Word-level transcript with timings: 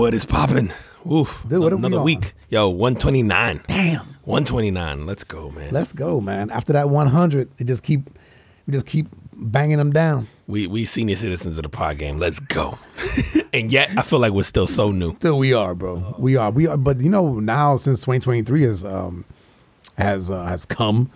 What 0.00 0.14
is 0.14 0.24
popping? 0.24 0.72
Oof. 1.12 1.44
Dude, 1.46 1.60
what 1.60 1.74
are 1.74 1.76
we 1.76 1.80
another 1.80 1.98
on? 1.98 2.04
week. 2.04 2.32
Yo, 2.48 2.70
129. 2.70 3.60
Damn. 3.68 3.98
129. 4.24 5.04
Let's 5.04 5.24
go, 5.24 5.50
man. 5.50 5.74
Let's 5.74 5.92
go, 5.92 6.22
man. 6.22 6.50
After 6.50 6.72
that 6.72 6.88
100, 6.88 7.50
it 7.58 7.64
just 7.64 7.82
keep 7.82 8.08
we 8.66 8.72
just 8.72 8.86
keep 8.86 9.08
banging 9.34 9.76
them 9.76 9.92
down. 9.92 10.26
we 10.46 10.66
we 10.66 10.86
senior 10.86 11.16
citizens 11.16 11.58
of 11.58 11.64
the 11.64 11.68
pod 11.68 11.98
game. 11.98 12.16
Let's 12.16 12.38
go. 12.38 12.78
and 13.52 13.70
yet 13.70 13.90
I 13.94 14.00
feel 14.00 14.20
like 14.20 14.32
we're 14.32 14.44
still 14.44 14.66
so 14.66 14.90
new. 14.90 15.16
Still, 15.16 15.36
we 15.36 15.52
are, 15.52 15.74
bro. 15.74 16.14
We 16.18 16.34
are. 16.34 16.50
We 16.50 16.66
are. 16.66 16.78
But 16.78 17.02
you 17.02 17.10
know, 17.10 17.38
now 17.38 17.76
since 17.76 17.98
2023 17.98 18.62
has 18.62 18.82
um 18.82 19.26
has 19.98 20.30
uh, 20.30 20.46
has 20.46 20.64
come, 20.64 21.10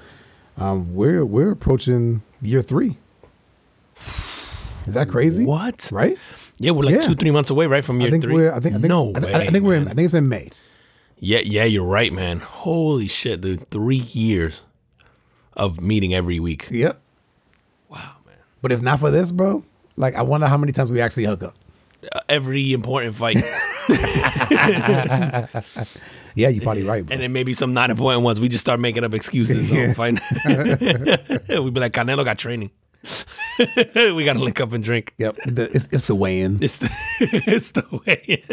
um, 0.58 0.94
we're 0.94 1.24
we're 1.24 1.52
approaching 1.52 2.20
year 2.42 2.60
three. 2.60 2.98
Is 4.86 4.92
that 4.92 5.08
crazy? 5.08 5.46
What? 5.46 5.88
Right? 5.90 6.18
Yeah, 6.58 6.70
we're 6.72 6.84
like 6.84 6.94
Yeah. 6.96 7.06
two, 7.06 7.14
three 7.14 7.30
months 7.30 7.50
away, 7.50 7.66
right? 7.66 7.84
From 7.84 8.00
year 8.00 8.08
I 8.08 8.10
think 8.10 8.24
three. 8.24 8.34
we're. 8.34 8.52
I 8.52 8.60
think. 8.60 8.76
I 8.76 8.78
think 8.78 8.88
no 8.88 9.12
I, 9.14 9.20
way. 9.20 9.34
I, 9.34 9.50
think 9.50 9.64
we're. 9.64 9.74
In. 9.74 9.88
I 9.88 9.94
think 9.94 10.06
it's 10.06 10.14
in 10.14 10.28
May. 10.28 10.50
Yeah, 11.18 11.40
yeah, 11.40 11.64
you're 11.64 11.84
right, 11.84 12.12
man. 12.12 12.40
Holy 12.40 13.08
shit, 13.08 13.40
dude. 13.40 13.70
Three 13.70 13.96
years 13.96 14.60
of 15.54 15.80
meeting 15.80 16.14
every 16.14 16.40
week. 16.40 16.68
Yep. 16.70 17.00
Wow, 17.88 18.16
man. 18.26 18.36
But 18.62 18.72
if 18.72 18.82
not 18.82 19.00
for 19.00 19.10
this, 19.10 19.30
bro, 19.30 19.64
like 19.96 20.14
I 20.14 20.22
wonder 20.22 20.46
how 20.46 20.56
many 20.56 20.72
times 20.72 20.90
we 20.90 21.00
actually 21.00 21.24
hook 21.24 21.42
up. 21.42 21.54
Uh, 22.12 22.20
every 22.28 22.72
important 22.72 23.14
fight. 23.14 23.38
Yeah, 26.34 26.48
you're 26.48 26.62
probably 26.62 26.82
right, 26.82 27.06
bro. 27.06 27.12
and 27.14 27.22
then 27.22 27.32
maybe 27.32 27.54
some 27.54 27.74
not 27.74 27.90
important 27.90 28.24
ones. 28.24 28.40
We 28.40 28.48
just 28.48 28.64
start 28.64 28.80
making 28.80 29.04
up 29.04 29.14
excuses. 29.14 29.70
Yeah. 29.70 29.94
We'd 31.60 31.74
be 31.74 31.80
like, 31.80 31.92
Canelo 31.92 32.24
got 32.24 32.38
training. 32.38 32.70
we 33.94 34.24
got 34.24 34.34
to 34.34 34.38
link 34.38 34.60
up 34.60 34.72
and 34.72 34.82
drink. 34.82 35.14
yep. 35.18 35.36
The, 35.44 35.70
it's 35.74 35.88
it's 35.92 36.06
the 36.06 36.14
weigh-in. 36.14 36.58
It's 36.62 36.78
the, 36.78 36.90
it's 37.20 37.70
the 37.72 37.84
way. 38.06 38.44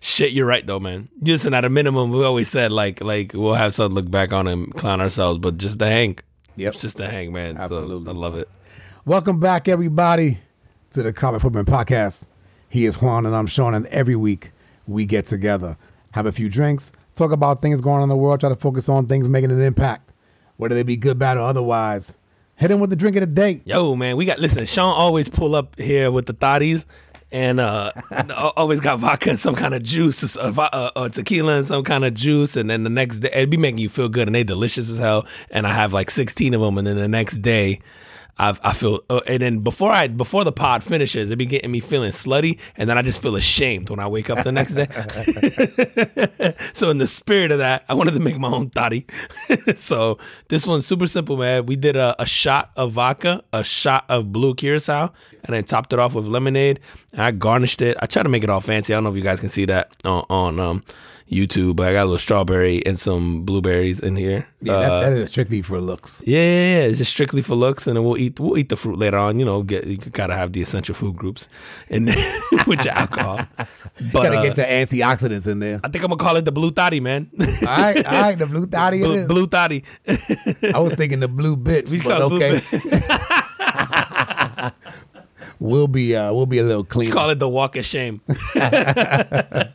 Shit, 0.00 0.32
you're 0.32 0.46
right 0.46 0.66
though, 0.66 0.80
man. 0.80 1.08
Just 1.22 1.44
and 1.44 1.54
at 1.54 1.64
a 1.64 1.70
minimum, 1.70 2.10
we 2.10 2.24
always 2.24 2.48
said 2.48 2.72
like 2.72 3.00
like 3.02 3.32
we'll 3.34 3.54
have 3.54 3.74
something 3.74 3.96
to 3.96 4.02
look 4.02 4.10
back 4.10 4.32
on 4.32 4.48
and 4.48 4.74
clown 4.74 5.00
ourselves, 5.00 5.38
but 5.38 5.58
just 5.58 5.78
the 5.78 5.86
hang. 5.86 6.18
Yep. 6.56 6.72
It's 6.72 6.82
just 6.82 6.96
the 6.96 7.08
hang, 7.08 7.32
man. 7.32 7.56
Absolutely. 7.56 8.04
So 8.06 8.10
I 8.10 8.14
love 8.14 8.36
it. 8.36 8.48
Welcome 9.04 9.40
back, 9.40 9.68
everybody, 9.68 10.38
to 10.92 11.02
the 11.02 11.12
Comic 11.12 11.42
Footman 11.42 11.64
Podcast. 11.64 12.24
He 12.68 12.86
is 12.86 13.00
Juan 13.02 13.26
and 13.26 13.34
I'm 13.34 13.46
Sean, 13.46 13.74
and 13.74 13.86
every 13.88 14.16
week 14.16 14.52
we 14.86 15.04
get 15.04 15.26
together, 15.26 15.76
have 16.12 16.24
a 16.26 16.32
few 16.32 16.48
drinks, 16.48 16.92
talk 17.14 17.32
about 17.32 17.60
things 17.60 17.80
going 17.80 17.96
on 17.96 18.04
in 18.04 18.08
the 18.08 18.16
world, 18.16 18.40
try 18.40 18.48
to 18.48 18.56
focus 18.56 18.88
on 18.88 19.06
things 19.06 19.28
making 19.28 19.50
an 19.50 19.60
impact, 19.60 20.10
whether 20.56 20.74
they 20.74 20.82
be 20.82 20.96
good, 20.96 21.18
bad, 21.18 21.36
or 21.36 21.40
otherwise. 21.42 22.12
Hit 22.62 22.70
him 22.70 22.78
with 22.78 22.90
the 22.90 22.96
drink 22.96 23.16
of 23.16 23.22
the 23.22 23.26
day. 23.26 23.60
Yo, 23.64 23.96
man, 23.96 24.16
we 24.16 24.24
got 24.24 24.38
listen. 24.38 24.66
Sean 24.66 24.94
always 24.96 25.28
pull 25.28 25.56
up 25.56 25.76
here 25.76 26.12
with 26.12 26.26
the 26.26 26.32
thotties, 26.32 26.84
and 27.32 27.58
uh, 27.58 27.90
always 28.56 28.78
got 28.78 29.00
vodka 29.00 29.30
and 29.30 29.38
some 29.40 29.56
kind 29.56 29.74
of 29.74 29.82
juice, 29.82 30.36
uh, 30.36 30.48
vo- 30.52 30.68
uh, 30.72 30.90
uh, 30.94 31.08
tequila 31.08 31.56
and 31.56 31.66
some 31.66 31.82
kind 31.82 32.04
of 32.04 32.14
juice, 32.14 32.54
and 32.54 32.70
then 32.70 32.84
the 32.84 32.88
next 32.88 33.18
day 33.18 33.30
it'd 33.32 33.50
be 33.50 33.56
making 33.56 33.78
you 33.78 33.88
feel 33.88 34.08
good, 34.08 34.28
and 34.28 34.34
they 34.36 34.44
delicious 34.44 34.88
as 34.90 34.98
hell. 35.00 35.26
And 35.50 35.66
I 35.66 35.72
have 35.72 35.92
like 35.92 36.08
sixteen 36.08 36.54
of 36.54 36.60
them, 36.60 36.78
and 36.78 36.86
then 36.86 36.94
the 36.94 37.08
next 37.08 37.38
day. 37.38 37.80
I've, 38.38 38.58
I 38.64 38.72
feel, 38.72 39.00
uh, 39.10 39.20
and 39.26 39.42
then 39.42 39.58
before 39.60 39.92
I 39.92 40.08
before 40.08 40.42
the 40.42 40.52
pod 40.52 40.82
finishes, 40.82 41.30
it 41.30 41.36
be 41.36 41.46
getting 41.46 41.70
me 41.70 41.80
feeling 41.80 42.10
slutty, 42.12 42.58
and 42.76 42.88
then 42.88 42.96
I 42.96 43.02
just 43.02 43.20
feel 43.20 43.36
ashamed 43.36 43.90
when 43.90 43.98
I 44.00 44.06
wake 44.08 44.30
up 44.30 44.42
the 44.42 44.50
next 44.50 44.72
day. 44.74 44.86
so 46.72 46.90
in 46.90 46.98
the 46.98 47.06
spirit 47.06 47.52
of 47.52 47.58
that, 47.58 47.84
I 47.88 47.94
wanted 47.94 48.14
to 48.14 48.20
make 48.20 48.38
my 48.38 48.48
own 48.48 48.70
toddy. 48.70 49.06
so 49.76 50.18
this 50.48 50.66
one's 50.66 50.86
super 50.86 51.06
simple, 51.06 51.36
man. 51.36 51.66
We 51.66 51.76
did 51.76 51.94
a, 51.96 52.20
a 52.20 52.26
shot 52.26 52.70
of 52.76 52.92
vodka, 52.92 53.44
a 53.52 53.62
shot 53.64 54.04
of 54.08 54.32
blue 54.32 54.54
curacao, 54.54 55.12
and 55.44 55.54
then 55.54 55.64
topped 55.64 55.92
it 55.92 55.98
off 55.98 56.14
with 56.14 56.24
lemonade. 56.26 56.80
And 57.12 57.22
I 57.22 57.30
garnished 57.32 57.82
it. 57.82 57.96
I 58.00 58.06
try 58.06 58.22
to 58.22 58.28
make 58.28 58.42
it 58.44 58.50
all 58.50 58.60
fancy. 58.60 58.92
I 58.92 58.96
don't 58.96 59.04
know 59.04 59.10
if 59.10 59.16
you 59.16 59.22
guys 59.22 59.40
can 59.40 59.48
see 59.50 59.66
that 59.66 59.90
on, 60.04 60.24
on 60.30 60.60
um, 60.60 60.84
YouTube, 61.30 61.76
but 61.76 61.88
I 61.88 61.92
got 61.92 62.02
a 62.02 62.04
little 62.04 62.18
strawberry 62.18 62.84
and 62.86 62.98
some 62.98 63.44
blueberries 63.44 64.00
in 64.00 64.16
here. 64.16 64.46
Yeah, 64.60 64.72
Uh, 64.74 65.00
that, 65.00 65.10
that 65.10 65.16
is 65.18 65.28
strictly 65.30 65.62
for 65.62 65.80
looks. 65.80 66.22
yeah, 66.26 66.38
yeah, 66.38 66.76
yeah. 66.78 66.84
It's 66.84 66.98
just 66.98 67.10
strictly 67.10 67.42
for 67.42 67.54
looks, 67.54 67.86
and 67.86 67.96
then 67.96 68.04
we'll 68.04 68.18
eat 68.22 68.40
we'll 68.40 68.56
eat 68.58 68.68
the 68.68 68.76
fruit 68.76 68.98
later 68.98 69.18
on. 69.18 69.38
You 69.38 69.44
know, 69.44 69.62
get 69.62 69.86
you 69.86 69.96
gotta 69.98 70.34
have 70.34 70.52
the 70.52 70.62
essential 70.62 70.94
food 70.94 71.16
groups, 71.16 71.48
and 71.90 72.06
with 72.66 72.84
your 72.84 72.94
alcohol. 72.94 73.40
But 74.10 74.22
Gotta 74.24 74.38
uh, 74.38 74.42
get 74.42 74.56
your 74.56 74.66
antioxidants 74.66 75.46
in 75.46 75.58
there. 75.58 75.78
I 75.84 75.88
think 75.88 76.02
I'm 76.02 76.10
gonna 76.10 76.16
call 76.16 76.36
it 76.36 76.44
the 76.46 76.52
blue 76.52 76.70
toddy, 76.70 76.98
man. 77.00 77.30
all 77.38 77.46
right, 77.66 78.04
all 78.06 78.22
right, 78.22 78.38
the 78.38 78.46
blue 78.46 78.66
thotty 78.66 79.00
blue, 79.00 79.12
is. 79.14 79.28
blue 79.28 79.46
toddy. 79.46 79.84
I 80.08 80.78
was 80.78 80.94
thinking 80.94 81.20
the 81.20 81.28
blue 81.28 81.56
bitch, 81.68 81.90
We 81.90 82.00
but 82.00 82.22
okay. 82.22 82.60
We'll 85.62 85.88
be 85.88 86.14
uh, 86.14 86.32
we'll 86.32 86.46
be 86.46 86.58
a 86.58 86.64
little 86.64 86.84
clean. 86.84 87.10
call 87.10 87.30
it 87.30 87.38
the 87.38 87.48
walk 87.48 87.76
of 87.76 87.86
shame. 87.86 88.20
but 88.54 89.72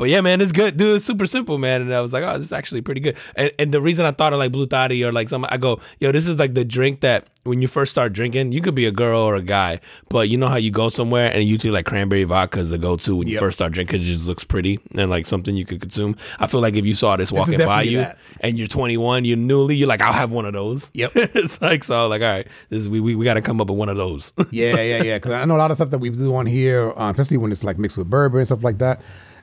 yeah, 0.00 0.20
man, 0.20 0.40
it's 0.40 0.52
good, 0.52 0.76
dude. 0.76 0.96
It's 0.96 1.04
super 1.04 1.26
simple, 1.26 1.58
man. 1.58 1.82
And 1.82 1.94
I 1.94 2.00
was 2.00 2.12
like, 2.12 2.24
oh, 2.24 2.38
this 2.38 2.48
is 2.48 2.52
actually 2.52 2.82
pretty 2.82 3.00
good. 3.00 3.16
And, 3.36 3.52
and 3.58 3.72
the 3.72 3.80
reason 3.80 4.04
I 4.04 4.10
thought 4.10 4.32
of 4.32 4.38
like 4.38 4.52
blue 4.52 4.66
toddy 4.66 5.04
or 5.04 5.12
like 5.12 5.28
some, 5.28 5.46
I 5.48 5.56
go, 5.56 5.80
yo, 6.00 6.12
this 6.12 6.26
is 6.26 6.38
like 6.38 6.54
the 6.54 6.64
drink 6.64 7.00
that 7.00 7.28
when 7.44 7.60
you 7.60 7.68
first 7.68 7.92
start 7.92 8.12
drinking, 8.12 8.52
you 8.52 8.60
could 8.60 8.74
be 8.74 8.86
a 8.86 8.90
girl 8.90 9.20
or 9.20 9.36
a 9.36 9.42
guy, 9.42 9.80
but 10.08 10.28
you 10.28 10.38
know 10.38 10.48
how 10.48 10.56
you 10.56 10.70
go 10.70 10.88
somewhere 10.88 11.30
and 11.32 11.44
usually 11.44 11.70
like 11.70 11.84
cranberry 11.86 12.24
vodka 12.24 12.58
is 12.58 12.70
the 12.70 12.78
go-to 12.78 13.16
when 13.16 13.28
you 13.28 13.38
first 13.38 13.58
start 13.58 13.72
drinking 13.72 13.98
because 13.98 14.08
it 14.08 14.12
just 14.12 14.26
looks 14.26 14.44
pretty 14.44 14.80
and 14.96 15.10
like 15.10 15.26
something 15.26 15.54
you 15.54 15.66
could 15.66 15.80
consume. 15.80 16.16
I 16.38 16.46
feel 16.46 16.60
like 16.60 16.74
if 16.74 16.86
you 16.86 16.94
saw 16.94 17.16
this 17.16 17.30
walking 17.30 17.58
by 17.58 17.82
you 17.82 17.98
that. 17.98 18.18
and 18.40 18.58
you're 18.58 18.66
21, 18.66 19.24
you're 19.24 19.36
newly, 19.36 19.76
you're 19.76 19.88
like, 19.88 20.00
I'll 20.00 20.12
have 20.12 20.30
one 20.30 20.46
of 20.46 20.54
those. 20.54 20.90
Yep. 20.94 21.12
it's 21.14 21.60
like 21.60 21.84
so, 21.84 22.08
like, 22.08 22.22
all 22.22 22.28
right, 22.28 22.46
this 22.70 22.80
is, 22.80 22.88
we 22.88 23.00
we, 23.00 23.14
we 23.14 23.24
got 23.24 23.34
to 23.34 23.42
come 23.42 23.60
up 23.60 23.68
with 23.68 23.78
one 23.78 23.88
of 23.88 23.96
those. 23.96 24.32
Yeah, 24.50 24.76
yeah, 24.76 25.02
yeah. 25.02 25.16
Because 25.16 25.32
I 25.32 25.44
know 25.46 25.56
a 25.56 25.58
lot 25.58 25.70
of 25.70 25.78
stuff 25.78 25.90
that 25.90 25.98
we 25.98 26.10
do 26.10 26.34
on 26.34 26.46
here, 26.46 26.92
uh, 26.96 27.10
especially 27.10 27.38
when 27.38 27.50
it's 27.50 27.64
like 27.64 27.76
mixed 27.76 27.96
with 27.96 28.08
bourbon 28.08 28.38
and 28.38 28.46
stuff 28.46 28.62
like 28.62 28.78
that. 28.78 29.00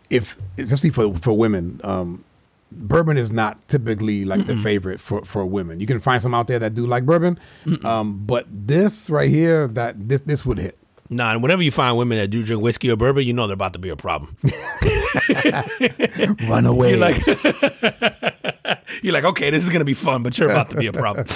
If 0.10 0.38
especially 0.58 0.92
for 0.92 1.14
for 1.18 1.34
women, 1.34 1.82
um, 1.84 2.24
bourbon 2.72 3.18
is 3.18 3.32
not 3.32 3.68
typically 3.68 4.26
like 4.26 4.46
the 4.46 4.58
favorite 4.58 5.00
for 5.00 5.24
for 5.26 5.46
women. 5.46 5.80
You 5.80 5.88
can 5.88 6.00
find 6.00 6.22
some 6.22 6.34
out 6.34 6.48
there 6.48 6.60
that 6.60 6.74
do 6.74 6.88
like 6.88 7.06
bourbon, 7.06 7.38
um, 7.84 8.24
but 8.26 8.46
this 8.50 9.10
right 9.10 9.30
here, 9.30 9.68
that 9.70 10.10
this 10.10 10.22
this 10.22 10.46
would 10.46 10.58
hit. 10.58 10.78
Nah, 11.10 11.34
and 11.34 11.44
whenever 11.44 11.62
you 11.62 11.72
find 11.72 11.98
women 11.98 12.18
that 12.20 12.30
do 12.30 12.42
drink 12.42 12.64
whiskey 12.64 12.90
or 12.90 12.96
bourbon, 12.96 13.26
you 13.26 13.34
know 13.34 13.46
they're 13.46 13.54
about 13.54 13.74
to 13.74 13.80
be 13.80 13.90
a 13.90 13.98
problem. 13.98 14.38
Run 16.48 16.66
away. 16.66 16.92
You're 16.92 17.00
like, 17.00 17.26
you're 19.02 19.14
like, 19.14 19.26
okay, 19.26 19.50
this 19.50 19.64
is 19.64 19.70
gonna 19.70 19.84
be 19.84 19.94
fun, 19.94 20.24
but 20.24 20.38
you're 20.38 20.50
about 20.50 20.70
to 20.70 20.78
be 20.78 20.88
a 20.88 20.94
problem. 20.94 21.28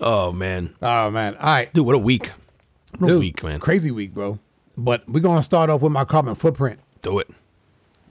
oh 0.00 0.32
man, 0.32 0.74
oh 0.82 1.10
man, 1.10 1.34
all 1.36 1.46
right, 1.46 1.72
dude, 1.72 1.86
what 1.86 1.94
a 1.94 1.98
week! 1.98 2.32
What 2.98 3.10
a 3.10 3.18
week, 3.18 3.42
man. 3.42 3.60
Crazy 3.60 3.90
week, 3.90 4.14
bro. 4.14 4.38
But 4.76 5.08
we're 5.08 5.20
gonna 5.20 5.42
start 5.42 5.70
off 5.70 5.82
with 5.82 5.92
my 5.92 6.04
carbon 6.04 6.34
footprint. 6.34 6.80
Do 7.02 7.18
it. 7.18 7.28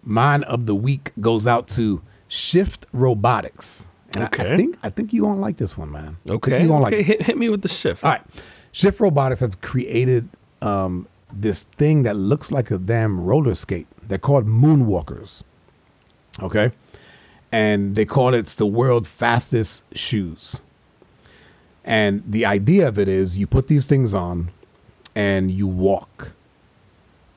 Mine 0.05 0.43
of 0.43 0.65
the 0.67 0.75
week 0.75 1.11
goes 1.19 1.45
out 1.47 1.67
to 1.69 2.01
Shift 2.27 2.85
Robotics. 2.93 3.87
And 4.15 4.23
I- 4.23 4.53
I, 4.53 4.57
think 4.57 4.77
I 4.83 4.89
think 4.89 5.11
you 5.11 5.23
gonna 5.23 5.39
like 5.39 5.57
this 5.57 5.77
one, 5.77 5.91
man. 5.91 6.15
Okay, 6.29 6.61
you 6.61 6.67
gonna 6.67 6.85
okay. 6.85 6.97
like. 6.97 7.05
hit, 7.05 7.21
hit 7.23 7.37
me 7.37 7.49
with 7.49 7.61
the 7.63 7.67
shift. 7.67 8.03
All 8.03 8.11
right, 8.11 8.21
Shift 8.71 8.99
Robotics 8.99 9.41
have 9.41 9.59
created 9.61 10.29
um, 10.61 11.07
this 11.33 11.63
thing 11.63 12.03
that 12.03 12.15
looks 12.15 12.51
like 12.51 12.71
a 12.71 12.77
damn 12.77 13.19
roller 13.19 13.55
skate. 13.55 13.87
They're 14.07 14.17
called 14.17 14.47
moonwalkers. 14.47 15.43
Okay, 16.41 16.71
and 17.51 17.95
they 17.95 18.05
call 18.05 18.33
it 18.33 18.45
the 18.47 18.65
world's 18.65 19.09
fastest 19.09 19.83
shoes. 19.95 20.61
And 21.83 22.23
the 22.25 22.45
idea 22.45 22.87
of 22.87 22.97
it 22.97 23.07
is 23.07 23.37
you 23.37 23.45
put 23.47 23.67
these 23.67 23.85
things 23.85 24.13
on 24.13 24.51
and 25.13 25.51
you 25.51 25.67
walk. 25.67 26.33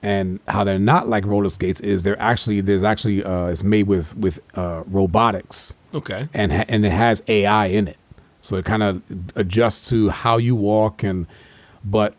And 0.03 0.39
how 0.47 0.63
they're 0.63 0.79
not 0.79 1.09
like 1.09 1.27
roller 1.27 1.49
skates 1.49 1.81
is 1.81 2.05
they're 2.05 2.21
actually 2.21 2.61
there's 2.61 2.85
actually 2.85 3.25
uh, 3.25 3.47
it's 3.47 3.65
made 3.65 3.89
with 3.89 4.17
with 4.17 4.39
uh, 4.57 4.85
robotics 4.87 5.75
Okay. 5.93 6.29
and 6.33 6.53
ha- 6.53 6.65
and 6.69 6.87
it 6.87 6.93
has 6.93 7.23
AI 7.27 7.67
in 7.67 7.89
it, 7.89 7.97
so 8.41 8.55
it 8.57 8.65
kind 8.65 8.83
of 8.85 9.03
adjusts 9.35 9.89
to 9.89 10.11
how 10.11 10.37
you 10.37 10.55
walk 10.55 11.03
and 11.03 11.27
but 11.85 12.15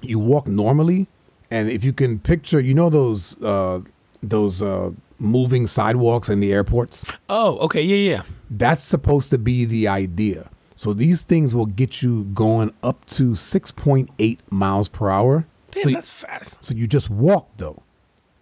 you 0.00 0.20
walk 0.20 0.46
normally, 0.46 1.08
and 1.50 1.68
if 1.68 1.82
you 1.82 1.92
can 1.92 2.20
picture, 2.20 2.60
you 2.60 2.72
know 2.72 2.88
those 2.88 3.34
uh, 3.42 3.80
those 4.22 4.62
uh, 4.62 4.90
moving 5.18 5.66
sidewalks 5.66 6.28
in 6.28 6.38
the 6.38 6.52
airports. 6.52 7.04
Oh, 7.28 7.58
okay. 7.58 7.82
Yeah, 7.82 7.96
yeah. 8.16 8.22
That's 8.48 8.84
supposed 8.84 9.30
to 9.30 9.38
be 9.38 9.64
the 9.64 9.88
idea. 9.88 10.50
So 10.76 10.92
these 10.92 11.22
things 11.22 11.52
will 11.52 11.66
get 11.66 12.00
you 12.00 12.24
going 12.32 12.72
up 12.84 13.04
to 13.06 13.34
six 13.34 13.72
point 13.72 14.08
eight 14.20 14.38
miles 14.52 14.86
per 14.88 15.10
hour. 15.10 15.46
Damn, 15.70 15.82
so, 15.82 15.88
you- 15.90 15.94
that's 15.94 16.10
fast. 16.10 16.64
so 16.64 16.74
you 16.74 16.86
just 16.86 17.10
walk 17.10 17.50
though. 17.58 17.82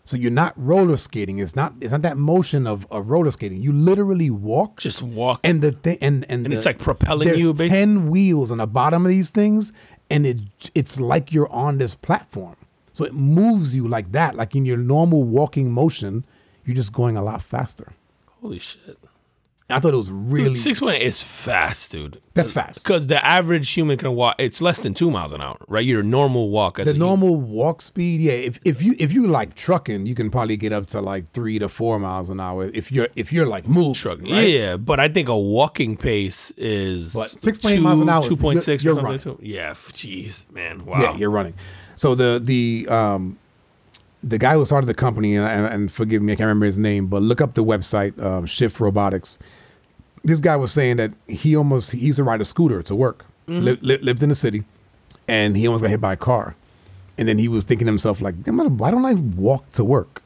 So 0.04 0.16
you're 0.16 0.30
not 0.30 0.52
roller 0.56 0.96
skating. 0.96 1.40
It's 1.40 1.56
not. 1.56 1.74
It's 1.80 1.90
not 1.90 2.02
that 2.02 2.16
motion 2.16 2.64
of, 2.64 2.86
of 2.92 3.10
roller 3.10 3.32
skating. 3.32 3.60
You 3.60 3.72
literally 3.72 4.30
walk. 4.30 4.78
Just 4.78 5.02
walk. 5.02 5.40
And 5.42 5.60
the 5.62 5.72
thing, 5.72 5.98
and 6.00 6.24
and, 6.28 6.44
And 6.44 6.52
the- 6.52 6.56
it's 6.56 6.64
like 6.64 6.78
propelling 6.78 7.26
there's 7.26 7.40
you, 7.40 7.52
basically? 7.52 7.68
ten 7.70 8.08
wheels 8.08 8.52
on 8.52 8.58
the 8.58 8.68
bottom 8.68 9.04
of 9.04 9.08
these 9.10 9.30
things, 9.30 9.72
and 10.08 10.24
it 10.24 10.38
it's 10.76 11.00
like 11.00 11.32
you're 11.32 11.48
on 11.50 11.78
this 11.78 11.96
platform. 11.96 12.54
So 12.92 13.04
it 13.04 13.14
moves 13.14 13.74
you 13.74 13.88
like 13.88 14.12
that, 14.12 14.36
like 14.36 14.54
in 14.54 14.64
your 14.64 14.76
normal 14.76 15.24
walking 15.24 15.72
motion. 15.72 16.24
You're 16.64 16.76
just 16.76 16.92
going 16.92 17.16
a 17.16 17.22
lot 17.22 17.42
faster. 17.42 17.92
Holy 18.40 18.60
shit. 18.60 18.98
I 19.68 19.80
thought 19.80 19.94
it 19.94 19.96
was 19.96 20.10
really 20.12 20.54
Six 20.54 20.78
point 20.78 20.96
eight 20.96 21.02
is 21.06 21.20
fast, 21.20 21.90
dude. 21.90 22.22
that's 22.34 22.52
fast. 22.52 22.84
Because 22.84 23.08
the 23.08 23.24
average 23.24 23.68
human 23.70 23.98
can 23.98 24.14
walk. 24.14 24.36
It's 24.38 24.60
less 24.60 24.80
than 24.80 24.94
two 24.94 25.10
miles 25.10 25.32
an 25.32 25.40
hour, 25.42 25.56
right? 25.66 25.84
Your 25.84 26.04
normal 26.04 26.50
walk. 26.50 26.76
The 26.76 26.94
normal 26.94 27.34
walk 27.34 27.82
speed, 27.82 28.20
yeah. 28.20 28.34
If 28.34 28.60
if 28.64 28.80
you 28.80 28.94
if 29.00 29.12
you 29.12 29.26
like 29.26 29.56
trucking, 29.56 30.06
you 30.06 30.14
can 30.14 30.30
probably 30.30 30.56
get 30.56 30.72
up 30.72 30.86
to 30.88 31.00
like 31.00 31.32
three 31.32 31.58
to 31.58 31.68
four 31.68 31.98
miles 31.98 32.30
an 32.30 32.38
hour. 32.38 32.70
If 32.72 32.92
you're 32.92 33.08
if 33.16 33.32
you're 33.32 33.46
like 33.46 33.66
move 33.66 33.96
truck. 33.96 34.20
right? 34.22 34.48
Yeah, 34.48 34.76
but 34.76 35.00
I 35.00 35.08
think 35.08 35.28
a 35.28 35.36
walking 35.36 35.96
pace 35.96 36.52
is 36.56 37.12
But 37.12 37.30
6.8 37.30 37.80
miles 37.82 38.00
an 38.00 38.08
hour, 38.08 38.22
two 38.22 38.36
point 38.36 38.62
six. 38.62 38.84
you're- 38.84 39.00
something. 39.18 39.44
Yeah, 39.44 39.72
jeez, 39.74 40.48
man. 40.52 40.84
Wow. 40.86 41.00
Yeah, 41.00 41.16
you're 41.16 41.30
running. 41.30 41.54
So 41.96 42.14
the 42.14 42.40
the 42.42 42.86
um 42.88 43.38
the 44.22 44.38
guy 44.38 44.54
who 44.54 44.64
started 44.66 44.86
the 44.86 44.94
company 44.94 45.36
and, 45.36 45.46
and, 45.46 45.66
and 45.66 45.92
forgive 45.92 46.22
me, 46.22 46.32
I 46.32 46.36
can't 46.36 46.46
remember 46.46 46.66
his 46.66 46.78
name, 46.78 47.06
but 47.06 47.22
look 47.22 47.40
up 47.40 47.54
the 47.54 47.64
website 47.64 48.20
um, 48.22 48.46
Shift 48.46 48.80
Robotics. 48.80 49.38
This 50.24 50.40
guy 50.40 50.56
was 50.56 50.72
saying 50.72 50.96
that 50.96 51.12
he 51.28 51.54
almost 51.54 51.92
he 51.92 51.98
used 52.06 52.16
to 52.16 52.24
ride 52.24 52.40
a 52.40 52.44
scooter 52.44 52.82
to 52.82 52.94
work. 52.94 53.24
Li- 53.46 53.78
li- 53.80 53.98
lived 53.98 54.22
in 54.22 54.28
the 54.28 54.34
city, 54.34 54.64
and 55.28 55.56
he 55.56 55.66
almost 55.68 55.82
got 55.82 55.90
hit 55.90 56.00
by 56.00 56.14
a 56.14 56.16
car. 56.16 56.56
And 57.16 57.28
then 57.28 57.38
he 57.38 57.46
was 57.48 57.64
thinking 57.64 57.86
to 57.86 57.90
himself 57.92 58.20
like, 58.20 58.34
why 58.44 58.90
don't 58.90 59.04
I 59.04 59.14
walk 59.14 59.70
to 59.72 59.84
work? 59.84 60.22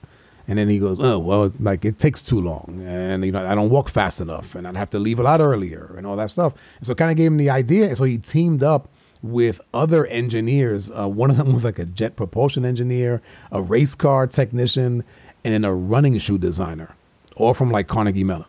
And 0.49 0.59
then 0.59 0.69
he 0.69 0.79
goes, 0.79 0.99
oh 0.99 1.19
well, 1.19 1.53
like 1.61 1.85
it 1.85 1.99
takes 1.99 2.23
too 2.23 2.41
long, 2.41 2.83
and 2.85 3.25
you 3.25 3.31
know 3.31 3.47
I 3.47 3.55
don't 3.55 3.71
walk 3.71 3.89
fast 3.89 4.21
enough, 4.21 4.55
and 4.57 4.67
I'd 4.67 4.77
have 4.77 4.91
to 4.91 4.99
leave 4.99 5.21
a 5.21 5.23
lot 5.23 5.41
earlier, 5.41 5.95
and 5.97 6.07
all 6.07 6.17
that 6.17 6.31
stuff. 6.31 6.55
And 6.79 6.87
so 6.87 6.95
kind 6.95 7.11
of 7.11 7.17
gave 7.17 7.27
him 7.31 7.37
the 7.37 7.51
idea, 7.51 7.89
and 7.89 7.97
so 7.97 8.05
he 8.05 8.19
teamed 8.19 8.63
up 8.65 8.89
with 9.23 9.61
other 9.75 10.07
engineers. 10.07 10.91
Uh, 10.91 11.09
one 11.09 11.31
of 11.31 11.37
them 11.37 11.53
was 11.53 11.65
like 11.65 11.79
a 11.79 11.85
jet 11.85 12.17
propulsion 12.17 12.65
engineer, 12.65 13.21
a 13.53 13.61
race 13.61 13.95
car 13.95 14.27
technician, 14.27 15.05
and 15.45 15.55
then 15.55 15.65
a 15.65 15.75
running 15.75 16.19
shoe 16.19 16.39
designer, 16.39 16.95
all 17.37 17.55
from 17.55 17.71
like 17.71 17.87
Carnegie 17.89 18.25
Mellon 18.25 18.47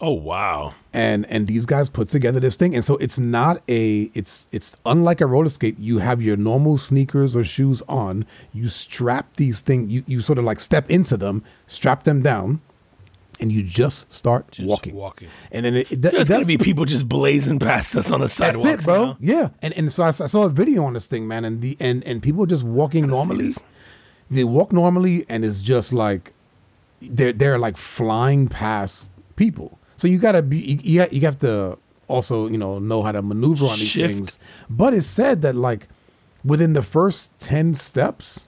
Oh 0.00 0.10
wow. 0.12 0.74
and 0.92 1.24
and 1.30 1.46
these 1.46 1.64
guys 1.66 1.88
put 1.88 2.08
together 2.08 2.38
this 2.40 2.56
thing 2.56 2.74
and 2.74 2.84
so 2.84 2.96
it's 2.96 3.16
not 3.18 3.62
a 3.68 4.10
it's 4.12 4.46
it's 4.52 4.76
unlike 4.84 5.20
a 5.20 5.26
roller 5.26 5.48
skate 5.48 5.78
you 5.78 5.98
have 5.98 6.20
your 6.20 6.36
normal 6.36 6.76
sneakers 6.76 7.34
or 7.36 7.44
shoes 7.44 7.80
on 7.88 8.26
you 8.52 8.68
strap 8.68 9.36
these 9.36 9.60
things 9.60 9.90
you, 9.90 10.02
you 10.06 10.20
sort 10.20 10.38
of 10.38 10.44
like 10.44 10.58
step 10.60 10.90
into 10.90 11.16
them 11.16 11.42
strap 11.68 12.02
them 12.02 12.20
down 12.22 12.60
and 13.40 13.50
you 13.52 13.62
just 13.62 14.12
start 14.12 14.50
Just 14.52 14.68
walking 14.68 14.94
walking. 14.94 15.28
and 15.50 15.64
then 15.66 15.74
it, 15.76 15.90
it, 15.92 16.02
There's 16.02 16.28
it 16.28 16.32
gonna 16.32 16.44
be 16.44 16.56
people 16.58 16.84
just 16.84 17.08
blazing 17.08 17.58
past 17.58 17.94
us 17.96 18.10
on 18.10 18.20
the 18.20 18.28
sidewalk, 18.28 18.64
that's 18.64 18.84
it, 18.84 18.86
bro. 18.86 19.04
now. 19.06 19.16
Yeah, 19.20 19.48
and 19.62 19.74
and 19.74 19.90
so 19.92 20.02
I 20.04 20.10
saw 20.12 20.44
a 20.44 20.48
video 20.48 20.84
on 20.84 20.92
this 20.94 21.06
thing, 21.06 21.26
man, 21.26 21.44
and 21.44 21.60
the 21.60 21.76
and 21.80 22.04
and 22.04 22.22
people 22.22 22.46
just 22.46 22.62
walking 22.62 23.06
normally. 23.08 23.52
They 24.30 24.44
walk 24.44 24.72
normally, 24.72 25.26
and 25.28 25.44
it's 25.44 25.62
just 25.62 25.92
like 25.92 26.32
they're 27.02 27.32
they're 27.32 27.58
like 27.58 27.76
flying 27.76 28.48
past 28.48 29.08
people. 29.36 29.78
So 29.96 30.08
you 30.08 30.18
gotta 30.18 30.42
be 30.42 30.58
you, 30.82 31.06
you 31.10 31.20
have 31.22 31.38
to 31.40 31.78
also 32.08 32.48
you 32.48 32.58
know 32.58 32.78
know 32.78 33.02
how 33.02 33.12
to 33.12 33.20
maneuver 33.22 33.64
on 33.66 33.78
these 33.78 33.88
Shift. 33.88 34.14
things. 34.14 34.38
But 34.70 34.94
it's 34.94 35.06
said 35.06 35.42
that 35.42 35.54
like 35.54 35.88
within 36.44 36.72
the 36.72 36.82
first 36.82 37.30
ten 37.38 37.74
steps, 37.74 38.46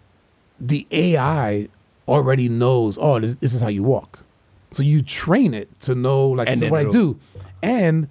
the 0.60 0.86
AI 0.90 1.68
already 2.08 2.48
knows. 2.48 2.96
Oh, 3.00 3.18
this, 3.18 3.34
this 3.40 3.52
is 3.52 3.60
how 3.60 3.68
you 3.68 3.82
walk. 3.82 4.20
So 4.76 4.82
you 4.82 5.00
train 5.00 5.54
it 5.54 5.80
to 5.80 5.94
know 5.94 6.28
like 6.28 6.48
And 6.48 6.60
this 6.60 6.66
is 6.66 6.70
what 6.70 6.86
I 6.86 6.90
do. 6.90 7.18
And 7.62 8.08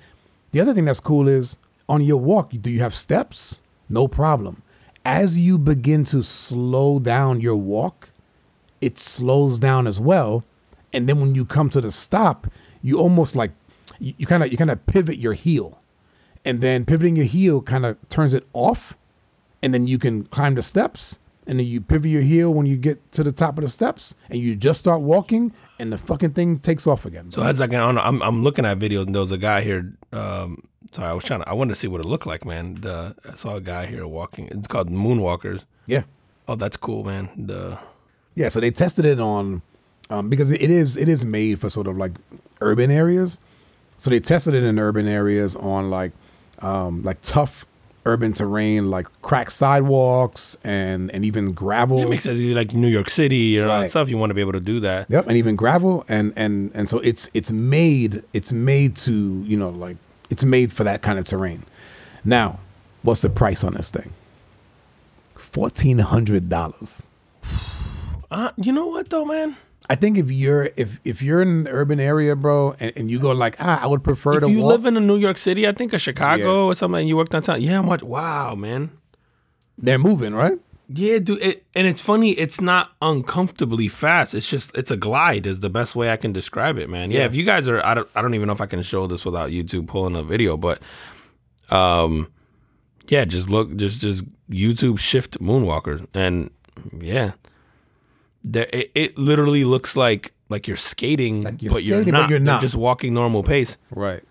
the 0.52 0.60
other 0.60 0.74
thing 0.74 0.86
that's 0.86 1.00
cool 1.00 1.28
is 1.28 1.58
on 1.88 2.02
your 2.02 2.18
walk, 2.18 2.54
do 2.60 2.72
you 2.72 2.80
have 2.80 2.96
steps? 2.96 3.60
No 3.88 4.08
problem. 4.08 4.64
As 5.06 5.38
you 5.38 5.60
begin 5.60 6.06
to 6.06 6.24
slow 6.24 6.98
down 6.98 7.40
your 7.40 7.56
walk, 7.56 8.10
it 8.82 8.98
slows 8.98 9.60
down 9.60 9.86
as 9.86 10.00
well. 10.00 10.44
And 10.92 11.08
then 11.08 11.20
when 11.20 11.36
you 11.36 11.46
come 11.46 11.70
to 11.70 11.80
the 11.80 11.92
stop, 11.92 12.48
you 12.82 12.98
almost 12.98 13.36
like 13.36 13.52
you 14.00 14.26
kind 14.26 14.42
of 14.42 14.52
you 14.52 14.58
kind 14.58 14.72
of 14.72 14.84
pivot 14.88 15.20
your 15.20 15.34
heel. 15.34 15.80
And 16.44 16.62
then 16.62 16.84
pivoting 16.84 17.16
your 17.16 17.26
heel 17.28 17.62
kind 17.62 17.86
of 17.86 17.98
turns 18.10 18.34
it 18.34 18.48
off. 18.54 18.96
And 19.62 19.72
then 19.72 19.86
you 19.86 20.00
can 20.00 20.24
climb 20.26 20.56
the 20.56 20.64
steps. 20.64 21.20
And 21.46 21.60
then 21.60 21.68
you 21.68 21.80
pivot 21.80 22.10
your 22.10 22.24
heel 22.24 22.52
when 22.52 22.66
you 22.66 22.76
get 22.76 23.12
to 23.12 23.24
the 23.24 23.32
top 23.32 23.60
of 23.60 23.64
the 23.64 23.70
steps 23.70 24.16
and 24.32 24.40
you 24.40 24.56
just 24.56 24.80
start 24.80 25.02
walking 25.02 25.54
and 25.80 25.92
the 25.92 25.98
fucking 25.98 26.32
thing 26.32 26.60
takes 26.60 26.88
off 26.88 27.06
again. 27.06 27.32
So 27.32 27.44
as 27.44 27.60
I 27.62 27.68
can, 27.68 27.76
I 27.76 27.86
don't 27.86 27.96
know, 27.96 28.02
I'm 28.02 28.22
I'm 28.22 28.44
looking 28.44 28.66
at 28.66 28.80
videos 28.80 29.06
and 29.06 29.16
there 29.16 29.22
was 29.22 29.32
a 29.32 29.38
guy 29.38 29.62
here. 29.62 29.94
Um, 30.12 30.64
sorry, 30.92 31.10
I 31.10 31.14
was 31.14 31.26
trying 31.26 31.42
to. 31.42 31.50
I 31.50 31.54
wanted 31.54 31.74
to 31.74 31.80
see 31.80 31.88
what 31.88 32.02
it 32.02 32.06
looked 32.06 32.26
like, 32.26 32.46
man. 32.46 32.76
The 32.76 33.16
I 33.30 33.36
saw 33.36 33.56
a 33.56 33.62
guy 33.62 33.86
here 33.86 34.08
walking. 34.08 34.48
It's 34.52 34.68
called 34.68 34.90
Moonwalkers. 34.90 35.66
yeah. 35.86 36.04
Oh, 36.48 36.56
that's 36.56 36.78
cool, 36.78 37.04
man. 37.04 37.30
The 37.36 37.80
Yeah, 38.36 38.50
so 38.50 38.60
they 38.60 38.70
tested 38.70 39.04
it 39.04 39.20
on 39.20 39.64
um, 40.12 40.30
because 40.30 40.52
it 40.52 40.70
is 40.70 40.96
it 40.96 41.10
is 41.10 41.26
made 41.26 41.60
for 41.60 41.70
sort 41.70 41.88
of 41.88 41.98
like 41.98 42.12
urban 42.62 42.92
areas. 42.92 43.40
So 43.98 44.10
they 44.10 44.20
tested 44.20 44.54
it 44.54 44.64
in 44.64 44.78
urban 44.78 45.08
areas 45.08 45.56
on 45.56 45.90
like 45.90 46.12
um, 46.60 47.02
like 47.04 47.22
tough 47.22 47.66
urban 48.06 48.34
terrain, 48.34 48.90
like 48.90 49.08
cracked 49.22 49.52
sidewalks 49.52 50.58
and 50.64 51.12
and 51.12 51.26
even 51.26 51.54
gravel. 51.54 52.00
it 52.02 52.10
makes 52.10 52.24
sense. 52.24 52.40
Like 52.40 52.74
New 52.74 52.88
York 52.88 53.10
City 53.10 53.60
or 53.60 53.68
all 53.68 53.82
that 53.82 53.90
stuff. 53.90 54.10
You 54.10 54.18
want 54.18 54.30
to 54.30 54.34
be 54.36 54.42
able 54.42 54.54
to 54.54 54.60
do 54.60 54.80
that. 54.82 55.08
Yep, 55.10 55.28
and 55.28 55.38
even 55.38 55.56
gravel 55.56 56.06
and 56.08 56.34
and 56.36 56.72
and 56.74 56.90
so 56.90 57.00
it's 57.00 57.30
it's 57.34 57.52
made 57.52 58.24
it's 58.34 58.52
made 58.52 58.96
to 58.98 59.44
you 59.46 59.58
know 59.58 59.70
like 59.70 59.98
it's 60.30 60.44
made 60.44 60.72
for 60.72 60.84
that 60.84 61.02
kind 61.02 61.20
of 61.20 61.26
terrain. 61.26 61.64
Now, 62.24 62.60
what's 63.04 63.22
the 63.22 63.30
price 63.30 63.64
on 63.64 63.74
this 63.74 63.90
thing? 63.90 64.14
Fourteen 65.36 66.00
hundred 66.00 66.50
dollars. 66.50 67.04
Uh, 68.32 68.52
you 68.58 68.72
know 68.72 68.88
what 68.88 69.10
though, 69.10 69.26
man? 69.26 69.56
I 69.90 69.96
think 69.96 70.18
if 70.18 70.32
you're 70.32 70.70
if 70.76 71.00
if 71.04 71.22
you're 71.22 71.42
in 71.42 71.48
an 71.50 71.68
urban 71.68 72.00
area, 72.00 72.36
bro, 72.36 72.76
and, 72.80 72.92
and 72.96 73.12
you 73.12 73.20
go 73.20 73.32
like, 73.32 73.56
ah, 73.60 73.80
I 73.82 73.88
would 73.88 74.04
prefer 74.04 74.34
If 74.36 74.40
to 74.42 74.50
you 74.50 74.60
walk. 74.60 74.70
live 74.72 74.86
in 74.86 74.98
a 74.98 75.00
New 75.00 75.18
York 75.18 75.38
City, 75.38 75.68
I 75.68 75.74
think 75.74 75.94
or 75.94 76.00
Chicago 76.00 76.44
Yeah. 76.66 76.72
or 76.72 76.76
something, 76.76 77.00
and 77.02 77.08
you 77.10 77.18
work 77.18 77.30
downtown. 77.30 77.62
Yeah, 77.62 77.78
I'm 77.78 77.88
like, 77.88 78.04
wow, 78.04 78.56
man. 78.56 78.92
they're 79.78 80.00
moving, 80.00 80.34
right? 80.34 80.58
Yeah, 80.88 81.20
dude. 81.20 81.42
It, 81.42 81.66
and 81.76 81.88
it's 81.88 82.00
funny. 82.02 82.32
It's 82.32 82.62
not 82.62 82.92
uncomfortably 83.02 83.88
fast. 83.88 84.34
It's 84.36 84.50
just 84.50 84.72
it's 84.76 84.92
a 84.92 84.96
glide. 84.98 85.48
Is 85.48 85.60
the 85.62 85.70
best 85.70 85.96
way 85.96 86.12
I 86.12 86.16
can 86.18 86.32
describe 86.32 86.78
it, 86.78 86.90
man. 86.90 87.12
Yeah. 87.12 87.20
Yeah. 87.20 87.26
If 87.26 87.36
you 87.36 87.44
guys 87.44 87.68
are, 87.68 87.84
I 87.86 87.94
don't, 87.96 88.08
I 88.16 88.22
don't 88.22 88.36
even 88.36 88.48
know 88.48 88.54
if 88.54 88.62
I 88.62 88.68
can 88.68 88.84
show 88.84 89.08
this 89.08 89.26
without 89.26 89.50
YouTube 89.50 89.88
pulling 89.88 90.16
a 90.16 90.22
video, 90.24 90.58
but, 90.58 90.80
um, 91.70 92.32
yeah, 93.08 93.26
just 93.26 93.50
look, 93.50 93.76
just 93.76 94.02
just 94.02 94.24
YouTube 94.50 95.00
shift 95.00 95.40
moonwalkers, 95.40 96.06
and 96.14 96.50
yeah, 97.00 97.32
there 98.46 98.68
it, 98.72 98.92
it 98.96 99.18
literally 99.18 99.64
looks 99.66 99.96
like 99.98 100.32
like 100.50 100.68
you're 100.68 100.78
skating, 100.78 101.42
Like 101.42 101.62
you're 101.62 101.74
but, 101.74 101.84
you're 101.84 101.98
skating, 101.98 102.14
but 102.14 102.20
not. 102.22 102.30
you're 102.30 102.40
They're 102.40 102.46
not. 102.46 102.62
just 102.62 102.76
walking 102.76 103.14
normal 103.14 103.42
pace. 103.44 103.78
Right. 103.90 104.22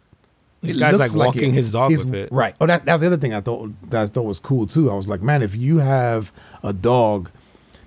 This 0.63 0.79
guy's 0.79 0.99
like 0.99 1.13
walking 1.15 1.53
his 1.53 1.71
dog 1.73 1.91
with 1.91 2.15
it. 2.15 2.33
Right. 2.33 2.55
Oh, 2.61 2.67
that, 2.67 2.87
that 2.87 2.93
was 2.95 3.01
the 3.03 3.09
other 3.09 3.19
thing 3.19 3.35
I 3.35 3.41
thought 3.43 3.71
that 3.91 4.03
I 4.03 4.07
thought 4.07 4.23
was 4.23 4.39
cool 4.41 4.67
too. 4.67 4.91
I 4.91 4.95
was 4.95 5.07
like, 5.09 5.21
man, 5.21 5.43
if 5.43 5.55
you 5.55 5.79
have 5.79 6.33
a 6.63 6.73
dog 6.73 7.31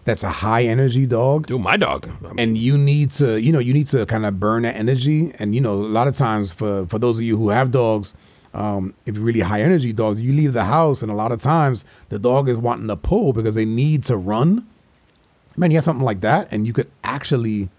that's 0.06 0.22
a 0.24 0.30
high 0.30 0.64
energy 0.66 1.06
dog, 1.08 1.48
Dude, 1.48 1.60
my 1.62 1.76
dog. 1.78 2.08
I 2.24 2.28
mean, 2.28 2.40
and 2.40 2.58
you 2.58 2.78
need 2.78 3.12
to, 3.14 3.42
you 3.42 3.52
know, 3.52 3.60
you 3.60 3.74
need 3.74 3.88
to 3.88 4.06
kind 4.06 4.26
of 4.26 4.40
burn 4.40 4.62
that 4.64 4.76
energy. 4.76 5.32
And 5.40 5.56
you 5.56 5.62
know, 5.62 5.74
a 5.74 5.90
lot 6.00 6.08
of 6.08 6.16
times 6.16 6.54
for 6.54 6.86
for 6.88 7.00
those 7.00 7.18
of 7.18 7.24
you 7.24 7.36
who 7.38 7.50
have 7.50 7.72
dogs, 7.72 8.14
um, 8.54 8.94
if 9.08 9.16
you're 9.16 9.24
really 9.24 9.40
high 9.40 9.62
energy 9.62 9.92
dogs, 9.92 10.22
you 10.22 10.32
leave 10.34 10.54
the 10.54 10.66
house, 10.66 11.02
and 11.02 11.10
a 11.12 11.16
lot 11.16 11.32
of 11.32 11.42
times 11.42 11.84
the 12.10 12.20
dog 12.20 12.48
is 12.48 12.58
wanting 12.58 12.88
to 12.90 12.96
pull 12.98 13.34
because 13.34 13.56
they 13.56 13.66
need 13.66 14.04
to 14.04 14.18
run. 14.18 14.68
Man, 15.58 15.72
you 15.72 15.78
have 15.78 15.84
something 15.84 16.06
like 16.06 16.22
that, 16.22 16.48
and 16.52 16.68
you 16.68 16.74
could 16.74 16.90
actually, 17.04 17.70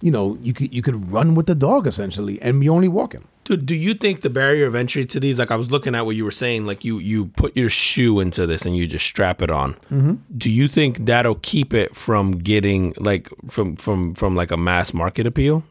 you 0.00 0.10
know, 0.10 0.38
you 0.40 0.52
could 0.52 0.72
you 0.72 0.82
could 0.82 1.12
run 1.12 1.34
with 1.34 1.46
the 1.46 1.54
dog 1.54 1.86
essentially, 1.86 2.40
and 2.40 2.60
be 2.60 2.68
only 2.68 2.88
walking. 2.88 3.28
Dude, 3.44 3.66
do 3.66 3.74
you 3.74 3.94
think 3.94 4.20
the 4.20 4.30
barrier 4.30 4.66
of 4.66 4.74
entry 4.76 5.04
to 5.04 5.18
these, 5.18 5.38
like 5.38 5.50
I 5.50 5.56
was 5.56 5.70
looking 5.70 5.96
at 5.96 6.06
what 6.06 6.14
you 6.14 6.24
were 6.24 6.30
saying, 6.30 6.64
like 6.64 6.84
you 6.84 6.98
you 6.98 7.26
put 7.26 7.56
your 7.56 7.68
shoe 7.68 8.20
into 8.20 8.46
this 8.46 8.64
and 8.64 8.76
you 8.76 8.86
just 8.86 9.04
strap 9.04 9.42
it 9.42 9.50
on. 9.50 9.74
Mm-hmm. 9.90 10.14
Do 10.36 10.48
you 10.48 10.68
think 10.68 11.06
that'll 11.06 11.34
keep 11.36 11.74
it 11.74 11.96
from 11.96 12.38
getting 12.38 12.94
like 12.98 13.28
from 13.48 13.76
from 13.76 14.14
from 14.14 14.36
like 14.36 14.52
a 14.52 14.56
mass 14.56 14.94
market 14.94 15.26
appeal? 15.26 15.64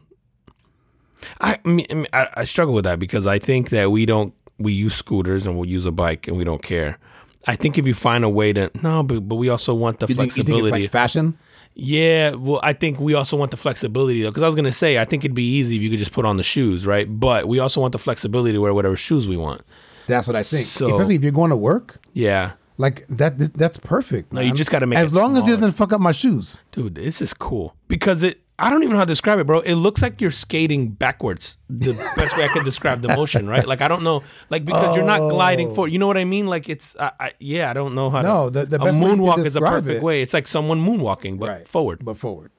I 1.40 1.58
I 1.64 1.68
mean, 1.68 1.86
I, 1.90 1.94
mean, 1.94 2.06
I, 2.12 2.28
I 2.34 2.44
struggle 2.44 2.74
with 2.74 2.84
that 2.84 2.98
because 2.98 3.26
I 3.26 3.38
think 3.38 3.70
that 3.70 3.90
we 3.90 4.04
don't 4.04 4.34
we 4.58 4.72
use 4.72 4.94
scooters 4.94 5.46
and 5.46 5.56
we'll 5.56 5.68
use 5.68 5.86
a 5.86 5.92
bike 5.92 6.28
and 6.28 6.36
we 6.36 6.44
don't 6.44 6.62
care. 6.62 6.98
I 7.46 7.56
think 7.56 7.78
if 7.78 7.86
you 7.86 7.94
find 7.94 8.24
a 8.24 8.28
way 8.28 8.52
to 8.52 8.70
no, 8.82 9.02
but 9.02 9.20
but 9.28 9.36
we 9.36 9.48
also 9.48 9.74
want 9.74 10.00
the 10.00 10.06
You 10.06 10.14
think, 10.14 10.36
you 10.36 10.44
think 10.44 10.48
flexibility. 10.48 10.84
it's 10.84 10.84
like 10.84 10.90
fashion? 10.92 11.38
Yeah, 11.74 12.32
well, 12.34 12.60
I 12.62 12.72
think 12.74 13.00
we 13.00 13.14
also 13.14 13.36
want 13.36 13.50
the 13.50 13.56
flexibility 13.56 14.22
though, 14.22 14.30
because 14.30 14.42
I 14.42 14.46
was 14.46 14.54
gonna 14.54 14.72
say 14.72 14.98
I 14.98 15.04
think 15.04 15.24
it'd 15.24 15.34
be 15.34 15.42
easy 15.56 15.76
if 15.76 15.82
you 15.82 15.90
could 15.90 15.98
just 15.98 16.12
put 16.12 16.24
on 16.24 16.36
the 16.36 16.42
shoes, 16.42 16.86
right? 16.86 17.06
But 17.08 17.48
we 17.48 17.58
also 17.58 17.80
want 17.80 17.92
the 17.92 17.98
flexibility 17.98 18.52
to 18.52 18.60
wear 18.60 18.74
whatever 18.74 18.96
shoes 18.96 19.26
we 19.26 19.36
want. 19.36 19.62
That's 20.06 20.26
what 20.26 20.36
I 20.36 20.42
think. 20.42 20.64
So- 20.64 20.88
Especially 20.94 21.14
if 21.14 21.22
you're 21.22 21.32
going 21.32 21.50
to 21.50 21.56
work, 21.56 21.98
Yeah, 22.12 22.52
like 22.76 23.06
that. 23.08 23.38
That's 23.54 23.78
perfect. 23.78 24.32
No, 24.32 24.40
you 24.40 24.52
just 24.52 24.70
gotta 24.70 24.86
make 24.86 24.98
as 24.98 25.14
long 25.14 25.36
as 25.36 25.44
it 25.46 25.50
doesn't 25.50 25.72
fuck 25.72 25.92
up 25.92 26.00
my 26.00 26.12
shoes. 26.12 26.56
dude, 26.72 26.94
this 26.96 27.22
is 27.22 27.32
cool 27.32 27.74
because 27.88 28.22
it. 28.22 28.40
I 28.62 28.70
don't 28.70 28.84
even 28.84 28.92
know 28.92 28.98
how 28.98 29.04
to 29.04 29.10
describe 29.10 29.40
it, 29.40 29.46
bro. 29.46 29.58
It 29.60 29.74
looks 29.74 30.02
like 30.02 30.20
you're 30.20 30.30
skating 30.30 30.90
backwards. 30.90 31.56
The 31.68 31.94
best 32.14 32.36
way 32.36 32.44
I 32.44 32.48
can 32.48 32.64
describe 32.64 33.02
the 33.02 33.08
motion, 33.08 33.48
right? 33.48 33.66
Like 33.66 33.80
I 33.80 33.88
don't 33.88 34.04
know, 34.04 34.22
like 34.50 34.64
because 34.64 34.94
you're 34.94 35.04
not 35.04 35.18
gliding 35.18 35.72
oh. 35.72 35.74
forward. 35.74 35.92
You 35.92 35.98
know 35.98 36.06
what 36.06 36.16
I 36.16 36.24
mean? 36.24 36.46
Like 36.46 36.68
it's, 36.68 36.94
I, 36.98 37.10
I, 37.18 37.32
yeah, 37.40 37.70
I 37.70 37.72
don't 37.72 37.96
know 37.96 38.08
how. 38.08 38.22
No, 38.22 38.44
to, 38.50 38.60
the- 38.60 38.66
the 38.66 38.76
a 38.76 38.78
best 38.78 38.94
way 38.94 39.00
you 39.00 39.06
can 39.16 39.18
moonwalk 39.18 39.44
is 39.44 39.56
a 39.56 39.60
perfect 39.60 39.96
it- 39.96 40.02
way. 40.02 40.22
It's 40.22 40.32
like 40.32 40.46
someone 40.46 40.80
moonwalking, 40.80 41.40
but 41.40 41.66
forward. 41.66 42.04
but 42.04 42.16
forward. 42.16 42.52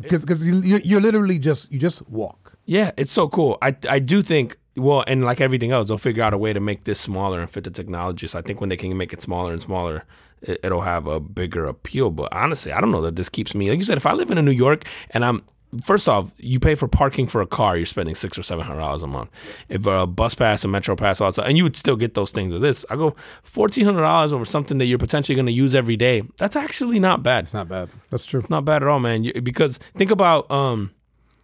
Because 0.00 0.22
because 0.22 0.42
you 0.44 0.80
you're, 0.82 1.00
literally 1.00 1.38
just 1.38 1.70
you 1.70 1.78
just 1.78 2.08
walk. 2.08 2.54
Yeah, 2.64 2.92
it's 2.96 3.12
so 3.12 3.28
cool. 3.28 3.58
I 3.60 3.76
I 3.88 3.98
do 3.98 4.22
think 4.22 4.56
well, 4.76 5.04
and 5.06 5.24
like 5.24 5.40
everything 5.40 5.72
else, 5.72 5.88
they'll 5.88 5.98
figure 5.98 6.22
out 6.22 6.32
a 6.32 6.38
way 6.38 6.52
to 6.52 6.60
make 6.60 6.84
this 6.84 7.00
smaller 7.00 7.40
and 7.40 7.50
fit 7.50 7.64
the 7.64 7.70
technology. 7.70 8.26
So 8.28 8.38
I 8.38 8.42
think 8.42 8.60
when 8.60 8.70
they 8.70 8.76
can 8.76 8.96
make 8.96 9.12
it 9.12 9.20
smaller 9.20 9.52
and 9.52 9.60
smaller, 9.60 10.04
it'll 10.42 10.82
have 10.82 11.06
a 11.06 11.20
bigger 11.20 11.66
appeal. 11.66 12.10
But 12.10 12.32
honestly, 12.32 12.72
I 12.72 12.80
don't 12.80 12.90
know 12.90 13.02
that 13.02 13.16
this 13.16 13.28
keeps 13.28 13.54
me. 13.54 13.70
Like 13.70 13.78
you 13.78 13.84
said, 13.84 13.96
if 13.96 14.06
I 14.06 14.12
live 14.12 14.30
in 14.30 14.44
New 14.44 14.50
York 14.50 14.84
and 15.10 15.24
I'm 15.24 15.42
first 15.82 16.08
off, 16.08 16.32
you 16.38 16.58
pay 16.58 16.74
for 16.74 16.88
parking 16.88 17.26
for 17.26 17.42
a 17.42 17.46
car, 17.46 17.76
you're 17.76 17.84
spending 17.86 18.14
six 18.14 18.38
or 18.38 18.42
seven 18.42 18.64
hundred 18.64 18.80
dollars 18.80 19.02
a 19.02 19.06
month. 19.06 19.30
If 19.68 19.84
a 19.86 20.06
bus 20.06 20.34
pass, 20.34 20.64
a 20.64 20.68
metro 20.68 20.96
pass, 20.96 21.20
all 21.20 21.26
also, 21.26 21.42
and 21.42 21.58
you 21.58 21.64
would 21.64 21.76
still 21.76 21.96
get 21.96 22.14
those 22.14 22.30
things 22.30 22.52
with 22.52 22.62
this. 22.62 22.84
I 22.88 22.96
go 22.96 23.14
fourteen 23.42 23.84
hundred 23.84 24.00
dollars 24.02 24.32
over 24.32 24.44
something 24.44 24.78
that 24.78 24.86
you're 24.86 24.98
potentially 24.98 25.36
going 25.36 25.46
to 25.46 25.52
use 25.52 25.74
every 25.74 25.96
day. 25.96 26.22
That's 26.38 26.56
actually 26.56 26.98
not 26.98 27.22
bad. 27.22 27.44
It's 27.44 27.54
not 27.54 27.68
bad. 27.68 27.90
That's 28.10 28.24
true. 28.24 28.40
It's 28.40 28.50
not 28.50 28.64
bad 28.64 28.82
at 28.82 28.88
all, 28.88 29.00
man. 29.00 29.24
You, 29.24 29.32
because 29.42 29.78
think 29.96 30.10
about 30.10 30.50
um. 30.50 30.92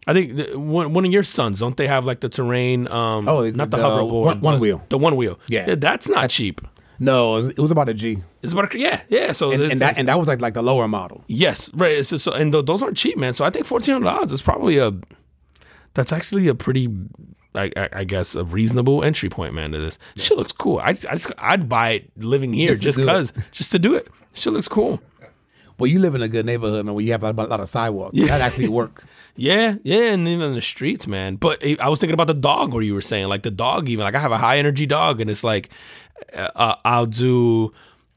I 0.06 0.12
think 0.12 0.38
one, 0.54 0.92
one 0.92 1.06
of 1.06 1.12
your 1.12 1.22
sons 1.22 1.60
don't 1.60 1.78
they 1.78 1.86
have 1.86 2.04
like 2.04 2.20
the 2.20 2.28
terrain? 2.28 2.88
Um, 2.88 3.26
Oh, 3.26 3.48
not 3.50 3.70
the, 3.70 3.78
the 3.78 3.82
hoverboard, 3.82 4.40
one- 4.42 4.60
Onewheel. 4.60 4.86
The 4.90 4.98
Onewheel. 4.98 5.38
Yeah. 5.48 5.76
that's 5.76 6.10
not 6.10 6.28
cheap. 6.28 6.60
No, 6.98 7.32
it 7.32 7.36
was, 7.38 7.46
it 7.48 7.58
was 7.58 7.70
about 7.70 7.88
a 7.88 7.94
G, 7.94 8.22
It's 8.44 8.52
about 8.52 8.74
a, 8.74 8.78
yeah, 8.78 9.00
yeah. 9.08 9.32
So 9.32 9.50
and, 9.50 9.62
and 9.62 9.80
that 9.80 9.98
and 9.98 10.06
that 10.08 10.18
was 10.18 10.28
like 10.28 10.40
like 10.40 10.54
the 10.54 10.62
lower 10.62 10.86
model. 10.86 11.24
Yes, 11.26 11.70
right. 11.74 12.04
Just, 12.04 12.22
so, 12.24 12.32
and 12.32 12.52
th- 12.52 12.66
those 12.66 12.82
aren't 12.82 12.96
cheap, 12.96 13.16
man. 13.16 13.32
So 13.32 13.44
I 13.44 13.50
think 13.50 13.66
fourteen 13.66 13.94
hundred 13.94 14.06
dollars 14.06 14.32
is 14.32 14.42
probably 14.42 14.78
a. 14.78 14.92
That's 15.94 16.12
actually 16.12 16.48
a 16.48 16.54
pretty, 16.56 16.88
I, 17.54 17.70
I, 17.76 17.88
I 17.92 18.04
guess, 18.04 18.34
a 18.34 18.42
reasonable 18.44 19.04
entry 19.04 19.28
point, 19.28 19.54
man. 19.54 19.70
To 19.72 19.78
this 19.80 19.98
shit 20.16 20.36
looks 20.36 20.52
cool. 20.52 20.78
I, 20.82 20.92
just- 20.92 21.06
I 21.06 21.12
just, 21.12 21.32
I'd 21.38 21.68
buy 21.68 21.90
it 21.90 22.10
living 22.16 22.52
here 22.52 22.74
Just 22.74 22.98
to 22.98 23.04
just 23.04 23.32
just 23.52 23.72
to 23.72 23.78
do 23.78 23.94
it. 23.94 24.08
Shit 24.34 24.52
looks 24.52 24.68
cool. 24.68 25.00
Well, 25.78 25.88
you 25.88 25.98
live 25.98 26.14
in 26.14 26.22
a 26.22 26.28
good 26.28 26.46
neighborhood, 26.46 26.84
man, 26.86 26.94
where 26.94 27.04
you 27.04 27.12
have 27.12 27.24
a, 27.24 27.32
lot 27.32 27.60
of 27.60 27.68
sidewalks. 27.68 28.16
That 28.18 28.40
actually 28.40 28.68
work. 28.68 29.04
Yeah, 29.36 29.78
yeah, 29.82 30.12
and 30.12 30.28
even 30.28 30.54
the 30.54 30.60
streets, 30.60 31.08
man. 31.08 31.34
But 31.34 31.58
eh, 31.64 31.74
I 31.80 31.88
was 31.88 31.98
thinking 31.98 32.14
about 32.14 32.28
the 32.28 32.34
dog, 32.34 32.72
where 32.72 32.84
you 32.84 32.94
were 32.94 33.00
saying, 33.00 33.26
like 33.26 33.42
the 33.42 33.50
dog, 33.50 33.88
even 33.88 34.04
like 34.04 34.14
I 34.14 34.20
have 34.20 34.30
a 34.30 34.38
high 34.38 34.58
energy 34.58 34.86
dog, 34.86 35.20
and 35.20 35.28
it's 35.28 35.42
like, 35.42 35.70
uh, 36.32 36.76
I'll 36.84 37.06
do. 37.06 37.72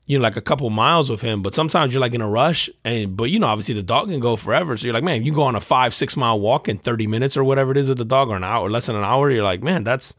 You 0.08 0.18
know, 0.18 0.24
like 0.24 0.38
a 0.38 0.42
couple 0.42 0.70
miles 0.70 1.10
with 1.10 1.22
him, 1.22 1.42
but 1.42 1.54
sometimes 1.54 1.94
you're 1.94 2.02
like 2.02 2.14
in 2.14 2.22
a 2.22 2.30
rush, 2.30 2.70
and 2.84 3.16
but 3.16 3.26
you 3.26 3.40
know, 3.40 3.48
obviously 3.48 3.76
the 3.76 3.84
dog 3.84 4.10
can 4.10 4.20
go 4.20 4.36
forever. 4.36 4.78
So 4.78 4.86
you're 4.86 4.94
like, 4.94 5.04
man, 5.04 5.24
you 5.24 5.34
go 5.34 5.44
on 5.44 5.56
a 5.56 5.62
five, 5.62 5.94
six 5.94 6.16
mile 6.16 6.40
walk 6.40 6.70
in 6.70 6.78
30 6.78 7.08
minutes 7.08 7.36
or 7.38 7.44
whatever 7.44 7.72
it 7.72 7.78
is 7.78 7.90
with 7.90 7.98
the 7.98 8.06
dog, 8.06 8.30
or 8.30 8.38
an 8.38 8.44
hour, 8.44 8.70
less 8.70 8.86
than 8.86 8.96
an 8.96 9.04
hour. 9.04 9.30
You're 9.30 9.44
like, 9.44 9.62
man, 9.62 9.84
that's 9.84 10.16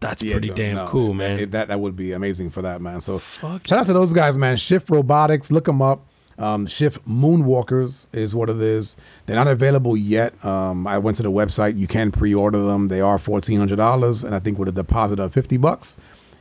that's 0.00 0.22
pretty 0.22 0.48
no, 0.48 0.54
damn 0.54 0.76
no, 0.76 0.86
cool, 0.88 1.14
man. 1.14 1.50
That, 1.50 1.68
that 1.68 1.78
would 1.78 1.94
be 1.94 2.12
amazing 2.12 2.50
for 2.50 2.62
that, 2.62 2.80
man. 2.80 3.00
So 3.00 3.18
Fuck 3.18 3.66
shout 3.66 3.80
out 3.80 3.86
to 3.86 3.92
those 3.92 4.12
guys, 4.12 4.36
man. 4.36 4.56
Shift 4.56 4.90
Robotics, 4.90 5.50
look 5.50 5.66
them 5.66 5.82
up. 5.82 6.06
Um, 6.38 6.66
Shift 6.66 7.06
Moonwalkers 7.06 8.06
is 8.12 8.34
what 8.34 8.48
it 8.48 8.60
is. 8.62 8.96
They're 9.26 9.36
not 9.36 9.46
available 9.46 9.94
yet. 9.94 10.42
Um, 10.42 10.86
I 10.86 10.96
went 10.96 11.18
to 11.18 11.22
the 11.22 11.30
website. 11.30 11.76
You 11.76 11.86
can 11.86 12.10
pre-order 12.10 12.62
them. 12.62 12.88
They 12.88 13.02
are 13.02 13.18
fourteen 13.18 13.58
hundred 13.58 13.76
dollars, 13.76 14.24
and 14.24 14.34
I 14.34 14.38
think 14.38 14.58
with 14.58 14.68
a 14.68 14.72
deposit 14.72 15.20
of 15.20 15.34
fifty 15.34 15.58
bucks, 15.58 15.98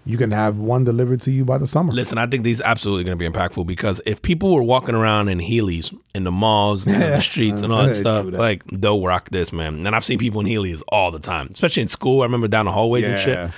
you 0.09 0.17
can 0.17 0.31
have 0.31 0.57
one 0.57 0.83
delivered 0.83 1.21
to 1.21 1.29
you 1.29 1.45
by 1.45 1.59
the 1.59 1.67
summer. 1.67 1.93
Listen, 1.93 2.17
I 2.17 2.25
think 2.25 2.43
these 2.43 2.61
absolutely 2.61 3.03
going 3.03 3.15
to 3.15 3.29
be 3.29 3.29
impactful 3.29 3.67
because 3.67 4.01
if 4.07 4.23
people 4.23 4.55
were 4.55 4.63
walking 4.63 4.95
around 4.95 5.29
in 5.29 5.37
Heelys 5.37 5.95
in 6.15 6.23
the 6.23 6.31
malls 6.31 6.87
and 6.87 6.99
the 6.99 7.21
streets 7.21 7.61
and 7.61 7.71
all 7.71 7.85
that 7.85 7.95
stuff, 7.95 8.25
that. 8.25 8.33
like 8.33 8.63
they'll 8.71 9.05
rock 9.05 9.29
this, 9.29 9.53
man. 9.53 9.85
And 9.85 9.95
I've 9.95 10.03
seen 10.03 10.17
people 10.17 10.41
in 10.41 10.47
Heelys 10.47 10.81
all 10.87 11.11
the 11.11 11.19
time, 11.19 11.49
especially 11.53 11.83
in 11.83 11.89
school. 11.89 12.21
I 12.21 12.25
remember 12.25 12.47
down 12.47 12.65
the 12.65 12.71
hallways 12.71 13.05
and 13.05 13.19
shit. 13.19 13.51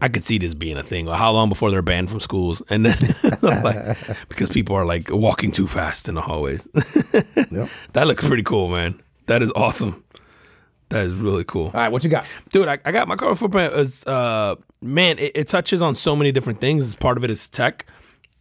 I 0.00 0.08
could 0.08 0.24
see 0.24 0.38
this 0.38 0.54
being 0.54 0.78
a 0.78 0.82
thing. 0.82 1.06
How 1.06 1.32
long 1.32 1.50
before 1.50 1.70
they're 1.70 1.82
banned 1.82 2.08
from 2.08 2.20
schools? 2.20 2.62
And 2.70 2.86
then 2.86 3.14
like, 3.42 3.98
because 4.30 4.48
people 4.48 4.74
are 4.74 4.86
like 4.86 5.10
walking 5.10 5.52
too 5.52 5.66
fast 5.66 6.08
in 6.08 6.14
the 6.14 6.22
hallways. 6.22 6.66
Yep. 7.36 7.68
that 7.92 8.06
looks 8.06 8.26
pretty 8.26 8.42
cool, 8.42 8.68
man. 8.68 9.02
That 9.26 9.42
is 9.42 9.52
awesome. 9.54 10.02
That 10.92 11.06
is 11.06 11.14
really 11.14 11.44
cool. 11.44 11.66
All 11.66 11.72
right, 11.72 11.90
what 11.90 12.04
you 12.04 12.10
got? 12.10 12.26
dude 12.50 12.68
I, 12.68 12.78
I 12.84 12.92
got 12.92 13.08
my 13.08 13.16
carbon 13.16 13.36
footprint 13.36 13.72
is 13.74 14.04
uh 14.06 14.56
man 14.82 15.18
it, 15.18 15.32
it 15.34 15.48
touches 15.48 15.80
on 15.80 15.94
so 15.94 16.14
many 16.14 16.32
different 16.32 16.60
things. 16.60 16.94
Part 16.94 17.16
of 17.16 17.24
it 17.24 17.30
is 17.30 17.48
tech. 17.48 17.86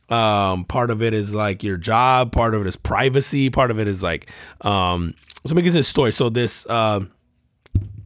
Um 0.10 0.66
part 0.66 0.92
of 0.92 1.02
it 1.02 1.14
is 1.14 1.34
like 1.34 1.64
your 1.64 1.78
job. 1.78 2.34
Part 2.34 2.54
of 2.54 2.62
it 2.62 2.68
is 2.68 2.76
privacy. 2.76 3.50
Part 3.50 3.72
of 3.72 3.80
it 3.80 3.88
is 3.88 4.04
like 4.04 4.30
um 4.62 5.16
so 5.46 5.54
let 5.54 5.56
me 5.56 5.62
get 5.62 5.72
this 5.74 5.88
story. 5.88 6.12
So 6.12 6.30
this 6.30 6.66
uh 6.68 7.02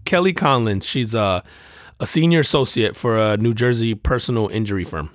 kelly 0.06 0.34
Conlon, 0.34 0.84
she's 0.84 1.14
a 1.14 1.44
a 2.00 2.06
senior 2.06 2.42
associate 2.42 2.96
for 2.96 3.18
a 3.18 3.38
new 3.38 3.54
jersey 3.54 3.96
personal 3.96 4.48
injury 4.50 4.84
firm. 4.86 5.10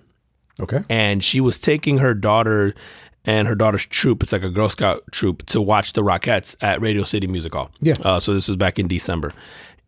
Okay. 0.61 0.83
and 0.91 1.25
she 1.25 1.41
was 1.41 1.59
taking 1.59 1.99
her 1.99 2.13
daughter 2.13 2.75
and 3.25 3.47
her 3.49 3.55
daughter's 3.55 3.87
troop. 3.87 4.23
It's 4.23 4.33
like 4.33 4.43
a 4.43 4.51
Girl 4.51 4.69
Scout 4.69 5.03
troop 5.11 5.45
to 5.47 5.61
watch 5.61 5.93
the 5.93 6.03
Rockettes 6.03 6.57
at 6.61 6.81
Radio 6.81 7.05
City 7.05 7.27
Music 7.27 7.55
Hall. 7.55 7.71
Yeah. 7.81 7.97
Uh, 8.03 8.21
so 8.21 8.35
this 8.35 8.49
was 8.49 8.57
back 8.57 8.79
in 8.79 8.89
December, 8.89 9.33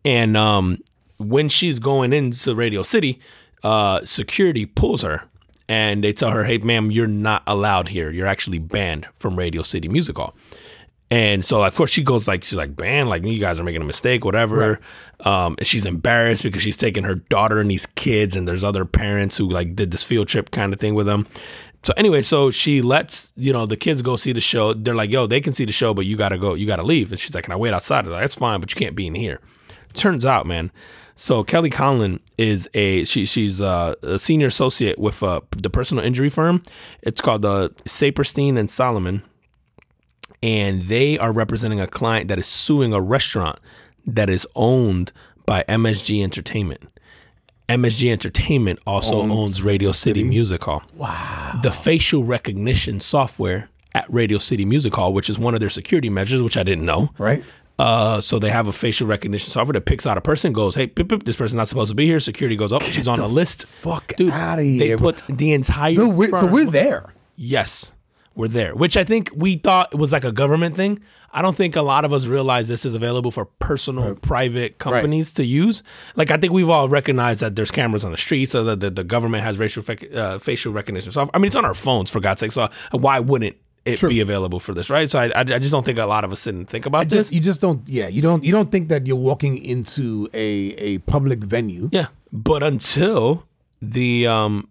and 0.05 0.37
um, 0.37 0.79
when 1.17 1.49
she's 1.49 1.79
going 1.79 2.13
into 2.13 2.55
Radio 2.55 2.83
City, 2.83 3.19
uh, 3.63 4.03
security 4.05 4.65
pulls 4.65 5.01
her. 5.01 5.23
And 5.69 6.03
they 6.03 6.11
tell 6.11 6.29
her, 6.31 6.43
"Hey, 6.43 6.57
ma'am, 6.57 6.91
you're 6.91 7.07
not 7.07 7.41
allowed 7.47 7.87
here. 7.87 8.11
You're 8.11 8.27
actually 8.27 8.59
banned 8.59 9.07
from 9.17 9.37
Radio 9.39 9.63
City 9.63 9.87
Music 9.87 10.17
Hall." 10.17 10.35
And 11.09 11.45
so, 11.45 11.63
of 11.63 11.75
course, 11.75 11.91
she 11.91 12.03
goes 12.03 12.27
like, 12.27 12.43
she's 12.43 12.57
like, 12.57 12.77
"Man, 12.79 13.07
like 13.07 13.23
you 13.23 13.39
guys 13.39 13.59
are 13.59 13.63
making 13.63 13.81
a 13.81 13.85
mistake, 13.85 14.25
whatever." 14.25 14.81
Um, 15.21 15.55
and 15.57 15.65
she's 15.65 15.85
embarrassed 15.85 16.43
because 16.43 16.61
she's 16.61 16.77
taking 16.77 17.05
her 17.05 17.15
daughter 17.15 17.59
and 17.59 17.71
these 17.71 17.85
kids, 17.85 18.35
and 18.35 18.45
there's 18.45 18.63
other 18.63 18.83
parents 18.83 19.37
who 19.37 19.47
like 19.49 19.73
did 19.73 19.91
this 19.91 20.03
field 20.03 20.27
trip 20.27 20.51
kind 20.51 20.73
of 20.73 20.81
thing 20.81 20.95
with 20.95 21.05
them. 21.05 21.27
So 21.83 21.93
anyway, 21.97 22.21
so 22.21 22.49
she 22.49 22.81
lets 22.81 23.33
you 23.35 23.51
know 23.51 23.65
the 23.65 23.77
kids 23.77 24.01
go 24.01 24.15
see 24.15 24.31
the 24.31 24.41
show. 24.41 24.73
They're 24.73 24.95
like, 24.95 25.11
"Yo, 25.11 25.27
they 25.27 25.41
can 25.41 25.53
see 25.53 25.65
the 25.65 25.73
show, 25.73 25.93
but 25.93 26.05
you 26.05 26.15
gotta 26.15 26.37
go, 26.37 26.53
you 26.53 26.65
gotta 26.65 26.83
leave." 26.83 27.11
And 27.11 27.19
she's 27.19 27.35
like, 27.35 27.43
"Can 27.45 27.53
I 27.53 27.57
wait 27.57 27.73
outside?" 27.73 28.05
Like, 28.07 28.21
"That's 28.21 28.35
fine, 28.35 28.59
but 28.59 28.73
you 28.73 28.79
can't 28.79 28.95
be 28.95 29.07
in 29.07 29.15
here." 29.15 29.39
Turns 29.93 30.25
out, 30.25 30.45
man. 30.45 30.71
So 31.15 31.43
Kelly 31.43 31.69
Conlon 31.69 32.19
is 32.37 32.67
a 32.73 33.03
she 33.03 33.25
she's 33.25 33.61
uh, 33.61 33.95
a 34.01 34.17
senior 34.17 34.47
associate 34.47 34.97
with 34.97 35.21
uh, 35.21 35.41
the 35.55 35.69
personal 35.69 36.03
injury 36.03 36.29
firm. 36.29 36.63
It's 37.01 37.21
called 37.21 37.45
uh, 37.45 37.69
Saperstein 37.85 38.57
and 38.57 38.69
Solomon 38.69 39.23
and 40.43 40.87
they 40.87 41.17
are 41.17 41.31
representing 41.31 41.79
a 41.79 41.87
client 41.87 42.27
that 42.27 42.37
is 42.37 42.45
suing 42.45 42.91
a 42.91 42.99
restaurant 42.99 43.59
that 44.05 44.29
is 44.29 44.45
owned 44.55 45.13
by 45.45 45.63
MSG 45.69 46.21
Entertainment. 46.21 46.81
MSG 47.69 48.11
Entertainment 48.11 48.79
also 48.85 49.21
owns, 49.21 49.63
Radio 49.63 49.91
City, 49.91 50.23
Music 50.23 50.63
Hall. 50.63 50.83
Wow. 50.95 51.59
The 51.63 51.71
facial 51.71 52.23
recognition 52.23 52.99
software 52.99 53.69
at 53.95 54.05
Radio 54.11 54.37
City 54.37 54.65
Music 54.65 54.93
Hall, 54.93 55.13
which 55.13 55.29
is 55.29 55.39
one 55.39 55.53
of 55.53 55.59
their 55.59 55.69
security 55.69 56.09
measures, 56.09 56.41
which 56.41 56.57
I 56.57 56.63
didn't 56.63 56.85
know. 56.85 57.09
Right. 57.17 57.43
Uh, 57.79 58.21
so 58.21 58.37
they 58.37 58.49
have 58.49 58.67
a 58.67 58.71
facial 58.73 59.07
recognition 59.07 59.49
software 59.49 59.73
that 59.73 59.85
picks 59.85 60.05
out 60.05 60.17
a 60.17 60.21
person, 60.21 60.53
goes, 60.53 60.75
"Hey, 60.75 60.85
pip, 60.87 61.09
pip, 61.09 61.23
this 61.23 61.35
person's 61.35 61.57
not 61.57 61.67
supposed 61.67 61.89
to 61.89 61.95
be 61.95 62.05
here." 62.05 62.19
Security 62.19 62.55
goes, 62.55 62.71
"Oh, 62.71 62.79
she's 62.79 63.07
on 63.07 63.19
a 63.19 63.27
list." 63.27 63.65
fuck 63.65 64.13
dude. 64.15 64.31
outta 64.31 64.61
They 64.61 64.87
here. 64.87 64.97
put 64.97 65.23
the 65.27 65.53
entire. 65.53 65.95
Dude, 65.95 66.13
we're, 66.13 66.29
so 66.29 66.45
we're 66.45 66.69
there. 66.69 67.13
Yes, 67.35 67.93
we're 68.35 68.47
there. 68.47 68.73
Which 68.75 68.97
I 68.97 69.03
think 69.03 69.31
we 69.35 69.57
thought 69.57 69.93
was 69.97 70.11
like 70.11 70.23
a 70.23 70.31
government 70.31 70.75
thing. 70.75 70.99
I 71.31 71.41
don't 71.41 71.55
think 71.55 71.75
a 71.75 71.81
lot 71.81 72.05
of 72.05 72.13
us 72.13 72.25
realize 72.27 72.67
this 72.67 72.85
is 72.85 72.93
available 72.93 73.31
for 73.31 73.45
personal, 73.45 74.15
private 74.15 74.77
companies 74.77 75.33
to 75.33 75.43
use. 75.43 75.81
Like 76.15 76.29
I 76.29 76.37
think 76.37 76.53
we've 76.53 76.69
all 76.69 76.89
recognized 76.89 77.41
that 77.41 77.55
there's 77.55 77.71
cameras 77.71 78.05
on 78.05 78.11
the 78.11 78.17
streets, 78.17 78.51
so 78.51 78.63
that 78.65 78.79
the, 78.79 78.91
the 78.91 79.03
government 79.03 79.43
has 79.43 79.57
racial 79.57 79.81
fac- 79.81 80.13
uh, 80.13 80.37
facial 80.39 80.71
recognition 80.73 81.11
software. 81.11 81.35
I 81.35 81.39
mean, 81.39 81.47
it's 81.47 81.55
on 81.55 81.65
our 81.65 81.73
phones 81.73 82.11
for 82.11 82.19
God's 82.19 82.39
sake. 82.39 82.51
So 82.51 82.69
why 82.91 83.19
wouldn't 83.19 83.55
it 83.85 84.01
be 84.01 84.19
available 84.21 84.59
for 84.59 84.73
this, 84.73 84.89
right? 84.89 85.09
So 85.09 85.19
I, 85.19 85.25
I, 85.29 85.39
I 85.39 85.59
just 85.59 85.71
don't 85.71 85.83
think 85.83 85.97
a 85.97 86.05
lot 86.05 86.23
of 86.23 86.31
us 86.31 86.41
sit 86.41 86.53
and 86.53 86.67
think 86.69 86.85
about 86.85 87.09
this. 87.09 87.19
Just 87.19 87.31
you 87.33 87.39
just 87.39 87.61
don't. 87.61 87.87
Yeah, 87.87 88.07
you 88.07 88.21
don't. 88.21 88.43
You 88.43 88.51
don't 88.51 88.71
think 88.71 88.89
that 88.89 89.07
you're 89.07 89.15
walking 89.15 89.57
into 89.57 90.29
a 90.33 90.45
a 90.77 90.97
public 90.99 91.39
venue. 91.39 91.89
Yeah, 91.91 92.07
but 92.31 92.63
until 92.63 93.45
the 93.81 94.27
um 94.27 94.69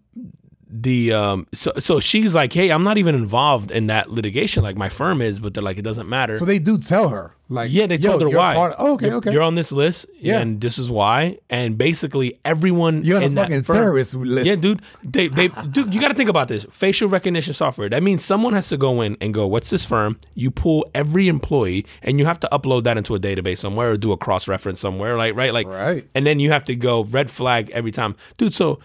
the 0.75 1.13
um 1.13 1.45
so 1.53 1.71
so 1.77 1.99
she's 1.99 2.33
like, 2.33 2.51
hey, 2.51 2.69
I'm 2.71 2.83
not 2.83 2.97
even 2.97 3.13
involved 3.13 3.69
in 3.69 3.87
that 3.87 4.09
litigation 4.09 4.63
like 4.63 4.75
my 4.75 4.89
firm 4.89 5.21
is, 5.21 5.39
but 5.39 5.53
they're 5.53 5.63
like, 5.63 5.77
it 5.77 5.83
doesn't 5.83 6.09
matter. 6.09 6.39
So 6.39 6.45
they 6.45 6.57
do 6.57 6.79
tell 6.79 7.09
her, 7.09 7.35
like, 7.47 7.71
yeah, 7.71 7.85
they 7.85 7.97
told 7.99 8.21
her 8.23 8.29
why. 8.29 8.55
part- 8.55 8.75
oh, 8.79 8.93
okay, 8.93 9.05
you're, 9.07 9.15
okay. 9.17 9.31
You're 9.31 9.43
on 9.43 9.53
this 9.53 9.71
list, 9.71 10.07
Yeah. 10.19 10.39
and 10.39 10.59
this 10.59 10.79
is 10.79 10.89
why. 10.89 11.37
And 11.47 11.77
basically, 11.77 12.39
everyone 12.43 13.03
You're 13.03 13.17
on 13.23 13.37
a 13.37 13.41
fucking 13.41 13.63
firm- 13.63 13.75
terrorist 13.77 14.15
list. 14.15 14.47
Yeah, 14.47 14.55
dude. 14.55 14.81
They 15.03 15.27
they 15.27 15.49
dude, 15.49 15.93
you 15.93 16.01
got 16.01 16.07
to 16.07 16.15
think 16.15 16.29
about 16.31 16.47
this. 16.47 16.65
Facial 16.71 17.07
recognition 17.07 17.53
software. 17.53 17.87
That 17.89 18.01
means 18.01 18.25
someone 18.25 18.53
has 18.53 18.69
to 18.69 18.77
go 18.77 19.01
in 19.01 19.15
and 19.21 19.31
go, 19.31 19.45
"What's 19.45 19.69
this 19.69 19.85
firm?" 19.85 20.19
You 20.33 20.49
pull 20.49 20.89
every 20.95 21.27
employee, 21.27 21.85
and 22.01 22.17
you 22.17 22.25
have 22.25 22.39
to 22.39 22.49
upload 22.51 22.83
that 22.85 22.97
into 22.97 23.13
a 23.13 23.19
database 23.19 23.59
somewhere 23.59 23.91
or 23.91 23.97
do 23.97 24.11
a 24.11 24.17
cross 24.17 24.47
reference 24.47 24.79
somewhere, 24.81 25.17
like 25.17 25.35
right, 25.35 25.53
like 25.53 25.67
Right. 25.67 26.07
And 26.15 26.25
then 26.25 26.39
you 26.39 26.49
have 26.51 26.65
to 26.65 26.75
go 26.75 27.03
red 27.03 27.29
flag 27.29 27.69
every 27.71 27.91
time, 27.91 28.15
dude. 28.37 28.55
So 28.55 28.79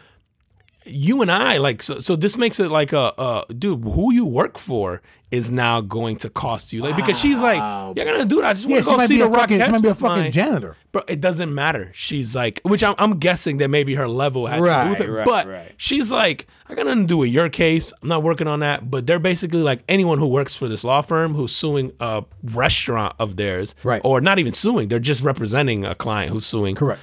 you 0.89 1.23
and 1.23 1.31
I 1.31 1.59
like 1.59 1.83
so 1.83 2.01
so 2.01 2.17
this 2.17 2.37
makes 2.37 2.59
it 2.61 2.71
like 2.71 2.93
a 2.93 3.13
uh 3.21 3.45
dude 3.59 3.83
who 3.85 4.13
you 4.13 4.25
work 4.25 4.59
for 4.59 5.01
is 5.31 5.51
now 5.51 5.83
going 5.83 6.17
to 6.17 6.31
cost 6.31 6.73
you. 6.73 6.81
Like 6.83 6.97
because 6.97 7.19
she's 7.19 7.39
like, 7.39 7.59
you're 7.95 8.07
gonna 8.07 8.25
do 8.25 8.37
that. 8.41 8.45
I 8.47 8.55
just 8.55 8.67
want 8.67 8.83
to 8.83 8.91
go 8.91 9.05
see 9.05 9.19
the 9.19 9.29
fucking, 9.29 9.61
she 9.61 9.71
might 9.71 9.83
be 9.83 9.89
a 9.89 9.95
fucking 9.95 10.33
janitor. 10.33 10.75
But 10.91 11.11
it 11.11 11.21
doesn't 11.21 11.55
matter. 11.55 11.91
She's 11.95 12.35
like, 12.35 12.63
which 12.63 12.83
I'm, 12.83 12.95
I'm 12.97 13.19
guessing 13.19 13.59
that 13.59 13.69
maybe 13.69 13.95
her 13.97 14.09
level 14.09 14.47
had 14.47 14.57
to 14.57 14.63
do 14.63 14.65
with 14.65 15.01
Right, 15.01 15.01
it. 15.01 15.13
right, 15.13 15.25
but 15.27 15.47
right. 15.47 15.75
she's 15.77 16.11
like, 16.11 16.47
I 16.67 16.75
got 16.75 16.87
nothing 16.87 17.03
to 17.03 17.07
do 17.09 17.19
with 17.19 17.29
your 17.29 17.51
case. 17.51 17.93
I'm 18.01 18.09
not 18.09 18.23
working 18.23 18.47
on 18.47 18.61
that. 18.61 18.91
But 18.91 19.07
they're 19.07 19.19
basically 19.19 19.61
like 19.61 19.81
anyone 19.87 20.19
who 20.19 20.27
works 20.29 20.57
for 20.57 20.67
this 20.67 20.83
law 20.83 21.03
firm 21.03 21.35
who's 21.35 21.53
suing 21.55 21.93
a 22.01 22.25
restaurant 22.43 23.15
of 23.19 23.37
theirs, 23.37 23.75
Right. 23.83 24.01
Or 24.05 24.23
not 24.23 24.39
even 24.39 24.55
suing. 24.55 24.89
They're 24.89 24.99
just 24.99 25.23
representing 25.23 25.85
a 25.85 25.95
client 25.95 26.33
who's 26.33 26.47
suing. 26.47 26.75
Correct. 26.75 27.03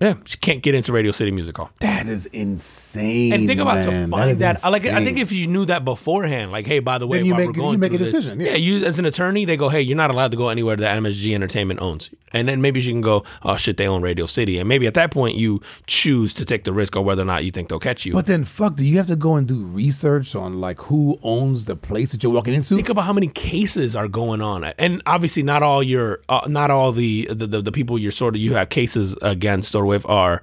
Yeah, 0.00 0.14
she 0.24 0.36
can't 0.38 0.60
get 0.60 0.74
into 0.74 0.92
Radio 0.92 1.12
City 1.12 1.30
Music 1.30 1.56
Hall. 1.56 1.70
That 1.78 2.08
is 2.08 2.26
insane. 2.26 3.32
And 3.32 3.46
think 3.46 3.60
about 3.60 3.84
man. 3.86 4.06
to 4.06 4.08
find 4.10 4.30
is 4.32 4.40
that. 4.40 4.64
I 4.64 4.68
like. 4.68 4.84
I 4.84 5.04
think 5.04 5.18
if 5.20 5.30
you 5.30 5.46
knew 5.46 5.64
that 5.66 5.84
beforehand, 5.84 6.50
like, 6.50 6.66
hey, 6.66 6.80
by 6.80 6.98
the 6.98 7.06
way, 7.06 7.18
Then 7.18 7.26
you 7.26 7.32
while 7.32 7.38
make- 7.38 7.46
we're 7.48 7.52
going 7.52 7.72
you 7.74 7.78
make 7.78 7.92
a 7.92 7.98
this- 7.98 8.10
decision, 8.10 8.40
yeah. 8.40 8.56
you 8.56 8.84
as 8.84 8.98
an 8.98 9.04
attorney, 9.04 9.44
they 9.44 9.56
go, 9.56 9.68
hey, 9.68 9.80
you're 9.80 9.96
not 9.96 10.10
allowed 10.10 10.32
to 10.32 10.36
go 10.36 10.48
anywhere 10.48 10.74
that 10.76 10.98
MSG 11.00 11.32
Entertainment 11.32 11.80
owns, 11.80 12.10
and 12.32 12.48
then 12.48 12.60
maybe 12.60 12.80
you 12.80 12.90
can 12.92 13.02
go, 13.02 13.22
oh 13.44 13.56
shit, 13.56 13.76
they 13.76 13.86
own 13.86 14.02
Radio 14.02 14.26
City, 14.26 14.58
and 14.58 14.68
maybe 14.68 14.88
at 14.88 14.94
that 14.94 15.12
point 15.12 15.36
you 15.36 15.60
choose 15.86 16.34
to 16.34 16.44
take 16.44 16.64
the 16.64 16.72
risk 16.72 16.96
or 16.96 17.02
whether 17.02 17.22
or 17.22 17.26
not 17.26 17.44
you 17.44 17.52
think 17.52 17.68
they'll 17.68 17.78
catch 17.78 18.04
you. 18.04 18.14
But 18.14 18.26
then, 18.26 18.44
fuck, 18.44 18.74
do 18.74 18.84
you 18.84 18.96
have 18.96 19.06
to 19.06 19.16
go 19.16 19.36
and 19.36 19.46
do 19.46 19.62
research 19.64 20.34
on 20.34 20.60
like 20.60 20.80
who 20.82 21.20
owns 21.22 21.66
the 21.66 21.76
place 21.76 22.10
that 22.10 22.20
you're 22.24 22.32
walking 22.32 22.52
into? 22.54 22.74
think 22.74 22.88
about 22.88 23.04
how 23.04 23.12
many 23.12 23.28
cases 23.28 23.94
are 23.94 24.08
going 24.08 24.40
on, 24.40 24.64
and 24.64 25.02
obviously 25.06 25.44
not 25.44 25.62
all 25.62 25.84
your, 25.84 26.20
uh, 26.28 26.40
not 26.48 26.72
all 26.72 26.90
the, 26.90 27.26
the 27.32 27.46
the 27.46 27.62
the 27.62 27.72
people 27.72 27.96
you're 27.96 28.10
sort 28.10 28.34
of 28.34 28.40
you 28.40 28.54
have 28.54 28.68
cases 28.70 29.16
against 29.22 29.76
or 29.76 29.83
with 29.84 30.06
are 30.06 30.42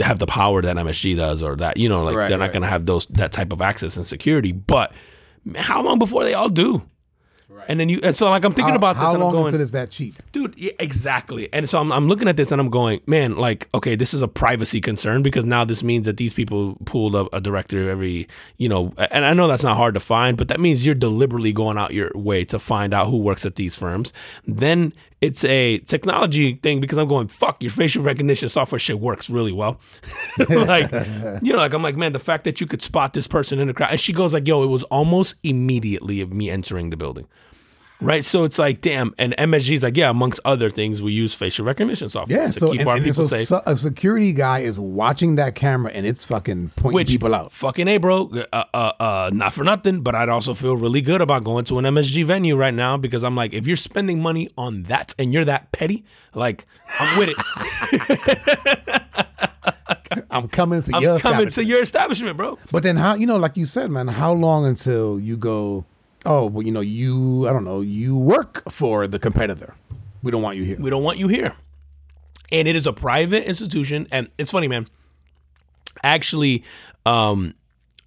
have 0.00 0.18
the 0.18 0.26
power 0.26 0.60
that 0.62 0.76
MSG 0.76 1.16
does 1.16 1.42
or 1.42 1.56
that 1.56 1.76
you 1.76 1.88
know 1.88 2.04
like 2.04 2.16
Right, 2.16 2.28
they're 2.28 2.38
not 2.38 2.46
right. 2.46 2.52
going 2.52 2.62
to 2.62 2.68
have 2.68 2.86
those 2.86 3.06
that 3.06 3.32
type 3.32 3.52
of 3.52 3.62
access 3.62 3.96
and 3.96 4.06
security. 4.06 4.52
But 4.52 4.92
man, 5.44 5.62
how 5.62 5.82
long 5.82 5.98
before 5.98 6.24
they 6.24 6.34
all 6.34 6.48
do? 6.48 6.82
Right. 7.48 7.66
And 7.68 7.80
then 7.80 7.88
you, 7.88 7.98
and 8.04 8.14
so 8.14 8.30
like 8.30 8.44
I'm 8.44 8.54
thinking 8.54 8.72
how, 8.72 8.76
about 8.76 8.94
this, 8.94 9.02
how 9.02 9.10
and 9.10 9.20
long 9.20 9.30
I'm 9.30 9.34
going, 9.34 9.46
until 9.48 9.60
it's 9.60 9.72
that 9.72 9.90
cheap? 9.90 10.14
dude, 10.30 10.56
yeah, 10.56 10.70
exactly. 10.78 11.52
And 11.52 11.68
so 11.68 11.80
I'm, 11.80 11.90
I'm 11.90 12.06
looking 12.06 12.28
at 12.28 12.36
this 12.36 12.52
and 12.52 12.60
I'm 12.60 12.70
going, 12.70 13.00
man, 13.06 13.36
like, 13.36 13.68
okay, 13.74 13.96
this 13.96 14.14
is 14.14 14.22
a 14.22 14.28
privacy 14.28 14.80
concern 14.80 15.22
because 15.24 15.44
now 15.44 15.64
this 15.64 15.82
means 15.82 16.06
that 16.06 16.16
these 16.16 16.32
people 16.32 16.76
pulled 16.84 17.16
up 17.16 17.28
a 17.32 17.40
director 17.40 17.90
every, 17.90 18.28
you 18.56 18.68
know, 18.68 18.94
and 19.10 19.24
I 19.24 19.34
know 19.34 19.48
that's 19.48 19.64
not 19.64 19.76
hard 19.76 19.94
to 19.94 20.00
find, 20.00 20.36
but 20.36 20.46
that 20.46 20.60
means 20.60 20.86
you're 20.86 20.94
deliberately 20.94 21.52
going 21.52 21.76
out 21.76 21.92
your 21.92 22.12
way 22.14 22.44
to 22.44 22.58
find 22.60 22.94
out 22.94 23.08
who 23.08 23.18
works 23.18 23.44
at 23.44 23.56
these 23.56 23.74
firms. 23.74 24.12
Then 24.46 24.92
it's 25.20 25.44
a 25.44 25.78
technology 25.80 26.54
thing 26.54 26.80
because 26.80 26.96
I'm 26.96 27.08
going, 27.08 27.28
fuck, 27.28 27.62
your 27.62 27.70
facial 27.70 28.02
recognition 28.02 28.48
software 28.48 28.78
shit 28.78 29.00
works 29.00 29.28
really 29.28 29.52
well. 29.52 29.78
like, 30.48 30.90
you 31.42 31.52
know, 31.52 31.58
like 31.58 31.74
I'm 31.74 31.82
like, 31.82 31.96
man, 31.96 32.12
the 32.12 32.18
fact 32.18 32.44
that 32.44 32.60
you 32.60 32.66
could 32.66 32.80
spot 32.80 33.12
this 33.12 33.26
person 33.26 33.58
in 33.58 33.68
the 33.68 33.74
crowd, 33.74 33.90
and 33.90 34.00
she 34.00 34.12
goes 34.12 34.32
like, 34.32 34.46
yo, 34.46 34.62
it 34.62 34.68
was 34.68 34.82
almost 34.84 35.34
immediately 35.42 36.20
of 36.20 36.32
me 36.32 36.48
entering 36.48 36.90
the 36.90 36.96
building. 36.96 37.26
Right, 38.02 38.24
so 38.24 38.44
it's 38.44 38.58
like, 38.58 38.80
damn, 38.80 39.14
and 39.18 39.34
MSG's 39.36 39.82
like, 39.82 39.94
yeah, 39.96 40.08
amongst 40.08 40.40
other 40.46 40.70
things, 40.70 41.02
we 41.02 41.12
use 41.12 41.34
facial 41.34 41.66
recognition 41.66 42.08
software 42.08 42.38
Yeah, 42.38 42.46
to 42.46 42.52
so 42.52 42.70
keep 42.72 42.80
and, 42.80 42.88
our 42.88 42.96
and 42.96 43.04
people 43.04 43.28
so 43.28 43.36
safe. 43.36 43.48
so- 43.48 43.62
a 43.66 43.76
security 43.76 44.32
guy 44.32 44.60
is 44.60 44.78
watching 44.78 45.36
that 45.36 45.54
camera 45.54 45.92
and 45.92 46.06
it's 46.06 46.24
fucking 46.24 46.72
pointing 46.76 46.94
Which 46.94 47.08
people 47.08 47.34
out. 47.34 47.52
fucking 47.52 47.88
a 47.88 47.98
bro, 47.98 48.30
uh, 48.52 48.64
uh, 48.72 48.92
uh, 48.98 49.30
not 49.34 49.52
for 49.52 49.64
nothing, 49.64 50.00
but 50.00 50.14
I'd 50.14 50.30
also 50.30 50.54
feel 50.54 50.76
really 50.78 51.02
good 51.02 51.20
about 51.20 51.44
going 51.44 51.66
to 51.66 51.78
an 51.78 51.84
MSG 51.84 52.24
venue 52.24 52.56
right 52.56 52.72
now 52.72 52.96
because 52.96 53.22
I'm 53.22 53.36
like, 53.36 53.52
if 53.52 53.66
you're 53.66 53.76
spending 53.76 54.22
money 54.22 54.48
on 54.56 54.84
that 54.84 55.14
and 55.18 55.32
you're 55.34 55.44
that 55.44 55.70
petty, 55.72 56.04
like 56.34 56.66
I'm 56.98 57.18
with 57.18 57.34
it. 57.36 58.96
I'm 60.30 60.48
coming 60.48 60.82
to 60.82 60.96
I'm 60.96 61.02
your 61.02 61.18
coming 61.20 61.50
to 61.50 61.64
your 61.64 61.82
establishment, 61.82 62.36
bro. 62.36 62.58
But 62.72 62.82
then 62.82 62.96
how 62.96 63.14
you 63.14 63.26
know, 63.26 63.36
like 63.36 63.56
you 63.56 63.66
said, 63.66 63.90
man, 63.90 64.08
how 64.08 64.32
long 64.32 64.64
until 64.66 65.20
you 65.20 65.36
go? 65.36 65.84
Oh, 66.26 66.46
well, 66.46 66.64
you 66.64 66.72
know, 66.72 66.80
you 66.80 67.48
I 67.48 67.52
don't 67.52 67.64
know, 67.64 67.80
you 67.80 68.16
work 68.16 68.70
for 68.70 69.06
the 69.06 69.18
competitor. 69.18 69.74
We 70.22 70.30
don't 70.30 70.42
want 70.42 70.58
you 70.58 70.64
here. 70.64 70.76
We 70.78 70.90
don't 70.90 71.02
want 71.02 71.18
you 71.18 71.28
here. 71.28 71.54
And 72.52 72.68
it 72.68 72.76
is 72.76 72.86
a 72.86 72.92
private 72.92 73.44
institution. 73.44 74.06
And 74.10 74.28
it's 74.36 74.50
funny, 74.50 74.68
man. 74.68 74.88
I 76.02 76.08
actually 76.10 76.64
um, 77.06 77.54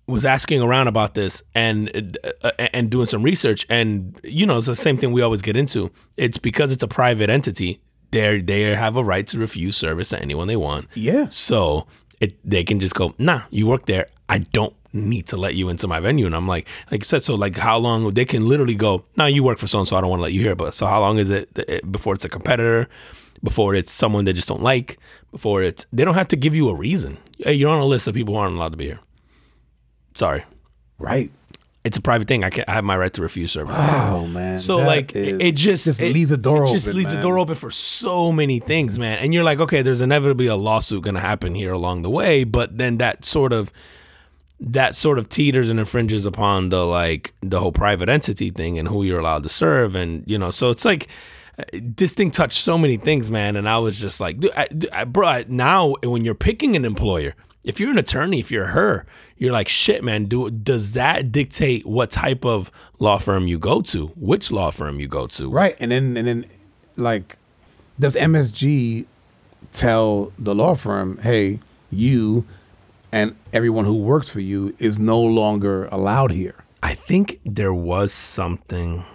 was 0.08 0.26
asking 0.26 0.62
around 0.62 0.88
about 0.88 1.16
this 1.16 1.42
and 1.56 2.18
uh, 2.44 2.52
and 2.58 2.90
doing 2.90 3.08
some 3.08 3.24
research. 3.24 3.66
And 3.70 4.20
you 4.24 4.46
know, 4.46 4.58
it's 4.58 4.68
the 4.68 4.76
same 4.76 4.98
thing 4.98 5.12
we 5.12 5.22
always 5.22 5.42
get 5.42 5.58
into. 5.58 5.92
It's 6.18 6.38
because 6.38 6.72
it's 6.72 6.84
a 6.84 6.88
private 6.88 7.30
entity. 7.30 7.82
They 8.12 8.42
they 8.42 8.76
have 8.76 8.96
a 8.96 9.04
right 9.04 9.26
to 9.28 9.40
refuse 9.40 9.76
service 9.76 10.10
to 10.10 10.22
anyone 10.22 10.48
they 10.48 10.56
want. 10.56 10.88
Yeah. 10.94 11.28
So 11.30 11.88
it 12.20 12.38
they 12.44 12.64
can 12.64 12.80
just 12.80 12.96
go, 12.96 13.16
nah, 13.18 13.44
you 13.50 13.66
work 13.68 13.86
there. 13.86 14.08
I 14.30 14.40
don't 14.40 14.76
need 14.94 15.28
to 15.28 15.38
let 15.38 15.56
you 15.56 15.70
into 15.70 15.88
my 15.88 16.00
venue. 16.00 16.26
And 16.26 16.36
I'm 16.36 16.48
like, 16.48 16.68
like 16.92 17.02
I 17.02 17.04
said, 17.04 17.24
so 17.24 17.36
like 17.36 17.58
how 17.58 17.78
long 17.78 18.14
they 18.14 18.26
can 18.26 18.48
literally 18.48 18.76
go, 18.76 19.06
now 19.18 19.26
you 19.26 19.44
work 19.44 19.58
for 19.58 19.68
so 19.68 19.80
and 19.80 19.88
so, 19.88 19.98
I 19.98 20.02
don't 20.02 20.10
want 20.10 20.20
to 20.20 20.24
let 20.24 20.34
you 20.34 20.42
here. 20.42 20.56
But 20.56 20.74
so 20.74 20.86
how 20.86 21.02
long 21.02 21.18
is 21.18 21.30
it, 21.30 21.50
it 21.58 21.70
eh, 21.70 21.80
before 21.90 22.14
it's 22.14 22.26
a 22.26 22.30
competitor, 22.30 22.88
before 23.44 23.76
it's 23.76 23.92
someone 23.92 24.26
they 24.26 24.34
just 24.34 24.48
don't 24.48 24.62
like, 24.62 24.98
before 25.32 25.64
it's 25.64 25.86
they 25.92 26.06
don't 26.06 26.14
have 26.16 26.28
to 26.30 26.36
give 26.36 26.56
you 26.56 26.70
a 26.70 26.76
reason. 26.76 27.18
Hey, 27.40 27.54
you're 27.54 27.72
on 27.72 27.80
a 27.80 27.86
list 27.86 28.08
of 28.08 28.14
people 28.14 28.36
who 28.36 28.40
aren't 28.40 28.56
allowed 28.56 28.72
to 28.72 28.78
be 28.78 28.86
here. 28.86 29.00
Sorry. 30.14 30.46
Right. 31.00 31.32
It's 31.84 31.98
a 31.98 32.02
private 32.02 32.30
thing. 32.30 32.46
I 32.46 32.50
can 32.50 32.64
I 32.68 32.76
have 32.76 32.86
my 32.86 32.96
right 32.96 33.12
to 33.14 33.22
refuse 33.22 33.52
service. 33.52 33.76
Oh 33.78 34.26
man. 34.26 34.58
So 34.58 34.78
that 34.78 34.88
like 34.88 35.16
is- 35.16 35.38
it, 35.42 35.56
just 35.56 35.84
just 35.84 36.00
it- 36.00 36.14
leaves 36.14 36.30
the 36.30 36.38
door 36.38 36.60
it 36.60 36.62
open. 36.62 36.74
just 36.76 36.88
leaves 36.88 37.10
the 37.10 37.16
man. 37.16 37.24
door 37.24 37.40
open 37.40 37.56
for 37.56 37.72
so 37.72 38.32
many 38.32 38.60
things, 38.60 38.98
man. 38.98 39.18
And 39.18 39.34
you're 39.34 39.44
like, 39.44 39.60
okay, 39.60 39.82
there's 39.82 40.00
inevitably 40.00 40.48
a 40.48 40.56
lawsuit 40.56 41.04
going 41.04 41.16
to 41.16 41.20
happen 41.22 41.56
here 41.56 41.74
along 41.74 42.04
the 42.04 42.10
way, 42.10 42.46
but 42.46 42.78
then 42.78 43.00
that 43.00 43.26
sort 43.26 43.52
of 43.52 43.74
that 44.66 44.96
sort 44.96 45.20
of 45.20 45.28
teeters 45.28 45.70
and 45.70 45.78
infringes 45.80 46.26
upon 46.26 46.70
the 46.70 46.86
like 46.86 47.34
the 47.42 47.60
whole 47.60 47.72
private 47.74 48.08
entity 48.10 48.50
thing 48.50 48.80
and 48.80 48.88
who 48.88 49.04
you're 49.04 49.20
allowed 49.20 49.44
to 49.44 49.50
serve, 49.50 49.94
and 49.96 50.24
you 50.26 50.38
know, 50.38 50.52
so 50.52 50.70
it's 50.70 50.86
like 50.86 51.08
uh, 51.60 51.64
this 51.74 52.14
thing 52.14 52.32
touched 52.32 52.64
so 52.64 52.78
many 52.78 52.98
things, 52.98 53.30
man. 53.30 53.56
And 53.56 53.68
I 53.68 53.78
was 53.78 54.00
just 54.00 54.20
like, 54.20 54.40
dude, 54.40 54.52
I, 54.56 54.68
I, 54.92 55.04
bro, 55.04 55.28
I- 55.28 55.46
now 55.48 55.96
when 56.04 56.24
you're 56.26 56.34
picking 56.34 56.76
an 56.76 56.86
employer, 56.86 57.36
if 57.64 57.80
you're 57.80 57.92
an 57.92 57.98
attorney, 57.98 58.40
if 58.40 58.52
you're 58.52 58.68
her, 58.68 59.06
you're 59.38 59.52
like, 59.52 59.68
shit, 59.68 60.04
man. 60.04 60.26
Do 60.26 60.50
does 60.50 60.94
that 60.94 61.32
dictate 61.32 61.86
what 61.86 62.10
type 62.10 62.46
of 62.46 62.72
law 63.00 63.18
firm 63.18 63.48
you 63.48 63.60
go 63.60 63.82
to, 63.82 64.08
which 64.16 64.50
law 64.52 64.72
firm 64.72 65.00
you 65.00 65.08
go 65.08 65.28
to? 65.28 65.50
Right. 65.50 65.76
And 65.80 65.92
then 65.92 66.16
and 66.16 66.26
then 66.28 66.46
like 66.96 67.38
does 68.00 68.16
MSG 68.16 69.06
tell 69.74 70.32
the 70.40 70.56
law 70.56 70.76
firm, 70.76 71.18
hey, 71.20 71.60
you 71.92 72.46
and 73.14 73.36
everyone 73.54 73.86
who 73.86 73.96
works 73.96 74.28
for 74.28 74.40
you 74.42 74.74
is 74.80 74.98
no 75.00 75.22
longer 75.22 75.86
allowed 75.92 76.32
here? 76.32 76.56
I 76.82 76.96
think 76.96 77.40
there 77.46 77.74
was 77.74 78.12
something. 78.12 79.06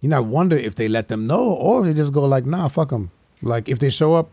You 0.00 0.08
know, 0.08 0.16
I 0.16 0.20
wonder 0.20 0.56
if 0.56 0.74
they 0.76 0.88
let 0.88 1.08
them 1.08 1.26
know 1.26 1.44
or 1.44 1.80
if 1.80 1.86
they 1.86 1.94
just 2.00 2.12
go 2.12 2.24
like, 2.24 2.46
nah, 2.46 2.68
fuck 2.68 2.90
them. 2.90 3.10
Like 3.42 3.68
if 3.68 3.78
they 3.80 3.90
show 3.90 4.14
up, 4.14 4.30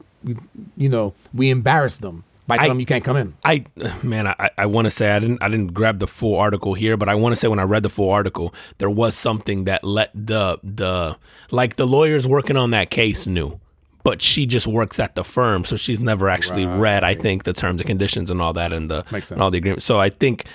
you 0.78 0.89
know, 0.89 1.13
we 1.34 1.50
embarrass 1.50 1.98
them 1.98 2.24
by 2.48 2.58
telling 2.58 2.72
I- 2.72 2.74
them 2.74 2.80
you 2.80 2.86
can't 2.86 3.04
come 3.04 3.17
in. 3.17 3.34
I 3.43 3.65
man, 4.04 4.28
I, 4.28 4.50
I 4.58 4.65
want 4.67 4.86
to 4.86 4.91
say 4.91 5.12
I 5.12 5.19
didn't 5.19 5.41
I 5.41 5.50
didn't 5.50 5.74
grab 5.74 6.00
the 6.00 6.08
full 6.08 6.36
article 6.38 6.74
here, 6.76 6.95
but 6.98 7.10
I 7.10 7.15
want 7.15 7.34
to 7.34 7.36
say 7.36 7.48
when 7.48 7.60
I 7.60 7.63
read 7.63 7.84
the 7.84 7.89
full 7.89 8.10
article, 8.12 8.54
there 8.78 8.89
was 8.89 9.15
something 9.15 9.65
that 9.65 9.84
let 9.84 10.12
the 10.13 10.60
the 10.63 11.17
like 11.52 11.76
the 11.78 11.86
lawyers 11.88 12.28
working 12.28 12.58
on 12.58 12.72
that 12.72 12.89
case 12.91 13.26
knew, 13.28 13.60
but 14.04 14.22
she 14.22 14.46
just 14.46 14.68
works 14.68 15.00
at 15.00 15.16
the 15.16 15.24
firm, 15.24 15.66
so 15.66 15.76
she's 15.76 16.00
never 16.00 16.30
actually 16.30 16.66
read. 16.66 17.04
I 17.04 17.14
think 17.16 17.44
the 17.44 17.54
terms 17.54 17.82
and 17.82 17.88
conditions 17.88 18.32
and 18.32 18.42
all 18.42 18.54
that 18.54 18.72
and 18.74 18.90
the 18.90 19.04
and 19.32 19.42
all 19.42 19.52
the 19.52 19.58
agreements. 19.60 19.86
So 19.86 20.00
I 20.00 20.10
think. 20.10 20.46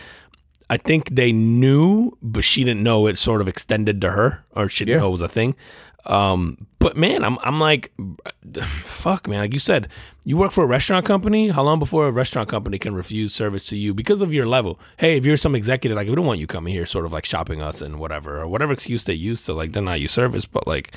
I 0.70 0.78
think 0.78 1.10
they 1.10 1.30
knew, 1.30 2.16
but 2.22 2.42
she 2.42 2.64
didn't 2.64 2.82
know 2.82 3.06
it 3.06 3.18
sort 3.18 3.42
of 3.42 3.48
extended 3.48 4.00
to 4.00 4.10
her, 4.12 4.44
or 4.52 4.70
she 4.70 4.86
didn't 4.86 4.96
Yeah. 4.96 5.00
know 5.02 5.08
it 5.08 5.12
was 5.12 5.20
a 5.20 5.28
thing. 5.28 5.54
Um, 6.06 6.66
but 6.78 6.96
man, 6.96 7.22
I'm 7.22 7.38
I'm 7.42 7.60
like, 7.60 7.92
fuck, 8.82 9.28
man. 9.28 9.40
Like 9.40 9.52
you 9.52 9.58
said, 9.58 9.88
you 10.24 10.36
work 10.36 10.52
for 10.52 10.64
a 10.64 10.66
restaurant 10.66 11.04
company. 11.06 11.48
How 11.50 11.62
long 11.62 11.78
before 11.78 12.08
a 12.08 12.10
restaurant 12.12 12.48
company 12.48 12.78
can 12.78 12.94
refuse 12.94 13.34
service 13.34 13.66
to 13.66 13.76
you 13.76 13.94
because 13.94 14.20
of 14.20 14.32
your 14.32 14.46
level? 14.46 14.80
Hey, 14.96 15.16
if 15.16 15.24
you're 15.24 15.36
some 15.36 15.54
executive, 15.54 15.96
like 15.96 16.08
we 16.08 16.14
don't 16.14 16.26
want 16.26 16.40
you 16.40 16.46
coming 16.46 16.72
here, 16.72 16.86
sort 16.86 17.04
of 17.04 17.12
like 17.12 17.24
shopping 17.26 17.60
us 17.62 17.82
and 17.82 17.98
whatever, 17.98 18.40
or 18.40 18.48
whatever 18.48 18.72
excuse 18.72 19.04
they 19.04 19.14
use 19.14 19.42
to 19.42 19.52
like 19.52 19.72
deny 19.72 19.96
you 19.96 20.08
service. 20.08 20.46
But 20.46 20.66
like, 20.66 20.94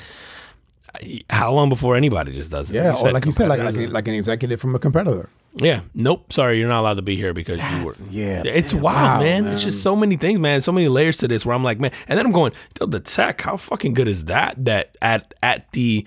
how 1.30 1.52
long 1.52 1.68
before 1.68 1.96
anybody 1.96 2.32
just 2.32 2.50
does 2.50 2.70
it? 2.70 2.74
Yeah, 2.74 2.92
like 2.92 3.24
you 3.24 3.32
said, 3.32 3.48
like 3.48 3.58
like, 3.58 3.68
competitors 3.68 3.92
like 3.92 4.08
an 4.08 4.14
executive 4.14 4.60
from 4.60 4.74
a 4.74 4.78
competitor. 4.78 5.28
yeah. 5.56 5.80
Nope. 5.94 6.32
Sorry, 6.32 6.58
you're 6.58 6.68
not 6.68 6.80
allowed 6.80 6.94
to 6.94 7.02
be 7.02 7.16
here 7.16 7.32
because 7.34 7.60
you 7.60 7.84
were. 7.84 7.94
yeah, 8.10 8.42
It's 8.44 8.72
man, 8.74 8.82
wild, 8.82 8.96
wow, 8.96 9.20
man. 9.20 9.46
It's 9.48 9.62
just 9.62 9.82
so 9.82 9.94
many 9.96 10.16
things, 10.16 10.38
man. 10.38 10.60
So 10.60 10.72
many 10.72 10.88
layers 10.88 11.18
to 11.18 11.28
this 11.28 11.44
where 11.46 11.54
I'm 11.54 11.64
like, 11.64 11.78
man. 11.80 11.92
And 12.06 12.18
then 12.18 12.26
I'm 12.26 12.32
going, 12.32 12.52
the 12.80 13.00
tech, 13.00 13.40
how 13.42 13.56
fucking 13.56 13.94
good 13.94 14.08
is 14.08 14.26
that? 14.26 14.64
That 14.64 14.96
at 15.02 15.34
at 15.42 15.70
the 15.72 16.06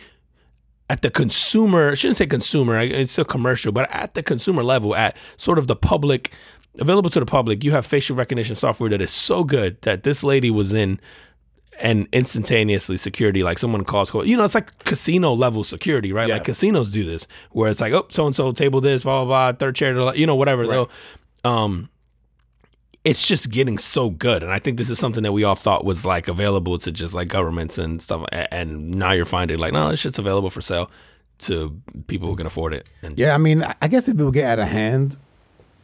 at 0.90 1.02
the 1.02 1.10
consumer, 1.10 1.92
I 1.92 1.94
shouldn't 1.96 2.18
say 2.18 2.26
consumer, 2.28 2.78
it's 2.78 3.14
still 3.14 3.24
commercial, 3.24 3.72
but 3.72 3.90
at 3.94 4.14
the 4.14 4.22
consumer 4.22 4.62
level, 4.62 4.94
at 4.94 5.16
sort 5.38 5.58
of 5.58 5.68
the 5.68 5.76
public, 5.76 6.32
available 6.80 7.10
to 7.12 7.20
the 7.22 7.26
public, 7.26 7.64
you 7.64 7.72
have 7.72 7.86
facial 7.86 8.16
recognition 8.18 8.58
software 8.58 8.90
that 8.90 9.02
is 9.02 9.12
so 9.12 9.46
good 9.46 9.82
that 9.84 10.04
this 10.04 10.22
lady 10.22 10.52
was 10.52 10.74
in 10.74 11.00
and 11.82 12.08
instantaneously 12.14 12.96
security, 12.98 13.44
like 13.44 13.58
someone 13.60 13.84
calls, 13.84 14.14
you 14.14 14.38
know, 14.38 14.44
it's 14.46 14.56
like 14.56 14.78
casino 14.86 15.34
level 15.34 15.64
security, 15.64 16.14
right? 16.14 16.30
Like 16.30 16.44
casinos 16.46 16.92
do 16.92 17.04
this, 17.04 17.28
where 17.52 17.70
it's 17.70 17.82
like, 17.82 17.92
oh, 17.94 18.06
so 18.10 18.26
and 18.28 18.36
so 18.36 18.52
table 18.52 18.82
this, 18.82 19.04
blah 19.04 19.26
blah 19.26 19.52
blah, 19.52 19.58
third 19.58 19.76
chair, 19.76 19.94
to 19.94 20.14
you 20.16 20.26
know, 20.26 20.36
whatever. 20.36 20.68
They'll, 20.68 20.90
um, 21.44 21.90
it's 23.04 23.28
just 23.28 23.50
getting 23.50 23.78
so 23.80 24.10
good. 24.12 24.44
And 24.44 24.52
I 24.52 24.60
think 24.60 24.78
this 24.78 24.90
is 24.90 25.00
something 25.00 25.24
that 25.24 25.32
we 25.32 25.44
all 25.44 25.56
thought 25.56 25.84
was 25.84 26.06
like 26.06 26.28
available 26.28 26.78
to 26.78 26.92
just 26.92 27.14
like 27.16 27.28
governments 27.28 27.78
and 27.78 28.02
stuff. 28.02 28.26
And 28.32 28.92
now 28.92 29.12
you're 29.12 29.26
finding 29.26 29.58
like, 29.58 29.74
no, 29.74 29.90
this 29.90 30.00
shit's 30.00 30.20
available 30.20 30.52
for 30.52 30.62
sale 30.62 30.92
to 31.40 31.82
people 32.06 32.28
who 32.28 32.36
can 32.36 32.46
afford 32.46 32.74
it. 32.76 32.88
And 33.02 33.18
Yeah, 33.18 33.34
I 33.34 33.40
mean, 33.40 33.64
I- 33.82 33.88
guess 33.88 34.08
if 34.08 34.20
it 34.20 34.24
would 34.24 34.34
get 34.36 34.46
out 34.46 34.60
of 34.60 34.68
hand, 34.68 35.18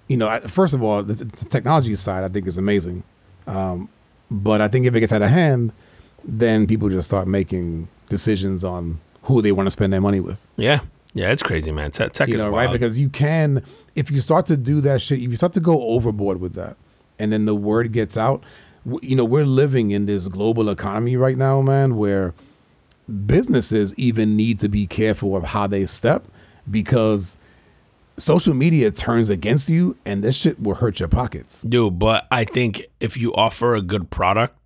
you 0.08 0.16
know, 0.16 0.40
first 0.48 0.76
of 0.76 0.84
all, 0.84 1.02
the, 1.02 1.16
the 1.16 1.46
technology 1.46 1.96
side 1.96 2.24
I 2.24 2.30
think 2.30 2.46
is 2.46 2.58
amazing, 2.60 3.04
um, 3.48 3.90
but 4.30 4.62
I 4.62 4.68
think 4.68 4.86
if 4.86 4.94
it 4.94 5.00
gets 5.00 5.12
out 5.12 5.24
of 5.24 5.30
hand, 5.30 5.74
then 6.28 6.68
people 6.68 6.90
just 6.90 7.08
start 7.08 7.28
making 7.28 7.88
decisions 8.10 8.64
on 8.64 9.00
who 9.24 9.42
they 9.42 9.52
want 9.52 9.68
to 9.68 9.72
spend 9.72 9.92
their 9.94 10.02
money 10.02 10.20
with. 10.20 10.46
yeah, 10.58 10.82
yeah, 11.14 11.32
it's 11.32 11.42
crazy, 11.42 11.72
man. 11.72 11.90
Tech, 11.90 12.14
tech 12.14 12.30
You 12.30 12.38
know, 12.38 12.50
right? 12.50 12.72
Because 12.72 13.00
you 13.00 13.10
can, 13.10 13.64
if 13.96 14.12
you 14.12 14.22
start 14.22 14.46
to 14.48 14.58
do 14.58 14.82
that 14.82 15.02
shit, 15.02 15.20
if 15.20 15.32
you 15.32 15.36
start 15.36 15.54
to 15.54 15.60
go 15.60 15.82
overboard 15.82 16.40
with 16.40 16.54
that, 16.54 16.78
and 17.18 17.34
then 17.34 17.46
the 17.46 17.56
word 17.56 17.92
gets 17.92 18.16
out, 18.16 18.44
you 19.02 19.16
know, 19.16 19.26
we're 19.26 19.46
living 19.46 19.92
in 19.92 20.06
this 20.06 20.28
global 20.28 20.70
economy 20.70 21.18
right 21.18 21.38
now, 21.38 21.62
man, 21.62 21.98
where 21.98 22.36
businesses 23.26 23.94
even 23.96 24.36
need 24.36 24.60
to 24.60 24.70
be 24.70 24.86
careful 24.86 25.36
of 25.36 25.46
how 25.46 25.66
they 25.66 25.86
step 25.86 26.26
because 26.70 27.38
social 28.18 28.54
media 28.54 28.92
turns 28.92 29.30
against 29.30 29.70
you 29.70 29.98
and 30.06 30.24
this 30.24 30.36
shit 30.36 30.62
will 30.62 30.76
hurt 30.76 31.00
your 31.00 31.10
pockets. 31.10 31.62
Dude, 31.62 31.98
but 31.98 32.28
I 32.32 32.44
think 32.44 32.86
if 33.00 33.18
you 33.18 33.34
offer 33.34 33.76
a 33.76 33.82
good 33.82 34.10
product, 34.10 34.57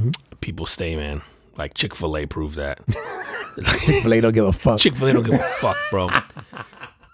Mm-hmm. 0.00 0.36
people 0.40 0.66
stay, 0.66 0.96
man. 0.96 1.22
Like 1.56 1.74
Chick 1.74 1.94
fil 1.94 2.16
A 2.16 2.26
proved 2.26 2.56
that. 2.56 2.80
Chick-fil-A 3.84 4.20
don't 4.20 4.32
give 4.32 4.46
a 4.46 4.52
fuck. 4.52 4.78
Chick 4.78 4.94
fil 4.94 5.08
A 5.08 5.12
don't 5.12 5.24
give 5.24 5.34
a 5.34 5.38
fuck, 5.38 5.76
bro. 5.90 6.08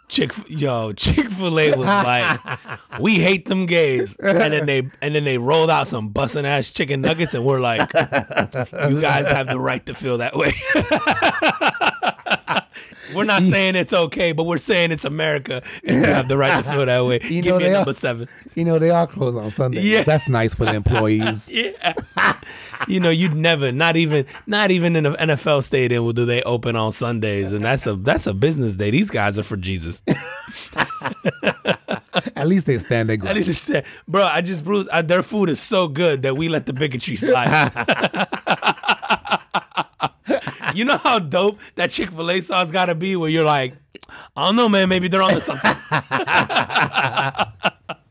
Chick 0.09 0.33
yo, 0.46 0.92
Chick 0.92 1.31
fil 1.31 1.59
A 1.59 1.70
was 1.75 1.87
like, 1.87 2.38
we 3.01 3.16
hate 3.16 3.49
them 3.49 3.66
gays. 3.66 4.14
And 4.16 4.53
then 4.53 4.66
they 4.66 4.88
and 5.01 5.14
then 5.14 5.25
they 5.25 5.38
rolled 5.38 5.70
out 5.70 5.88
some 5.88 6.11
busting 6.11 6.46
ass 6.46 6.72
chicken 6.72 7.01
nuggets 7.01 7.35
and 7.35 7.44
we're 7.44 7.59
like, 7.61 7.81
you 7.92 9.01
guys 9.01 9.27
have 9.27 9.49
the 9.49 9.59
right 9.59 9.85
to 9.87 9.94
feel 9.94 10.18
that 10.18 10.37
way. 10.37 10.53
we're 13.14 13.25
not 13.25 13.42
saying 13.51 13.77
it's 13.77 13.92
okay, 13.92 14.33
but 14.33 14.45
we're 14.45 14.59
saying 14.59 14.92
it's 14.92 15.05
America. 15.05 15.62
and 15.87 15.97
You 15.97 16.05
have 16.05 16.29
the 16.29 16.37
right 16.37 16.62
to 16.64 16.71
feel 16.71 16.87
that 16.87 17.05
way. 17.07 17.21
You 17.37 17.42
Give 17.42 17.53
know 17.53 17.59
me 17.59 17.64
a 17.64 17.69
they 17.69 17.75
are- 17.75 17.79
number 17.79 17.92
seven. 17.92 18.29
You 18.55 18.64
know, 18.64 18.79
they 18.79 18.90
are 18.90 19.07
closed 19.07 19.37
on 19.37 19.51
Sundays. 19.51 19.85
Yeah. 19.85 20.03
That's 20.03 20.29
nice 20.29 20.55
for 20.55 20.64
the 20.64 20.75
employees. 20.83 21.49
Yeah. 21.51 21.92
you 22.88 23.01
know, 23.01 23.11
you'd 23.11 23.35
never, 23.35 23.71
not 23.73 23.97
even, 23.97 24.25
not 24.47 24.71
even 24.71 24.97
in 24.97 25.05
an 25.07 25.14
NFL 25.14 25.62
stadium 25.64 26.05
will 26.05 26.12
do 26.14 26.25
they 26.25 26.42
open 26.42 26.75
on 26.77 26.92
Sundays, 26.92 27.53
and 27.53 27.62
that's 27.64 27.87
a 27.87 27.95
that's 27.97 28.27
a 28.27 28.33
business 28.35 28.77
day. 28.77 28.90
These 28.90 29.11
guys 29.11 29.38
are 29.38 29.42
for 29.42 29.57
Jesus. 29.57 30.03
At 32.35 32.47
least 32.49 32.66
they 32.66 32.79
stand 32.79 33.09
their 33.09 33.14
I 33.14 33.16
ground. 33.16 33.38
need 33.38 33.45
to 33.45 33.55
say, 33.55 33.85
bro, 34.09 34.25
I 34.25 34.40
just 34.40 34.64
proved 34.64 34.88
uh, 34.88 35.03
their 35.03 35.23
food 35.23 35.49
is 35.51 35.61
so 35.61 35.88
good 35.88 36.23
that 36.23 36.37
we 36.37 36.49
let 36.49 36.66
the 36.66 36.73
bigotry 36.73 37.16
slide. 37.16 37.73
You 40.77 40.85
know 40.85 40.99
how 40.99 41.19
dope 41.19 41.59
that 41.75 41.91
Chick 41.91 42.11
Fil 42.11 42.31
A 42.31 42.41
sauce 42.41 42.71
got 42.71 42.87
to 42.87 42.95
be, 42.95 43.17
where 43.17 43.31
you're 43.31 43.45
like, 43.45 43.75
I 44.37 44.47
don't 44.47 44.57
know, 44.57 44.69
man, 44.69 44.89
maybe 44.89 45.09
they're 45.09 45.23
on 45.23 45.35
to 45.35 45.41
something. 45.41 45.75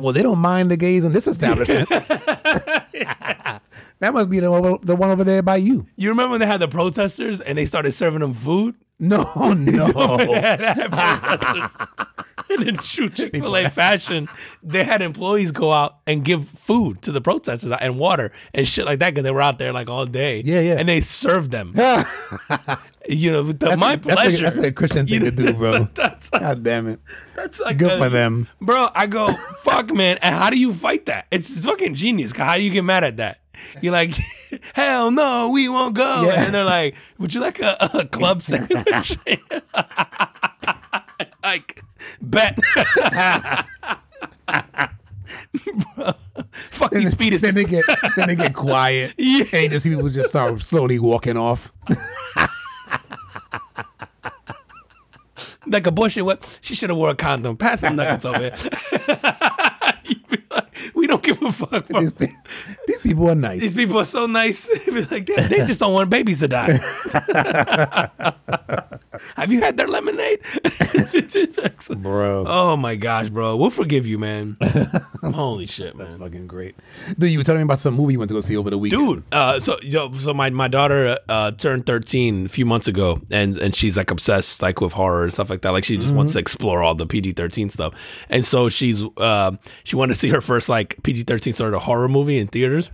Well, 0.00 0.12
they 0.12 0.22
don't 0.22 0.38
mind 0.38 0.70
the 0.70 0.76
gays 0.76 1.04
in 1.04 1.12
this 1.12 1.26
establishment. 1.26 1.88
that 1.88 3.60
must 4.00 4.30
be 4.30 4.38
the 4.40 4.50
one, 4.50 4.78
the 4.82 4.94
one 4.96 5.10
over 5.10 5.24
there 5.24 5.42
by 5.42 5.56
you. 5.56 5.86
You 5.96 6.10
remember 6.10 6.32
when 6.32 6.40
they 6.40 6.46
had 6.46 6.60
the 6.60 6.68
protesters 6.68 7.40
and 7.40 7.58
they 7.58 7.66
started 7.66 7.92
serving 7.92 8.20
them 8.20 8.34
food? 8.34 8.76
No, 8.98 9.22
no. 9.54 9.86
And 12.50 12.62
in 12.68 12.76
true 12.78 13.08
Chick 13.08 13.32
Fil 13.32 13.56
A 13.56 13.68
fashion, 13.68 14.28
they 14.62 14.84
had 14.84 15.02
employees 15.02 15.50
go 15.52 15.72
out 15.72 15.98
and 16.06 16.24
give 16.24 16.48
food 16.50 17.02
to 17.02 17.12
the 17.12 17.20
protesters 17.20 17.72
and 17.80 17.98
water 17.98 18.32
and 18.54 18.66
shit 18.66 18.84
like 18.86 18.98
that 19.00 19.10
because 19.14 19.24
they 19.24 19.30
were 19.30 19.42
out 19.42 19.58
there 19.58 19.72
like 19.72 19.88
all 19.88 20.06
day. 20.06 20.42
Yeah, 20.44 20.60
yeah. 20.60 20.76
And 20.78 20.88
they 20.88 21.00
served 21.00 21.50
them. 21.50 21.74
you 23.08 23.30
know, 23.32 23.42
the, 23.52 23.76
my 23.76 23.94
a, 23.94 23.96
that's 23.96 24.06
a- 24.06 24.14
pleasure. 24.14 24.44
That's 24.44 24.56
a, 24.56 24.72
Christian 24.72 25.06
thing 25.06 25.22
You 25.22 25.30
to 25.30 25.36
do, 25.36 25.54
bro. 25.54 25.88
That's 25.94 26.32
like, 26.32 26.42
God 26.42 26.62
damn 26.62 26.88
it. 26.88 27.00
that's 27.34 27.60
like 27.60 27.78
Good 27.78 27.92
a- 27.92 27.98
for 27.98 28.08
them. 28.08 28.48
bro. 28.60 28.88
I 28.94 29.06
go, 29.06 29.28
fuck, 29.62 29.92
man. 29.92 30.18
And 30.22 30.34
how 30.34 30.50
do 30.50 30.58
you 30.58 30.72
fight 30.72 31.06
that? 31.06 31.26
It's 31.30 31.64
fucking 31.64 31.94
genius. 31.94 32.32
How 32.36 32.56
do 32.56 32.62
you 32.62 32.70
get 32.70 32.84
mad 32.84 33.04
at 33.04 33.16
that? 33.18 33.40
You're 33.80 33.92
like, 33.92 34.12
hell 34.74 35.10
no, 35.10 35.50
we 35.50 35.68
won't 35.68 35.94
go. 35.94 36.22
Yeah. 36.26 36.44
And 36.44 36.54
they're 36.54 36.64
like, 36.64 36.94
would 37.18 37.34
you 37.34 37.40
like 37.40 37.60
a, 37.60 37.76
a 37.94 38.04
club 38.06 38.42
sandwich? 38.42 39.16
Like, 41.42 41.82
bet. 42.20 42.58
Bro, 45.94 46.12
fucking 46.70 47.10
speed 47.10 47.32
is 47.34 47.42
then 47.42 47.54
they 47.54 47.64
get 47.64 47.84
then 48.16 48.28
they 48.28 48.36
get 48.36 48.54
quiet. 48.54 49.14
Yeah. 49.18 49.44
And 49.52 49.70
just 49.72 49.84
people 49.84 50.08
just 50.08 50.30
start 50.30 50.60
slowly 50.62 50.98
walking 50.98 51.36
off. 51.36 51.72
like 55.66 55.86
a 55.86 55.92
bullshit. 55.92 56.24
What? 56.24 56.58
She 56.60 56.74
should 56.74 56.90
have 56.90 56.96
wore 56.96 57.10
a 57.10 57.14
condom. 57.14 57.56
Pass 57.56 57.80
some 57.80 57.96
nuggets 57.96 58.24
over 58.24 58.38
here. 58.38 58.54
Like, 60.50 60.66
we 60.94 61.06
don't 61.06 61.22
give 61.22 61.42
a 61.42 61.52
fuck. 61.52 61.86
Bro. 61.88 62.00
These, 62.00 62.12
these 62.86 63.00
people 63.02 63.30
are 63.30 63.34
nice. 63.34 63.60
These 63.60 63.74
people 63.74 63.98
are 63.98 64.04
so 64.04 64.26
nice. 64.26 64.68
Like, 65.10 65.26
they, 65.26 65.42
they 65.42 65.66
just 65.66 65.80
don't 65.80 65.92
want 65.92 66.10
babies 66.10 66.40
to 66.40 66.48
die. 66.48 66.78
Have 69.36 69.52
you 69.52 69.60
had 69.60 69.76
their 69.76 69.88
lemonade? 69.88 70.40
Bro. 72.02 72.44
oh 72.46 72.76
my 72.76 72.96
gosh, 72.96 73.28
bro. 73.28 73.56
We'll 73.56 73.70
forgive 73.70 74.06
you, 74.06 74.18
man. 74.18 74.56
Holy 75.22 75.66
shit, 75.66 75.96
man. 75.96 76.08
That's 76.08 76.20
fucking 76.20 76.46
great. 76.46 76.74
Dude, 77.18 77.30
you 77.30 77.38
were 77.38 77.44
telling 77.44 77.60
me 77.60 77.64
about 77.64 77.80
some 77.80 77.94
movie 77.94 78.14
you 78.14 78.18
went 78.18 78.28
to 78.30 78.34
go 78.34 78.40
see 78.40 78.56
over 78.56 78.70
the 78.70 78.78
weekend. 78.78 79.06
Dude, 79.06 79.22
uh, 79.32 79.60
so 79.60 79.78
yo, 79.82 80.12
so 80.14 80.34
my 80.34 80.50
my 80.50 80.68
daughter 80.68 81.18
uh, 81.28 81.50
turned 81.52 81.86
thirteen 81.86 82.46
a 82.46 82.48
few 82.48 82.66
months 82.66 82.88
ago, 82.88 83.20
and 83.30 83.56
and 83.58 83.74
she's 83.74 83.96
like 83.96 84.10
obsessed 84.10 84.62
like 84.62 84.80
with 84.80 84.92
horror 84.92 85.24
and 85.24 85.32
stuff 85.32 85.50
like 85.50 85.62
that. 85.62 85.70
Like 85.70 85.84
she 85.84 85.96
just 85.96 86.14
wants 86.14 86.32
to 86.34 86.38
explore 86.38 86.82
all 86.82 86.94
the 86.94 87.06
PG 87.06 87.32
thirteen 87.32 87.70
stuff, 87.70 87.94
and 88.28 88.44
so 88.44 88.68
she's 88.68 89.02
uh, 89.18 89.52
she 89.84 89.96
wanted 89.96 90.14
to 90.14 90.18
see 90.18 90.28
her 90.30 90.40
first 90.40 90.68
like 90.68 91.02
PG 91.02 91.24
thirteen 91.24 91.52
sort 91.52 91.74
of 91.74 91.82
horror 91.82 92.08
movie 92.08 92.38
in 92.38 92.46
theaters, 92.48 92.90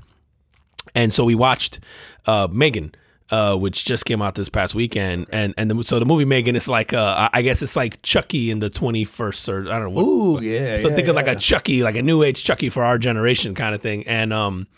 and 0.95 1.13
so 1.13 1.25
we 1.25 1.35
watched 1.35 1.81
uh, 2.27 2.49
Megan. 2.51 2.95
Uh, 3.35 3.57
which 3.57 3.85
just 3.85 4.05
came 4.05 4.23
out 4.23 4.37
this 4.37 4.49
past 4.49 4.77
weekend, 4.77 5.27
and 5.31 5.55
and 5.59 5.69
the, 5.69 5.83
so 5.83 5.99
the 5.99 6.05
movie 6.05 6.25
Megan 6.25 6.55
is 6.55 6.69
like 6.69 6.93
uh, 6.93 7.29
I 7.33 7.43
guess 7.43 7.63
it's 7.63 7.75
like 7.75 8.01
Chucky 8.03 8.53
in 8.53 8.61
the 8.61 8.71
twenty 8.71 9.05
first 9.05 9.49
or 9.49 9.63
I 9.63 9.77
don't 9.81 9.83
know. 9.83 9.91
What, 9.91 10.03
Ooh, 10.03 10.41
yeah. 10.41 10.79
so 10.79 10.89
yeah, 10.89 10.95
think 10.95 11.09
of 11.09 11.17
like 11.17 11.27
a 11.27 11.35
Chucky, 11.35 11.83
like 11.83 11.97
a 11.97 12.03
new 12.03 12.23
age 12.23 12.45
Chucky 12.45 12.69
for 12.69 12.85
our 12.85 12.97
generation 12.97 13.57
kind 13.57 13.75
of 13.75 13.83
thing. 13.83 14.07
And 14.07 14.33
um, 14.33 14.69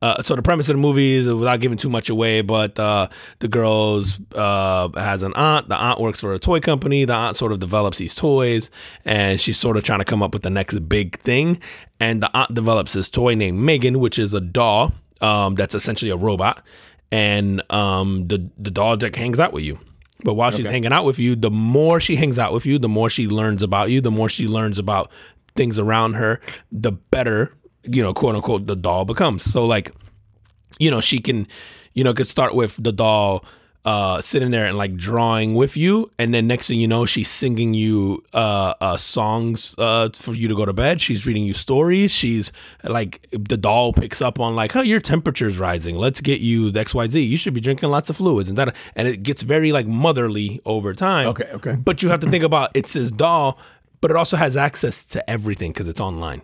uh, 0.00 0.22
so 0.22 0.34
the 0.34 0.42
premise 0.42 0.70
of 0.70 0.76
the 0.76 0.80
movie 0.80 1.16
is 1.16 1.26
without 1.26 1.60
giving 1.60 1.76
too 1.76 1.90
much 1.90 2.08
away, 2.08 2.40
but 2.40 2.78
uh, 2.78 3.08
the 3.40 3.48
girl's 3.48 4.18
uh, 4.34 4.88
has 4.94 5.22
an 5.22 5.34
aunt. 5.34 5.68
The 5.68 5.76
aunt 5.76 6.00
works 6.00 6.20
for 6.20 6.32
a 6.32 6.38
toy 6.38 6.60
company. 6.60 7.04
The 7.04 7.12
aunt 7.12 7.36
sort 7.36 7.52
of 7.52 7.60
develops 7.60 7.98
these 7.98 8.14
toys, 8.14 8.70
and 9.04 9.38
she's 9.38 9.58
sort 9.58 9.76
of 9.76 9.82
trying 9.82 9.98
to 9.98 10.06
come 10.06 10.22
up 10.22 10.32
with 10.32 10.44
the 10.44 10.50
next 10.50 10.78
big 10.88 11.20
thing. 11.20 11.60
And 12.00 12.22
the 12.22 12.34
aunt 12.34 12.54
develops 12.54 12.94
this 12.94 13.10
toy 13.10 13.34
named 13.34 13.58
Megan, 13.58 14.00
which 14.00 14.18
is 14.18 14.32
a 14.32 14.40
doll 14.40 14.94
um, 15.20 15.56
that's 15.56 15.74
essentially 15.74 16.10
a 16.10 16.16
robot. 16.16 16.64
And 17.10 17.62
um, 17.72 18.28
the 18.28 18.50
the 18.58 18.70
doll 18.70 18.96
that 18.96 19.16
hangs 19.16 19.40
out 19.40 19.52
with 19.52 19.64
you. 19.64 19.78
But 20.24 20.34
while 20.34 20.50
she's 20.50 20.66
hanging 20.66 20.92
out 20.92 21.04
with 21.04 21.18
you, 21.18 21.36
the 21.36 21.50
more 21.50 22.00
she 22.00 22.16
hangs 22.16 22.38
out 22.38 22.52
with 22.52 22.66
you, 22.66 22.78
the 22.78 22.88
more 22.88 23.08
she 23.08 23.28
learns 23.28 23.62
about 23.62 23.90
you, 23.90 24.00
the 24.00 24.10
more 24.10 24.28
she 24.28 24.48
learns 24.48 24.78
about 24.78 25.10
things 25.54 25.78
around 25.78 26.14
her, 26.14 26.40
the 26.72 26.92
better, 26.92 27.54
you 27.84 28.02
know, 28.02 28.12
quote 28.12 28.34
unquote, 28.34 28.66
the 28.66 28.76
doll 28.76 29.04
becomes. 29.04 29.44
So, 29.44 29.64
like, 29.64 29.92
you 30.78 30.90
know, 30.90 31.00
she 31.00 31.20
can, 31.20 31.46
you 31.94 32.02
know, 32.02 32.12
could 32.14 32.26
start 32.26 32.54
with 32.54 32.82
the 32.82 32.92
doll 32.92 33.44
uh 33.88 34.20
sitting 34.20 34.50
there 34.50 34.66
and 34.66 34.76
like 34.76 34.94
drawing 34.96 35.54
with 35.54 35.74
you 35.74 36.10
and 36.18 36.34
then 36.34 36.46
next 36.46 36.68
thing 36.68 36.78
you 36.78 36.86
know 36.86 37.06
she's 37.06 37.28
singing 37.28 37.72
you 37.72 38.22
uh 38.34 38.74
uh 38.82 38.96
songs 38.98 39.74
uh 39.78 40.10
for 40.12 40.34
you 40.34 40.46
to 40.46 40.54
go 40.54 40.66
to 40.66 40.74
bed 40.74 41.00
she's 41.00 41.26
reading 41.26 41.42
you 41.42 41.54
stories 41.54 42.10
she's 42.10 42.52
like 42.84 43.26
the 43.30 43.56
doll 43.56 43.94
picks 43.94 44.20
up 44.20 44.38
on 44.38 44.54
like 44.54 44.76
oh 44.76 44.82
your 44.82 45.00
temperature's 45.00 45.56
rising 45.58 45.96
let's 45.96 46.20
get 46.20 46.40
you 46.40 46.70
the 46.70 46.84
xyz 46.84 47.26
you 47.26 47.38
should 47.38 47.54
be 47.54 47.62
drinking 47.62 47.88
lots 47.88 48.10
of 48.10 48.16
fluids 48.18 48.48
and 48.50 48.58
that 48.58 48.76
and 48.94 49.08
it 49.08 49.22
gets 49.22 49.40
very 49.40 49.72
like 49.72 49.86
motherly 49.86 50.60
over 50.66 50.92
time 50.92 51.28
Okay, 51.28 51.48
okay. 51.54 51.76
but 51.76 52.02
you 52.02 52.10
have 52.10 52.20
to 52.20 52.30
think 52.30 52.44
about 52.44 52.70
it's 52.74 52.92
his 52.92 53.10
doll 53.10 53.58
but 54.02 54.10
it 54.10 54.18
also 54.18 54.36
has 54.36 54.54
access 54.54 55.02
to 55.04 55.30
everything 55.30 55.72
because 55.72 55.88
it's 55.88 56.00
online 56.00 56.42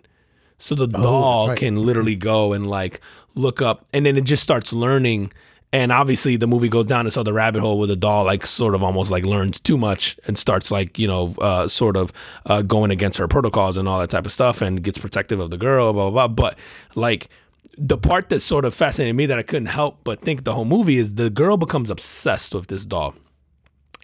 so 0.58 0.74
the 0.74 0.86
doll 0.86 1.48
right. 1.48 1.58
can 1.58 1.84
literally 1.84 2.16
go 2.16 2.54
and 2.54 2.66
like 2.66 3.02
look 3.34 3.60
up, 3.60 3.84
and 3.92 4.06
then 4.06 4.16
it 4.16 4.24
just 4.24 4.42
starts 4.42 4.72
learning. 4.72 5.32
And 5.74 5.90
obviously, 5.90 6.36
the 6.36 6.46
movie 6.46 6.68
goes 6.68 6.86
down 6.86 7.04
this 7.04 7.16
other 7.16 7.32
rabbit 7.32 7.60
hole 7.60 7.80
where 7.80 7.88
the 7.88 7.96
doll, 7.96 8.24
like, 8.24 8.46
sort 8.46 8.76
of 8.76 8.84
almost 8.84 9.10
like 9.10 9.24
learns 9.24 9.58
too 9.58 9.76
much 9.76 10.16
and 10.24 10.38
starts, 10.38 10.70
like, 10.70 11.00
you 11.00 11.08
know, 11.08 11.34
uh, 11.40 11.66
sort 11.66 11.96
of 11.96 12.12
uh, 12.46 12.62
going 12.62 12.92
against 12.92 13.18
her 13.18 13.26
protocols 13.26 13.76
and 13.76 13.88
all 13.88 13.98
that 13.98 14.08
type 14.08 14.24
of 14.24 14.30
stuff 14.30 14.62
and 14.62 14.84
gets 14.84 14.98
protective 14.98 15.40
of 15.40 15.50
the 15.50 15.58
girl, 15.58 15.92
blah, 15.92 16.10
blah, 16.10 16.28
blah. 16.28 16.48
But, 16.48 16.58
like, 16.94 17.28
the 17.76 17.98
part 17.98 18.28
that 18.28 18.38
sort 18.38 18.64
of 18.64 18.72
fascinated 18.72 19.16
me 19.16 19.26
that 19.26 19.36
I 19.36 19.42
couldn't 19.42 19.66
help 19.66 19.98
but 20.04 20.20
think 20.20 20.44
the 20.44 20.54
whole 20.54 20.64
movie 20.64 20.96
is 20.96 21.16
the 21.16 21.28
girl 21.28 21.56
becomes 21.56 21.90
obsessed 21.90 22.54
with 22.54 22.68
this 22.68 22.84
doll 22.84 23.16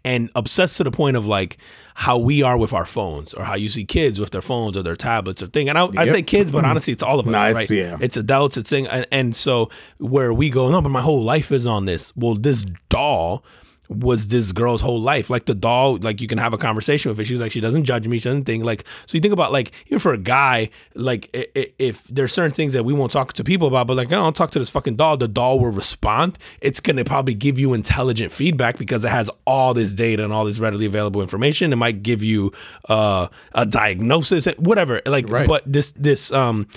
and 0.05 0.29
obsessed 0.35 0.77
to 0.79 0.83
the 0.83 0.91
point 0.91 1.17
of 1.17 1.25
like 1.25 1.57
how 2.01 2.17
we 2.17 2.43
are 2.43 2.57
with 2.57 2.73
our 2.73 2.87
phones 2.87 3.35
or 3.35 3.45
how 3.45 3.55
you 3.55 3.69
see 3.69 3.85
kids 3.85 4.19
with 4.19 4.31
their 4.31 4.41
phones 4.41 4.75
or 4.75 4.83
their 4.83 4.97
tablets 4.97 5.43
or 5.43 5.47
thing. 5.47 5.69
And 5.69 5.77
I, 5.77 5.87
I 5.99 6.07
say 6.07 6.23
kids, 6.23 6.51
but 6.51 6.61
mm-hmm. 6.63 6.71
honestly, 6.71 6.95
it's 6.95 7.03
all 7.03 7.21
of 7.21 7.29
us, 7.29 7.35
it's- 7.35 7.55
right? 7.55 7.71
yeah. 7.71 7.99
It's 8.01 8.17
adults, 8.17 8.57
it's 8.57 8.71
thing, 8.71 8.87
and, 8.87 9.07
and 9.13 9.37
so 9.37 9.69
where 9.99 10.33
we 10.33 10.49
go, 10.49 10.71
no, 10.71 10.81
but 10.81 10.89
my 10.89 11.03
whole 11.03 11.23
life 11.23 11.53
is 11.53 11.67
on 11.67 11.85
this. 11.85 12.11
Well, 12.17 12.37
this 12.37 12.65
doll 12.89 13.45
was 13.91 14.29
this 14.29 14.53
girl's 14.53 14.81
whole 14.81 15.01
life. 15.01 15.29
Like 15.31 15.47
the 15.47 15.55
doll, 15.55 15.97
like 15.99 16.21
you 16.21 16.29
can 16.29 16.39
have 16.39 16.53
a 16.55 16.59
conversation 16.59 17.11
with 17.11 17.19
it. 17.19 17.25
She's 17.25 17.41
like, 17.41 17.51
she 17.51 17.61
doesn't 17.61 17.83
judge 17.85 18.07
me. 18.07 18.21
She 18.21 18.29
doesn't 18.29 18.45
think 18.45 18.63
like. 18.63 18.85
So 19.07 19.17
you 19.17 19.21
think 19.21 19.35
about 19.35 19.51
like 19.51 19.73
even 19.89 19.99
for 19.99 20.13
a 20.13 20.19
guy, 20.19 20.71
like 20.95 21.29
i- 21.35 21.49
i- 21.57 21.73
if 21.81 22.05
there's 22.05 22.33
certain 22.33 22.53
things 22.53 22.73
that 22.73 22.85
we 22.85 22.93
won't 22.93 23.11
talk 23.11 23.33
to 23.33 23.43
people 23.43 23.67
about, 23.67 23.89
but 23.89 23.97
like, 23.97 24.13
oh, 24.13 24.23
I'll 24.23 24.33
talk 24.33 24.53
to 24.53 24.61
this 24.61 24.71
fucking 24.71 24.95
doll. 24.95 25.17
The 25.17 25.27
doll 25.27 25.59
will 25.59 25.73
respond. 25.73 26.39
It's 26.61 26.79
gonna 26.79 27.05
probably 27.05 27.35
give 27.35 27.59
you 27.59 27.75
intelligent 27.75 28.31
feedback 28.31 28.79
because 28.79 29.05
it 29.05 29.11
has 29.11 29.29
all 29.45 29.75
this 29.75 29.93
data 29.93 30.23
and 30.23 30.33
all 30.33 30.45
this 30.45 30.61
readily 30.61 30.87
available 30.87 31.21
information. 31.21 31.73
It 31.73 31.77
might 31.77 32.05
give 32.05 32.23
you 32.23 32.53
uh, 32.89 33.27
a 33.57 33.67
diagnosis, 33.67 34.47
whatever. 34.57 35.03
Like, 35.05 35.29
Right. 35.29 35.49
but 35.49 35.65
this 35.67 35.93
this 35.97 36.31
um, 36.33 36.69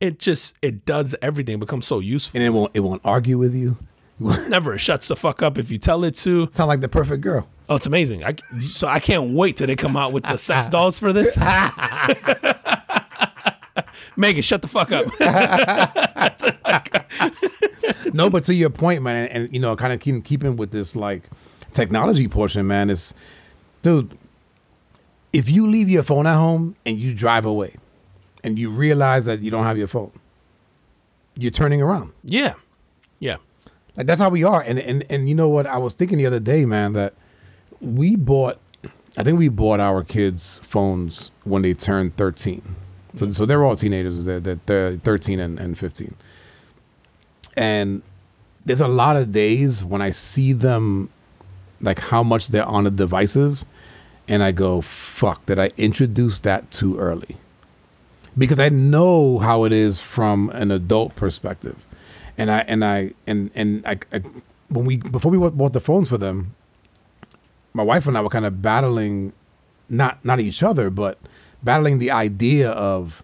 it 0.00 0.20
just 0.20 0.54
it 0.62 0.84
does 0.84 1.16
everything. 1.20 1.56
It 1.56 1.60
becomes 1.60 1.86
so 1.86 1.98
useful. 1.98 2.38
and 2.38 2.46
it 2.46 2.50
won't 2.50 2.70
it 2.74 2.80
won't 2.80 3.02
argue 3.04 3.36
with 3.36 3.52
you. 3.54 3.76
Never 4.48 4.78
shuts 4.78 5.08
the 5.08 5.16
fuck 5.16 5.42
up 5.42 5.58
if 5.58 5.70
you 5.70 5.76
tell 5.78 6.04
it 6.04 6.14
to. 6.16 6.48
Sound 6.50 6.68
like 6.68 6.80
the 6.80 6.88
perfect 6.88 7.22
girl. 7.22 7.48
Oh, 7.68 7.76
it's 7.76 7.86
amazing. 7.86 8.24
I, 8.24 8.34
so 8.60 8.88
I 8.88 9.00
can't 9.00 9.32
wait 9.32 9.56
till 9.56 9.66
they 9.66 9.76
come 9.76 9.96
out 9.96 10.12
with 10.12 10.24
the 10.24 10.36
sex 10.36 10.66
dolls 10.66 10.98
for 10.98 11.12
this. 11.12 11.36
Megan, 14.16 14.42
shut 14.42 14.62
the 14.62 14.68
fuck 14.68 14.92
up. 14.92 15.06
no, 18.14 18.30
but 18.30 18.44
to 18.44 18.54
your 18.54 18.70
point, 18.70 19.02
man, 19.02 19.16
and, 19.16 19.32
and, 19.32 19.52
you 19.52 19.60
know, 19.60 19.76
kind 19.76 19.92
of 19.92 20.00
keep, 20.00 20.24
keeping 20.24 20.56
with 20.56 20.70
this 20.70 20.96
like 20.96 21.24
technology 21.72 22.28
portion, 22.28 22.66
man, 22.66 22.88
is, 22.88 23.12
dude, 23.82 24.16
if 25.32 25.50
you 25.50 25.66
leave 25.66 25.90
your 25.90 26.02
phone 26.02 26.26
at 26.26 26.36
home 26.36 26.76
and 26.86 26.98
you 26.98 27.12
drive 27.12 27.44
away, 27.44 27.74
and 28.46 28.60
you 28.60 28.70
realize 28.70 29.24
that 29.24 29.42
you 29.42 29.50
don't 29.50 29.64
have 29.64 29.76
your 29.76 29.88
phone, 29.88 30.12
you're 31.34 31.50
turning 31.50 31.82
around. 31.82 32.12
yeah. 32.22 32.54
Yeah. 33.18 33.38
Like 33.96 34.06
that's 34.06 34.20
how 34.20 34.28
we 34.28 34.44
are. 34.44 34.60
And 34.62 34.78
and 34.78 35.04
and 35.08 35.28
you 35.28 35.34
know 35.34 35.48
what? 35.48 35.66
I 35.66 35.78
was 35.78 35.94
thinking 35.94 36.18
the 36.18 36.26
other 36.26 36.40
day, 36.40 36.64
man, 36.64 36.92
that 36.92 37.14
we 37.80 38.16
bought. 38.16 38.58
I 39.16 39.24
think 39.24 39.38
we 39.38 39.48
bought 39.48 39.80
our 39.80 40.04
kids 40.04 40.60
phones 40.64 41.30
when 41.44 41.62
they 41.62 41.72
turned 41.72 42.16
thirteen. 42.16 42.76
So 43.14 43.24
mm-hmm. 43.24 43.32
so 43.32 43.46
they're 43.46 43.64
all 43.64 43.76
teenagers. 43.76 44.24
They're, 44.24 44.40
they're, 44.40 44.60
they're 44.66 44.96
thirteen 44.96 45.40
and, 45.40 45.58
and 45.58 45.78
fifteen. 45.78 46.14
And 47.56 48.02
there's 48.66 48.80
a 48.80 48.88
lot 48.88 49.16
of 49.16 49.32
days 49.32 49.82
when 49.82 50.02
I 50.02 50.10
see 50.10 50.52
them, 50.52 51.08
like 51.80 51.98
how 51.98 52.22
much 52.22 52.48
they're 52.48 52.66
on 52.66 52.84
the 52.84 52.90
devices, 52.90 53.64
and 54.28 54.42
I 54.42 54.52
go, 54.52 54.82
"Fuck! 54.82 55.46
Did 55.46 55.58
I 55.58 55.72
introduce 55.78 56.38
that 56.40 56.70
too 56.70 56.98
early?" 56.98 57.38
Because 58.36 58.58
I 58.58 58.68
know 58.68 59.38
how 59.38 59.64
it 59.64 59.72
is 59.72 60.02
from 60.02 60.50
an 60.50 60.70
adult 60.70 61.14
perspective 61.14 61.85
and 62.38 62.50
I 62.50 62.60
and 62.60 62.84
I 62.84 63.12
and 63.26 63.50
and 63.54 63.86
I, 63.86 63.98
I 64.12 64.22
when 64.68 64.84
we 64.84 64.96
before 64.96 65.30
we 65.30 65.38
bought 65.50 65.72
the 65.72 65.80
phones 65.80 66.08
for 66.08 66.18
them, 66.18 66.54
my 67.72 67.82
wife 67.82 68.06
and 68.06 68.16
I 68.16 68.20
were 68.20 68.28
kind 68.28 68.46
of 68.46 68.62
battling, 68.62 69.32
not 69.88 70.24
not 70.24 70.40
each 70.40 70.62
other, 70.62 70.90
but 70.90 71.18
battling 71.62 71.98
the 71.98 72.10
idea 72.10 72.70
of, 72.70 73.22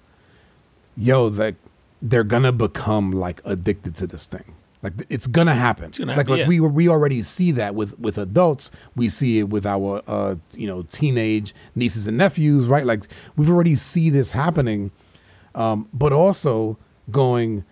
yo, 0.96 1.28
that 1.30 1.54
they're 2.00 2.24
gonna 2.24 2.52
become 2.52 3.12
like 3.12 3.40
addicted 3.44 3.94
to 3.96 4.06
this 4.06 4.26
thing. 4.26 4.54
Like 4.82 4.94
it's 5.08 5.28
gonna 5.28 5.54
happen. 5.54 5.92
gonna 5.92 6.08
like 6.08 6.16
happen, 6.16 6.32
like 6.32 6.40
yeah. 6.40 6.48
we 6.48 6.60
we 6.60 6.88
already 6.88 7.22
see 7.22 7.52
that 7.52 7.74
with 7.74 7.98
with 7.98 8.18
adults. 8.18 8.70
We 8.96 9.08
see 9.08 9.38
it 9.38 9.48
with 9.48 9.64
our 9.64 10.02
uh 10.08 10.36
you 10.54 10.66
know 10.66 10.82
teenage 10.82 11.54
nieces 11.74 12.06
and 12.06 12.16
nephews, 12.16 12.66
right? 12.66 12.84
Like 12.84 13.06
we've 13.36 13.50
already 13.50 13.76
see 13.76 14.10
this 14.10 14.32
happening, 14.32 14.90
um, 15.54 15.88
but 15.92 16.12
also 16.12 16.78
going 17.10 17.64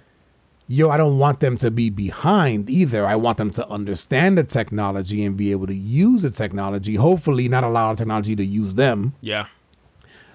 yo, 0.71 0.89
I 0.89 0.97
don't 0.97 1.19
want 1.19 1.41
them 1.41 1.57
to 1.57 1.71
be 1.71 1.91
behind 1.91 2.71
either. 2.71 3.05
I 3.05 3.17
want 3.17 3.39
them 3.39 3.51
to 3.53 3.69
understand 3.69 4.39
the 4.39 4.45
technology 4.45 5.25
and 5.25 5.37
be 5.37 5.51
able 5.51 5.67
to 5.67 5.75
use 5.75 6.23
the 6.23 6.31
technology. 6.31 6.95
Hopefully, 6.95 7.49
not 7.49 7.65
allow 7.65 7.93
the 7.93 7.99
technology 7.99 8.37
to 8.37 8.45
use 8.45 8.77
them. 8.77 9.15
Yeah. 9.21 9.47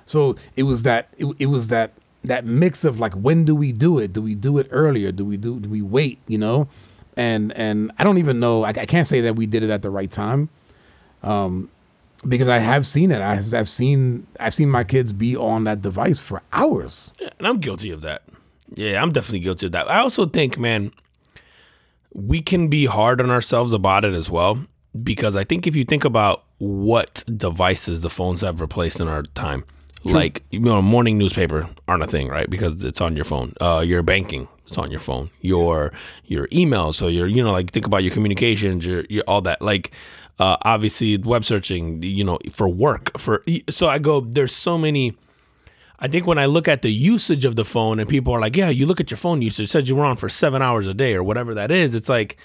So 0.05 0.35
it 0.57 0.63
was 0.63 0.81
that 0.83 1.07
it, 1.17 1.33
it 1.39 1.45
was 1.45 1.69
that 1.69 1.93
that 2.25 2.45
mix 2.45 2.83
of 2.83 2.99
like 2.99 3.13
when 3.13 3.45
do 3.45 3.55
we 3.55 3.71
do 3.71 3.97
it? 3.97 4.11
Do 4.11 4.21
we 4.21 4.35
do 4.35 4.57
it 4.57 4.67
earlier? 4.71 5.11
Do 5.11 5.23
we 5.23 5.37
do 5.37 5.59
do 5.59 5.69
we 5.69 5.81
wait? 5.81 6.19
You 6.27 6.37
know, 6.37 6.67
and 7.15 7.53
and 7.53 7.91
I 7.97 8.03
don't 8.03 8.17
even 8.17 8.39
know. 8.39 8.63
I, 8.63 8.69
I 8.69 8.85
can't 8.85 9.07
say 9.07 9.21
that 9.21 9.37
we 9.37 9.45
did 9.45 9.63
it 9.63 9.69
at 9.69 9.83
the 9.83 9.89
right 9.89 10.11
time, 10.11 10.49
um, 11.23 11.69
because 12.27 12.49
I 12.49 12.57
have 12.57 12.85
seen 12.85 13.09
it. 13.11 13.21
I, 13.21 13.41
I've 13.57 13.69
seen 13.69 14.27
I've 14.37 14.53
seen 14.53 14.69
my 14.69 14.83
kids 14.83 15.13
be 15.13 15.35
on 15.35 15.63
that 15.63 15.81
device 15.81 16.19
for 16.19 16.41
hours. 16.51 17.13
Yeah, 17.21 17.29
and 17.39 17.47
I'm 17.47 17.59
guilty 17.59 17.89
of 17.89 18.01
that. 18.01 18.21
Yeah, 18.73 19.01
I'm 19.01 19.11
definitely 19.11 19.39
guilty 19.39 19.67
of 19.67 19.71
that. 19.73 19.89
I 19.89 19.99
also 19.99 20.25
think, 20.25 20.57
man, 20.57 20.91
we 22.13 22.41
can 22.41 22.67
be 22.67 22.85
hard 22.85 23.21
on 23.21 23.29
ourselves 23.29 23.73
about 23.73 24.05
it 24.05 24.13
as 24.13 24.29
well. 24.29 24.65
Because 25.03 25.35
I 25.35 25.43
think 25.43 25.67
if 25.67 25.75
you 25.75 25.83
think 25.83 26.05
about 26.05 26.45
what 26.57 27.25
devices 27.35 27.99
the 27.99 28.09
phones 28.09 28.41
have 28.41 28.61
replaced 28.61 29.01
in 29.01 29.09
our 29.09 29.23
time, 29.23 29.65
like 30.05 30.43
you 30.51 30.59
know, 30.61 30.81
morning 30.81 31.17
newspaper 31.17 31.67
aren't 31.87 32.03
a 32.03 32.07
thing, 32.07 32.29
right? 32.29 32.49
Because 32.49 32.81
it's 32.83 33.01
on 33.01 33.15
your 33.15 33.25
phone. 33.25 33.53
Uh, 33.59 33.83
your 33.85 34.03
banking, 34.03 34.47
it's 34.67 34.77
on 34.77 34.91
your 34.91 35.01
phone. 35.01 35.31
Your 35.41 35.91
your 36.27 36.47
email, 36.53 36.93
so 36.93 37.07
your 37.07 37.27
you 37.27 37.43
know, 37.43 37.51
like 37.51 37.71
think 37.71 37.85
about 37.85 38.03
your 38.03 38.13
communications, 38.13 38.85
your, 38.85 39.03
your 39.09 39.23
all 39.27 39.41
that. 39.41 39.61
Like 39.61 39.91
uh, 40.39 40.57
obviously 40.61 41.17
web 41.17 41.43
searching, 41.43 42.01
you 42.03 42.23
know, 42.23 42.39
for 42.51 42.69
work. 42.69 43.19
For 43.19 43.43
so 43.69 43.89
I 43.89 43.99
go, 43.99 44.21
there's 44.21 44.55
so 44.55 44.77
many. 44.77 45.17
I 45.99 46.07
think 46.07 46.27
when 46.27 46.37
I 46.37 46.45
look 46.45 46.67
at 46.67 46.81
the 46.81 46.91
usage 46.91 47.45
of 47.45 47.55
the 47.55 47.65
phone 47.65 47.99
and 47.99 48.09
people 48.09 48.33
are 48.33 48.39
like, 48.39 48.55
yeah, 48.55 48.69
you 48.69 48.85
look 48.85 48.99
at 48.99 49.11
your 49.11 49.17
phone 49.17 49.41
usage, 49.41 49.69
said 49.69 49.87
you 49.87 49.95
were 49.95 50.05
on 50.05 50.17
for 50.17 50.29
seven 50.29 50.61
hours 50.61 50.87
a 50.87 50.93
day 50.93 51.13
or 51.13 51.23
whatever 51.23 51.53
that 51.53 51.71
is. 51.71 51.93
It's 51.93 52.09
like, 52.09 52.37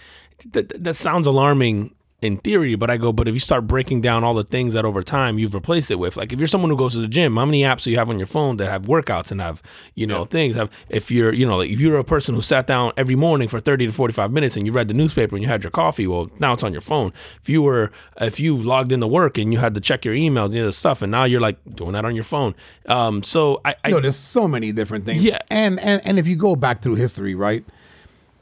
that, 0.53 0.83
that 0.83 0.95
sounds 0.95 1.27
alarming 1.27 1.95
in 2.23 2.37
theory, 2.39 2.75
but 2.75 2.91
I 2.91 2.97
go, 2.97 3.13
but 3.13 3.29
if 3.29 3.35
you 3.35 3.41
start 3.41 3.67
breaking 3.67 4.03
down 4.03 4.25
all 4.25 4.35
the 4.35 4.45
things 4.45 4.75
that 4.75 4.85
over 4.85 5.03
time 5.03 5.39
you've 5.39 5.55
replaced 5.55 5.91
it 5.91 5.99
with, 5.99 6.17
like 6.17 6.33
if 6.33 6.39
you're 6.39 6.47
someone 6.47 6.71
who 6.71 6.77
goes 6.77 6.93
to 6.93 7.01
the 7.01 7.09
gym, 7.09 7.37
how 7.37 7.47
many 7.47 7.63
apps 7.63 7.85
do 7.85 7.91
you 7.91 7.97
have 7.97 8.11
on 8.11 8.19
your 8.19 8.27
phone 8.27 8.59
that 8.59 8.71
have 8.71 8.83
workouts 8.83 9.31
and 9.31 9.41
have, 9.41 9.63
you 9.95 10.07
know, 10.07 10.25
things? 10.25 10.55
Have, 10.57 10.71
if 10.89 11.11
you're, 11.11 11.33
you 11.33 11.47
know, 11.47 11.57
like 11.59 11.71
if 11.71 11.81
you're 11.81 11.99
a 11.99 12.05
person 12.05 12.35
who 12.35 12.43
sat 12.43 12.67
down 12.67 12.93
every 12.97 13.15
morning 13.15 13.49
for 13.49 13.59
30 13.59 13.87
to 13.87 13.93
45 13.93 14.33
minutes 14.33 14.57
and 14.57 14.67
you 14.67 14.73
read 14.73 14.89
the 14.89 14.95
newspaper 14.95 15.35
and 15.35 15.43
you 15.43 15.49
had 15.49 15.65
your 15.65 15.71
coffee, 15.71 16.07
well, 16.07 16.31
now 16.39 16.53
it's 16.53 16.63
on 16.63 16.73
your 16.73 16.83
phone. 16.83 17.13
If 17.41 17.49
you 17.49 17.63
were, 17.63 17.91
if 18.21 18.39
you 18.39 18.57
logged 18.57 18.93
into 18.93 19.07
work 19.07 19.39
and 19.39 19.53
you 19.53 19.59
had 19.59 19.75
to 19.75 19.81
check 19.81 20.05
your 20.05 20.15
emails 20.15 20.47
and 20.47 20.55
the 20.55 20.61
other 20.61 20.73
stuff, 20.73 21.03
and 21.03 21.11
now 21.11 21.25
you're 21.25 21.41
like 21.41 21.59
doing 21.75 21.93
that 21.93 22.05
on 22.05 22.15
your 22.15 22.25
phone. 22.25 22.55
Um, 22.87 23.23
so 23.23 23.61
I, 23.65 23.77
I 23.85 23.89
Yo, 23.89 24.01
there's 24.01 24.17
so 24.17 24.47
many 24.47 24.73
different 24.73 25.07
things. 25.07 25.25
Yeah. 25.25 25.39
And 25.51 25.81
and 25.81 26.03
and 26.05 26.19
if 26.19 26.27
you 26.27 26.37
go 26.37 26.55
back 26.57 26.83
through 26.83 26.97
history, 26.97 27.35
right? 27.35 27.65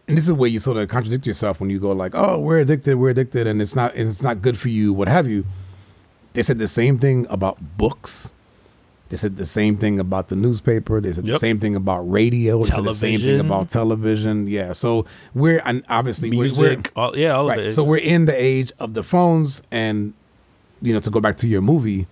And 0.09 0.17
this 0.17 0.27
is 0.27 0.33
where 0.33 0.49
you 0.49 0.59
sort 0.59 0.79
of 0.79 0.89
contradict 0.89 1.27
yourself 1.27 1.61
when 1.61 1.69
you 1.71 1.79
go 1.79 1.93
like, 1.93 2.13
"Oh, 2.15 2.39
we're 2.39 2.61
addicted, 2.61 2.97
we're 2.97 3.11
addicted, 3.11 3.47
and 3.47 3.61
it's 3.63 3.77
not 3.77 3.95
and 3.95 4.09
it's 4.09 4.23
not 4.23 4.41
good 4.43 4.59
for 4.59 4.69
you, 4.71 4.93
what 4.93 5.07
have 5.07 5.29
you." 5.29 5.45
They 6.33 6.43
said 6.43 6.59
the 6.59 6.69
same 6.69 6.99
thing 6.99 7.27
about 7.29 7.77
books. 7.77 8.33
They 9.11 9.17
said 9.17 9.37
the 9.39 9.47
same 9.47 9.77
thing 9.79 9.99
about 9.99 10.29
the 10.29 10.37
newspaper. 10.37 11.01
They 11.01 11.13
said 11.13 11.25
the 11.25 11.39
same 11.39 11.59
thing 11.61 11.75
about 11.75 12.01
radio. 12.11 12.61
They 12.63 12.69
said 12.69 12.85
the 12.85 12.95
same 12.95 13.19
thing 13.21 13.27
Television. 13.39 13.47
about 13.47 13.69
television. 13.71 14.47
Yeah. 14.49 14.73
So 14.75 15.05
we're 15.35 15.63
and 15.65 15.83
obviously 15.89 16.29
we're- 16.31 16.51
we're, 16.53 16.69
music, 16.69 16.93
all, 16.95 17.17
yeah, 17.17 17.33
all 17.33 17.49
right. 17.49 17.59
of 17.59 17.67
it. 17.67 17.75
So 17.75 17.83
we're 17.85 17.97
in 17.99 18.27
the 18.27 18.35
age 18.43 18.71
of 18.79 18.95
the 18.95 19.03
phones, 19.03 19.63
and 19.71 20.13
you 20.83 20.93
know, 20.93 21.01
to 21.01 21.11
go 21.11 21.21
back 21.21 21.37
to 21.39 21.49
your 21.49 21.61
movie, 21.63 22.07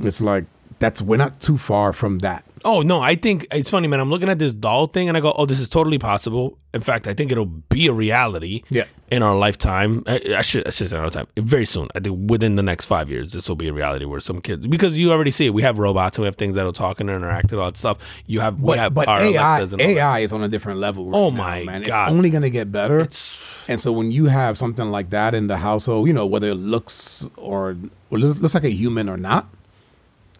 it's 0.00 0.20
like 0.20 0.44
that's 0.78 1.02
we're 1.02 1.16
not 1.16 1.40
too 1.40 1.58
far 1.58 1.92
from 1.92 2.20
that. 2.20 2.44
Oh 2.68 2.82
no, 2.82 3.00
I 3.00 3.14
think 3.14 3.46
it's 3.52 3.70
funny, 3.70 3.86
man. 3.86 4.00
I'm 4.00 4.10
looking 4.10 4.28
at 4.28 4.40
this 4.40 4.52
doll 4.52 4.88
thing 4.88 5.06
and 5.08 5.16
I 5.16 5.20
go, 5.20 5.32
"Oh, 5.38 5.46
this 5.46 5.60
is 5.60 5.68
totally 5.68 5.98
possible." 5.98 6.58
In 6.74 6.80
fact, 6.80 7.06
I 7.06 7.14
think 7.14 7.30
it'll 7.30 7.46
be 7.46 7.86
a 7.86 7.92
reality. 7.92 8.64
Yeah. 8.70 8.84
In 9.08 9.22
our 9.22 9.36
lifetime, 9.36 10.02
I, 10.08 10.20
I 10.38 10.42
should 10.42 10.66
I 10.66 10.70
should 10.70 10.90
say 10.90 10.96
in 10.96 11.02
our 11.04 11.08
time. 11.10 11.28
Very 11.36 11.64
soon, 11.64 11.86
I 11.94 12.00
think 12.00 12.28
within 12.28 12.56
the 12.56 12.64
next 12.64 12.86
five 12.86 13.08
years, 13.08 13.32
this 13.32 13.48
will 13.48 13.54
be 13.54 13.68
a 13.68 13.72
reality 13.72 14.04
where 14.04 14.18
some 14.18 14.40
kids 14.40 14.66
because 14.66 14.98
you 14.98 15.12
already 15.12 15.30
see 15.30 15.46
it. 15.46 15.54
We 15.54 15.62
have 15.62 15.78
robots 15.78 16.18
and 16.18 16.22
we 16.22 16.26
have 16.26 16.34
things 16.34 16.56
that'll 16.56 16.72
talk 16.72 16.98
and 16.98 17.08
interact 17.08 17.52
and 17.52 17.60
all 17.60 17.66
that 17.70 17.76
stuff. 17.76 17.98
You 18.26 18.40
have 18.40 18.58
we 18.60 18.72
But, 18.72 18.78
have 18.80 18.94
but 18.94 19.06
our 19.08 19.20
AI. 19.20 19.60
AI 19.78 20.18
is 20.18 20.32
on 20.32 20.42
a 20.42 20.48
different 20.48 20.80
level. 20.80 21.04
Right 21.06 21.16
Oh 21.16 21.30
now, 21.30 21.36
my 21.36 21.62
man! 21.64 21.82
God. 21.82 22.08
It's 22.08 22.16
only 22.16 22.30
going 22.30 22.42
to 22.42 22.50
get 22.50 22.72
better. 22.72 22.98
It's 22.98 23.40
and 23.68 23.78
so 23.78 23.92
when 23.92 24.10
you 24.10 24.24
have 24.26 24.58
something 24.58 24.90
like 24.90 25.10
that 25.10 25.36
in 25.36 25.46
the 25.46 25.58
household, 25.58 26.08
you 26.08 26.12
know 26.12 26.26
whether 26.26 26.48
it 26.48 26.56
looks 26.56 27.28
or, 27.36 27.76
or 28.10 28.18
looks 28.18 28.54
like 28.54 28.64
a 28.64 28.70
human 28.70 29.08
or 29.08 29.16
not, 29.16 29.46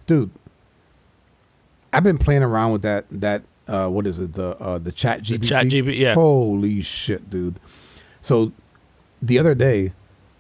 dude. 0.09 0.31
I've 1.97 2.05
been 2.05 2.19
playing 2.19 2.43
around 2.43 2.73
with 2.73 2.83
that. 2.83 3.07
That 3.11 3.43
uh, 3.67 3.89
what 3.89 4.07
is 4.07 4.19
it? 4.19 4.35
The 4.35 4.51
uh, 4.59 4.77
the 4.77 4.93
Chat 4.93 5.23
GPT. 5.23 5.49
Chat 5.49 5.67
GP, 5.67 5.99
yeah. 5.99 6.13
Holy 6.13 6.83
shit, 6.83 7.31
dude! 7.31 7.59
So 8.21 8.53
the 9.23 9.39
other 9.39 9.55
day, 9.55 9.95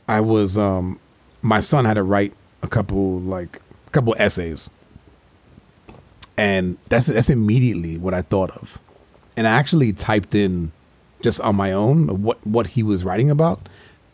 I 0.07 0.21
was 0.21 0.59
um, 0.59 1.01
my 1.41 1.61
son 1.61 1.87
had 1.87 1.95
to 1.95 2.03
write 2.03 2.35
a 2.63 2.69
couple 2.69 3.21
like 3.21 3.63
a 3.87 3.91
couple 3.91 4.15
essays, 4.19 4.69
and 6.37 6.77
that's 6.91 7.07
that's 7.07 7.31
immediately 7.31 7.97
what 7.97 8.13
I 8.13 8.21
thought 8.21 8.51
of, 8.51 8.79
and 9.35 9.49
I 9.49 9.53
actually 9.53 9.95
typed 9.95 10.35
in 10.35 10.73
just 11.23 11.41
on 11.41 11.57
my 11.57 11.73
own 11.73 12.23
what 12.23 12.47
what 12.47 12.67
he 12.67 12.83
was 12.83 13.03
writing 13.03 13.31
about, 13.31 13.67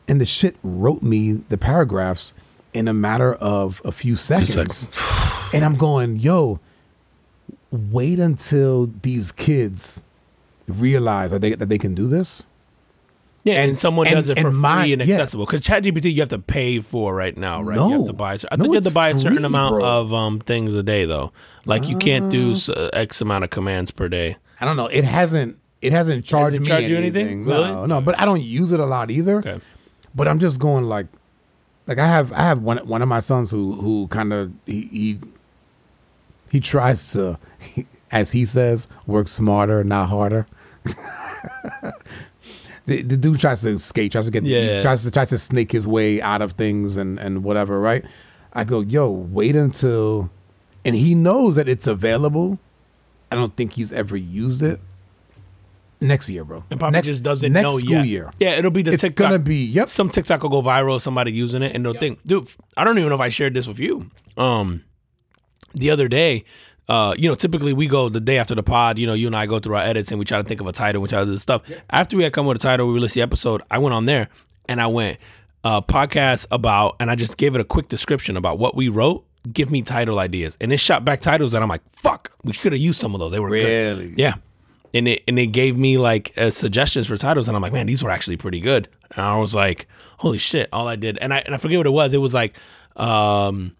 and 0.07 0.20
the 0.20 0.26
shit 0.26 0.55
wrote 0.62 1.02
me 1.02 1.33
the 1.33 1.59
paragraphs 1.59 2.35
in 2.72 2.87
a 2.87 2.94
matter 2.94 3.35
of 3.35 3.83
a 3.85 3.90
few 3.90 4.14
seconds. 4.14 4.55
seconds. 4.55 4.90
and 5.52 5.64
I'm 5.64 5.74
going, 5.74 6.18
yo, 6.18 6.61
wait 7.72 8.18
until 8.20 8.92
these 9.02 9.32
kids 9.32 10.02
realize 10.68 11.30
that 11.32 11.40
they 11.40 11.54
that 11.54 11.68
they 11.68 11.78
can 11.78 11.94
do 11.94 12.06
this. 12.06 12.46
Yeah, 13.44 13.54
and, 13.54 13.70
And- 13.70 13.78
someone 13.78 14.06
and- 14.06 14.14
does 14.16 14.28
it 14.28 14.38
for 14.40 14.48
and 14.48 14.56
my- 14.56 14.82
free 14.85 14.92
and 14.92 15.02
accessible. 15.02 15.46
Because 15.46 15.62
ChatGPT, 15.62 16.12
you 16.14 16.20
have 16.22 16.28
to 16.28 16.38
pay 16.38 16.78
for 16.78 17.12
right 17.12 17.37
now, 17.37 17.61
right? 17.61 17.76
you 17.76 17.90
have 17.98 18.06
to 18.06 18.12
buy. 18.12 18.35
I 18.35 18.54
No, 18.56 18.62
think 18.62 18.66
you 18.66 18.72
have 18.74 18.85
to 18.85 18.90
buy 18.92 19.08
a 19.08 19.18
certain 19.18 19.38
free, 19.38 19.44
amount 19.46 19.74
bro. 19.80 19.85
of 19.85 20.14
um 20.14 20.38
things 20.38 20.74
a 20.76 20.82
day, 20.85 21.04
though. 21.06 21.32
Like 21.64 21.88
you 21.88 21.96
can't 21.98 22.30
do 22.30 22.54
uh, 22.68 22.90
X 22.92 23.20
amount 23.20 23.42
of 23.44 23.50
commands 23.50 23.90
per 23.90 24.08
day. 24.08 24.37
I 24.61 24.64
don't 24.64 24.76
know. 24.76 24.87
It 24.87 25.02
hasn't 25.04 25.58
it 25.80 25.92
hasn't 25.92 26.24
charged 26.24 26.54
it 26.54 26.61
me 26.61 26.66
charged 26.66 26.88
you 26.88 26.96
anything? 26.96 27.44
No, 27.44 27.62
Really? 27.74 27.87
no, 27.88 28.00
but 28.00 28.20
I 28.20 28.24
don't 28.24 28.40
use 28.42 28.70
it 28.70 28.78
a 28.78 28.87
lot 28.87 29.11
either. 29.11 29.38
Okay. 29.38 29.61
But 30.14 30.28
I'm 30.28 30.38
just 30.38 30.61
going 30.61 30.85
like, 30.85 31.06
like 31.88 31.98
I 31.98 32.06
have 32.06 32.30
I 32.32 32.42
have 32.42 32.62
one 32.62 32.78
one 32.87 33.02
of 33.02 33.08
my 33.08 33.18
sons 33.18 33.50
who 33.50 33.72
who 33.72 34.06
kind 34.06 34.32
of 34.32 34.52
he, 34.66 34.82
he 34.92 35.18
he 36.52 36.60
tries 36.60 37.12
to, 37.12 37.38
as 38.10 38.32
he 38.32 38.44
says, 38.44 38.86
work 39.06 39.26
smarter, 39.28 39.82
not 39.82 40.10
harder. 40.10 40.46
the, 42.86 43.02
the 43.02 43.16
dude 43.16 43.38
tries 43.40 43.62
to 43.62 43.78
skate, 43.78 44.12
tries 44.12 44.26
to 44.26 44.30
get, 44.30 44.42
Yeah. 44.44 44.80
tries 44.80 45.02
to 45.04 45.10
tries 45.10 45.30
to 45.30 45.38
snake 45.38 45.72
his 45.72 45.86
way 45.86 46.20
out 46.20 46.42
of 46.42 46.52
things 46.52 46.96
and 46.96 47.18
and 47.18 47.42
whatever, 47.44 47.80
right? 47.80 48.04
I 48.52 48.64
go, 48.64 48.80
yo, 48.80 49.08
wait 49.08 49.56
until, 49.56 50.30
and 50.84 50.94
he 50.94 51.14
knows 51.14 51.56
that 51.56 51.68
it's 51.68 51.86
available. 51.86 52.58
I 53.30 53.34
don't 53.36 53.56
think 53.56 53.72
he's 53.72 53.92
ever 53.94 54.14
used 54.16 54.62
it. 54.62 54.78
Next 56.02 56.28
year, 56.28 56.44
bro. 56.44 56.64
And 56.70 56.78
probably 56.78 56.98
next, 56.98 57.06
just 57.08 57.22
doesn't 57.22 57.50
next 57.50 57.62
know 57.62 57.78
school 57.78 57.92
yet. 57.92 58.06
year. 58.06 58.30
Yeah, 58.38 58.50
it'll 58.58 58.70
be 58.72 58.82
the 58.82 58.92
It's 58.92 59.00
TikTok. 59.00 59.30
gonna 59.30 59.38
be 59.38 59.64
yep. 59.64 59.88
some 59.88 60.10
TikTok 60.10 60.42
will 60.42 60.50
go 60.50 60.60
viral, 60.60 61.00
somebody 61.00 61.32
using 61.32 61.62
it, 61.62 61.74
and 61.74 61.82
they'll 61.84 61.94
think, 61.94 62.18
dude, 62.26 62.46
I 62.76 62.84
don't 62.84 62.98
even 62.98 63.08
know 63.08 63.14
if 63.14 63.20
I 63.22 63.30
shared 63.30 63.54
this 63.54 63.66
with 63.68 63.78
you. 63.78 64.10
Um, 64.36 64.82
the 65.74 65.90
other 65.90 66.08
day, 66.08 66.44
uh, 66.88 67.14
you 67.16 67.28
know, 67.28 67.35
typically 67.35 67.72
we 67.72 67.87
go 67.87 68.08
the 68.08 68.20
day 68.20 68.38
after 68.38 68.54
the 68.54 68.62
pod, 68.62 68.98
you 68.98 69.06
know, 69.06 69.14
you 69.14 69.26
and 69.26 69.37
I 69.37 69.46
go 69.46 69.58
through 69.61 69.76
our 69.76 69.82
edits 69.82 70.11
and 70.11 70.18
we 70.18 70.24
try 70.24 70.40
to 70.40 70.46
think 70.46 70.61
of 70.61 70.66
a 70.66 70.72
title, 70.72 71.00
we 71.00 71.08
try 71.08 71.20
to 71.20 71.26
do 71.26 71.32
this 71.32 71.42
stuff. 71.42 71.62
After 71.90 72.16
we 72.16 72.24
had 72.24 72.32
come 72.32 72.46
with 72.46 72.56
a 72.56 72.61
title, 72.61 72.87
we 72.87 72.94
released 72.94 73.14
the 73.14 73.22
episode, 73.22 73.62
I 73.70 73.78
went 73.78 73.94
on 73.94 74.06
there 74.06 74.28
and 74.68 74.80
I 74.80 74.87
went, 74.87 75.18
uh, 75.64 75.80
podcast 75.80 76.46
about, 76.50 76.96
and 76.98 77.11
I 77.11 77.14
just 77.14 77.37
gave 77.37 77.54
it 77.54 77.61
a 77.61 77.64
quick 77.64 77.88
description 77.88 78.37
about 78.37 78.58
what 78.58 78.74
we 78.74 78.88
wrote. 78.88 79.24
Give 79.52 79.70
me 79.70 79.82
title 79.82 80.18
ideas. 80.18 80.56
And 80.61 80.72
it 80.72 80.78
shot 80.78 81.04
back 81.04 81.20
titles 81.20 81.52
that 81.52 81.62
I'm 81.62 81.68
like, 81.68 81.82
fuck, 81.92 82.32
we 82.44 82.52
could 82.52 82.72
have 82.72 82.80
used 82.80 83.00
some 83.00 83.14
of 83.14 83.20
those. 83.20 83.32
They 83.32 83.40
were 83.40 83.48
good. 83.48 83.98
Really? 83.98 84.14
Yeah. 84.16 84.35
And 84.94 85.08
it 85.08 85.22
and 85.26 85.38
it 85.38 85.46
gave 85.48 85.76
me 85.76 85.96
like 85.98 86.32
uh, 86.37 86.50
suggestions 86.50 87.06
for 87.06 87.16
titles, 87.16 87.48
and 87.48 87.56
I'm 87.56 87.62
like, 87.62 87.72
man, 87.72 87.87
these 87.87 88.02
were 88.02 88.11
actually 88.11 88.37
pretty 88.37 88.61
good. 88.61 88.88
And 89.16 89.24
I 89.24 89.38
was 89.38 89.54
like, 89.54 89.88
holy 90.18 90.37
shit! 90.37 90.68
All 90.70 90.87
I 90.87 90.96
did, 90.96 91.16
and 91.16 91.32
I 91.32 91.38
and 91.38 91.54
I 91.54 91.58
forget 91.58 91.78
what 91.78 91.87
it 91.87 91.90
was. 91.90 92.12
It 92.12 92.18
was 92.18 92.35
like, 92.35 92.54
um, 92.96 93.74